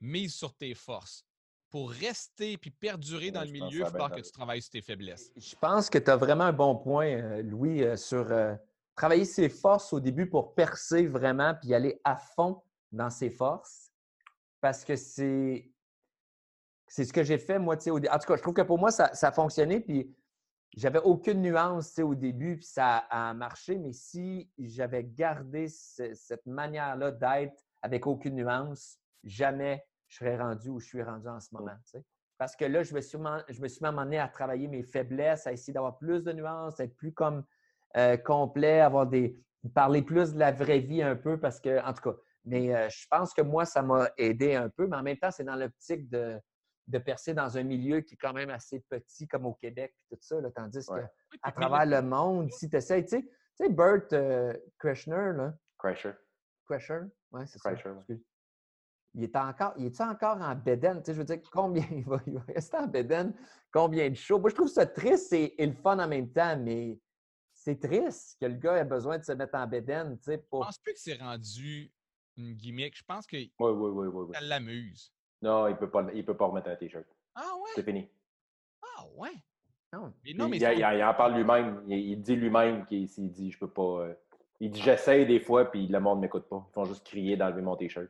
mise 0.00 0.34
sur 0.34 0.54
tes 0.54 0.74
forces. 0.74 1.24
Pour 1.70 1.90
rester 1.90 2.56
puis 2.56 2.70
perdurer 2.70 3.30
dans 3.30 3.42
le 3.42 3.50
milieu, 3.50 3.80
il 3.80 3.86
faut 3.86 4.08
que 4.08 4.20
tu 4.20 4.30
travailles 4.30 4.62
sur 4.62 4.70
tes 4.70 4.82
faiblesses. 4.82 5.32
Je 5.36 5.56
pense 5.56 5.90
que 5.90 5.98
tu 5.98 6.10
as 6.10 6.16
vraiment 6.16 6.44
un 6.44 6.52
bon 6.52 6.76
point, 6.76 7.06
euh, 7.06 7.42
Louis, 7.42 7.82
euh, 7.82 7.96
sur 7.96 8.30
euh, 8.30 8.54
travailler 8.94 9.24
ses 9.24 9.48
forces 9.48 9.92
au 9.92 9.98
début 9.98 10.28
pour 10.28 10.54
percer 10.54 11.06
vraiment 11.06 11.54
puis 11.60 11.74
aller 11.74 12.00
à 12.04 12.16
fond 12.16 12.62
dans 12.92 13.10
ses 13.10 13.30
forces. 13.30 13.83
Parce 14.64 14.82
que 14.82 14.96
c'est. 14.96 15.70
C'est 16.86 17.04
ce 17.04 17.12
que 17.12 17.22
j'ai 17.22 17.36
fait, 17.36 17.58
moi. 17.58 17.76
Au... 17.86 17.98
En 17.98 18.18
tout 18.18 18.26
cas, 18.26 18.36
je 18.36 18.40
trouve 18.40 18.54
que 18.54 18.62
pour 18.62 18.78
moi, 18.78 18.90
ça, 18.90 19.10
a 19.12 19.30
fonctionné. 19.30 19.78
Puis 19.78 20.16
j'avais 20.74 21.00
aucune 21.00 21.42
nuance 21.42 21.98
au 21.98 22.14
début, 22.14 22.56
puis 22.56 22.64
ça 22.64 23.04
a 23.10 23.34
marché. 23.34 23.76
Mais 23.76 23.92
si 23.92 24.50
j'avais 24.56 25.04
gardé 25.04 25.68
cette 25.68 26.46
manière-là 26.46 27.10
d'être 27.10 27.62
avec 27.82 28.06
aucune 28.06 28.36
nuance, 28.36 28.98
jamais 29.22 29.84
je 30.08 30.16
serais 30.16 30.38
rendu 30.38 30.70
où 30.70 30.80
je 30.80 30.86
suis 30.86 31.02
rendu 31.02 31.28
en 31.28 31.40
ce 31.40 31.54
moment. 31.54 31.76
Parce 32.38 32.56
que 32.56 32.64
là, 32.64 32.82
je 32.82 32.94
me 32.94 33.02
suis, 33.02 33.18
je 33.50 33.60
me 33.60 33.68
suis 33.68 33.84
amené 33.84 34.18
à 34.18 34.28
travailler 34.28 34.66
mes 34.66 34.82
faiblesses, 34.82 35.46
à 35.46 35.52
essayer 35.52 35.74
d'avoir 35.74 35.98
plus 35.98 36.24
de 36.24 36.32
nuances, 36.32 36.80
être 36.80 36.96
plus 36.96 37.12
comme 37.12 37.44
euh, 37.98 38.16
complet, 38.16 38.80
avoir 38.80 39.06
des. 39.06 39.38
parler 39.74 40.00
plus 40.00 40.32
de 40.32 40.38
la 40.38 40.52
vraie 40.52 40.78
vie 40.80 41.02
un 41.02 41.16
peu 41.16 41.38
parce 41.38 41.60
que, 41.60 41.84
en 41.84 41.92
tout 41.92 42.10
cas, 42.10 42.16
mais 42.44 42.74
euh, 42.74 42.88
je 42.88 43.06
pense 43.10 43.32
que 43.32 43.42
moi, 43.42 43.64
ça 43.64 43.82
m'a 43.82 44.10
aidé 44.16 44.54
un 44.54 44.68
peu, 44.68 44.86
mais 44.86 44.96
en 44.96 45.02
même 45.02 45.16
temps, 45.16 45.30
c'est 45.30 45.44
dans 45.44 45.56
l'optique 45.56 46.08
de, 46.08 46.38
de 46.86 46.98
percer 46.98 47.34
dans 47.34 47.56
un 47.56 47.62
milieu 47.62 48.00
qui 48.00 48.14
est 48.14 48.18
quand 48.18 48.32
même 48.32 48.50
assez 48.50 48.80
petit, 48.80 49.26
comme 49.26 49.46
au 49.46 49.54
Québec, 49.54 49.94
puis 49.96 50.18
tout 50.18 50.18
ça, 50.20 50.40
là, 50.40 50.50
tandis 50.50 50.84
qu'à 50.86 51.10
à 51.42 51.52
travers 51.52 51.86
le 51.86 52.06
monde, 52.06 52.50
si 52.52 52.68
tu 52.68 52.76
essaies, 52.76 53.04
tu 53.04 53.28
sais, 53.54 53.68
Bert 53.70 54.06
euh, 54.12 54.52
Kreshner, 54.78 55.32
là. 55.34 55.54
Crusher. 55.78 56.12
Crusher, 56.66 57.00
oui, 57.32 57.42
c'est 57.46 57.58
ça. 57.58 57.72
Il 59.16 59.22
est 59.22 59.36
encore, 59.36 59.74
il 59.76 59.86
est 59.86 60.00
encore 60.00 60.38
en 60.40 60.54
Beden? 60.56 60.98
Tu 60.98 61.06
sais, 61.06 61.14
je 61.14 61.18
veux 61.18 61.24
dire, 61.24 61.40
combien 61.52 61.86
il 61.90 62.04
va, 62.04 62.20
il 62.26 62.34
va 62.34 62.40
rester 62.48 62.76
en 62.76 62.88
Beden? 62.88 63.32
Combien 63.72 64.10
de 64.10 64.14
shows? 64.14 64.40
Moi, 64.40 64.50
je 64.50 64.56
trouve 64.56 64.68
ça 64.68 64.86
triste 64.86 65.32
et, 65.32 65.54
le 65.58 65.72
fun 65.72 65.98
en 65.98 66.08
même 66.08 66.32
temps, 66.32 66.58
mais 66.58 66.98
c'est 67.52 67.80
triste 67.80 68.36
que 68.40 68.46
le 68.46 68.56
gars 68.56 68.78
ait 68.78 68.84
besoin 68.84 69.18
de 69.18 69.24
se 69.24 69.32
mettre 69.32 69.54
en 69.54 69.66
Beden. 69.66 70.18
Tu 70.18 70.24
sais, 70.24 70.38
pour... 70.38 70.62
Je 70.64 70.66
pense 70.66 70.78
plus 70.78 70.92
que 70.94 70.98
c'est 70.98 71.14
rendu 71.14 71.92
une 72.36 72.54
gimmick. 72.54 72.96
Je 72.96 73.04
pense 73.04 73.26
que 73.26 73.36
oui, 73.36 73.52
oui, 73.58 73.70
oui, 73.70 74.06
oui, 74.08 74.34
ça 74.34 74.40
l'amuse. 74.40 75.12
Non, 75.42 75.66
il 75.66 75.72
ne 75.72 75.76
peut, 75.76 75.90
pas, 75.90 76.02
peut 76.02 76.36
pas 76.36 76.46
remettre 76.46 76.70
un 76.70 76.76
T-shirt. 76.76 77.04
Ah 77.34 77.52
ouais? 77.56 77.70
C'est 77.74 77.82
fini. 77.82 78.08
Ah 78.82 79.04
ouais? 79.16 79.32
Non. 79.92 80.12
Mais 80.24 80.32
non 80.34 80.48
mais 80.48 80.56
il, 80.56 80.78
il, 80.78 81.04
en 81.04 81.14
parle 81.14 81.34
lui-même. 81.34 81.82
Il, 81.86 82.20
dit 82.22 82.36
lui-même 82.36 82.84
qu'il 82.86 83.06
dit 83.30 83.50
je 83.50 83.58
peux 83.58 83.68
pas. 83.68 84.00
Euh, 84.00 84.14
il 84.60 84.70
dit 84.70 84.80
j'essaye 84.80 85.26
des 85.26 85.40
fois, 85.40 85.70
puis 85.70 85.86
le 85.86 86.00
monde 86.00 86.18
ne 86.18 86.22
m'écoute 86.22 86.48
pas. 86.48 86.64
Ils 86.68 86.72
font 86.72 86.84
juste 86.84 87.04
crier 87.06 87.36
d'enlever 87.36 87.62
mon 87.62 87.76
T-shirt. 87.76 88.08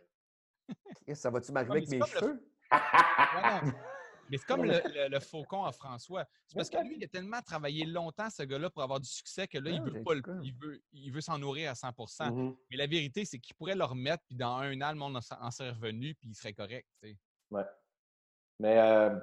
ça 1.13 1.31
va-tu 1.31 1.53
m'arriver 1.53 1.79
avec 1.79 1.89
mes 1.91 2.01
cheveux? 2.07 2.43
Mais 4.31 4.39
c'est 4.39 4.47
comme 4.47 4.65
le, 4.65 5.21
faucon 5.21 5.65
à 5.65 5.73
François. 5.73 6.25
C'est 6.47 6.57
parce 6.57 6.71
que 6.71 6.79
lui, 6.79 6.97
il 6.99 7.05
a 7.05 7.09
tellement 7.09 7.41
travaillé 7.43 7.85
longtemps, 7.85 8.31
ce 8.31 8.43
gars-là, 8.43 8.71
pour 8.71 8.83
avoir 8.83 9.01
du 9.01 9.09
succès 9.09 9.47
que 9.47 9.59
là, 9.59 9.71
il 9.71 9.83
veut 9.83 10.03
pas 10.03 10.15
il 10.43 10.55
veut, 10.55 10.81
il 10.93 11.13
veut 11.13 11.21
s'en 11.21 11.39
nourrir 11.39 11.71
à 11.71 11.75
100 11.75 11.89
mm-hmm. 11.91 12.57
Mais 12.71 12.77
la 12.77 12.87
vérité, 12.87 13.25
c'est 13.25 13.39
qu'il 13.39 13.55
pourrait 13.55 13.75
le 13.75 13.85
remettre, 13.85 14.23
puis 14.27 14.37
dans 14.37 14.57
un 14.57 14.81
an, 14.81 14.91
le 14.91 14.99
monde 14.99 15.17
en 15.17 15.51
serait 15.51 15.71
revenu, 15.71 16.15
puis 16.15 16.29
il 16.31 16.35
serait 16.35 16.53
correct. 16.53 16.87
Ouais. 17.51 17.65
Mais 18.61 18.79
euh, 18.79 19.19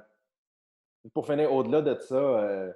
pour 1.12 1.26
finir, 1.26 1.52
au-delà 1.52 1.82
de 1.82 1.94
ça, 1.98 2.14
euh, 2.14 2.72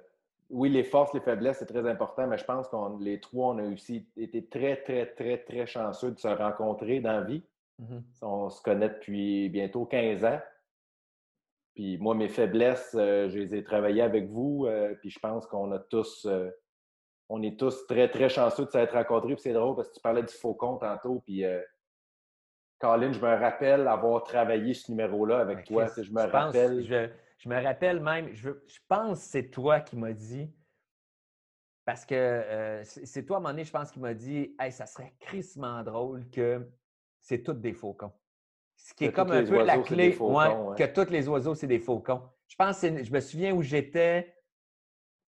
oui, 0.49 0.69
les 0.69 0.83
forces, 0.83 1.13
les 1.13 1.19
faiblesses, 1.19 1.59
c'est 1.59 1.65
très 1.65 1.87
important, 1.89 2.27
mais 2.27 2.37
je 2.37 2.45
pense 2.45 2.67
qu'on 2.67 2.97
les 2.97 3.19
trois, 3.19 3.53
on 3.53 3.57
a 3.59 3.63
aussi 3.63 4.07
été 4.17 4.45
très, 4.45 4.77
très, 4.77 5.05
très, 5.07 5.37
très 5.39 5.65
chanceux 5.65 6.11
de 6.11 6.19
se 6.19 6.27
rencontrer 6.27 6.99
dans 6.99 7.13
la 7.13 7.21
vie. 7.21 7.43
Mm-hmm. 7.81 8.01
On 8.21 8.49
se 8.49 8.61
connaît 8.61 8.89
depuis 8.89 9.49
bientôt 9.49 9.85
15 9.85 10.25
ans. 10.25 10.39
Puis 11.77 11.99
moi, 11.99 12.15
mes 12.15 12.27
faiblesses, 12.27 12.95
euh, 12.95 13.29
je 13.29 13.37
les 13.37 13.53
ai 13.53 13.63
travaillées 13.63 14.01
avec 14.01 14.31
vous. 14.31 14.65
Euh, 14.65 14.95
puis 14.95 15.11
je 15.11 15.19
pense 15.19 15.45
qu'on 15.45 15.71
a 15.71 15.77
tous, 15.77 16.25
euh, 16.25 16.49
on 17.29 17.43
est 17.43 17.59
tous 17.59 17.85
très, 17.85 18.09
très 18.09 18.29
chanceux 18.29 18.65
de 18.65 18.71
s'être 18.71 18.95
rencontrés. 18.95 19.35
Puis 19.35 19.43
c'est 19.43 19.53
drôle 19.53 19.75
parce 19.75 19.89
que 19.89 19.93
tu 19.93 20.01
parlais 20.01 20.23
du 20.23 20.33
faucon 20.33 20.77
tantôt. 20.77 21.21
Puis 21.23 21.43
Colin, 22.79 23.11
je 23.11 23.19
me 23.19 23.27
rappelle 23.27 23.87
avoir 23.87 24.23
travaillé 24.23 24.73
ce 24.73 24.89
numéro-là 24.89 25.37
avec 25.37 25.65
toi. 25.65 25.85
Je 25.95 26.11
me 26.11 26.23
rappelle. 26.23 26.83
je, 26.83 27.47
me 27.47 27.63
rappelle 27.63 27.99
même, 27.99 28.33
je, 28.33 28.49
pense 28.87 29.19
que 29.19 29.29
c'est 29.29 29.49
toi 29.51 29.79
qui 29.79 29.97
m'as 29.97 30.13
dit. 30.13 30.51
Parce 31.85 32.07
que 32.07 32.81
c'est 32.83 33.23
toi, 33.23 33.35
à 33.35 33.39
un 33.39 33.41
moment 33.43 33.53
donné, 33.53 33.65
je 33.65 33.71
pense, 33.71 33.91
qui 33.91 33.99
m'a 33.99 34.15
dit 34.15 34.55
Hey, 34.59 34.71
ça 34.71 34.87
serait 34.87 35.13
crissement 35.19 35.83
drôle 35.83 36.27
que 36.31 36.67
c'est 37.21 37.43
tous 37.43 37.53
des 37.53 37.73
faucons. 37.73 38.13
Ce 38.77 38.93
qui 38.93 39.05
est 39.05 39.11
comme 39.11 39.31
un 39.31 39.43
peu 39.43 39.63
la 39.63 39.79
clé, 39.79 40.11
que 40.13 40.85
tous 40.93 41.11
les 41.11 41.27
oiseaux, 41.27 41.55
c'est 41.55 41.67
des 41.67 41.79
faucons. 41.79 42.21
Je 42.47 42.55
pense, 42.55 42.81
je 42.81 43.11
me 43.11 43.19
souviens 43.19 43.53
où 43.53 43.61
j'étais. 43.61 44.33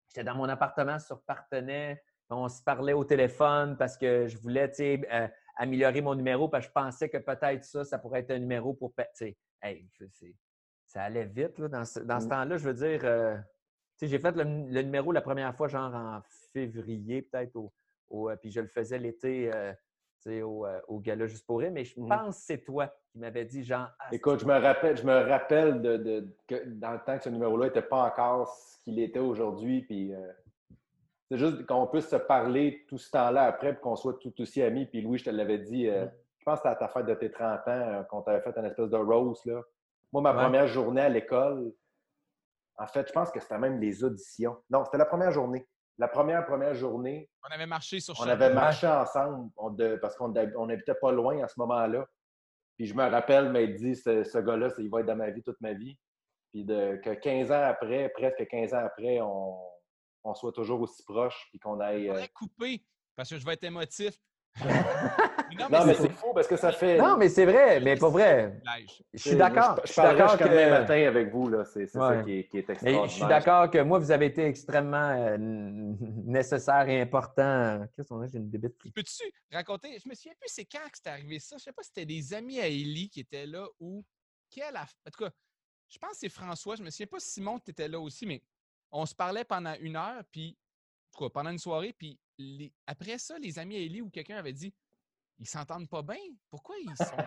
J'étais 0.10 0.24
dans 0.24 0.36
mon 0.36 0.48
appartement 0.50 1.00
sur 1.00 1.22
Partenay. 1.24 2.02
On 2.30 2.50
se 2.50 2.62
parlait 2.62 2.94
au 2.94 3.06
téléphone 3.06 3.78
parce 3.78 3.98
que 3.98 4.28
je 4.28 4.38
voulais 4.38 4.70
euh, 4.82 5.28
améliorer 5.56 6.02
mon 6.02 6.14
numéro 6.14 6.50
parce 6.50 6.66
que 6.66 6.70
je 6.70 6.74
pensais 6.74 7.10
que 7.10 7.18
peut-être 7.18 7.64
ça, 7.64 7.86
ça 7.86 7.98
pourrait 7.98 8.20
être 8.20 8.32
un 8.32 8.40
numéro 8.40 8.74
pour. 8.74 8.94
Hey, 9.62 9.90
ça 10.86 11.04
allait 11.04 11.26
vite 11.26 11.58
là, 11.58 11.68
dans 11.70 11.86
ce, 11.86 12.00
mmh. 12.00 12.30
temps-là. 12.30 12.58
Je 12.58 12.70
veux 12.70 12.74
dire, 12.74 13.00
euh, 13.04 13.38
j'ai 14.02 14.20
fait 14.20 14.36
le, 14.36 14.44
numéro 14.44 15.12
la 15.14 15.22
première 15.22 15.56
fois, 15.56 15.68
genre 15.70 15.94
en 15.94 16.22
février, 16.54 17.22
peut-être, 17.22 17.56
au, 17.56 18.30
euh, 18.30 18.36
puis 18.36 18.52
je 18.52 18.60
le 18.60 18.68
faisais 18.68 19.00
l'été 19.00 19.52
au, 20.26 20.66
euh, 20.66 20.80
au 20.88 21.00
gala 21.00 21.28
juste 21.28 21.46
pour 21.46 21.60
rire, 21.60 21.72
mais 21.72 21.84
je 21.84 22.00
mmh 22.00 22.08
pense 22.08 22.38
que 22.38 22.44
c'est 22.44 22.64
toi 22.64 22.88
qui 23.12 23.20
m'avais 23.20 23.46
dit, 23.46 23.64
genre. 23.64 23.88
Ah, 24.00 24.08
Écoute, 24.12 24.42
je 24.42 24.46
me 24.46 24.60
rappelle, 24.60 24.98
je 24.98 25.06
me 25.06 25.30
rappelle 25.30 25.82
de, 25.82 26.36
que 26.48 26.64
dans 26.66 26.92
le 26.92 27.00
temps 27.00 27.18
que 27.18 27.24
ce 27.24 27.30
numéro-là 27.30 27.68
n'était 27.68 27.82
pas 27.82 28.04
encore 28.04 28.48
ce 28.50 28.84
qu'il 28.84 29.00
était 29.00 29.20
aujourd'hui. 29.20 29.82
Puis 29.82 30.14
euh, 30.14 30.32
c'est 31.30 31.38
juste 31.38 31.66
qu'on 31.66 31.88
puisse 31.88 32.08
se 32.08 32.16
parler 32.16 32.86
tout 32.88 32.98
ce 32.98 33.10
temps-là 33.12 33.44
après, 33.44 33.74
pour 33.74 33.82
qu'on 33.82 33.96
soit 33.96 34.20
tout 34.20 34.34
aussi 34.42 34.62
amis. 34.62 34.86
Puis 34.86 35.02
Louis, 35.02 35.18
je 35.18 35.26
te 35.26 35.30
l'avais 35.30 35.60
dit, 35.60 35.88
euh, 35.88 36.06
mmh. 36.06 36.12
je 36.40 36.46
pense 36.46 36.62
que 36.62 36.70
c'était 36.70 36.84
à 36.84 36.88
ta 36.88 36.88
fête 36.88 37.06
de 37.06 37.14
tes 37.16 37.32
30 37.32 37.68
ans, 37.68 38.06
qu'on 38.10 38.22
t'avait 38.22 38.42
fait 38.42 38.58
une 38.58 38.66
espèce 38.66 38.90
de 38.90 38.98
rose. 38.98 39.44
Là. 39.46 39.62
Moi, 40.12 40.22
ma 40.22 40.34
première 40.34 40.68
journée 40.68 41.02
à 41.02 41.10
l'école, 41.10 41.74
en 42.78 42.88
fait, 42.88 43.08
je 43.08 43.14
pense 43.14 43.32
que 43.32 43.40
c'était 43.40 43.58
même 43.58 43.80
les 43.80 44.04
auditions. 44.04 44.58
Non, 44.70 44.86
c'était 44.86 44.98
la 44.98 45.06
première 45.06 45.32
journée 45.32 45.68
la 45.98 46.08
première, 46.08 46.46
première 46.46 46.76
journée. 46.76 47.30
On 47.44 47.54
avait 47.54 47.66
marché 47.66 48.00
sur 48.00 48.20
On 48.20 48.28
avait 48.28 48.54
marché 48.54 48.88
ensemble 48.88 49.52
parce 50.02 50.16
qu'on 50.16 50.30
n'habitait 50.30 50.96
pas 50.96 51.12
loin 51.12 51.44
à 51.44 51.48
ce 51.48 51.60
moment-là. 51.60 52.06
Puis 52.78 52.86
je 52.86 52.94
me 52.94 53.04
rappelle 53.10 53.52
m'a 53.52 53.66
dit 53.66 53.96
ce, 53.96 54.38
gars-là, 54.40 54.70
il 54.78 54.90
va 54.90 55.00
être 55.00 55.08
dans 55.08 55.16
ma 55.16 55.32
vie 55.32 55.42
toute 55.42 55.60
ma 55.62 55.74
vie. 55.74 55.98
Puis 56.54 56.64
de, 56.64 57.00
que 57.04 57.14
15 57.14 57.52
ans 57.52 57.64
après, 57.64 58.10
presque 58.10 58.48
15 58.48 58.74
ans 58.74 58.86
après, 58.86 59.20
on, 59.22 60.36
soit 60.36 60.52
toujours 60.52 60.82
aussi 60.82 61.04
proche. 61.04 61.48
Puis 61.50 61.60
qu'on 61.60 61.80
aille. 61.80 62.10
Euh... 62.10 62.26
couper 62.34 62.84
parce 63.16 63.30
que 63.30 63.38
je 63.38 63.46
vais 63.46 63.54
être 63.54 63.64
émotif 63.64 64.20
non, 64.66 65.86
mais, 65.86 65.94
c'est 65.94 66.12
faux 66.12 66.34
parce 66.34 66.48
que 66.48 66.58
ça 66.58 66.72
fait. 66.72 66.98
Non, 66.98 67.18
mais 67.18 67.30
c'est 67.30 67.46
vrai, 67.46 67.80
mais 67.80 67.96
pas 67.96 68.10
vrai. 68.10 68.62
Je 69.14 69.20
suis 69.20 69.36
d'accord. 69.36 69.80
Je, 69.86 69.92
suis 69.92 70.02
d'accord 70.02 70.38
que... 70.38 70.70
matin 70.70 71.08
avec 71.08 71.32
vous, 71.32 71.50
là. 71.50 71.66
C'est 71.66 71.88
ça 71.88 72.22
qui 72.24 72.40
est, 72.40 72.44
qui 72.48 72.58
est 72.58 72.70
extraordinaire. 72.70 73.08
je 73.08 73.14
suis 73.14 73.26
d'accord 73.26 73.70
que 73.70 73.80
moi, 73.80 74.00
vous 74.00 74.12
avez 74.12 74.28
été 74.28 74.46
extrêmement 74.46 75.10
euh, 75.12 75.38
nécessaire 75.38 76.88
et 76.90 77.02
important. 77.02 77.86
Qu'est-ce 77.96 78.10
qu'on 78.10 78.22
a? 78.22 78.28
J'ai 78.28 78.38
une 78.38 78.50
débite. 78.50 78.76
Peux-tu 78.94 79.32
raconter? 79.52 79.98
Je 80.04 80.10
me 80.10 80.16
souviens 80.16 80.34
plus 80.40 80.50
c'est 80.50 80.66
quand 80.66 80.80
que 80.90 80.98
c'était 80.98 81.10
arrivé 81.10 81.40
ça. 81.40 81.58
Je 81.58 81.64
sais 81.64 81.74
pas 81.74 81.84
si 81.84 81.90
c'était 81.90 82.06
des 82.06 82.34
amis 82.34 82.60
à 82.60 82.68
Ellie 82.68 83.10
qui 83.10 83.20
étaient 83.20 83.46
là 83.46 83.66
ou 83.80 84.04
quelle. 84.50 84.76
En 84.76 85.12
tout 85.12 85.24
cas, 85.24 85.32
je 85.90 85.98
pense 85.98 86.12
que 86.12 86.18
c'est 86.20 86.30
François. 86.30 86.76
Je 86.76 86.84
me 86.84 86.90
souviens 86.90 87.08
pas 87.08 87.20
si 87.20 87.32
Simon 87.32 87.60
était 87.68 87.88
là 87.88 88.00
aussi, 88.00 88.26
mais 88.26 88.42
on 88.92 89.06
se 89.06 89.16
parlait 89.16 89.44
pendant 89.44 89.76
une 89.80 89.96
heure, 89.96 90.24
puis 90.32 90.58
quoi, 91.16 91.32
pendant 91.32 91.50
une 91.50 91.60
soirée, 91.60 91.94
puis 91.94 92.20
après 92.86 93.18
ça, 93.18 93.38
les 93.40 93.58
amis 93.60 93.76
Ellie 93.76 94.02
ou 94.02 94.10
quelqu'un 94.10 94.38
avait 94.38 94.54
dit 94.54 94.74
Ils 95.40 95.48
s'entendent 95.48 95.90
pas 95.90 96.04
bien. 96.04 96.18
Pourquoi 96.50 96.76
ils 96.80 96.96
sont. 96.96 97.18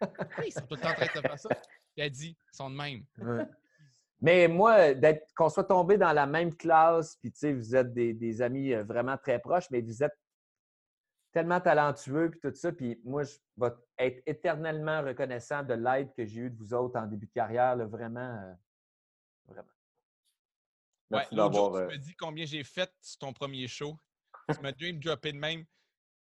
Pourquoi 0.00 0.44
ils 0.44 0.52
sont 0.52 0.66
tout 0.66 0.74
le 0.74 0.80
temps 0.80 0.90
en 0.90 0.94
train 0.94 1.06
de 1.06 1.20
faire 1.20 1.38
ça? 1.38 1.48
Il 1.96 2.02
a 2.02 2.10
dit 2.10 2.36
Ils 2.52 2.56
sont 2.56 2.70
de 2.70 2.76
même. 2.76 3.04
Mais 4.20 4.48
moi, 4.48 4.94
qu'on 5.34 5.48
soit 5.48 5.64
tombé 5.64 5.96
dans 5.96 6.12
la 6.12 6.26
même 6.26 6.54
classe, 6.54 7.16
puis 7.16 7.32
tu 7.32 7.38
sais, 7.38 7.52
vous 7.54 7.74
êtes 7.74 7.92
des, 7.94 8.42
amis 8.42 8.74
euh, 8.74 8.84
vraiment 8.84 9.16
très 9.16 9.38
proches, 9.38 9.70
mais 9.70 9.80
vous 9.80 10.02
êtes 10.02 10.16
tellement 11.32 11.60
talentueux, 11.60 12.30
puis 12.30 12.40
tout 12.40 12.54
ça, 12.54 12.70
puis 12.70 13.00
moi, 13.02 13.22
je 13.22 13.38
vais 13.56 13.70
être 13.98 14.22
éternellement 14.26 15.02
reconnaissant 15.02 15.62
de 15.62 15.74
l'aide 15.74 16.12
que 16.12 16.26
j'ai 16.26 16.42
eue 16.42 16.50
de 16.50 16.58
vous 16.58 16.74
autres 16.74 16.98
en 16.98 17.06
début 17.06 17.26
de 17.26 17.32
carrière, 17.32 17.76
vraiment, 17.88 18.20
euh, 18.20 18.52
vraiment. 19.46 19.68
Merci 21.10 21.34
ouais, 21.34 21.36
d'avoir. 21.36 21.72
Tu 21.72 21.78
me 21.78 21.92
euh 21.94 21.96
dis 21.98 22.14
combien 22.14 22.46
j'ai 22.46 22.64
fait 22.64 22.90
sur 23.00 23.18
ton 23.18 23.32
premier 23.32 23.66
show. 23.66 23.96
Tu 24.52 24.60
m'as 24.60 24.72
dream 24.72 24.98
droppé 24.98 25.32
de 25.32 25.38
même. 25.38 25.64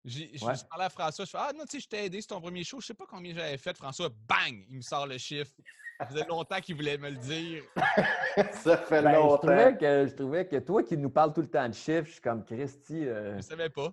Je 0.06 0.22
ouais. 0.22 0.54
parlais 0.70 0.86
à 0.86 0.90
François, 0.90 1.26
je 1.26 1.32
fais 1.32 1.38
Ah 1.40 1.52
non, 1.54 1.66
tu 1.66 1.72
sais, 1.72 1.80
je 1.82 1.90
t'ai 1.90 2.06
aidé 2.06 2.22
sur 2.22 2.30
ton 2.30 2.42
premier 2.42 2.64
show, 2.64 2.80
je 2.80 2.88
sais 2.88 2.94
pas 2.94 3.06
combien 3.06 3.34
j'avais 3.34 3.58
fait. 3.58 3.76
François, 3.76 4.10
bang, 4.10 4.66
il 4.70 4.78
me 4.78 4.82
sort 4.82 5.06
le 5.06 5.18
chiffre. 5.18 5.52
Ça 6.00 6.06
faisait 6.06 6.26
longtemps 6.26 6.62
qu'il 6.62 6.76
voulait 6.76 6.98
me 6.98 7.10
le 7.10 7.18
dire. 7.18 7.64
ça 8.54 8.78
fait 8.78 9.02
ben, 9.02 9.14
longtemps. 9.14 9.48
Je 9.48 9.48
trouvais, 9.48 9.78
que, 9.78 10.08
je 10.08 10.16
trouvais, 10.16 10.48
que, 10.48 10.56
toi 10.58 10.84
qui 10.84 10.96
nous 10.96 11.10
parles 11.10 11.34
tout 11.34 11.42
le 11.42 11.50
temps 11.50 11.68
de 11.68 11.74
chiffres, 11.74 12.06
je 12.06 12.12
suis 12.14 12.22
comme 12.22 12.46
Christy. 12.46 13.06
Euh... 13.06 13.36
Je 13.38 13.42
savais 13.42 13.70
pas. 13.70 13.92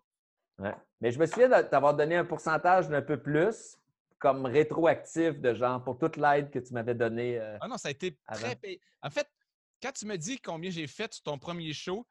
Ouais. 0.59 0.74
Mais 1.01 1.11
je 1.11 1.19
me 1.19 1.27
souviens 1.27 1.48
d'avoir 1.48 1.94
donné 1.94 2.16
un 2.16 2.24
pourcentage 2.24 2.89
d'un 2.89 3.02
peu 3.02 3.20
plus 3.20 3.77
comme 4.19 4.47
rétroactif 4.47 5.40
de 5.40 5.52
genre 5.52 5.82
pour 5.82 5.98
toute 5.98 6.16
l'aide 6.16 6.51
que 6.51 6.59
tu 6.59 6.73
m'avais 6.73 6.94
donnée. 6.94 7.39
Euh, 7.39 7.59
ah 7.61 7.69
non, 7.69 7.77
ça 7.77 7.89
a 7.89 7.90
été 7.90 8.16
très 8.32 8.56
payé. 8.56 8.81
En 9.02 9.11
fait, 9.11 9.28
quand 9.85 9.93
tu 9.93 10.06
me 10.06 10.16
dis 10.16 10.40
combien 10.40 10.70
j'ai 10.70 10.86
fait 10.86 11.12
sur 11.12 11.24
ton 11.24 11.39
premier 11.39 11.74
show, 11.74 12.06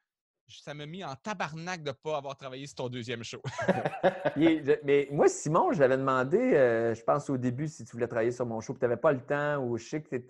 ça 0.47 0.75
m'a 0.75 0.85
mis 0.85 1.03
en 1.03 1.15
tabarnak 1.15 1.81
de 1.81 1.89
ne 1.89 1.93
pas 1.93 2.17
avoir 2.17 2.37
travaillé 2.37 2.67
sur 2.67 2.75
ton 2.75 2.89
deuxième 2.89 3.23
show. 3.23 3.41
mais 4.35 5.07
moi, 5.09 5.27
Simon, 5.27 5.71
je 5.71 5.79
l'avais 5.79 5.97
demandé, 5.97 6.37
euh, 6.37 6.93
je 6.93 7.01
pense 7.01 7.31
au 7.31 7.37
début, 7.37 7.67
si 7.67 7.83
tu 7.83 7.93
voulais 7.93 8.07
travailler 8.07 8.31
sur 8.31 8.45
mon 8.45 8.61
show, 8.61 8.75
tu 8.75 8.81
n'avais 8.81 8.97
pas 8.97 9.11
le 9.11 9.21
temps 9.21 9.57
ou 9.57 9.77
je 9.77 9.85
sais 9.85 10.01
que 10.03 10.17
tu 10.17 10.23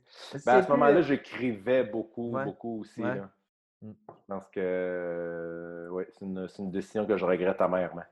ben, 0.46 0.54
À 0.54 0.64
ce 0.64 0.70
moment-là, 0.70 1.00
euh, 1.00 1.04
j'écrivais 1.04 1.84
beaucoup, 1.84 2.34
beaucoup 2.46 2.80
aussi. 2.80 3.02
Mm. 3.02 3.30
Je 3.82 3.90
pense 4.30 4.48
que 4.48 4.62
euh, 4.62 6.06
c'est 6.14 6.60
une, 6.60 6.72
décision 6.72 7.06
que 7.06 7.18
je 7.18 7.26
regrette 7.26 7.60
amèrement. 7.60 8.06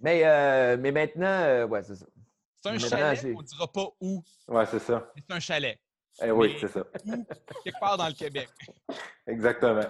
Mais, 0.00 0.76
mais 0.76 0.92
maintenant, 0.92 1.64
ouais, 1.68 1.82
c'est 1.84 1.96
ça. 1.96 2.06
C'est 2.62 2.68
un 2.68 2.78
chalet, 2.78 3.34
on 3.34 3.40
ne 3.40 3.46
dira 3.46 3.72
pas 3.72 3.86
où. 3.98 4.22
Oui, 4.48 4.64
c'est 4.68 4.80
ça. 4.80 5.10
C'est 5.16 5.34
un 5.34 5.40
chalet. 5.40 5.78
Eh 6.22 6.30
oui, 6.30 6.56
c'est 6.60 6.68
ça. 6.68 6.82
quelque 7.64 7.80
part 7.80 7.96
dans 7.96 8.08
le 8.08 8.14
Québec. 8.14 8.48
Exactement. 9.26 9.84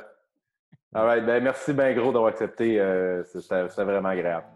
All 0.95 1.05
right. 1.05 1.25
Ben, 1.25 1.43
merci 1.43 1.73
bien 1.73 1.93
gros 1.93 2.13
d'avoir 2.13 2.33
accepté. 2.33 2.81
Euh, 2.81 3.23
C'était 3.25 3.85
vraiment 3.85 4.09
agréable. 4.09 4.47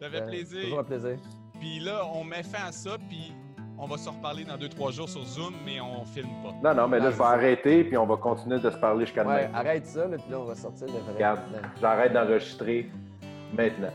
Ça 0.00 0.08
fait 0.08 0.20
ben, 0.20 0.28
plaisir. 0.28 0.62
Toujours 0.62 0.78
un 0.80 0.84
plaisir. 0.84 1.18
Puis 1.58 1.78
là, 1.80 2.02
on 2.14 2.24
met 2.24 2.42
fin 2.42 2.68
à 2.68 2.72
ça, 2.72 2.96
puis 3.08 3.34
on 3.78 3.86
va 3.86 3.98
se 3.98 4.08
reparler 4.08 4.44
dans 4.44 4.56
deux, 4.56 4.68
trois 4.68 4.90
jours 4.90 5.08
sur 5.08 5.22
Zoom, 5.24 5.54
mais 5.64 5.80
on 5.80 6.04
filme 6.04 6.30
pas. 6.42 6.54
Non, 6.62 6.82
non, 6.82 6.88
mais 6.88 7.00
là, 7.00 7.10
je 7.10 7.16
vais 7.16 7.24
arrêter, 7.24 7.84
puis 7.84 7.96
on 7.96 8.06
va 8.06 8.16
continuer 8.16 8.58
de 8.58 8.70
se 8.70 8.76
parler 8.76 9.04
jusqu'à 9.04 9.24
demain. 9.24 9.36
Ouais, 9.36 9.50
arrête 9.54 9.86
ça, 9.86 10.06
là, 10.06 10.16
puis 10.16 10.30
là, 10.30 10.40
on 10.40 10.44
va 10.44 10.54
sortir 10.54 10.86
le 10.86 10.94
vrai. 10.94 11.12
Regarde, 11.14 11.40
j'arrête 11.80 12.12
d'enregistrer 12.12 12.90
maintenant. 13.52 13.92